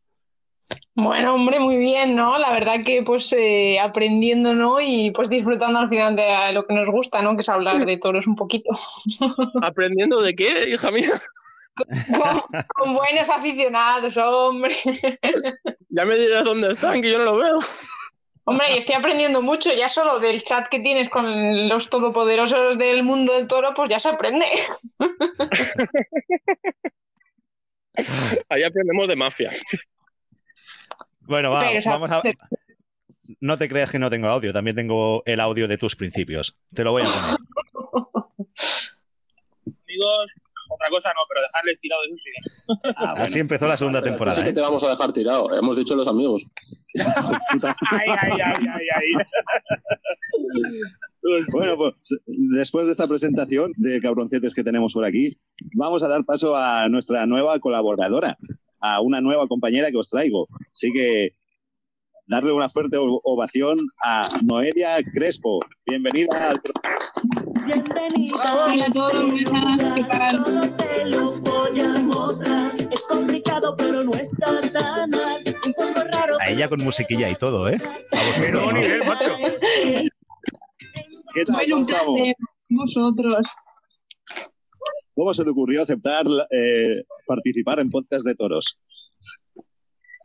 Bueno, 0.95 1.35
hombre, 1.35 1.59
muy 1.59 1.77
bien, 1.77 2.15
¿no? 2.15 2.39
La 2.39 2.51
verdad 2.51 2.83
que 2.83 3.03
pues 3.03 3.31
eh, 3.33 3.79
aprendiendo, 3.79 4.55
¿no? 4.55 4.81
Y 4.81 5.11
pues 5.11 5.29
disfrutando 5.29 5.77
al 5.77 5.89
final 5.89 6.15
de 6.15 6.51
lo 6.53 6.65
que 6.65 6.73
nos 6.73 6.89
gusta, 6.89 7.21
¿no? 7.21 7.35
Que 7.35 7.41
es 7.41 7.49
hablar 7.49 7.85
de 7.85 7.97
toros 7.97 8.25
un 8.25 8.35
poquito. 8.35 8.71
¿Aprendiendo 9.61 10.19
de 10.19 10.33
qué, 10.33 10.69
hija 10.73 10.89
mía? 10.89 11.11
con, 11.75 12.63
con 12.67 12.93
buenos 12.95 13.29
aficionados, 13.29 14.17
hombre. 14.17 14.75
Ya 15.89 16.05
me 16.05 16.17
dirás 16.17 16.45
dónde 16.45 16.71
están, 16.71 16.99
que 16.99 17.11
yo 17.11 17.19
no 17.19 17.25
lo 17.25 17.37
veo. 17.37 17.59
Hombre, 18.51 18.73
y 18.73 18.77
estoy 18.79 18.95
aprendiendo 18.95 19.41
mucho, 19.41 19.73
ya 19.73 19.87
solo 19.87 20.19
del 20.19 20.43
chat 20.43 20.67
que 20.67 20.81
tienes 20.81 21.07
con 21.07 21.69
los 21.69 21.89
todopoderosos 21.89 22.77
del 22.77 23.01
mundo 23.01 23.31
del 23.33 23.47
toro, 23.47 23.73
pues 23.73 23.89
ya 23.89 23.97
se 23.97 24.09
aprende. 24.09 24.45
Ahí 28.49 28.63
aprendemos 28.63 29.07
de 29.07 29.15
mafia. 29.15 29.51
Bueno, 31.21 31.51
va, 31.51 31.63
vamos 31.85 32.11
a... 32.11 32.21
No 33.39 33.57
te 33.57 33.69
creas 33.69 33.89
que 33.89 33.99
no 33.99 34.09
tengo 34.09 34.27
audio, 34.27 34.51
también 34.51 34.75
tengo 34.75 35.23
el 35.25 35.39
audio 35.39 35.69
de 35.69 35.77
tus 35.77 35.95
principios. 35.95 36.57
Te 36.75 36.83
lo 36.83 36.91
voy 36.91 37.03
a 37.03 37.05
poner. 37.05 37.37
Amigos, 39.87 40.31
otra 40.81 40.89
cosa 40.89 41.09
no, 41.09 41.21
pero 41.29 41.41
dejarles 41.41 41.79
tirado 41.79 42.01
de 42.03 42.09
sus 42.09 42.21
Así 42.95 43.39
empezó 43.39 43.67
la 43.67 43.77
segunda 43.77 44.01
temporada. 44.01 44.35
Sí 44.35 44.43
que 44.43 44.49
¿eh? 44.49 44.53
te 44.53 44.61
vamos 44.61 44.83
a 44.83 44.89
dejar 44.89 45.13
tirado. 45.13 45.53
Hemos 45.53 45.77
dicho 45.77 45.95
los 45.95 46.07
amigos. 46.07 46.45
Ay, 47.91 48.09
ay, 48.09 48.31
ay, 48.43 48.65
ay, 48.73 48.87
ay. 48.95 49.13
Bueno, 51.53 51.77
pues 51.77 51.93
después 52.25 52.87
de 52.87 52.93
esta 52.93 53.07
presentación 53.07 53.73
de 53.77 54.01
cabroncetes 54.01 54.55
que 54.55 54.63
tenemos 54.63 54.93
por 54.93 55.05
aquí, 55.05 55.37
vamos 55.75 56.01
a 56.01 56.07
dar 56.07 56.25
paso 56.25 56.55
a 56.55 56.89
nuestra 56.89 57.27
nueva 57.27 57.59
colaboradora, 57.59 58.39
a 58.79 59.01
una 59.01 59.21
nueva 59.21 59.47
compañera 59.47 59.91
que 59.91 59.97
os 59.97 60.09
traigo. 60.09 60.47
Así 60.73 60.91
que 60.91 61.35
darle 62.25 62.51
una 62.51 62.69
fuerte 62.69 62.97
ovación 62.97 63.81
a 64.03 64.21
Noelia 64.43 64.97
Crespo. 65.13 65.59
Bienvenida 65.85 66.49
al 66.49 66.61
Hola 67.63 68.85
a 68.85 68.91
todos, 68.91 69.29
buenas, 69.29 69.93
¿qué 69.93 70.03
tal? 70.03 70.43
Todo 70.43 70.69
te 70.77 71.05
lo 71.05 71.31
voy 71.41 71.79
a 71.79 71.99
mostrar. 71.99 72.71
Es 72.91 73.01
complicado, 73.07 73.75
pero 73.77 74.03
no 74.03 74.13
está 74.13 74.61
tan 74.71 75.09
mal. 75.11 75.43
Un 75.65 75.73
poco 75.73 76.03
raro. 76.11 76.37
A 76.39 76.49
ella 76.49 76.61
ya 76.61 76.69
con 76.69 76.83
musiquilla 76.83 77.29
y 77.29 77.35
todo, 77.35 77.69
¿eh? 77.69 77.77
A 78.11 78.53
¿no? 78.53 78.71
nivel, 78.71 79.05
macho. 79.05 79.35
¿Qué 81.33 81.45
tal? 81.45 81.55
Bueno, 81.55 81.77
un. 81.77 82.33
Vosotros. 82.69 83.47
¿Cómo 85.13 85.33
se 85.33 85.43
te 85.43 85.49
ocurrió 85.51 85.83
aceptar 85.83 86.25
eh, 86.49 87.03
participar 87.27 87.79
en 87.79 87.89
podcast 87.89 88.25
de 88.25 88.33
toros? 88.33 88.79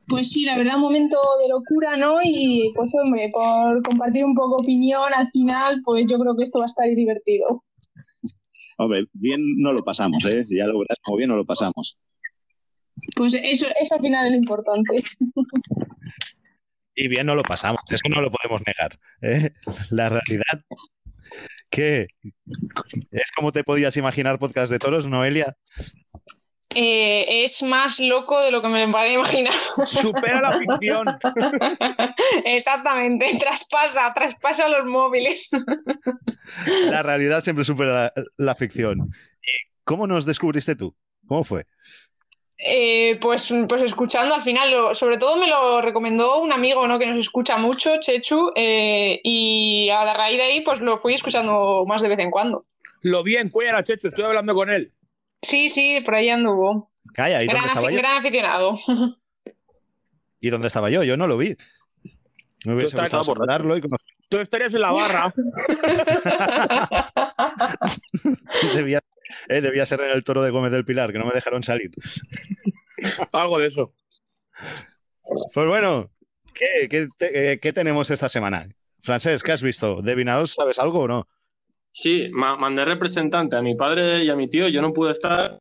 Pues 0.09 0.31
sí, 0.31 0.45
la 0.45 0.57
verdad, 0.57 0.77
un 0.77 0.83
momento 0.83 1.19
de 1.43 1.49
locura, 1.49 1.97
¿no? 1.97 2.19
Y 2.23 2.71
pues 2.75 2.93
hombre, 2.95 3.29
por 3.33 3.83
compartir 3.83 4.25
un 4.25 4.35
poco 4.35 4.57
opinión 4.57 5.13
al 5.15 5.27
final, 5.29 5.81
pues 5.85 6.07
yo 6.11 6.19
creo 6.19 6.37
que 6.37 6.45
esto 6.45 6.61
va 6.61 6.65
a 6.65 6.67
estar 6.67 6.89
divertido. 6.89 7.49
Hombre, 8.79 9.07
bien 9.13 9.41
no 9.59 9.73
lo 9.73 9.83
pasamos, 9.83 10.25
¿eh? 10.27 10.45
Ya 10.49 10.67
lo 10.67 10.79
verás 10.79 10.99
como 11.03 11.17
bien 11.17 11.31
no 11.31 11.37
lo 11.37 11.45
pasamos. 11.45 12.01
Pues 13.17 13.35
eso, 13.35 13.67
eso 13.81 13.95
al 13.95 14.01
final 14.01 14.27
es 14.27 14.33
lo 14.33 14.39
importante. 14.39 15.03
Y 16.95 17.09
bien 17.09 17.27
no 17.27 17.35
lo 17.35 17.43
pasamos, 17.43 17.83
es 17.91 18.01
que 18.01 18.09
no 18.09 18.23
lo 18.23 18.31
podemos 18.31 18.63
negar. 18.67 18.99
¿eh? 19.21 19.53
La 19.91 20.09
realidad 20.09 20.65
que 21.69 22.07
es 23.11 23.33
como 23.37 23.53
te 23.53 23.65
podías 23.65 23.97
imaginar 23.97 24.39
podcast 24.39 24.73
de 24.73 24.79
toros, 24.79 25.07
Noelia. 25.07 25.57
Eh, 26.75 27.45
es 27.45 27.63
más 27.63 28.01
loco 28.01 28.43
de 28.43 28.51
lo 28.51 28.61
que 28.61 28.69
me 28.69 28.87
podía 28.89 29.15
imaginar. 29.15 29.53
Supera 29.53 30.41
la 30.43 30.53
ficción. 30.59 31.07
Exactamente, 32.45 33.27
traspasa, 33.39 34.13
traspasa 34.15 34.69
los 34.69 34.85
móviles. 34.87 35.51
La 36.91 37.03
realidad 37.03 37.43
siempre 37.43 37.65
supera 37.65 38.13
la, 38.15 38.25
la 38.37 38.55
ficción. 38.55 38.99
¿Y 39.01 39.71
cómo 39.85 40.07
nos 40.07 40.27
descubriste 40.27 40.77
tú? 40.77 40.95
¿Cómo 41.27 41.45
fue? 41.45 41.67
Eh, 42.59 43.19
pues, 43.21 43.53
pues 43.69 43.83
escuchando 43.83 44.35
al 44.35 44.41
final, 44.43 44.71
lo- 44.71 44.95
sobre 44.95 45.19
todo 45.19 45.37
me 45.37 45.47
lo 45.47 45.83
recomendó 45.83 46.41
un 46.41 46.53
amigo 46.53 46.87
¿no? 46.87 46.99
que 46.99 47.07
nos 47.07 47.19
escucha 47.19 47.59
mucho, 47.59 47.99
Chechu, 48.01 48.53
eh, 48.57 49.21
y 49.23 49.91
a 49.91 50.05
la 50.05 50.15
raíz 50.15 50.39
de 50.39 50.43
ahí 50.45 50.61
pues 50.63 50.81
lo 50.81 50.97
fui 50.97 51.13
escuchando 51.15 51.85
más 51.87 52.01
de 52.01 52.09
vez 52.09 52.19
en 52.19 52.31
cuando. 52.31 52.65
Lo 53.03 53.23
vi 53.23 53.37
en 53.37 53.51
Cuellar 53.51 53.77
a 53.77 53.85
Checho, 53.85 54.09
estuve 54.09 54.25
hablando 54.27 54.55
con 54.55 54.71
él. 54.71 54.91
Sí, 55.47 55.69
sí, 55.69 55.97
por 56.05 56.17
ahí 56.17 56.29
anduvo. 56.29 56.91
Calla, 57.15 57.41
¿y 57.41 57.47
Gran, 57.47 57.59
dónde 57.59 57.69
estaba 57.69 57.91
yo? 57.93 57.99
gran 57.99 58.19
aficionado. 58.19 58.75
¿Y 60.41 60.51
dónde 60.51 60.67
estaba 60.67 60.91
yo? 60.91 61.05
Yo 61.05 61.17
no 61.17 61.29
lo 61.29 61.39
vi. 61.39 61.57
Me 62.65 62.75
hubiese 62.75 62.97
gustado 62.99 63.23
saludarlo 63.23 63.77
y 63.77 63.81
conocer- 63.81 64.17
Tú 64.29 64.41
estarías 64.41 64.75
en 64.75 64.81
la 64.81 64.91
barra. 64.91 65.33
debía, 68.75 69.01
eh, 69.49 69.61
debía 69.61 69.87
ser 69.87 70.01
en 70.01 70.11
el 70.11 70.25
toro 70.25 70.43
de 70.43 70.51
Gómez 70.51 70.73
del 70.73 70.85
Pilar, 70.85 71.13
que 71.13 71.19
no 71.21 71.27
me 71.27 71.33
dejaron 71.33 71.63
salir. 71.63 71.93
Algo 73.31 73.61
de 73.61 73.69
eso. 73.69 73.95
Pues 75.55 75.67
bueno, 75.69 76.11
¿qué, 76.55 76.89
qué 76.89 77.07
te- 77.17 77.53
eh, 77.53 77.61
qué 77.61 77.73
tenemos 77.73 78.11
esta 78.11 78.29
semana? 78.29 78.67
Francés, 79.01 79.45
¿qué 79.45 79.53
has 79.53 79.63
visto? 79.63 80.03
¿De 80.03 80.17
Vinaroz 80.17 80.55
sabes 80.55 80.81
algo 80.81 81.03
o 81.03 81.07
no? 81.09 81.29
Sí, 81.97 82.29
ma- 82.33 82.57
mandé 82.57 82.85
representante 82.85 83.57
a 83.57 83.63
mi 83.63 83.75
padre 83.75 84.23
y 84.23 84.29
a 84.29 84.37
mi 84.37 84.49
tío. 84.49 84.69
Yo 84.69 84.83
no 84.83 84.93
pude 84.93 85.13
estar. 85.13 85.59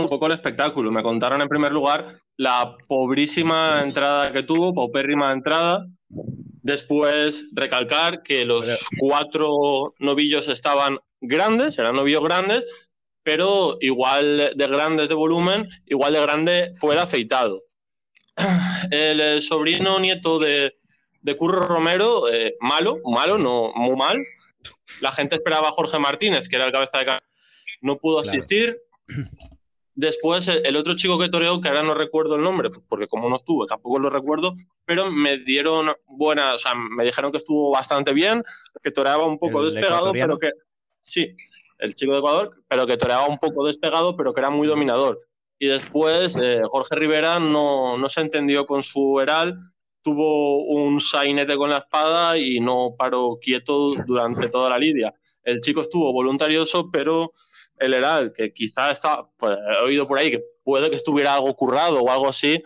Un 0.00 0.08
poco 0.08 0.26
el 0.26 0.32
espectáculo. 0.32 0.90
Me 0.90 1.02
contaron 1.02 1.42
en 1.42 1.48
primer 1.48 1.72
lugar 1.72 2.06
la 2.38 2.74
pobrísima 2.88 3.82
entrada 3.82 4.32
que 4.32 4.42
tuvo, 4.42 4.72
paupérrima 4.72 5.30
entrada. 5.32 5.86
Después 6.62 7.48
recalcar 7.52 8.22
que 8.22 8.46
los 8.46 8.64
cuatro 8.98 9.92
novillos 9.98 10.48
estaban 10.48 10.98
grandes, 11.20 11.78
eran 11.78 11.94
novillos 11.96 12.24
grandes, 12.24 12.64
pero 13.22 13.76
igual 13.82 14.52
de 14.56 14.66
grandes 14.68 15.10
de 15.10 15.14
volumen, 15.14 15.68
igual 15.86 16.14
de 16.14 16.20
grande 16.22 16.72
fue 16.80 16.94
el 16.94 17.00
afeitado. 17.00 17.60
El 18.90 19.20
eh, 19.20 19.42
sobrino 19.42 20.00
nieto 20.00 20.38
de, 20.38 20.78
de 21.20 21.36
Curro 21.36 21.66
Romero, 21.66 22.32
eh, 22.32 22.54
malo, 22.60 23.00
malo, 23.04 23.36
no 23.36 23.70
muy 23.74 23.96
mal. 23.96 24.16
La 25.02 25.12
gente 25.12 25.34
esperaba 25.34 25.68
a 25.68 25.72
Jorge 25.72 25.98
Martínez, 25.98 26.48
que 26.48 26.56
era 26.56 26.64
el 26.66 26.72
cabeza 26.72 26.98
de 26.98 27.04
ca- 27.06 27.22
no 27.80 27.98
pudo 27.98 28.22
Claro. 28.22 28.38
asistir. 28.38 28.80
Después, 29.94 30.48
el, 30.48 30.76
otro 30.76 30.96
chico 30.96 31.18
que 31.18 31.28
toreó, 31.28 31.60
que 31.60 31.68
ahora 31.68 31.82
no 31.82 31.92
recuerdo 31.92 32.36
el 32.36 32.42
nombre, 32.42 32.70
porque 32.88 33.06
como 33.06 33.28
no 33.28 33.36
estuvo, 33.36 33.66
tampoco 33.66 33.98
lo 33.98 34.08
recuerdo, 34.08 34.54
pero 34.86 35.10
me 35.10 35.36
dieron 35.36 35.92
buena, 36.06 36.54
o 36.54 36.58
sea, 36.58 36.74
me 36.74 37.04
dijeron 37.04 37.30
que 37.30 37.36
estuvo 37.36 37.70
bastante 37.70 38.14
bien, 38.14 38.42
que 38.82 38.90
toreaba 38.90 39.26
un 39.26 39.38
poco 39.38 39.58
¿El 39.58 39.66
despegado, 39.66 40.12
pero 40.12 40.38
que 40.38 40.50
sí, 41.02 41.36
el 41.78 41.94
chico 41.94 42.12
de 42.12 42.18
Ecuador, 42.20 42.56
pero 42.68 42.86
que 42.86 42.96
toreaba 42.96 43.26
un 43.26 43.36
poco 43.36 43.66
despegado, 43.66 44.16
pero 44.16 44.32
que 44.32 44.40
era 44.40 44.48
muy 44.48 44.66
dominador. 44.66 45.18
Y 45.58 45.66
después 45.66 46.38
eh, 46.42 46.62
Jorge 46.70 46.94
Rivera 46.94 47.38
no, 47.38 47.98
no 47.98 48.08
se 48.08 48.22
entendió 48.22 48.64
con 48.66 48.82
su 48.82 49.20
Heral, 49.20 49.58
tuvo 50.02 50.64
un 50.64 51.00
sainete 51.00 51.56
con 51.56 51.70
la 51.70 51.78
espada 51.78 52.36
y 52.36 52.60
no 52.60 52.94
paró 52.98 53.38
quieto 53.40 53.94
durante 54.06 54.48
toda 54.48 54.68
la 54.68 54.78
lidia. 54.78 55.14
El 55.42 55.60
chico 55.60 55.80
estuvo 55.80 56.12
voluntarioso, 56.12 56.90
pero 56.90 57.32
el 57.78 57.94
Heral, 57.94 58.32
que 58.32 58.52
quizá 58.52 58.90
está, 58.90 59.28
pues, 59.36 59.56
he 59.56 59.84
oído 59.84 60.06
por 60.06 60.18
ahí 60.18 60.30
que 60.30 60.44
puede 60.62 60.90
que 60.90 60.96
estuviera 60.96 61.34
algo 61.34 61.54
currado 61.54 62.00
o 62.00 62.10
algo 62.10 62.28
así, 62.28 62.62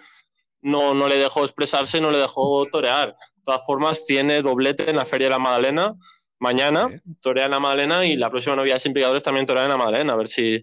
no, 0.60 0.94
no 0.94 1.08
le 1.08 1.16
dejó 1.16 1.42
expresarse, 1.42 2.00
no 2.00 2.10
le 2.10 2.18
dejó 2.18 2.66
torear. 2.66 3.16
De 3.36 3.42
todas 3.44 3.64
formas, 3.64 4.04
tiene 4.04 4.42
doblete 4.42 4.90
en 4.90 4.96
la 4.96 5.04
Feria 5.04 5.28
de 5.28 5.32
la 5.32 5.38
Magdalena. 5.38 5.94
Mañana 6.38 6.88
torea 7.22 7.46
en 7.46 7.52
la 7.52 7.60
Magdalena 7.60 8.04
y 8.04 8.16
la 8.16 8.30
próxima 8.30 8.56
novia 8.56 8.78
sin 8.78 8.92
picadores 8.92 9.22
también 9.22 9.46
torea 9.46 9.64
en 9.64 9.70
la 9.70 9.78
Magdalena, 9.78 10.12
a 10.12 10.16
ver 10.16 10.28
si 10.28 10.62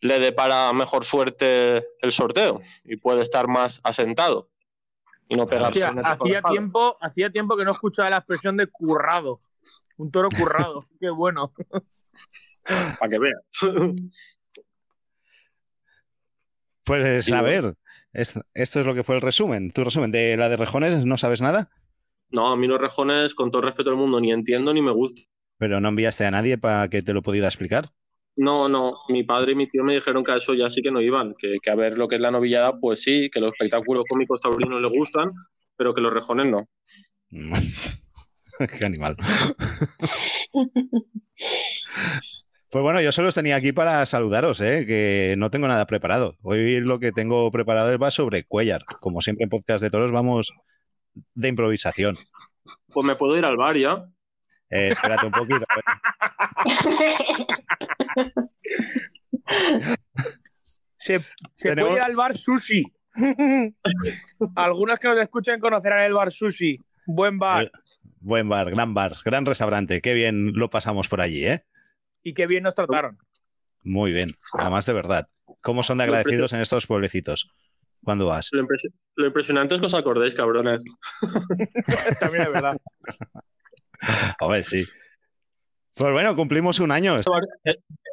le 0.00 0.20
depara 0.20 0.72
mejor 0.72 1.04
suerte 1.04 1.84
el 2.00 2.12
sorteo 2.12 2.60
y 2.84 2.96
puede 2.96 3.22
estar 3.22 3.48
más 3.48 3.80
asentado 3.82 4.51
y 5.32 5.36
no 5.36 5.46
pegarse. 5.46 5.84
Hacía, 5.84 5.88
el 5.88 5.96
de 5.96 6.02
hacía 6.10 6.42
tiempo, 6.42 6.96
hacía 7.00 7.30
tiempo 7.30 7.56
que 7.56 7.64
no 7.64 7.70
escuchaba 7.72 8.10
la 8.10 8.18
expresión 8.18 8.56
de 8.56 8.66
currado. 8.66 9.40
Un 9.96 10.10
toro 10.10 10.28
currado. 10.30 10.86
Qué 11.00 11.10
bueno. 11.10 11.52
Para 12.64 13.08
que 13.08 13.18
veas. 13.18 13.40
Pues 16.84 17.24
Sí, 17.24 17.32
a 17.32 17.42
bueno. 17.42 17.62
ver, 17.68 17.76
es- 18.12 18.38
esto 18.54 18.80
es 18.80 18.86
lo 18.86 18.94
que 18.94 19.04
fue 19.04 19.14
el 19.14 19.20
resumen. 19.20 19.70
¿Tu 19.70 19.84
resumen 19.84 20.10
de 20.10 20.36
la 20.36 20.48
de 20.48 20.56
Rejones 20.56 21.04
no 21.04 21.16
sabes 21.16 21.40
nada? 21.40 21.70
No, 22.30 22.48
a 22.52 22.56
mí 22.56 22.66
los 22.66 22.80
rejones, 22.80 23.34
con 23.34 23.50
todo 23.50 23.62
respeto 23.62 23.90
del 23.90 23.98
mundo, 23.98 24.20
ni 24.20 24.32
entiendo 24.32 24.72
ni 24.72 24.82
me 24.82 24.90
gusta. 24.92 25.22
Pero 25.58 25.80
no 25.80 25.90
enviaste 25.90 26.24
a 26.24 26.30
nadie 26.30 26.58
para 26.58 26.88
que 26.88 27.02
te 27.02 27.12
lo 27.12 27.22
pudiera 27.22 27.46
explicar. 27.46 27.90
No, 28.36 28.68
no, 28.68 28.98
mi 29.08 29.24
padre 29.24 29.52
y 29.52 29.54
mi 29.54 29.66
tío 29.66 29.84
me 29.84 29.94
dijeron 29.94 30.24
que 30.24 30.32
a 30.32 30.36
eso 30.36 30.54
ya 30.54 30.70
sí 30.70 30.80
que 30.80 30.90
no 30.90 31.00
iban, 31.00 31.34
que, 31.38 31.56
que 31.62 31.70
a 31.70 31.74
ver 31.74 31.98
lo 31.98 32.08
que 32.08 32.14
es 32.14 32.20
la 32.20 32.30
novillada, 32.30 32.78
pues 32.80 33.02
sí, 33.02 33.28
que 33.30 33.40
los 33.40 33.52
espectáculos 33.52 34.04
cómicos 34.08 34.40
taurinos 34.40 34.80
les 34.80 34.90
gustan, 34.90 35.28
pero 35.76 35.94
que 35.94 36.00
los 36.00 36.12
rejones 36.12 36.46
no. 36.46 36.68
Qué 38.78 38.84
animal. 38.84 39.16
Pues 42.72 42.82
bueno, 42.82 43.02
yo 43.02 43.12
solo 43.12 43.28
os 43.28 43.34
tenía 43.34 43.56
aquí 43.56 43.72
para 43.72 44.06
saludaros, 44.06 44.60
¿eh? 44.62 44.86
que 44.86 45.34
no 45.36 45.50
tengo 45.50 45.68
nada 45.68 45.86
preparado. 45.86 46.38
Hoy 46.40 46.80
lo 46.80 46.98
que 46.98 47.12
tengo 47.12 47.50
preparado 47.50 47.98
va 47.98 48.10
sobre 48.10 48.44
Cuellar. 48.44 48.82
Como 49.02 49.20
siempre 49.20 49.44
en 49.44 49.50
podcast 49.50 49.82
de 49.82 49.90
toros 49.90 50.10
vamos 50.10 50.52
de 51.34 51.48
improvisación. 51.48 52.16
Pues 52.88 53.06
me 53.06 53.14
puedo 53.14 53.36
ir 53.36 53.44
al 53.44 53.58
bar 53.58 53.76
ya. 53.76 54.06
Eh, 54.72 54.88
espérate 54.92 55.26
un 55.26 55.32
poquito. 55.32 55.66
Se, 60.96 61.18
se 61.18 61.32
Tenemos- 61.56 61.90
puede 61.90 62.00
ir 62.00 62.06
al 62.06 62.14
bar 62.16 62.36
sushi. 62.36 62.82
Algunos 64.56 64.98
que 64.98 65.08
nos 65.08 65.18
escuchen 65.18 65.60
conocerán 65.60 66.04
el 66.04 66.14
bar 66.14 66.32
sushi. 66.32 66.76
Buen 67.06 67.38
bar. 67.38 67.70
Buen 68.20 68.48
bar, 68.48 68.70
gran 68.70 68.94
bar, 68.94 69.16
gran 69.24 69.44
restaurante. 69.44 70.00
Qué 70.00 70.14
bien 70.14 70.52
lo 70.54 70.70
pasamos 70.70 71.08
por 71.08 71.20
allí, 71.20 71.44
¿eh? 71.44 71.64
Y 72.22 72.34
qué 72.34 72.46
bien 72.46 72.62
nos 72.62 72.74
trataron. 72.74 73.18
Muy 73.82 74.12
bien. 74.12 74.30
Además 74.58 74.86
de 74.86 74.92
verdad. 74.92 75.28
¿Cómo 75.60 75.82
son 75.82 75.98
de 75.98 76.04
agradecidos 76.04 76.52
en 76.52 76.60
estos 76.60 76.86
pueblecitos? 76.86 77.50
¿Cuándo 78.04 78.26
vas? 78.26 78.48
Lo, 78.52 78.62
impresi- 78.62 78.92
lo 79.16 79.26
impresionante 79.26 79.74
es 79.74 79.80
que 79.80 79.86
os 79.86 79.94
acordéis, 79.94 80.34
cabrones. 80.34 80.84
También 82.20 82.44
es 82.44 82.52
verdad. 82.52 82.76
A 84.40 84.46
ver, 84.48 84.64
sí. 84.64 84.84
Pues 85.96 86.12
bueno, 86.12 86.34
cumplimos 86.36 86.78
un 86.80 86.90
año. 86.90 87.18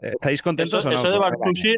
¿Estáis 0.02 0.42
contentos 0.42 0.80
Eso, 0.80 0.88
o 0.88 0.92
no? 0.92 0.98
eso 0.98 1.12
de 1.12 1.18
bar 1.18 1.34
sushi. 1.46 1.72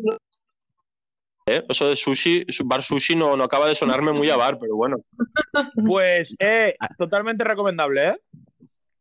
¿eh? 1.46 1.64
Eso 1.70 1.88
de 1.90 1.96
sushi, 1.96 2.46
su- 2.50 2.66
bar 2.66 2.82
sushi 2.82 3.16
no, 3.16 3.36
no 3.38 3.44
acaba 3.44 3.68
de 3.68 3.76
sonarme 3.76 4.12
muy 4.12 4.30
a 4.30 4.36
bar, 4.36 4.58
pero 4.60 4.76
bueno. 4.76 4.98
Pues, 5.88 6.36
eh, 6.40 6.76
totalmente 6.98 7.44
recomendable, 7.44 8.10
¿eh? 8.10 8.18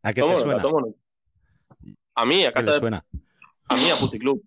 ¿A 0.02 0.12
qué 0.12 0.20
Tómalo, 0.20 0.38
te 0.38 0.44
suena? 0.44 0.62
tómalo. 0.62 0.94
A 2.14 2.26
mí, 2.26 2.44
a 2.44 2.52
¿Qué 2.52 2.62
de- 2.62 2.72
suena? 2.74 3.04
A 3.68 3.76
mí, 3.76 3.90
a 3.90 3.96
Puticlub. 3.96 4.42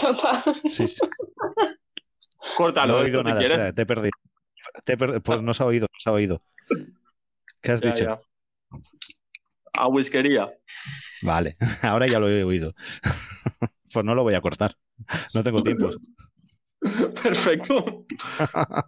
Total. 0.00 0.42
Sí, 0.70 0.86
sí. 0.88 1.00
Córtalo, 2.56 2.92
no 2.94 2.98
he 2.98 3.02
eh, 3.02 3.04
oído 3.04 3.22
nada, 3.22 3.38
quieres. 3.38 3.56
espera, 3.58 3.72
te 3.74 3.82
he 3.82 3.86
perdido. 3.86 4.10
Te 4.84 4.92
he 4.92 4.98
perdi- 4.98 5.22
Pues 5.22 5.40
no 5.42 5.54
se 5.54 5.62
ha 5.62 5.66
oído, 5.66 5.86
no 5.90 5.98
se 5.98 6.10
ha 6.10 6.12
oído. 6.12 6.42
¿Qué 7.62 7.72
has 7.72 7.80
Ya, 7.80 7.88
dicho? 7.92 8.04
ya. 8.04 8.20
A 9.76 9.88
whiskería. 9.88 10.46
Vale, 11.22 11.56
ahora 11.82 12.06
ya 12.06 12.18
lo 12.18 12.28
he 12.28 12.44
oído. 12.44 12.74
Pues 13.92 14.04
no 14.04 14.16
lo 14.16 14.24
voy 14.24 14.34
a 14.34 14.40
cortar. 14.40 14.74
No 15.34 15.44
tengo 15.44 15.62
tiempo. 15.62 15.88
Perfecto. 17.22 18.04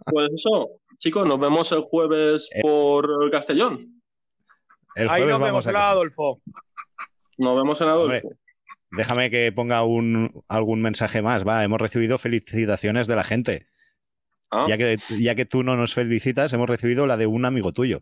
Pues 0.05 0.27
eso, 0.35 0.81
chicos, 0.97 1.25
nos 1.25 1.39
vemos 1.39 1.71
el 1.71 1.79
jueves 1.79 2.49
por 2.61 3.31
Castellón. 3.31 4.01
El 4.95 5.07
Ahí 5.09 5.21
jueves 5.21 5.29
nos 5.29 5.39
vamos 5.39 5.47
vemos, 5.47 5.67
a... 5.67 5.69
claro, 5.69 5.91
Adolfo. 5.91 6.41
Nos 7.37 7.55
vemos 7.55 7.79
en 7.79 7.87
Adolfo. 7.87 8.27
Hombre, 8.27 8.37
déjame 8.91 9.29
que 9.29 9.49
ponga 9.53 9.83
un, 9.83 10.43
algún 10.49 10.81
mensaje 10.81 11.21
más. 11.21 11.47
Va, 11.47 11.63
hemos 11.63 11.79
recibido 11.79 12.17
felicitaciones 12.17 13.07
de 13.07 13.15
la 13.15 13.23
gente. 13.23 13.67
Ah. 14.51 14.65
Ya, 14.67 14.77
que, 14.77 14.97
ya 15.21 15.35
que 15.35 15.45
tú 15.45 15.63
no 15.63 15.77
nos 15.77 15.93
felicitas, 15.93 16.51
hemos 16.51 16.67
recibido 16.67 17.07
la 17.07 17.15
de 17.15 17.27
un 17.27 17.45
amigo 17.45 17.71
tuyo. 17.71 18.01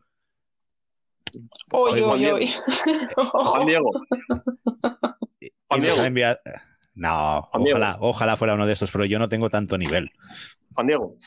Oy, 1.72 2.02
Juan 2.02 2.12
oy, 2.14 2.20
Diego. 2.20 2.36
oy. 2.38 2.48
Juan 3.16 3.66
Diego. 3.68 3.92
Juan 5.68 5.82
Diego. 5.82 6.02
ha 6.02 6.06
enviado- 6.08 6.40
No, 6.94 7.42
Juan 7.52 7.64
Diego. 7.64 7.78
ojalá, 7.80 7.98
ojalá 8.00 8.38
fuera 8.38 8.54
uno 8.54 8.66
de 8.68 8.74
estos, 8.74 8.92
pero 8.92 9.06
yo 9.06 9.20
no 9.20 9.28
tengo 9.30 9.50
tanto 9.50 9.78
nivel. 9.78 10.10
Juan 10.74 10.88
Diego. 10.88 11.18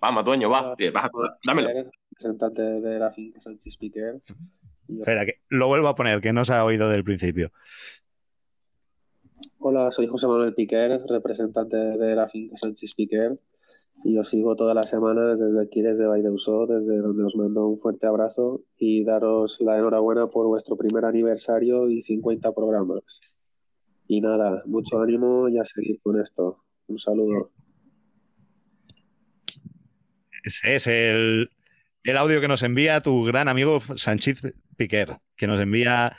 Vamos, 0.00 0.24
dueño, 0.24 0.50
va. 0.50 0.74
va, 0.74 1.10
dámelo. 1.44 1.68
Representante 2.10 2.62
de 2.62 2.98
la 2.98 3.10
finca 3.10 3.40
Sánchez 3.40 3.76
Piquer. 3.76 4.20
Espera, 4.88 5.24
que 5.24 5.40
lo 5.48 5.68
vuelvo 5.68 5.88
a 5.88 5.94
poner, 5.94 6.20
que 6.20 6.32
no 6.32 6.44
se 6.44 6.52
ha 6.54 6.64
oído 6.64 6.88
del 6.88 7.04
principio. 7.04 7.52
Hola, 9.58 9.92
soy 9.92 10.06
José 10.08 10.26
Manuel 10.26 10.54
Piquer, 10.54 10.98
representante 11.08 11.76
de 11.76 12.14
la 12.16 12.28
finca 12.28 12.56
Sánchez 12.56 12.94
Piquer. 12.94 13.38
Y 14.04 14.18
os 14.18 14.28
sigo 14.28 14.56
todas 14.56 14.74
las 14.74 14.90
semanas 14.90 15.38
desde 15.38 15.62
aquí, 15.62 15.80
desde 15.80 16.06
Vaideusó, 16.06 16.66
desde 16.66 16.98
donde 16.98 17.24
os 17.24 17.36
mando 17.36 17.68
un 17.68 17.78
fuerte 17.78 18.06
abrazo 18.06 18.64
y 18.78 19.04
daros 19.04 19.58
la 19.60 19.78
enhorabuena 19.78 20.26
por 20.26 20.46
vuestro 20.46 20.76
primer 20.76 21.04
aniversario 21.04 21.88
y 21.88 22.02
50 22.02 22.52
programas. 22.52 23.20
Y 24.06 24.20
nada, 24.20 24.62
mucho 24.66 25.00
ánimo 25.00 25.48
y 25.48 25.58
a 25.58 25.64
seguir 25.64 26.00
con 26.02 26.20
esto. 26.20 26.64
Un 26.88 26.98
saludo. 26.98 27.52
Ese 30.42 30.74
es 30.74 30.86
el, 30.88 31.50
el 32.02 32.16
audio 32.16 32.40
que 32.40 32.48
nos 32.48 32.64
envía 32.64 33.00
tu 33.00 33.22
gran 33.22 33.46
amigo 33.48 33.80
Sánchez 33.94 34.40
Piquer, 34.76 35.10
que 35.36 35.46
nos 35.46 35.60
envía 35.60 36.16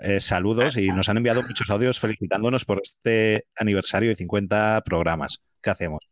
eh, 0.00 0.20
saludos 0.20 0.76
y 0.76 0.88
nos 0.88 1.08
han 1.08 1.16
enviado 1.16 1.42
muchos 1.42 1.68
audios 1.70 1.98
felicitándonos 1.98 2.64
por 2.64 2.80
este 2.82 3.46
aniversario 3.56 4.10
de 4.10 4.16
50 4.16 4.82
programas 4.84 5.42
que 5.60 5.70
hacemos. 5.70 6.08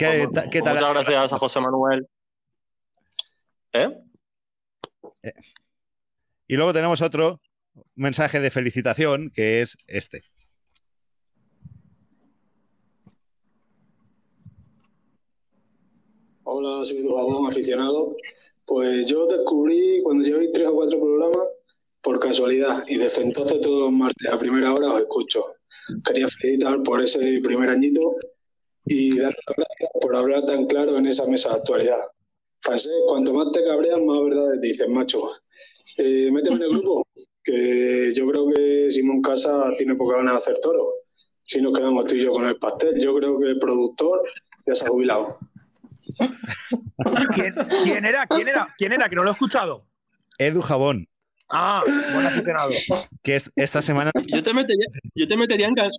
¿Qué, 0.00 0.26
ta- 0.32 0.48
qué 0.48 0.62
tal? 0.62 0.76
Muchas 0.76 0.92
gracias 0.94 1.32
a 1.34 1.38
José 1.38 1.60
Manuel. 1.60 2.08
¿Eh? 3.74 3.98
Y 6.48 6.56
luego 6.56 6.72
tenemos 6.72 7.02
otro 7.02 7.40
mensaje 7.96 8.40
de 8.40 8.50
felicitación 8.50 9.30
que 9.30 9.60
es 9.60 9.76
este. 9.86 10.22
Hola, 16.44 16.84
soy 16.84 16.98
Edu 16.98 17.14
Gabón, 17.14 17.46
aficionado. 17.50 18.16
Pues 18.64 19.06
yo 19.06 19.26
descubrí 19.26 20.00
cuando 20.02 20.24
llevé 20.24 20.48
tres 20.48 20.66
o 20.68 20.74
cuatro 20.74 20.98
programas 20.98 21.48
por 22.02 22.18
casualidad 22.18 22.82
y 22.88 22.96
desde 22.96 23.22
entonces 23.22 23.60
todos 23.60 23.80
los 23.80 23.92
martes 23.92 24.28
a 24.28 24.38
primera 24.38 24.72
hora 24.72 24.92
os 24.92 25.00
escucho. 25.00 25.44
Quería 26.04 26.26
felicitar 26.28 26.82
por 26.82 27.00
ese 27.02 27.40
primer 27.42 27.68
añito 27.68 28.16
y 28.86 29.18
dar 29.18 29.34
las 29.46 29.56
gracias 29.56 29.90
por 30.00 30.16
hablar 30.16 30.44
tan 30.46 30.66
claro 30.66 30.96
en 30.96 31.06
esa 31.06 31.26
mesa 31.26 31.50
de 31.50 31.56
actualidad. 31.56 32.00
Francés, 32.60 32.92
cuanto 33.06 33.32
más 33.34 33.52
te 33.52 33.64
cabreas, 33.64 33.98
más 34.04 34.20
verdades 34.24 34.60
dices, 34.60 34.88
macho. 34.88 35.20
Eh, 35.98 36.30
méteme 36.32 36.56
en 36.56 36.62
el 36.62 36.68
grupo, 36.70 37.06
que 37.42 38.12
yo 38.14 38.26
creo 38.28 38.48
que 38.50 38.90
Simón 38.90 39.22
Casa 39.22 39.74
tiene 39.76 39.94
poca 39.96 40.18
ganas 40.18 40.34
de 40.34 40.38
hacer 40.40 40.60
toro. 40.60 40.84
Si 41.42 41.60
nos 41.60 41.76
quedamos 41.76 42.06
tú 42.06 42.14
y 42.14 42.22
yo 42.22 42.32
con 42.32 42.46
el 42.46 42.56
pastel, 42.56 43.00
yo 43.00 43.14
creo 43.16 43.38
que 43.40 43.46
el 43.48 43.58
productor 43.58 44.22
ya 44.66 44.74
se 44.74 44.84
ha 44.84 44.88
jubilado. 44.88 45.36
¿Quién, 47.34 47.54
quién 47.82 48.04
era? 48.04 48.26
¿Quién 48.26 48.48
era? 48.48 48.72
¿Quién 48.76 48.92
era? 48.92 49.08
Que 49.08 49.16
no 49.16 49.22
lo 49.24 49.30
he 49.30 49.32
escuchado. 49.32 49.82
Edu 50.38 50.60
Jabón, 50.62 51.06
Ah, 51.48 51.82
buen 52.14 52.26
aficionado. 52.26 52.70
que 53.22 53.36
es- 53.36 53.50
esta 53.56 53.82
semana 53.82 54.10
Yo 54.28 54.42
te 54.42 54.54
metería, 54.54 54.86
yo 55.14 55.26
te 55.28 55.36
metería 55.36 55.66
en. 55.66 55.74
yo 55.76 55.90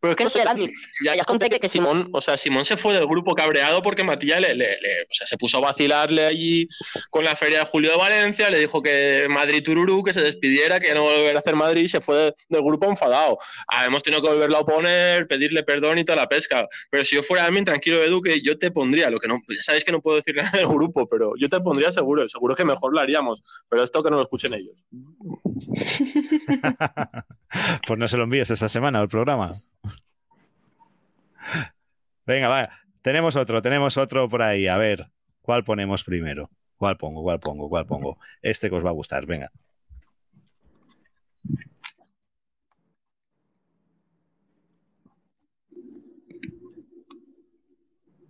Pero 0.00 0.10
es 0.12 0.16
que 0.16 0.24
no 0.24 0.30
sé, 0.30 0.44
Dani. 0.44 0.68
Ya, 1.04 1.14
Ya 1.14 1.20
os 1.22 1.26
conté 1.26 1.48
que, 1.50 1.60
que 1.60 1.68
Simón. 1.68 1.86
Simón, 1.98 2.10
o 2.12 2.20
sea, 2.20 2.36
Simón 2.36 2.64
se 2.64 2.76
fue 2.76 2.94
del 2.94 3.06
grupo 3.06 3.34
cabreado 3.34 3.82
porque 3.82 4.02
Matías 4.04 4.40
le, 4.40 4.54
le- 4.54 4.78
le- 4.80 5.02
o 5.02 5.12
sea, 5.12 5.26
se 5.26 5.36
puso 5.36 5.58
a 5.58 5.60
vacilarle 5.60 6.26
allí 6.26 6.68
con 7.10 7.24
la 7.24 7.36
feria 7.36 7.60
de 7.60 7.64
Julio 7.66 7.90
de 7.92 7.96
Valencia, 7.96 8.50
le 8.50 8.58
dijo 8.58 8.82
que 8.82 9.26
Madrid 9.28 9.62
Tururú, 9.62 10.02
que 10.04 10.12
se 10.12 10.20
despidiera, 10.22 10.80
que 10.80 10.88
ya 10.88 10.94
no 10.94 11.02
volver 11.02 11.36
a 11.36 11.38
hacer 11.38 11.54
Madrid 11.56 11.82
y 11.82 11.88
se 11.88 12.00
fue 12.00 12.16
de- 12.16 12.34
del 12.48 12.62
grupo 12.62 12.88
enfadado. 12.90 13.38
Ah, 13.68 13.86
hemos 13.86 14.02
tenido 14.02 14.22
que 14.22 14.28
volverlo 14.28 14.58
a 14.58 14.66
poner, 14.66 15.26
pedirle 15.26 15.62
perdón 15.62 15.98
y 15.98 16.04
toda 16.04 16.16
la 16.16 16.28
pesca. 16.28 16.66
Pero 16.90 17.04
si 17.04 17.16
yo 17.16 17.22
fuera 17.22 17.46
a 17.46 17.50
mí, 17.50 17.64
tranquilo, 17.64 18.02
Edu, 18.02 18.20
que 18.22 18.40
yo 18.42 18.58
te 18.58 18.70
pondría, 18.70 19.10
lo 19.10 19.18
que 19.18 19.28
no, 19.28 19.36
ya 19.48 19.62
sabéis 19.62 19.84
que 19.84 19.92
no 19.92 20.00
puedo 20.00 20.16
decir 20.16 20.34
nada 20.36 20.50
del 20.58 20.66
grupo, 20.68 21.08
pero 21.08 21.32
yo 21.38 21.48
te 21.48 21.60
pondría 21.60 21.90
seguro, 21.90 22.28
seguro 22.28 22.54
que 22.56 22.64
mejor 22.64 22.92
lo 22.92 23.00
haríamos. 23.00 23.42
Pero 23.68 23.82
esto 23.82 24.02
que 24.02 24.10
no 24.10 24.16
lo 24.16 24.22
escuchen 24.22 24.54
ellos. 24.54 24.86
pues 27.86 27.98
no 27.98 28.08
se 28.08 28.16
lo 28.16 28.24
envíes 28.24 28.50
esta 28.50 28.68
semana 28.68 29.00
al 29.00 29.08
programa. 29.08 29.52
Venga, 32.26 32.48
va. 32.48 32.68
Tenemos 33.02 33.36
otro, 33.36 33.62
tenemos 33.62 33.96
otro 33.96 34.28
por 34.28 34.42
ahí. 34.42 34.66
A 34.66 34.76
ver, 34.76 35.10
¿cuál 35.40 35.64
ponemos 35.64 36.02
primero? 36.04 36.50
¿Cuál 36.76 36.96
pongo? 36.96 37.22
¿Cuál 37.22 37.40
pongo? 37.40 37.68
¿Cuál 37.68 37.86
pongo? 37.86 38.18
Este 38.42 38.68
que 38.68 38.76
os 38.76 38.84
va 38.84 38.90
a 38.90 38.94
gustar. 38.94 39.26
Venga. 39.26 39.50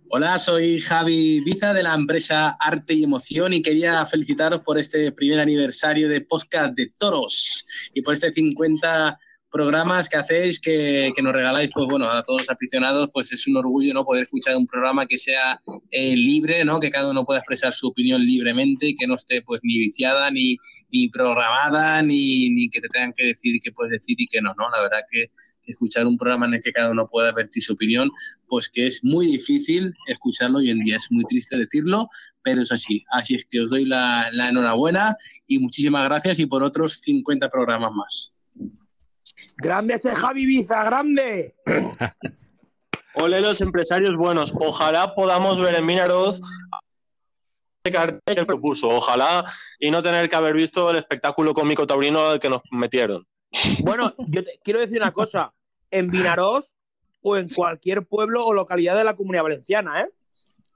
Hola, 0.09 0.39
soy 0.39 0.79
Javi 0.79 1.41
Biza 1.41 1.73
de 1.73 1.83
la 1.83 1.93
empresa 1.93 2.55
Arte 2.61 2.93
y 2.93 3.03
Emoción 3.03 3.51
y 3.51 3.61
quería 3.61 4.05
felicitaros 4.05 4.61
por 4.61 4.77
este 4.77 5.11
primer 5.11 5.39
aniversario 5.41 6.07
de 6.07 6.21
Podcast 6.21 6.75
de 6.75 6.93
Toros 6.97 7.65
y 7.93 8.01
por 8.01 8.13
este 8.13 8.31
50 8.31 9.19
programas 9.51 10.09
que 10.09 10.17
hacéis, 10.17 10.59
que, 10.59 11.13
nos 11.21 11.33
regaláis, 11.33 11.69
pues 11.73 11.87
bueno, 11.87 12.09
a 12.09 12.23
todos 12.23 12.41
los 12.41 12.49
aficionados, 12.49 13.09
pues 13.13 13.31
es 13.31 13.47
un 13.47 13.57
orgullo, 13.57 13.93
¿no? 13.93 14.05
Poder 14.05 14.23
escuchar 14.23 14.55
un 14.55 14.67
programa 14.67 15.05
que 15.05 15.17
sea 15.17 15.61
eh, 15.91 16.15
libre, 16.15 16.65
¿no? 16.65 16.79
Que 16.79 16.91
cada 16.91 17.09
uno 17.09 17.25
pueda 17.25 17.39
expresar 17.39 17.73
su 17.73 17.87
opinión 17.87 18.25
libremente 18.25 18.87
y 18.87 18.95
que 18.95 19.07
no 19.07 19.15
esté, 19.15 19.41
pues, 19.41 19.61
ni 19.63 19.77
viciada, 19.77 20.29
ni, 20.31 20.57
ni 20.91 21.09
programada, 21.09 22.01
ni, 22.01 22.49
ni 22.49 22.69
que 22.69 22.81
te 22.81 22.87
tengan 22.87 23.13
que 23.13 23.27
decir 23.27 23.59
qué 23.63 23.71
puedes 23.71 23.91
decir 23.91 24.19
y 24.19 24.27
que 24.27 24.41
no, 24.41 24.53
¿no? 24.57 24.69
La 24.69 24.81
verdad 24.81 25.01
que 25.09 25.31
escuchar 25.67 26.07
un 26.07 26.17
programa 26.17 26.45
en 26.45 26.55
el 26.55 26.63
que 26.63 26.71
cada 26.71 26.91
uno 26.91 27.07
pueda 27.07 27.31
vertir 27.31 27.63
su 27.63 27.73
opinión, 27.73 28.09
pues 28.47 28.69
que 28.69 28.87
es 28.87 29.03
muy 29.03 29.27
difícil 29.27 29.93
escucharlo 30.07 30.59
hoy 30.59 30.69
en 30.71 30.79
día. 30.79 30.97
Es 30.97 31.07
muy 31.09 31.25
triste 31.25 31.57
decirlo, 31.57 32.09
pero 32.41 32.61
es 32.61 32.71
así. 32.71 33.03
Así 33.11 33.35
es 33.35 33.45
que 33.45 33.61
os 33.61 33.69
doy 33.69 33.85
la, 33.85 34.29
la 34.31 34.49
enhorabuena 34.49 35.17
y 35.45 35.59
muchísimas 35.59 36.05
gracias 36.05 36.39
y 36.39 36.45
por 36.45 36.63
otros 36.63 37.01
50 37.01 37.49
programas 37.49 37.91
más. 37.93 38.33
Grande 39.57 39.95
ese 39.95 40.15
Javi 40.15 40.45
Biza, 40.45 40.83
grande. 40.83 41.55
Ole 43.15 43.41
los 43.41 43.59
empresarios 43.61 44.15
buenos. 44.15 44.53
Ojalá 44.59 45.15
podamos 45.15 45.59
ver 45.59 45.75
en 45.75 45.85
Minaroz 45.85 46.39
el 47.83 47.91
cartel 47.91 48.35
que 48.35 48.45
propuso. 48.45 48.89
Ojalá 48.89 49.43
y 49.79 49.89
no 49.89 50.03
tener 50.03 50.29
que 50.29 50.35
haber 50.35 50.53
visto 50.53 50.91
el 50.91 50.97
espectáculo 50.97 51.53
cómico 51.53 51.87
taurino 51.87 52.27
al 52.27 52.39
que 52.39 52.49
nos 52.49 52.61
metieron. 52.71 53.25
Bueno, 53.79 54.13
yo 54.27 54.43
te 54.43 54.59
quiero 54.63 54.79
decir 54.81 55.01
una 55.01 55.13
cosa. 55.13 55.53
En 55.89 56.09
Vinaroz 56.11 56.73
o 57.21 57.37
en 57.37 57.47
cualquier 57.47 58.05
pueblo 58.05 58.45
o 58.45 58.53
localidad 58.53 58.95
de 58.97 59.05
la 59.05 59.15
Comunidad 59.15 59.43
Valenciana, 59.43 60.01
¿eh? 60.01 60.09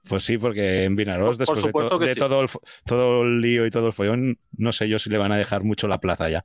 Pues 0.08 0.24
sí, 0.24 0.36
porque 0.38 0.82
en 0.84 0.96
Vinaroz, 0.96 1.38
después 1.38 1.60
de, 1.60 1.68
supuesto 1.68 1.94
to- 1.94 1.98
que 2.00 2.06
de 2.06 2.14
sí. 2.14 2.18
todo, 2.18 2.40
el, 2.40 2.48
todo 2.84 3.22
el 3.22 3.40
lío 3.40 3.66
y 3.66 3.70
todo 3.70 3.86
el 3.88 3.92
follón, 3.92 4.36
no 4.56 4.72
sé 4.72 4.88
yo 4.88 4.98
si 4.98 5.10
le 5.10 5.18
van 5.18 5.30
a 5.30 5.36
dejar 5.36 5.62
mucho 5.62 5.86
la 5.86 5.98
plaza 5.98 6.28
ya. 6.28 6.44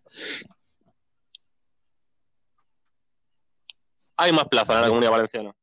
Hay 4.18 4.32
más 4.34 4.48
plazas 4.48 4.76
en 4.76 4.82
la 4.82 4.88
comunidad 4.88 5.12
valenciana. 5.12 5.54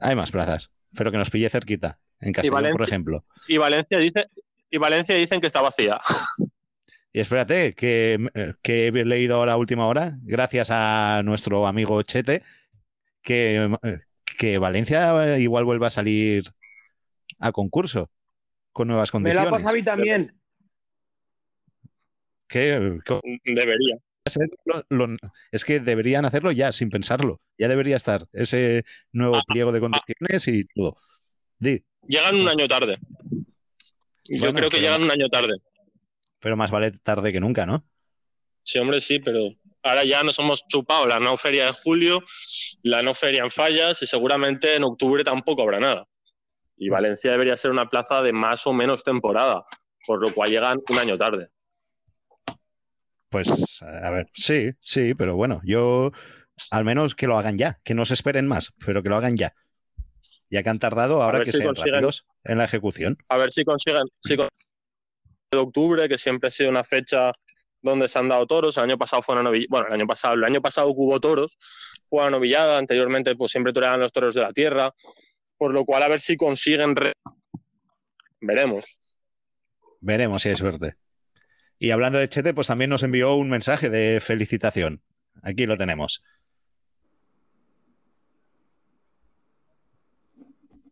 Hay 0.00 0.14
más 0.16 0.30
plazas, 0.30 0.70
pero 0.94 1.10
que 1.12 1.18
nos 1.18 1.30
pille 1.30 1.48
cerquita. 1.48 1.98
En 2.20 2.32
Castellón, 2.32 2.54
Valencia- 2.54 2.78
por 2.78 2.88
ejemplo. 2.88 3.24
Y 3.48 3.58
Valencia 3.58 3.98
dice 3.98 4.26
y 4.70 4.78
Valencia 4.78 5.14
dicen 5.14 5.40
que 5.40 5.46
está 5.46 5.60
vacía. 5.60 6.00
Y 7.12 7.20
espérate, 7.20 7.74
que, 7.74 8.18
eh, 8.34 8.54
que 8.62 8.88
he 8.88 8.92
leído 9.04 9.36
ahora 9.36 9.52
a 9.52 9.56
última 9.56 9.86
hora, 9.86 10.18
gracias 10.22 10.68
a 10.70 11.22
nuestro 11.24 11.66
amigo 11.66 12.02
Chete, 12.02 12.42
que, 13.22 13.70
eh, 13.82 14.00
que 14.36 14.58
Valencia 14.58 15.38
igual 15.38 15.64
vuelva 15.64 15.86
a 15.86 15.90
salir 15.90 16.44
a 17.38 17.52
concurso 17.52 18.10
con 18.72 18.88
nuevas 18.88 19.08
Me 19.14 19.20
la 19.32 19.44
condiciones. 19.44 19.50
pasado 19.50 19.68
a 19.68 19.72
mí 19.72 19.82
también. 19.82 20.34
Que- 22.48 23.00
Debería. 23.44 23.96
Lo- 24.64 24.84
lo- 24.88 25.16
es 25.52 25.64
que 25.64 25.80
deberían 25.80 26.24
hacerlo 26.24 26.50
ya, 26.52 26.72
sin 26.72 26.90
pensarlo. 26.90 27.40
Ya 27.58 27.68
debería 27.68 27.96
estar 27.96 28.26
ese 28.32 28.84
nuevo 29.12 29.38
pliego 29.46 29.72
de 29.72 29.80
condiciones 29.80 30.48
y 30.48 30.64
todo. 30.74 30.96
Di, 31.58 31.84
Llegan 32.08 32.36
un 32.36 32.48
año 32.48 32.68
tarde. 32.68 32.98
Yo 34.28 34.40
Bueno, 34.40 34.58
creo 34.58 34.70
que 34.70 34.76
pero- 34.78 34.80
llegan 34.82 35.02
un 35.02 35.10
año 35.10 35.28
tarde. 35.28 35.54
pero 36.40 36.56
más 36.56 36.70
vale 36.70 36.90
tarde 36.92 37.32
que 37.32 37.40
nunca, 37.40 37.66
¿no? 37.66 37.84
Sí, 38.62 38.78
hombre, 38.78 39.00
sí, 39.00 39.18
pero 39.20 39.40
ahora 39.82 40.04
ya 40.04 40.22
nos 40.22 40.38
hemos 40.38 40.66
chupado 40.66 41.06
la 41.06 41.20
no 41.20 41.36
feria 41.36 41.66
de 41.66 41.72
julio, 41.72 42.22
la 42.82 43.02
no 43.02 43.14
feria 43.14 43.42
en 43.44 43.50
fallas 43.50 44.02
y 44.02 44.06
seguramente 44.06 44.74
en 44.76 44.84
octubre 44.84 45.22
tampoco 45.24 45.62
habrá 45.62 45.78
nada. 45.80 46.06
Y 46.76 46.88
Valencia 46.88 47.30
debería 47.30 47.56
ser 47.56 47.70
una 47.70 47.88
plaza 47.88 48.22
de 48.22 48.32
más 48.32 48.66
o 48.66 48.72
menos 48.72 49.02
temporada, 49.04 49.64
por 50.06 50.20
lo 50.20 50.34
cual 50.34 50.50
llegan 50.50 50.78
un 50.90 50.98
año 50.98 51.16
tarde. 51.16 51.48
Pues, 53.36 53.82
a 53.82 54.08
ver, 54.10 54.30
sí, 54.32 54.70
sí, 54.80 55.12
pero 55.12 55.36
bueno, 55.36 55.60
yo 55.62 56.10
al 56.70 56.86
menos 56.86 57.14
que 57.14 57.26
lo 57.26 57.36
hagan 57.36 57.58
ya, 57.58 57.78
que 57.84 57.92
no 57.92 58.06
se 58.06 58.14
esperen 58.14 58.46
más, 58.46 58.72
pero 58.86 59.02
que 59.02 59.10
lo 59.10 59.16
hagan 59.16 59.36
ya. 59.36 59.54
Ya 60.48 60.62
que 60.62 60.70
han 60.70 60.78
tardado, 60.78 61.22
ahora 61.22 61.44
que 61.44 61.50
si 61.50 61.58
sean 61.58 61.74
consiguen- 61.74 61.92
rápidos 61.96 62.24
en 62.44 62.56
la 62.56 62.64
ejecución. 62.64 63.18
A 63.28 63.36
ver 63.36 63.52
si 63.52 63.62
consiguen, 63.62 64.04
si 64.22 64.36
consiguen 64.36 64.48
de 65.50 65.58
octubre, 65.58 66.08
que 66.08 66.16
siempre 66.16 66.48
ha 66.48 66.50
sido 66.50 66.70
una 66.70 66.82
fecha 66.82 67.30
donde 67.82 68.08
se 68.08 68.18
han 68.18 68.30
dado 68.30 68.46
toros. 68.46 68.78
El 68.78 68.84
año 68.84 68.96
pasado 68.96 69.20
fue 69.20 69.34
una 69.34 69.42
novillada. 69.42 69.66
Bueno, 69.68 69.86
el 69.88 69.92
año 69.92 70.06
pasado, 70.06 70.32
el 70.32 70.44
año 70.44 70.62
pasado 70.62 70.88
hubo 70.88 71.20
toros, 71.20 71.58
fue 72.06 72.22
una 72.22 72.30
novillada. 72.30 72.78
Anteriormente, 72.78 73.36
pues 73.36 73.52
siempre 73.52 73.74
toreaban 73.74 74.00
los 74.00 74.12
toros 74.12 74.34
de 74.34 74.40
la 74.40 74.52
tierra. 74.54 74.94
Por 75.58 75.74
lo 75.74 75.84
cual, 75.84 76.02
a 76.04 76.08
ver 76.08 76.22
si 76.22 76.38
consiguen. 76.38 76.96
re- 76.96 77.12
Veremos. 78.40 78.98
Veremos 80.00 80.40
si 80.42 80.48
hay 80.48 80.56
suerte. 80.56 80.94
Y 81.78 81.90
hablando 81.90 82.18
de 82.18 82.28
Chete, 82.28 82.54
pues 82.54 82.68
también 82.68 82.90
nos 82.90 83.02
envió 83.02 83.34
un 83.34 83.50
mensaje 83.50 83.90
de 83.90 84.20
felicitación. 84.20 85.02
Aquí 85.42 85.66
lo 85.66 85.76
tenemos. 85.76 86.22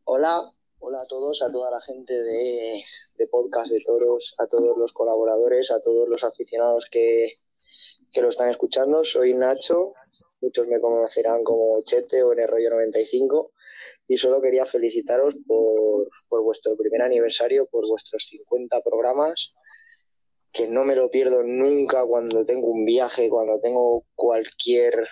Hola, 0.05 0.43
hola 0.81 1.01
a 1.01 1.07
todos, 1.07 1.41
a 1.43 1.51
toda 1.51 1.71
la 1.71 1.81
gente 1.81 2.13
de, 2.13 2.83
Podcast 3.31 3.73
de 3.73 3.81
Toros, 3.81 4.35
a 4.39 4.47
todos 4.47 4.77
los 4.77 4.93
colaboradores, 4.93 5.71
a 5.71 5.81
todos 5.81 6.07
los 6.09 6.23
aficionados 6.23 6.87
que, 6.91 7.41
que 8.13 8.21
lo 8.21 8.29
están 8.29 8.51
escuchando. 8.51 9.03
Soy 9.05 9.33
Nacho, 9.33 9.95
muchos 10.43 10.69
me 10.69 10.81
conocerán 10.81 11.43
como 11.43 11.81
Chete 11.83 12.23
o 12.23 12.35
en 12.35 12.41
el 12.41 12.49
rollo 12.49 12.71
95 12.71 13.53
y 14.07 14.19
solo 14.19 14.43
quería 14.43 14.67
felicitaros 14.67 15.37
por, 15.47 16.11
por 16.29 16.43
vuestro 16.43 16.77
primer 16.77 17.01
aniversario, 17.01 17.67
por 17.71 17.87
vuestros 17.89 18.27
50 18.27 18.83
programas, 18.83 19.55
que 20.55 20.69
no 20.69 20.85
me 20.85 20.95
lo 20.95 21.11
pierdo 21.11 21.43
nunca 21.43 22.07
cuando 22.07 22.45
tengo 22.45 22.69
un 22.69 22.85
viaje, 22.85 23.29
cuando 23.29 23.61
tengo 23.61 24.07
cualquier 24.15 25.07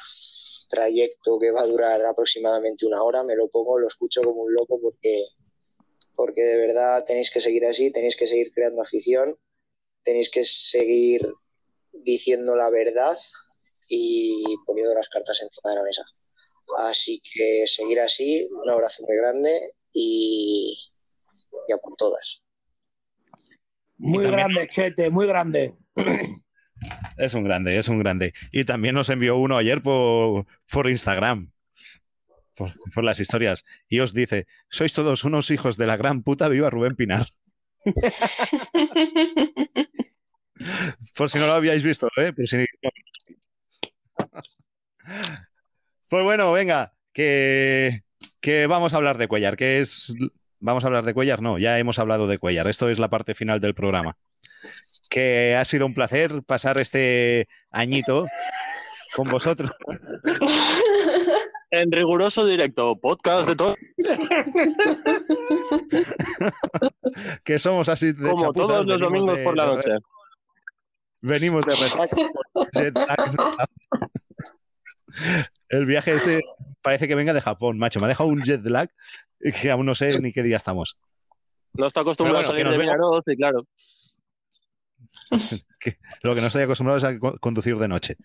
trayecto 0.68 1.36
que 1.40 1.50
va 1.50 1.62
a 1.62 1.66
durar 1.66 2.00
aproximadamente 2.06 2.86
una 2.86 3.02
hora, 3.02 3.24
me 3.24 3.34
lo 3.34 3.48
pongo, 3.48 3.76
lo 3.80 3.88
escucho 3.88 4.22
como 4.22 4.42
un 4.42 4.54
loco 4.54 4.78
porque, 4.80 5.24
porque 6.14 6.42
de 6.42 6.56
verdad 6.56 7.04
tenéis 7.04 7.32
que 7.32 7.40
seguir 7.40 7.66
así, 7.66 7.90
tenéis 7.90 8.16
que 8.16 8.28
seguir 8.28 8.52
creando 8.52 8.82
afición, 8.82 9.34
tenéis 10.04 10.30
que 10.30 10.44
seguir 10.44 11.20
diciendo 11.92 12.54
la 12.54 12.70
verdad 12.70 13.18
y 13.88 14.44
poniendo 14.64 14.94
las 14.94 15.08
cartas 15.08 15.42
encima 15.42 15.70
de 15.70 15.76
la 15.76 15.82
mesa. 15.82 16.04
Así 16.84 17.20
que 17.34 17.66
seguir 17.66 17.98
así, 17.98 18.48
un 18.64 18.70
abrazo 18.70 19.02
muy 19.08 19.16
grande 19.16 19.50
y, 19.92 20.78
y 21.66 21.72
a 21.72 21.78
por 21.78 21.96
todas. 21.96 22.41
Muy 24.02 24.26
grande, 24.26 24.66
Chete, 24.68 25.10
muy 25.10 25.26
grande. 25.26 25.74
Es 27.16 27.34
un 27.34 27.44
grande, 27.44 27.76
es 27.78 27.86
un 27.86 28.00
grande. 28.00 28.34
Y 28.50 28.64
también 28.64 28.96
nos 28.96 29.08
envió 29.08 29.36
uno 29.36 29.56
ayer 29.56 29.80
por, 29.82 30.46
por 30.68 30.90
Instagram. 30.90 31.52
Por, 32.56 32.72
por 32.92 33.04
las 33.04 33.20
historias. 33.20 33.64
Y 33.88 34.00
os 34.00 34.12
dice: 34.12 34.48
Sois 34.68 34.92
todos 34.92 35.22
unos 35.22 35.52
hijos 35.52 35.76
de 35.76 35.86
la 35.86 35.96
gran 35.96 36.24
puta, 36.24 36.48
viva 36.48 36.70
Rubén 36.70 36.96
Pinar. 36.96 37.26
Por 41.14 41.30
si 41.30 41.38
no 41.38 41.46
lo 41.46 41.52
habíais 41.52 41.84
visto, 41.84 42.08
¿eh? 42.16 42.32
Por 42.32 42.46
si- 42.48 42.66
Pues 46.08 46.24
bueno, 46.24 46.52
venga, 46.52 46.92
que, 47.12 48.02
que 48.40 48.66
vamos 48.66 48.92
a 48.92 48.96
hablar 48.96 49.18
de 49.18 49.28
Cuellar, 49.28 49.56
que 49.56 49.80
es... 49.80 50.14
Vamos 50.64 50.84
a 50.84 50.86
hablar 50.86 51.04
de 51.04 51.12
Cuellar, 51.12 51.42
no, 51.42 51.58
ya 51.58 51.76
hemos 51.80 51.98
hablado 51.98 52.28
de 52.28 52.38
Cuellar, 52.38 52.68
esto 52.68 52.88
es 52.88 53.00
la 53.00 53.10
parte 53.10 53.34
final 53.34 53.58
del 53.58 53.74
programa. 53.74 54.16
Que 55.10 55.56
ha 55.56 55.64
sido 55.64 55.86
un 55.86 55.92
placer 55.92 56.44
pasar 56.44 56.78
este 56.78 57.48
añito 57.72 58.26
con 59.16 59.26
vosotros. 59.28 59.72
En 61.72 61.90
riguroso 61.90 62.46
directo, 62.46 62.96
podcast 63.00 63.48
de 63.48 63.56
todo. 63.56 63.74
que 67.44 67.58
somos 67.58 67.88
así 67.88 68.12
de 68.12 68.30
Como 68.30 68.52
todos 68.52 68.86
los 68.86 69.00
domingos 69.00 69.38
de- 69.38 69.42
por 69.44 69.56
la 69.56 69.66
noche. 69.66 69.90
Venimos 71.22 71.64
de 71.66 71.74
resaca. 71.74 72.16
El 75.68 75.86
viaje 75.86 76.12
ese 76.12 76.40
parece 76.82 77.08
que 77.08 77.14
venga 77.16 77.32
de 77.32 77.40
Japón, 77.40 77.78
macho. 77.78 77.98
Me 78.00 78.06
ha 78.06 78.08
dejado 78.08 78.28
un 78.28 78.42
jet 78.42 78.62
lag 78.64 78.90
que 79.62 79.70
aún 79.70 79.86
no 79.86 79.94
sé 79.94 80.08
ni 80.20 80.32
qué 80.32 80.42
día 80.42 80.56
estamos. 80.56 80.96
No 81.74 81.86
está 81.86 82.00
acostumbrado 82.00 82.38
bueno, 82.38 82.48
a 82.48 82.52
salir 82.52 82.68
de 82.68 82.84
nos 82.86 82.96
vemos. 82.96 83.22
Y 83.26 83.36
claro. 83.36 83.66
Que 85.80 85.96
lo 86.22 86.34
que 86.34 86.40
no 86.42 86.46
estoy 86.48 86.62
acostumbrado 86.62 86.98
es 86.98 87.04
a 87.04 87.18
co- 87.18 87.38
conducir 87.38 87.76
de 87.78 87.88
noche. 87.88 88.16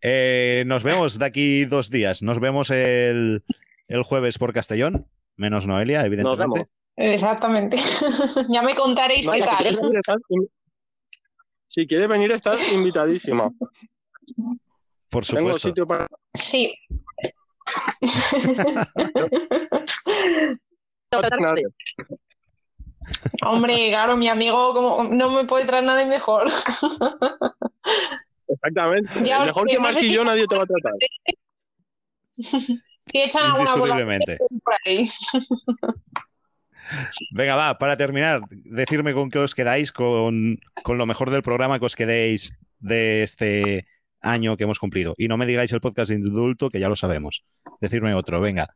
Eh, 0.00 0.64
nos 0.66 0.82
vemos 0.82 1.18
de 1.18 1.24
aquí 1.26 1.64
dos 1.66 1.90
días. 1.90 2.22
Nos 2.22 2.40
vemos 2.40 2.70
el, 2.70 3.44
el 3.88 4.02
jueves 4.02 4.38
por 4.38 4.52
Castellón, 4.52 5.06
menos 5.36 5.66
Noelia, 5.66 6.04
evidentemente. 6.06 6.68
Exactamente. 6.96 7.76
ya 8.48 8.62
me 8.62 8.74
contaréis 8.74 9.26
No, 9.26 9.32
qué 9.32 9.42
si, 9.42 9.46
tal. 9.48 9.56
quieres 9.58 9.76
venir, 9.76 9.98
estás, 9.98 10.16
in- 10.30 10.48
si 11.66 11.86
quieres 11.86 12.08
venir, 12.08 12.32
estás 12.32 12.72
invitadísima. 12.72 13.50
Por 15.10 15.26
Tengo 15.26 15.48
supuesto. 15.52 15.68
sitio 15.68 15.86
para. 15.86 16.06
Sí. 16.34 16.72
Hombre, 23.42 23.88
claro, 23.90 24.16
mi 24.16 24.28
amigo 24.28 24.74
como, 24.74 25.04
no 25.10 25.30
me 25.30 25.44
puede 25.44 25.64
traer 25.64 25.84
nadie 25.84 26.06
mejor. 26.06 26.48
Exactamente. 28.48 29.10
Ya 29.24 29.44
Mejor 29.44 29.66
que 29.66 29.78
no 29.78 29.90
y 29.90 29.94
si- 29.94 30.12
yo 30.12 30.24
nadie 30.24 30.46
te 30.46 30.56
va 30.56 30.64
a 30.64 30.66
tratar. 30.66 30.92
Que 33.06 33.24
echan 33.24 33.44
alguna 33.44 33.76
bola 33.76 33.94
por 34.64 34.74
ahí. 34.84 35.08
Venga, 37.30 37.54
va, 37.54 37.78
para 37.78 37.96
terminar, 37.96 38.40
decirme 38.50 39.14
con 39.14 39.30
qué 39.30 39.38
os 39.38 39.54
quedáis, 39.54 39.92
con, 39.92 40.58
con 40.82 40.98
lo 40.98 41.06
mejor 41.06 41.30
del 41.30 41.42
programa 41.44 41.78
que 41.78 41.86
os 41.86 41.94
quedéis 41.94 42.52
de 42.80 43.22
este 43.22 43.86
año 44.20 44.56
que 44.56 44.64
hemos 44.64 44.80
cumplido. 44.80 45.14
Y 45.18 45.28
no 45.28 45.36
me 45.36 45.46
digáis 45.46 45.70
el 45.72 45.80
podcast 45.80 46.10
de 46.10 46.16
indulto, 46.16 46.68
que 46.68 46.80
ya 46.80 46.88
lo 46.88 46.96
sabemos. 46.96 47.44
Decirme 47.80 48.12
otro, 48.12 48.40
venga. 48.40 48.74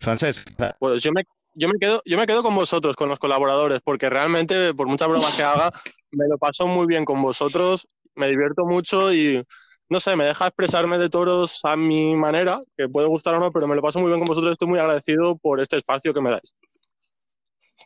Francés, 0.00 0.44
Pues 0.78 1.02
yo 1.02 1.12
me, 1.12 1.22
yo 1.54 1.68
me 1.68 1.78
quedo, 1.78 2.00
yo 2.04 2.16
me 2.18 2.26
quedo 2.26 2.42
con 2.42 2.54
vosotros, 2.54 2.96
con 2.96 3.08
los 3.08 3.18
colaboradores, 3.18 3.80
porque 3.82 4.08
realmente, 4.08 4.74
por 4.74 4.86
muchas 4.86 5.08
bromas 5.08 5.36
que 5.36 5.42
haga, 5.42 5.70
me 6.12 6.26
lo 6.28 6.38
paso 6.38 6.66
muy 6.66 6.86
bien 6.86 7.04
con 7.04 7.20
vosotros, 7.20 7.88
me 8.14 8.28
divierto 8.28 8.64
mucho 8.64 9.12
y 9.12 9.42
no 9.88 10.00
sé, 10.00 10.16
me 10.16 10.24
deja 10.24 10.46
expresarme 10.46 10.98
de 10.98 11.08
toros 11.08 11.60
a 11.64 11.76
mi 11.76 12.14
manera, 12.14 12.62
que 12.76 12.88
puede 12.88 13.08
gustar 13.08 13.34
o 13.34 13.40
no, 13.40 13.50
pero 13.50 13.66
me 13.66 13.74
lo 13.74 13.82
paso 13.82 13.98
muy 13.98 14.08
bien 14.08 14.20
con 14.20 14.28
vosotros, 14.28 14.52
estoy 14.52 14.68
muy 14.68 14.78
agradecido 14.78 15.36
por 15.38 15.60
este 15.60 15.76
espacio 15.76 16.12
que 16.12 16.20
me 16.20 16.30
dais. 16.30 16.54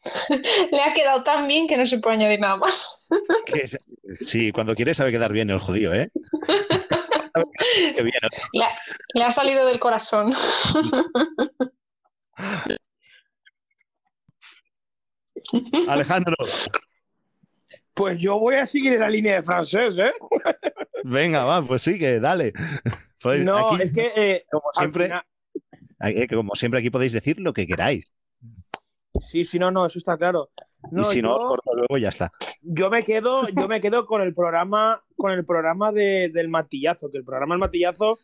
Le 0.72 0.82
ha 0.82 0.92
quedado 0.94 1.22
tan 1.22 1.46
bien 1.46 1.68
que 1.68 1.76
no 1.76 1.86
se 1.86 1.98
puede 1.98 2.16
añadir 2.16 2.40
nada 2.40 2.56
más. 2.56 3.06
sí, 4.20 4.50
cuando 4.52 4.74
quiere 4.74 4.94
sabe 4.94 5.12
quedar 5.12 5.32
bien 5.32 5.50
el 5.50 5.60
judío, 5.60 5.94
¿eh? 5.94 6.10
Qué 7.96 8.02
bien. 8.02 8.14
Le 8.52 8.64
ha, 8.64 8.74
le 9.14 9.24
ha 9.24 9.30
salido 9.30 9.64
del 9.64 9.78
corazón. 9.78 10.34
Alejandro, 15.88 16.34
Pues 17.94 18.18
yo 18.18 18.38
voy 18.38 18.54
a 18.56 18.66
seguir 18.66 18.94
en 18.94 19.00
la 19.00 19.10
línea 19.10 19.36
de 19.36 19.42
francés, 19.42 19.94
¿eh? 19.98 20.12
venga, 21.04 21.44
va, 21.44 21.62
pues 21.62 21.82
sí, 21.82 21.98
que 21.98 22.20
dale. 22.20 22.52
Pues 23.22 23.44
no, 23.44 23.72
aquí, 23.74 23.82
es 23.82 23.92
que 23.92 24.12
eh, 24.16 24.44
como 24.50 24.72
siempre, 24.72 25.04
final- 25.04 25.24
eh, 26.00 26.26
que 26.26 26.34
como 26.36 26.54
siempre 26.54 26.80
aquí 26.80 26.90
podéis 26.90 27.12
decir 27.12 27.38
lo 27.40 27.52
que 27.52 27.66
queráis. 27.66 28.12
sí, 29.28 29.44
sí, 29.44 29.58
no, 29.58 29.70
no, 29.70 29.86
eso 29.86 29.98
está 29.98 30.16
claro. 30.16 30.50
No, 30.90 31.02
y 31.02 31.04
si 31.04 31.22
no, 31.22 31.36
os 31.36 31.44
corto 31.44 31.74
luego 31.74 31.96
y 31.98 32.00
ya 32.00 32.08
está. 32.08 32.32
yo 32.62 32.90
me 32.90 33.02
quedo, 33.04 33.48
yo 33.48 33.68
me 33.68 33.80
quedo 33.80 34.06
con 34.06 34.20
el 34.22 34.34
programa, 34.34 35.02
con 35.16 35.30
el 35.32 35.44
programa 35.44 35.92
de- 35.92 36.30
del 36.32 36.48
matillazo, 36.48 37.10
que 37.10 37.18
el 37.18 37.24
programa 37.24 37.54
del 37.54 37.60
matillazo 37.60 38.18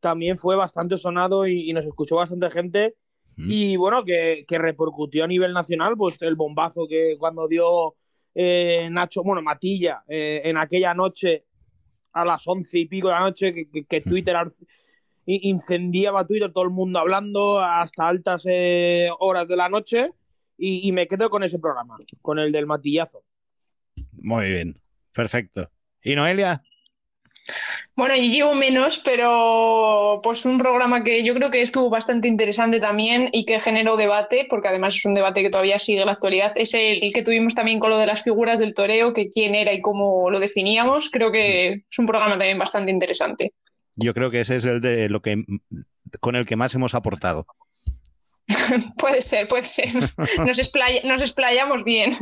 también 0.00 0.36
fue 0.38 0.56
bastante 0.56 0.96
sonado 0.98 1.46
y, 1.46 1.68
y 1.70 1.72
nos 1.74 1.84
escuchó 1.84 2.16
bastante 2.16 2.50
gente. 2.50 2.96
Y 3.48 3.76
bueno, 3.76 4.04
que, 4.04 4.44
que 4.46 4.58
repercutió 4.58 5.24
a 5.24 5.26
nivel 5.26 5.52
nacional, 5.52 5.94
pues 5.96 6.20
el 6.22 6.34
bombazo 6.36 6.86
que 6.88 7.16
cuando 7.18 7.48
dio 7.48 7.94
eh, 8.34 8.88
Nacho, 8.90 9.22
bueno, 9.22 9.42
Matilla, 9.42 10.02
eh, 10.08 10.42
en 10.44 10.56
aquella 10.56 10.94
noche 10.94 11.44
a 12.12 12.24
las 12.24 12.46
once 12.46 12.78
y 12.78 12.86
pico 12.86 13.08
de 13.08 13.14
la 13.14 13.20
noche, 13.20 13.54
que, 13.54 13.68
que- 13.70 13.84
que 13.84 14.00
Twitter 14.00 14.36
incendiaba 15.26 16.26
Twitter, 16.26 16.52
todo 16.52 16.64
el 16.64 16.70
mundo 16.70 16.98
hablando 16.98 17.60
hasta 17.60 18.08
altas 18.08 18.42
eh, 18.46 19.08
horas 19.20 19.46
de 19.48 19.56
la 19.56 19.68
noche. 19.68 20.10
Y, 20.56 20.86
y 20.88 20.92
me 20.92 21.08
quedo 21.08 21.30
con 21.30 21.42
ese 21.42 21.58
programa, 21.58 21.96
con 22.20 22.38
el 22.38 22.52
del 22.52 22.66
matillazo. 22.66 23.22
Muy 24.12 24.48
bien, 24.48 24.74
perfecto. 25.12 25.70
¿Y 26.04 26.14
Noelia? 26.14 26.62
Bueno, 27.96 28.16
yo 28.16 28.22
llevo 28.22 28.54
menos, 28.54 29.00
pero 29.04 30.20
pues 30.22 30.44
un 30.44 30.58
programa 30.58 31.04
que 31.04 31.22
yo 31.22 31.34
creo 31.34 31.50
que 31.50 31.60
estuvo 31.60 31.90
bastante 31.90 32.28
interesante 32.28 32.80
también 32.80 33.28
y 33.32 33.44
que 33.44 33.60
generó 33.60 33.96
debate, 33.96 34.46
porque 34.48 34.68
además 34.68 34.96
es 34.96 35.04
un 35.04 35.14
debate 35.14 35.42
que 35.42 35.50
todavía 35.50 35.78
sigue 35.78 36.00
en 36.00 36.06
la 36.06 36.12
actualidad, 36.12 36.52
es 36.54 36.72
el, 36.74 37.02
el 37.02 37.12
que 37.12 37.22
tuvimos 37.22 37.54
también 37.54 37.78
con 37.78 37.90
lo 37.90 37.98
de 37.98 38.06
las 38.06 38.22
figuras 38.22 38.58
del 38.58 38.74
toreo, 38.74 39.12
que 39.12 39.28
quién 39.28 39.54
era 39.54 39.72
y 39.72 39.80
cómo 39.80 40.30
lo 40.30 40.40
definíamos. 40.40 41.10
Creo 41.10 41.30
que 41.30 41.84
es 41.90 41.98
un 41.98 42.06
programa 42.06 42.32
también 42.32 42.58
bastante 42.58 42.90
interesante. 42.90 43.52
Yo 43.96 44.14
creo 44.14 44.30
que 44.30 44.40
ese 44.40 44.56
es 44.56 44.64
el 44.64 44.80
de 44.80 45.08
lo 45.08 45.20
que 45.20 45.44
con 46.20 46.36
el 46.36 46.46
que 46.46 46.56
más 46.56 46.74
hemos 46.74 46.94
aportado. 46.94 47.46
puede 48.98 49.20
ser, 49.20 49.48
puede 49.48 49.64
ser. 49.64 49.94
Nos, 50.38 51.22
explayamos 51.22 51.84
bien. 51.84 52.12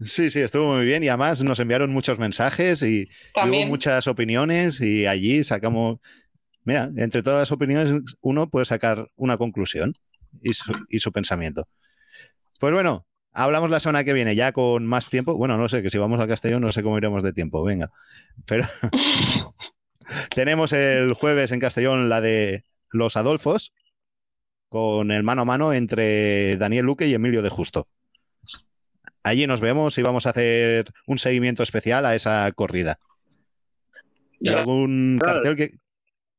Sí, 0.00 0.30
sí, 0.30 0.40
estuvo 0.40 0.76
muy 0.76 0.86
bien 0.86 1.02
y 1.02 1.08
además 1.08 1.42
nos 1.42 1.58
enviaron 1.60 1.92
muchos 1.92 2.18
mensajes 2.18 2.82
y, 2.82 3.02
y 3.02 3.08
También. 3.34 3.64
hubo 3.64 3.70
muchas 3.70 4.06
opiniones 4.06 4.80
y 4.80 5.06
allí 5.06 5.42
sacamos, 5.44 5.98
mira, 6.64 6.90
entre 6.96 7.22
todas 7.22 7.38
las 7.38 7.52
opiniones 7.52 8.02
uno 8.20 8.48
puede 8.48 8.64
sacar 8.64 9.08
una 9.16 9.36
conclusión 9.36 9.94
y 10.42 10.54
su, 10.54 10.72
y 10.88 11.00
su 11.00 11.12
pensamiento. 11.12 11.68
Pues 12.58 12.72
bueno, 12.72 13.06
hablamos 13.32 13.70
la 13.70 13.80
semana 13.80 14.04
que 14.04 14.12
viene 14.12 14.34
ya 14.34 14.52
con 14.52 14.86
más 14.86 15.10
tiempo. 15.10 15.34
Bueno, 15.34 15.56
no 15.56 15.68
sé, 15.68 15.82
que 15.82 15.90
si 15.90 15.98
vamos 15.98 16.20
a 16.20 16.28
Castellón 16.28 16.62
no 16.62 16.72
sé 16.72 16.82
cómo 16.82 16.98
iremos 16.98 17.22
de 17.22 17.32
tiempo, 17.32 17.62
venga. 17.62 17.90
Pero 18.46 18.66
tenemos 20.34 20.72
el 20.72 21.12
jueves 21.14 21.52
en 21.52 21.60
Castellón 21.60 22.08
la 22.08 22.20
de 22.20 22.64
los 22.90 23.16
Adolfos 23.16 23.72
con 24.70 25.10
el 25.10 25.22
mano 25.24 25.42
a 25.42 25.44
mano 25.44 25.74
entre 25.74 26.56
Daniel 26.56 26.86
Luque 26.86 27.06
y 27.06 27.12
Emilio 27.12 27.42
de 27.42 27.50
Justo. 27.50 27.86
Allí 29.22 29.46
nos 29.46 29.60
vemos 29.60 29.98
y 29.98 30.02
vamos 30.02 30.26
a 30.26 30.30
hacer 30.30 30.86
un 31.06 31.18
seguimiento 31.18 31.62
especial 31.62 32.06
a 32.06 32.14
esa 32.14 32.50
corrida. 32.54 32.98
¿Y 34.38 34.48
algún 34.48 35.18
Claro. 35.20 35.42
cartel 35.42 35.56
que... 35.56 35.78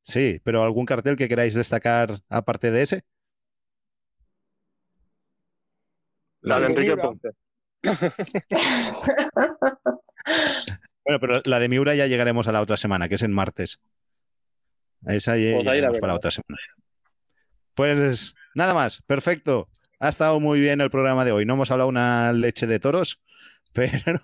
Sí, 0.04 0.40
pero 0.44 0.64
algún 0.64 0.86
cartel 0.86 1.16
que 1.18 1.28
queráis 1.30 1.54
destacar 1.54 2.18
aparte 2.30 2.72
de 2.72 2.82
ese? 2.82 3.04
La 6.40 6.60
de 6.60 6.66
Enrique. 6.68 6.98
Ponce. 6.98 7.30
Bueno, 11.04 11.20
pero 11.20 11.42
la 11.46 11.58
de 11.60 11.68
Miura 11.68 11.96
ya 11.96 12.06
llegaremos 12.06 12.48
a 12.48 12.52
la 12.52 12.62
otra 12.62 12.78
semana, 12.78 13.10
que 13.10 13.16
es 13.16 13.24
en 13.24 13.34
martes. 13.34 13.82
A 15.06 15.16
Esa 15.16 15.36
ya 15.36 15.54
Pues 15.56 15.66
ahí 15.68 15.82
la 15.82 15.84
llegaremos 15.88 16.00
para 16.00 16.14
la 16.14 16.18
otra 16.18 16.30
semana. 16.30 16.60
Pues 17.76 18.36
nada 18.56 18.74
más, 18.74 19.02
perfecto. 19.04 19.70
Ha 20.00 20.10
estado 20.10 20.40
muy 20.40 20.60
bien 20.60 20.82
el 20.82 20.90
programa 20.90 21.26
de 21.26 21.32
hoy. 21.32 21.46
No 21.46 21.54
hemos 21.54 21.72
hablado 21.72 21.90
una 21.90 22.34
leche 22.34 22.68
de 22.68 22.80
toros, 22.80 23.22
pero, 23.74 24.22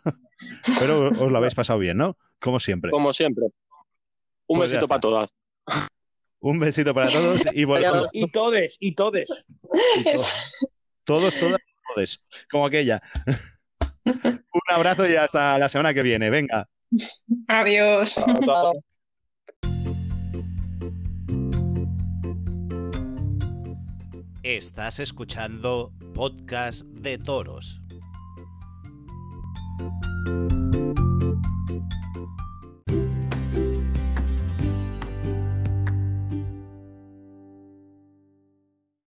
pero 0.80 1.07
os 1.07 1.32
lo 1.32 1.38
habéis 1.38 1.56
pasado 1.56 1.80
bien, 1.80 1.98
¿no? 1.98 2.18
Como 2.40 2.60
siempre. 2.60 2.91
Como 2.91 3.14
siempre. 3.14 3.45
Un 4.48 4.60
Pues 4.60 4.72
besito 4.72 4.88
para 4.88 4.99
todas. 4.99 5.36
Un 6.40 6.60
besito 6.60 6.94
para 6.94 7.10
todos 7.10 7.41
y 7.53 7.64
volvemos. 7.65 8.10
Y 8.14 8.32
todes, 8.32 8.78
y 8.80 8.95
todes. 8.95 9.30
Todos, 11.03 11.36
todas, 11.40 11.60
todos. 11.95 12.24
Como 12.49 12.65
aquella. 12.65 13.02
Un 14.06 14.61
abrazo 14.69 15.10
y 15.10 15.15
hasta 15.15 15.57
la 15.57 15.69
semana 15.69 15.94
que 15.94 16.02
viene. 16.02 16.30
Venga. 16.30 16.69
Adiós. 17.48 18.18
Estás 24.49 25.02
escuchando 25.02 25.91
Podcast 26.14 26.84
de 26.84 27.18
Toros. 27.18 27.82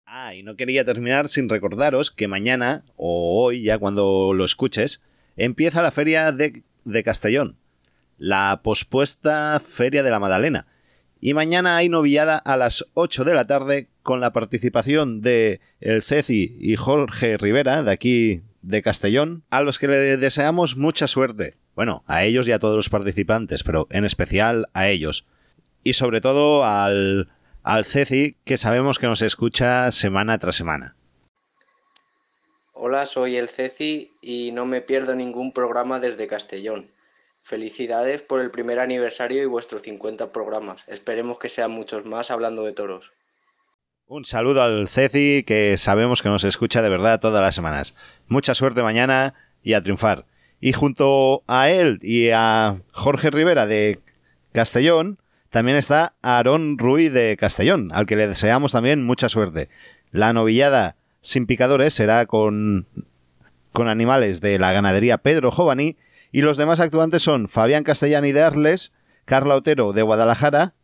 Ah, 0.05 0.35
y 0.35 0.43
no 0.43 0.57
quería 0.57 0.85
terminar 0.85 1.29
sin 1.29 1.49
recordaros 1.49 2.11
que 2.11 2.29
mañana, 2.29 2.85
o 2.97 3.43
hoy 3.43 3.63
ya 3.63 3.79
cuando 3.79 4.35
lo 4.35 4.45
escuches, 4.45 5.01
empieza 5.39 5.81
la 5.81 5.91
feria 5.91 6.33
de, 6.33 6.65
de 6.85 7.03
Castellón, 7.03 7.57
la 8.19 8.61
pospuesta 8.63 9.59
Feria 9.67 10.03
de 10.03 10.11
la 10.11 10.21
Madalena. 10.21 10.67
Y 11.21 11.35
mañana 11.35 11.77
hay 11.77 11.91
novillada 11.91 12.39
a 12.39 12.57
las 12.57 12.87
8 12.95 13.25
de 13.25 13.35
la 13.35 13.47
tarde 13.47 13.89
con 14.03 14.21
la 14.21 14.33
participación 14.33 15.21
de 15.21 15.61
el 15.81 16.03
Ceci 16.03 16.57
y 16.59 16.77
Jorge 16.77 17.37
Rivera, 17.37 17.83
de 17.83 17.93
aquí 17.93 18.43
de 18.63 18.81
Castellón, 18.81 19.43
a 19.51 19.61
los 19.61 19.79
que 19.79 19.89
le 19.89 20.17
deseamos 20.17 20.77
mucha 20.77 21.07
suerte. 21.07 21.57
Bueno, 21.75 22.03
a 22.07 22.25
ellos 22.25 22.49
y 22.49 22.53
a 22.53 22.59
todos 22.59 22.77
los 22.77 22.89
participantes, 22.89 23.63
pero 23.65 23.87
en 23.91 24.07
especial 24.07 24.69
a 24.73 24.89
ellos. 24.89 25.27
Y 25.85 25.93
sobre 25.93 26.23
todo 26.23 26.65
al, 26.65 27.29
al 27.63 27.85
Ceci, 27.85 28.37
que 28.45 28.57
sabemos 28.57 28.99
que 28.99 29.07
nos 29.07 29.21
escucha 29.21 29.93
semana 29.93 30.39
tras 30.39 30.57
semana. 30.57 30.97
Hola, 32.73 33.05
soy 33.05 33.37
el 33.37 33.51
Ceci 33.51 34.13
y 34.23 34.53
no 34.53 34.65
me 34.65 34.81
pierdo 34.81 35.15
ningún 35.15 35.53
programa 35.53 36.01
desde 36.01 36.27
Castellón. 36.27 36.91
Felicidades 37.43 38.23
por 38.23 38.41
el 38.41 38.51
primer 38.51 38.79
aniversario 38.79 39.43
y 39.43 39.47
vuestros 39.47 39.83
50 39.83 40.33
programas. 40.33 40.85
Esperemos 40.87 41.39
que 41.39 41.49
sean 41.49 41.71
muchos 41.71 42.05
más 42.05 42.31
hablando 42.31 42.65
de 42.65 42.73
toros. 42.73 43.13
Un 44.07 44.25
saludo 44.25 44.63
al 44.63 44.89
Ceci, 44.89 45.45
que 45.47 45.77
sabemos 45.77 46.21
que 46.21 46.29
nos 46.29 46.45
escucha 46.45 46.83
de 46.83 46.89
verdad 46.89 47.21
todas 47.21 47.43
las 47.43 47.55
semanas. 47.55 47.95
Mucha 48.27 48.55
suerte 48.55 48.83
mañana 48.83 49.35
y 49.63 49.75
a 49.75 49.83
triunfar. 49.83 50.27
Y 50.61 50.73
junto 50.73 51.43
a 51.47 51.71
él 51.71 51.99
y 52.03 52.31
a 52.31 52.81
Jorge 52.93 53.31
Rivera 53.31 53.67
de 53.67 54.01
Castellón, 54.53 55.19
también 55.51 55.77
está 55.77 56.15
Aarón 56.23 56.77
Ruiz 56.77 57.13
de 57.13 57.37
Castellón, 57.39 57.91
al 57.93 58.07
que 58.07 58.17
le 58.17 58.29
deseamos 58.29 58.73
también 58.73 59.05
mucha 59.05 59.29
suerte. 59.29 59.69
La 60.11 60.33
novillada 60.33 60.97
sin 61.23 61.47
picadores 61.47 61.95
será 61.95 62.27
con, 62.27 62.87
con 63.73 63.89
animales 63.89 64.41
de 64.41 64.59
la 64.59 64.73
ganadería 64.73 65.19
Pedro 65.19 65.51
Jovaní 65.51 65.97
y 66.33 66.43
los 66.43 66.57
demás 66.57 66.81
actuantes 66.81 67.23
son 67.23 67.49
Fabián 67.49 67.85
Castellani 67.85 68.33
de 68.33 68.43
Arles, 68.43 68.93
Carla 69.25 69.57
Otero 69.57 69.93
de 69.93 70.03
Guadalajara 70.03 70.75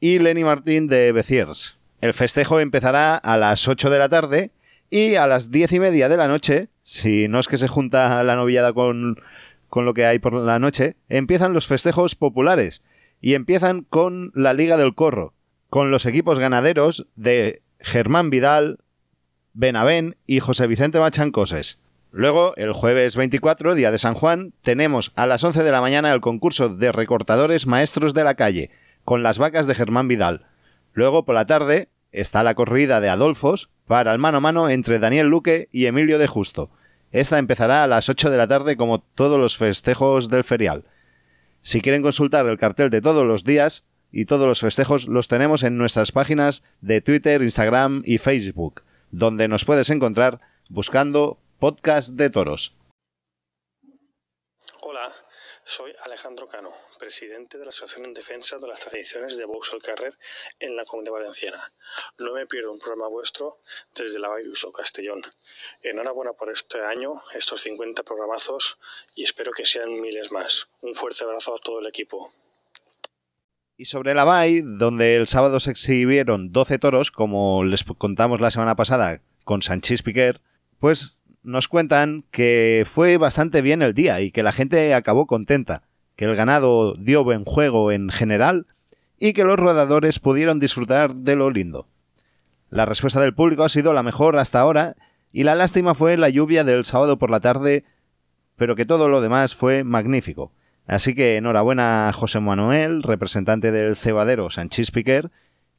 y 0.00 0.18
Lenny 0.18 0.44
Martín 0.44 0.86
de 0.86 1.12
Beciers. 1.12 1.78
El 2.00 2.12
festejo 2.12 2.60
empezará 2.60 3.16
a 3.16 3.36
las 3.36 3.66
8 3.66 3.88
de 3.90 3.98
la 3.98 4.08
tarde 4.08 4.50
y 4.90 5.14
a 5.14 5.26
las 5.26 5.50
10 5.50 5.72
y 5.72 5.80
media 5.80 6.08
de 6.08 6.16
la 6.16 6.28
noche, 6.28 6.68
si 6.82 7.28
no 7.28 7.38
es 7.38 7.48
que 7.48 7.58
se 7.58 7.68
junta 7.68 8.22
la 8.22 8.36
novillada 8.36 8.72
con, 8.72 9.20
con 9.68 9.84
lo 9.84 9.94
que 9.94 10.06
hay 10.06 10.18
por 10.18 10.34
la 10.34 10.58
noche, 10.58 10.96
empiezan 11.08 11.54
los 11.54 11.66
festejos 11.66 12.14
populares 12.14 12.82
y 13.20 13.34
empiezan 13.34 13.82
con 13.82 14.32
la 14.34 14.52
Liga 14.52 14.76
del 14.76 14.94
Corro, 14.94 15.32
con 15.70 15.90
los 15.90 16.06
equipos 16.06 16.38
ganaderos 16.38 17.06
de 17.16 17.62
Germán 17.80 18.30
Vidal, 18.30 18.78
Benavén 19.54 20.16
y 20.26 20.40
José 20.40 20.66
Vicente 20.66 20.98
Machancoses. 20.98 21.78
Luego, 22.16 22.54
el 22.54 22.72
jueves 22.72 23.16
24, 23.16 23.74
día 23.74 23.90
de 23.90 23.98
San 23.98 24.14
Juan, 24.14 24.52
tenemos 24.62 25.10
a 25.16 25.26
las 25.26 25.42
11 25.42 25.64
de 25.64 25.72
la 25.72 25.80
mañana 25.80 26.12
el 26.12 26.20
concurso 26.20 26.68
de 26.68 26.92
recortadores 26.92 27.66
maestros 27.66 28.14
de 28.14 28.22
la 28.22 28.36
calle, 28.36 28.70
con 29.02 29.24
las 29.24 29.40
vacas 29.40 29.66
de 29.66 29.74
Germán 29.74 30.06
Vidal. 30.06 30.46
Luego, 30.92 31.24
por 31.24 31.34
la 31.34 31.48
tarde, 31.48 31.88
está 32.12 32.44
la 32.44 32.54
corrida 32.54 33.00
de 33.00 33.08
Adolfos 33.08 33.68
para 33.88 34.12
el 34.12 34.20
mano 34.20 34.38
a 34.38 34.40
mano 34.40 34.70
entre 34.70 35.00
Daniel 35.00 35.26
Luque 35.26 35.68
y 35.72 35.86
Emilio 35.86 36.20
de 36.20 36.28
Justo. 36.28 36.70
Esta 37.10 37.40
empezará 37.40 37.82
a 37.82 37.88
las 37.88 38.08
8 38.08 38.30
de 38.30 38.36
la 38.36 38.46
tarde 38.46 38.76
como 38.76 39.00
todos 39.00 39.40
los 39.40 39.56
festejos 39.56 40.28
del 40.28 40.44
ferial. 40.44 40.84
Si 41.62 41.80
quieren 41.80 42.02
consultar 42.02 42.46
el 42.46 42.58
cartel 42.58 42.90
de 42.90 43.00
todos 43.00 43.24
los 43.24 43.42
días 43.42 43.82
y 44.12 44.26
todos 44.26 44.46
los 44.46 44.60
festejos 44.60 45.08
los 45.08 45.26
tenemos 45.26 45.64
en 45.64 45.78
nuestras 45.78 46.12
páginas 46.12 46.62
de 46.80 47.00
Twitter, 47.00 47.42
Instagram 47.42 48.02
y 48.04 48.18
Facebook, 48.18 48.82
donde 49.10 49.48
nos 49.48 49.64
puedes 49.64 49.90
encontrar 49.90 50.38
buscando 50.68 51.40
Podcast 51.64 52.10
de 52.10 52.28
Toros. 52.28 52.74
Hola, 54.82 55.08
soy 55.64 55.92
Alejandro 56.04 56.46
Cano, 56.46 56.68
presidente 56.98 57.56
de 57.56 57.64
la 57.64 57.70
Asociación 57.70 58.04
en 58.04 58.12
Defensa 58.12 58.58
de 58.58 58.68
las 58.68 58.84
Tradiciones 58.84 59.38
de 59.38 59.44
al 59.44 59.80
Carrer 59.82 60.12
en 60.60 60.76
la 60.76 60.84
Comunidad 60.84 61.14
Valenciana. 61.14 61.56
No 62.18 62.34
me 62.34 62.46
pierdo 62.46 62.70
un 62.70 62.78
programa 62.78 63.08
vuestro 63.08 63.60
desde 63.94 64.18
la 64.18 64.28
Vall 64.28 64.44
d'Uso, 64.44 64.72
Castellón. 64.72 65.22
Enhorabuena 65.82 66.34
por 66.34 66.50
este 66.50 66.84
año, 66.84 67.12
estos 67.34 67.62
50 67.62 68.02
programazos 68.02 68.76
y 69.16 69.22
espero 69.22 69.50
que 69.50 69.64
sean 69.64 70.02
miles 70.02 70.32
más. 70.32 70.68
Un 70.82 70.94
fuerte 70.94 71.24
abrazo 71.24 71.54
a 71.54 71.60
todo 71.64 71.80
el 71.80 71.86
equipo. 71.86 72.30
Y 73.78 73.86
sobre 73.86 74.12
la 74.12 74.24
Bay, 74.24 74.60
donde 74.62 75.16
el 75.16 75.26
sábado 75.28 75.58
se 75.60 75.70
exhibieron 75.70 76.52
12 76.52 76.78
toros, 76.78 77.10
como 77.10 77.64
les 77.64 77.84
contamos 77.84 78.42
la 78.42 78.50
semana 78.50 78.76
pasada 78.76 79.22
con 79.44 79.62
Sanchís 79.62 80.02
Piquer, 80.02 80.42
pues 80.78 81.13
nos 81.44 81.68
cuentan 81.68 82.24
que 82.30 82.86
fue 82.90 83.18
bastante 83.18 83.62
bien 83.62 83.82
el 83.82 83.94
día 83.94 84.20
y 84.20 84.30
que 84.30 84.42
la 84.42 84.52
gente 84.52 84.94
acabó 84.94 85.26
contenta, 85.26 85.82
que 86.16 86.24
el 86.24 86.34
ganado 86.34 86.94
dio 86.94 87.22
buen 87.22 87.44
juego 87.44 87.92
en 87.92 88.08
general 88.10 88.66
y 89.18 89.34
que 89.34 89.44
los 89.44 89.58
rodadores 89.58 90.18
pudieron 90.18 90.58
disfrutar 90.58 91.14
de 91.14 91.36
lo 91.36 91.50
lindo. 91.50 91.86
La 92.70 92.86
respuesta 92.86 93.20
del 93.20 93.34
público 93.34 93.62
ha 93.62 93.68
sido 93.68 93.92
la 93.92 94.02
mejor 94.02 94.36
hasta 94.36 94.58
ahora 94.58 94.96
y 95.32 95.44
la 95.44 95.54
lástima 95.54 95.94
fue 95.94 96.16
la 96.16 96.28
lluvia 96.28 96.64
del 96.64 96.84
sábado 96.84 97.18
por 97.18 97.30
la 97.30 97.40
tarde, 97.40 97.84
pero 98.56 98.74
que 98.74 98.86
todo 98.86 99.08
lo 99.08 99.20
demás 99.20 99.54
fue 99.54 99.84
magnífico. 99.84 100.50
Así 100.86 101.14
que 101.14 101.36
enhorabuena 101.36 102.08
a 102.08 102.12
José 102.12 102.40
Manuel, 102.40 103.02
representante 103.02 103.70
del 103.70 103.96
cebadero 103.96 104.50
Sanchís 104.50 104.90
Piquer, 104.90 105.30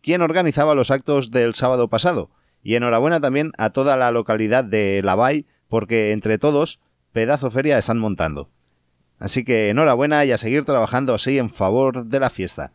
quien 0.02 0.22
organizaba 0.22 0.76
los 0.76 0.92
actos 0.92 1.32
del 1.32 1.56
sábado 1.56 1.88
pasado. 1.88 2.30
Y 2.64 2.76
enhorabuena 2.76 3.20
también 3.20 3.52
a 3.58 3.70
toda 3.70 3.96
la 3.96 4.12
localidad 4.12 4.64
de 4.64 5.02
Lavay, 5.04 5.46
porque 5.76 6.14
entre 6.14 6.38
todos, 6.38 6.80
pedazo 7.12 7.52
feria 7.52 7.78
están 7.78 8.00
montando. 8.00 8.50
Así 9.20 9.44
que 9.44 9.70
enhorabuena 9.70 10.24
y 10.24 10.32
a 10.32 10.38
seguir 10.38 10.64
trabajando 10.64 11.14
así 11.14 11.38
en 11.38 11.50
favor 11.50 12.06
de 12.06 12.22
la 12.22 12.30
fiesta. 12.30 12.72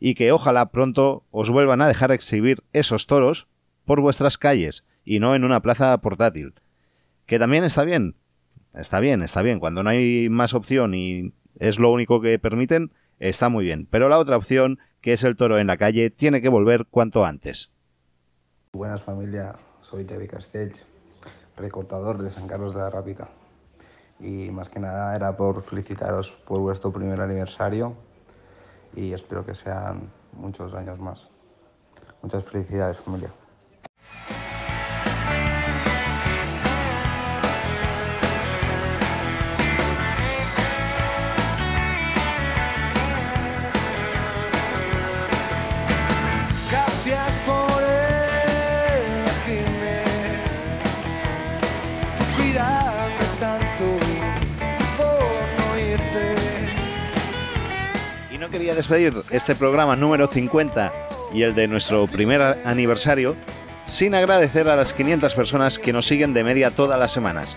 Y 0.00 0.16
que 0.16 0.32
ojalá 0.32 0.72
pronto 0.72 1.22
os 1.30 1.50
vuelvan 1.50 1.82
a 1.82 1.86
dejar 1.86 2.10
exhibir 2.10 2.64
esos 2.72 3.06
toros 3.06 3.46
por 3.84 4.00
vuestras 4.00 4.38
calles 4.38 4.82
y 5.04 5.20
no 5.20 5.36
en 5.36 5.44
una 5.44 5.62
plaza 5.62 5.96
portátil. 5.98 6.54
Que 7.26 7.38
también 7.38 7.62
está 7.62 7.84
bien. 7.84 8.16
Está 8.74 8.98
bien, 8.98 9.22
está 9.22 9.40
bien. 9.42 9.60
Cuando 9.60 9.84
no 9.84 9.90
hay 9.90 10.28
más 10.28 10.52
opción 10.52 10.94
y 10.94 11.32
es 11.60 11.78
lo 11.78 11.92
único 11.92 12.20
que 12.20 12.40
permiten, 12.40 12.90
está 13.20 13.50
muy 13.50 13.64
bien. 13.66 13.86
Pero 13.88 14.08
la 14.08 14.18
otra 14.18 14.36
opción 14.36 14.80
que 15.00 15.12
es 15.12 15.22
el 15.22 15.36
toro 15.36 15.60
en 15.60 15.68
la 15.68 15.76
calle, 15.76 16.10
tiene 16.10 16.42
que 16.42 16.48
volver 16.48 16.86
cuanto 16.86 17.24
antes. 17.24 17.70
Buenas 18.72 19.00
familia, 19.00 19.54
soy 19.80 20.02
Tevi 20.02 20.26
Castells, 20.26 20.84
recortador 21.56 22.22
de 22.22 22.30
San 22.30 22.46
Carlos 22.46 22.74
de 22.74 22.80
la 22.80 22.90
Rápida. 22.90 23.28
Y 24.20 24.50
más 24.50 24.68
que 24.68 24.80
nada 24.80 25.14
era 25.16 25.36
por 25.36 25.62
felicitaros 25.62 26.30
por 26.30 26.60
vuestro 26.60 26.92
primer 26.92 27.20
aniversario 27.20 27.94
y 28.94 29.12
espero 29.12 29.44
que 29.44 29.54
sean 29.54 30.10
muchos 30.32 30.74
años 30.74 30.98
más. 30.98 31.28
Muchas 32.22 32.44
felicidades 32.44 32.98
familia. 32.98 33.30
Quería 58.62 58.76
despedir 58.76 59.24
este 59.30 59.56
programa 59.56 59.96
número 59.96 60.28
50 60.28 60.92
y 61.34 61.42
el 61.42 61.52
de 61.52 61.66
nuestro 61.66 62.06
primer 62.06 62.40
aniversario 62.64 63.34
sin 63.86 64.14
agradecer 64.14 64.68
a 64.68 64.76
las 64.76 64.92
500 64.92 65.34
personas 65.34 65.80
que 65.80 65.92
nos 65.92 66.06
siguen 66.06 66.32
de 66.32 66.44
media 66.44 66.70
todas 66.70 66.96
las 66.96 67.10
semanas. 67.10 67.56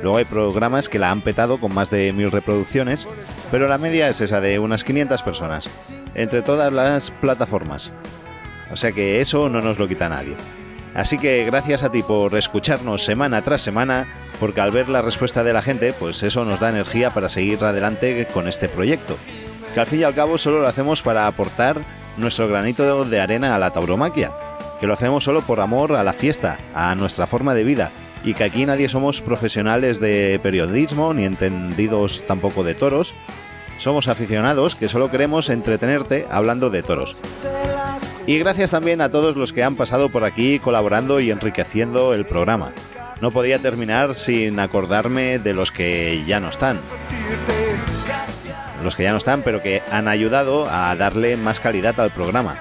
Luego 0.00 0.18
hay 0.18 0.24
programas 0.24 0.88
que 0.88 1.00
la 1.00 1.10
han 1.10 1.22
petado 1.22 1.58
con 1.58 1.74
más 1.74 1.90
de 1.90 2.12
mil 2.12 2.30
reproducciones, 2.30 3.08
pero 3.50 3.66
la 3.66 3.78
media 3.78 4.08
es 4.08 4.20
esa 4.20 4.40
de 4.40 4.60
unas 4.60 4.84
500 4.84 5.24
personas, 5.24 5.68
entre 6.14 6.40
todas 6.40 6.72
las 6.72 7.10
plataformas. 7.10 7.90
O 8.70 8.76
sea 8.76 8.92
que 8.92 9.20
eso 9.20 9.48
no 9.48 9.60
nos 9.60 9.80
lo 9.80 9.88
quita 9.88 10.08
nadie. 10.08 10.36
Así 10.94 11.18
que 11.18 11.44
gracias 11.46 11.82
a 11.82 11.90
ti 11.90 12.04
por 12.04 12.36
escucharnos 12.36 13.04
semana 13.04 13.42
tras 13.42 13.60
semana, 13.60 14.06
porque 14.38 14.60
al 14.60 14.70
ver 14.70 14.88
la 14.88 15.02
respuesta 15.02 15.42
de 15.42 15.52
la 15.52 15.62
gente, 15.62 15.92
pues 15.92 16.22
eso 16.22 16.44
nos 16.44 16.60
da 16.60 16.68
energía 16.68 17.10
para 17.10 17.28
seguir 17.28 17.64
adelante 17.64 18.28
con 18.32 18.46
este 18.46 18.68
proyecto. 18.68 19.16
Que 19.74 19.80
al 19.80 19.86
fin 19.88 20.00
y 20.00 20.04
al 20.04 20.14
cabo 20.14 20.38
solo 20.38 20.60
lo 20.60 20.68
hacemos 20.68 21.02
para 21.02 21.26
aportar 21.26 21.80
nuestro 22.16 22.46
granito 22.46 23.04
de 23.04 23.20
arena 23.20 23.56
a 23.56 23.58
la 23.58 23.72
tauromaquia. 23.72 24.30
Que 24.80 24.86
lo 24.86 24.94
hacemos 24.94 25.24
solo 25.24 25.42
por 25.42 25.60
amor 25.60 25.96
a 25.96 26.04
la 26.04 26.12
fiesta, 26.12 26.58
a 26.74 26.94
nuestra 26.94 27.26
forma 27.26 27.54
de 27.54 27.64
vida, 27.64 27.90
y 28.22 28.34
que 28.34 28.44
aquí 28.44 28.66
nadie 28.66 28.88
somos 28.88 29.20
profesionales 29.20 29.98
de 29.98 30.38
periodismo 30.40 31.12
ni 31.12 31.24
entendidos 31.24 32.22
tampoco 32.28 32.62
de 32.62 32.76
toros. 32.76 33.14
Somos 33.80 34.06
aficionados 34.06 34.76
que 34.76 34.88
solo 34.88 35.10
queremos 35.10 35.50
entretenerte 35.50 36.26
hablando 36.30 36.70
de 36.70 36.84
toros. 36.84 37.16
Y 38.26 38.38
gracias 38.38 38.70
también 38.70 39.00
a 39.00 39.10
todos 39.10 39.34
los 39.34 39.52
que 39.52 39.64
han 39.64 39.74
pasado 39.74 40.08
por 40.08 40.22
aquí 40.22 40.60
colaborando 40.60 41.18
y 41.18 41.32
enriqueciendo 41.32 42.14
el 42.14 42.24
programa. 42.24 42.72
No 43.20 43.32
podía 43.32 43.58
terminar 43.58 44.14
sin 44.14 44.60
acordarme 44.60 45.40
de 45.40 45.52
los 45.52 45.72
que 45.72 46.22
ya 46.26 46.38
no 46.38 46.48
están. 46.48 46.78
Los 48.84 48.94
que 48.94 49.02
ya 49.02 49.12
no 49.12 49.18
están, 49.18 49.42
pero 49.42 49.62
que 49.62 49.82
han 49.90 50.08
ayudado 50.08 50.68
a 50.70 50.94
darle 50.94 51.38
más 51.38 51.58
calidad 51.58 51.98
al 51.98 52.10
programa. 52.10 52.54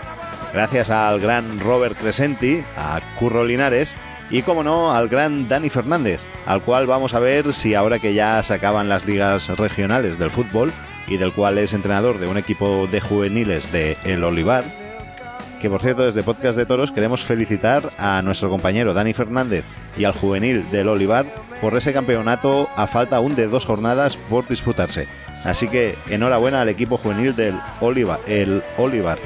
Gracias 0.53 0.89
al 0.89 1.19
gran 1.19 1.59
Robert 1.59 1.97
Crescenti, 1.99 2.63
a 2.77 3.01
Curro 3.19 3.43
Linares 3.43 3.93
y, 4.29 4.41
como 4.41 4.63
no, 4.63 4.93
al 4.93 5.09
gran 5.09 5.49
Dani 5.49 5.69
Fernández, 5.69 6.21
al 6.45 6.61
cual 6.61 6.87
vamos 6.87 7.13
a 7.13 7.19
ver 7.19 7.53
si 7.53 7.75
ahora 7.75 7.99
que 7.99 8.13
ya 8.13 8.41
se 8.41 8.53
acaban 8.53 8.87
las 8.87 9.05
ligas 9.05 9.49
regionales 9.49 10.17
del 10.17 10.31
fútbol 10.31 10.71
y 11.07 11.17
del 11.17 11.33
cual 11.33 11.57
es 11.57 11.73
entrenador 11.73 12.19
de 12.19 12.27
un 12.27 12.37
equipo 12.37 12.87
de 12.87 13.01
juveniles 13.01 13.71
de 13.73 13.97
El 14.05 14.23
Olivar, 14.23 14.63
que 15.61 15.69
por 15.69 15.81
cierto 15.81 16.03
desde 16.03 16.23
Podcast 16.23 16.57
de 16.57 16.65
Toros 16.65 16.91
queremos 16.91 17.21
felicitar 17.23 17.89
a 17.97 18.21
nuestro 18.21 18.49
compañero 18.49 18.93
Dani 18.93 19.13
Fernández 19.13 19.65
y 19.97 20.05
al 20.05 20.13
juvenil 20.13 20.69
del 20.71 20.87
Olivar 20.87 21.25
por 21.61 21.75
ese 21.75 21.93
campeonato 21.93 22.69
a 22.75 22.87
falta 22.87 23.17
aún 23.17 23.35
de 23.35 23.47
dos 23.47 23.65
jornadas 23.65 24.17
por 24.17 24.47
disputarse. 24.47 25.07
Así 25.43 25.67
que 25.67 25.95
enhorabuena 26.09 26.61
al 26.61 26.69
equipo 26.69 26.97
juvenil 26.97 27.35
del 27.35 27.55
Oliva, 27.81 28.19
el 28.27 28.63
Olivar. 28.77 29.17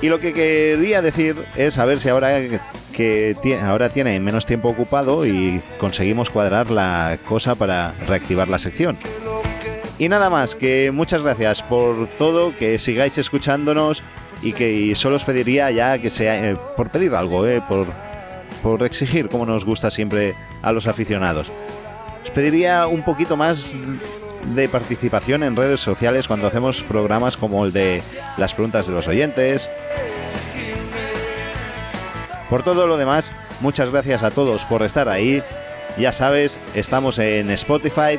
Y 0.00 0.08
lo 0.08 0.20
que 0.20 0.32
quería 0.32 1.02
decir 1.02 1.36
es 1.56 1.76
a 1.78 1.84
ver 1.84 1.98
si 2.00 2.08
ahora 2.08 2.38
que 2.92 3.34
tie- 3.42 3.60
ahora 3.60 3.88
tiene 3.88 4.18
menos 4.20 4.46
tiempo 4.46 4.68
ocupado 4.68 5.26
y 5.26 5.62
conseguimos 5.78 6.30
cuadrar 6.30 6.70
la 6.70 7.18
cosa 7.28 7.54
para 7.56 7.94
reactivar 8.06 8.48
la 8.48 8.58
sección. 8.58 8.96
Y 9.98 10.08
nada 10.08 10.30
más, 10.30 10.54
que 10.54 10.92
muchas 10.92 11.22
gracias 11.22 11.62
por 11.64 12.06
todo, 12.18 12.56
que 12.56 12.78
sigáis 12.78 13.18
escuchándonos 13.18 14.02
y 14.42 14.52
que 14.52 14.72
y 14.72 14.94
solo 14.94 15.16
os 15.16 15.24
pediría 15.24 15.70
ya 15.72 15.98
que 15.98 16.10
sea 16.10 16.50
eh, 16.50 16.56
por 16.76 16.90
pedir 16.90 17.12
algo, 17.16 17.44
eh, 17.48 17.60
por, 17.68 17.88
por 18.62 18.84
exigir 18.84 19.28
como 19.28 19.46
nos 19.46 19.64
gusta 19.64 19.90
siempre 19.90 20.34
a 20.62 20.70
los 20.70 20.86
aficionados. 20.86 21.50
Os 22.22 22.30
pediría 22.30 22.86
un 22.86 23.02
poquito 23.02 23.36
más 23.36 23.74
de 24.46 24.68
participación 24.68 25.42
en 25.42 25.56
redes 25.56 25.80
sociales 25.80 26.28
cuando 26.28 26.46
hacemos 26.46 26.82
programas 26.82 27.36
como 27.36 27.64
el 27.64 27.72
de 27.72 28.02
las 28.36 28.54
preguntas 28.54 28.86
de 28.86 28.92
los 28.92 29.08
oyentes. 29.08 29.68
Por 32.48 32.62
todo 32.62 32.86
lo 32.86 32.96
demás, 32.96 33.32
muchas 33.60 33.90
gracias 33.90 34.22
a 34.22 34.30
todos 34.30 34.64
por 34.64 34.82
estar 34.82 35.08
ahí. 35.08 35.42
Ya 35.98 36.12
sabes, 36.12 36.58
estamos 36.74 37.18
en 37.18 37.50
Spotify 37.50 38.18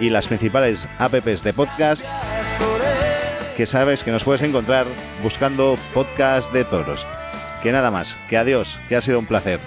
y 0.00 0.10
las 0.10 0.28
principales 0.28 0.88
apps 0.98 1.42
de 1.42 1.52
podcast 1.52 2.04
que 3.58 3.66
sabes 3.66 4.04
que 4.04 4.12
nos 4.12 4.22
puedes 4.22 4.42
encontrar 4.42 4.86
buscando 5.20 5.76
podcast 5.92 6.52
de 6.52 6.64
toros. 6.64 7.04
Que 7.60 7.72
nada 7.72 7.90
más, 7.90 8.16
que 8.28 8.38
adiós, 8.38 8.78
que 8.88 8.94
ha 8.94 9.00
sido 9.00 9.18
un 9.18 9.26
placer. 9.26 9.58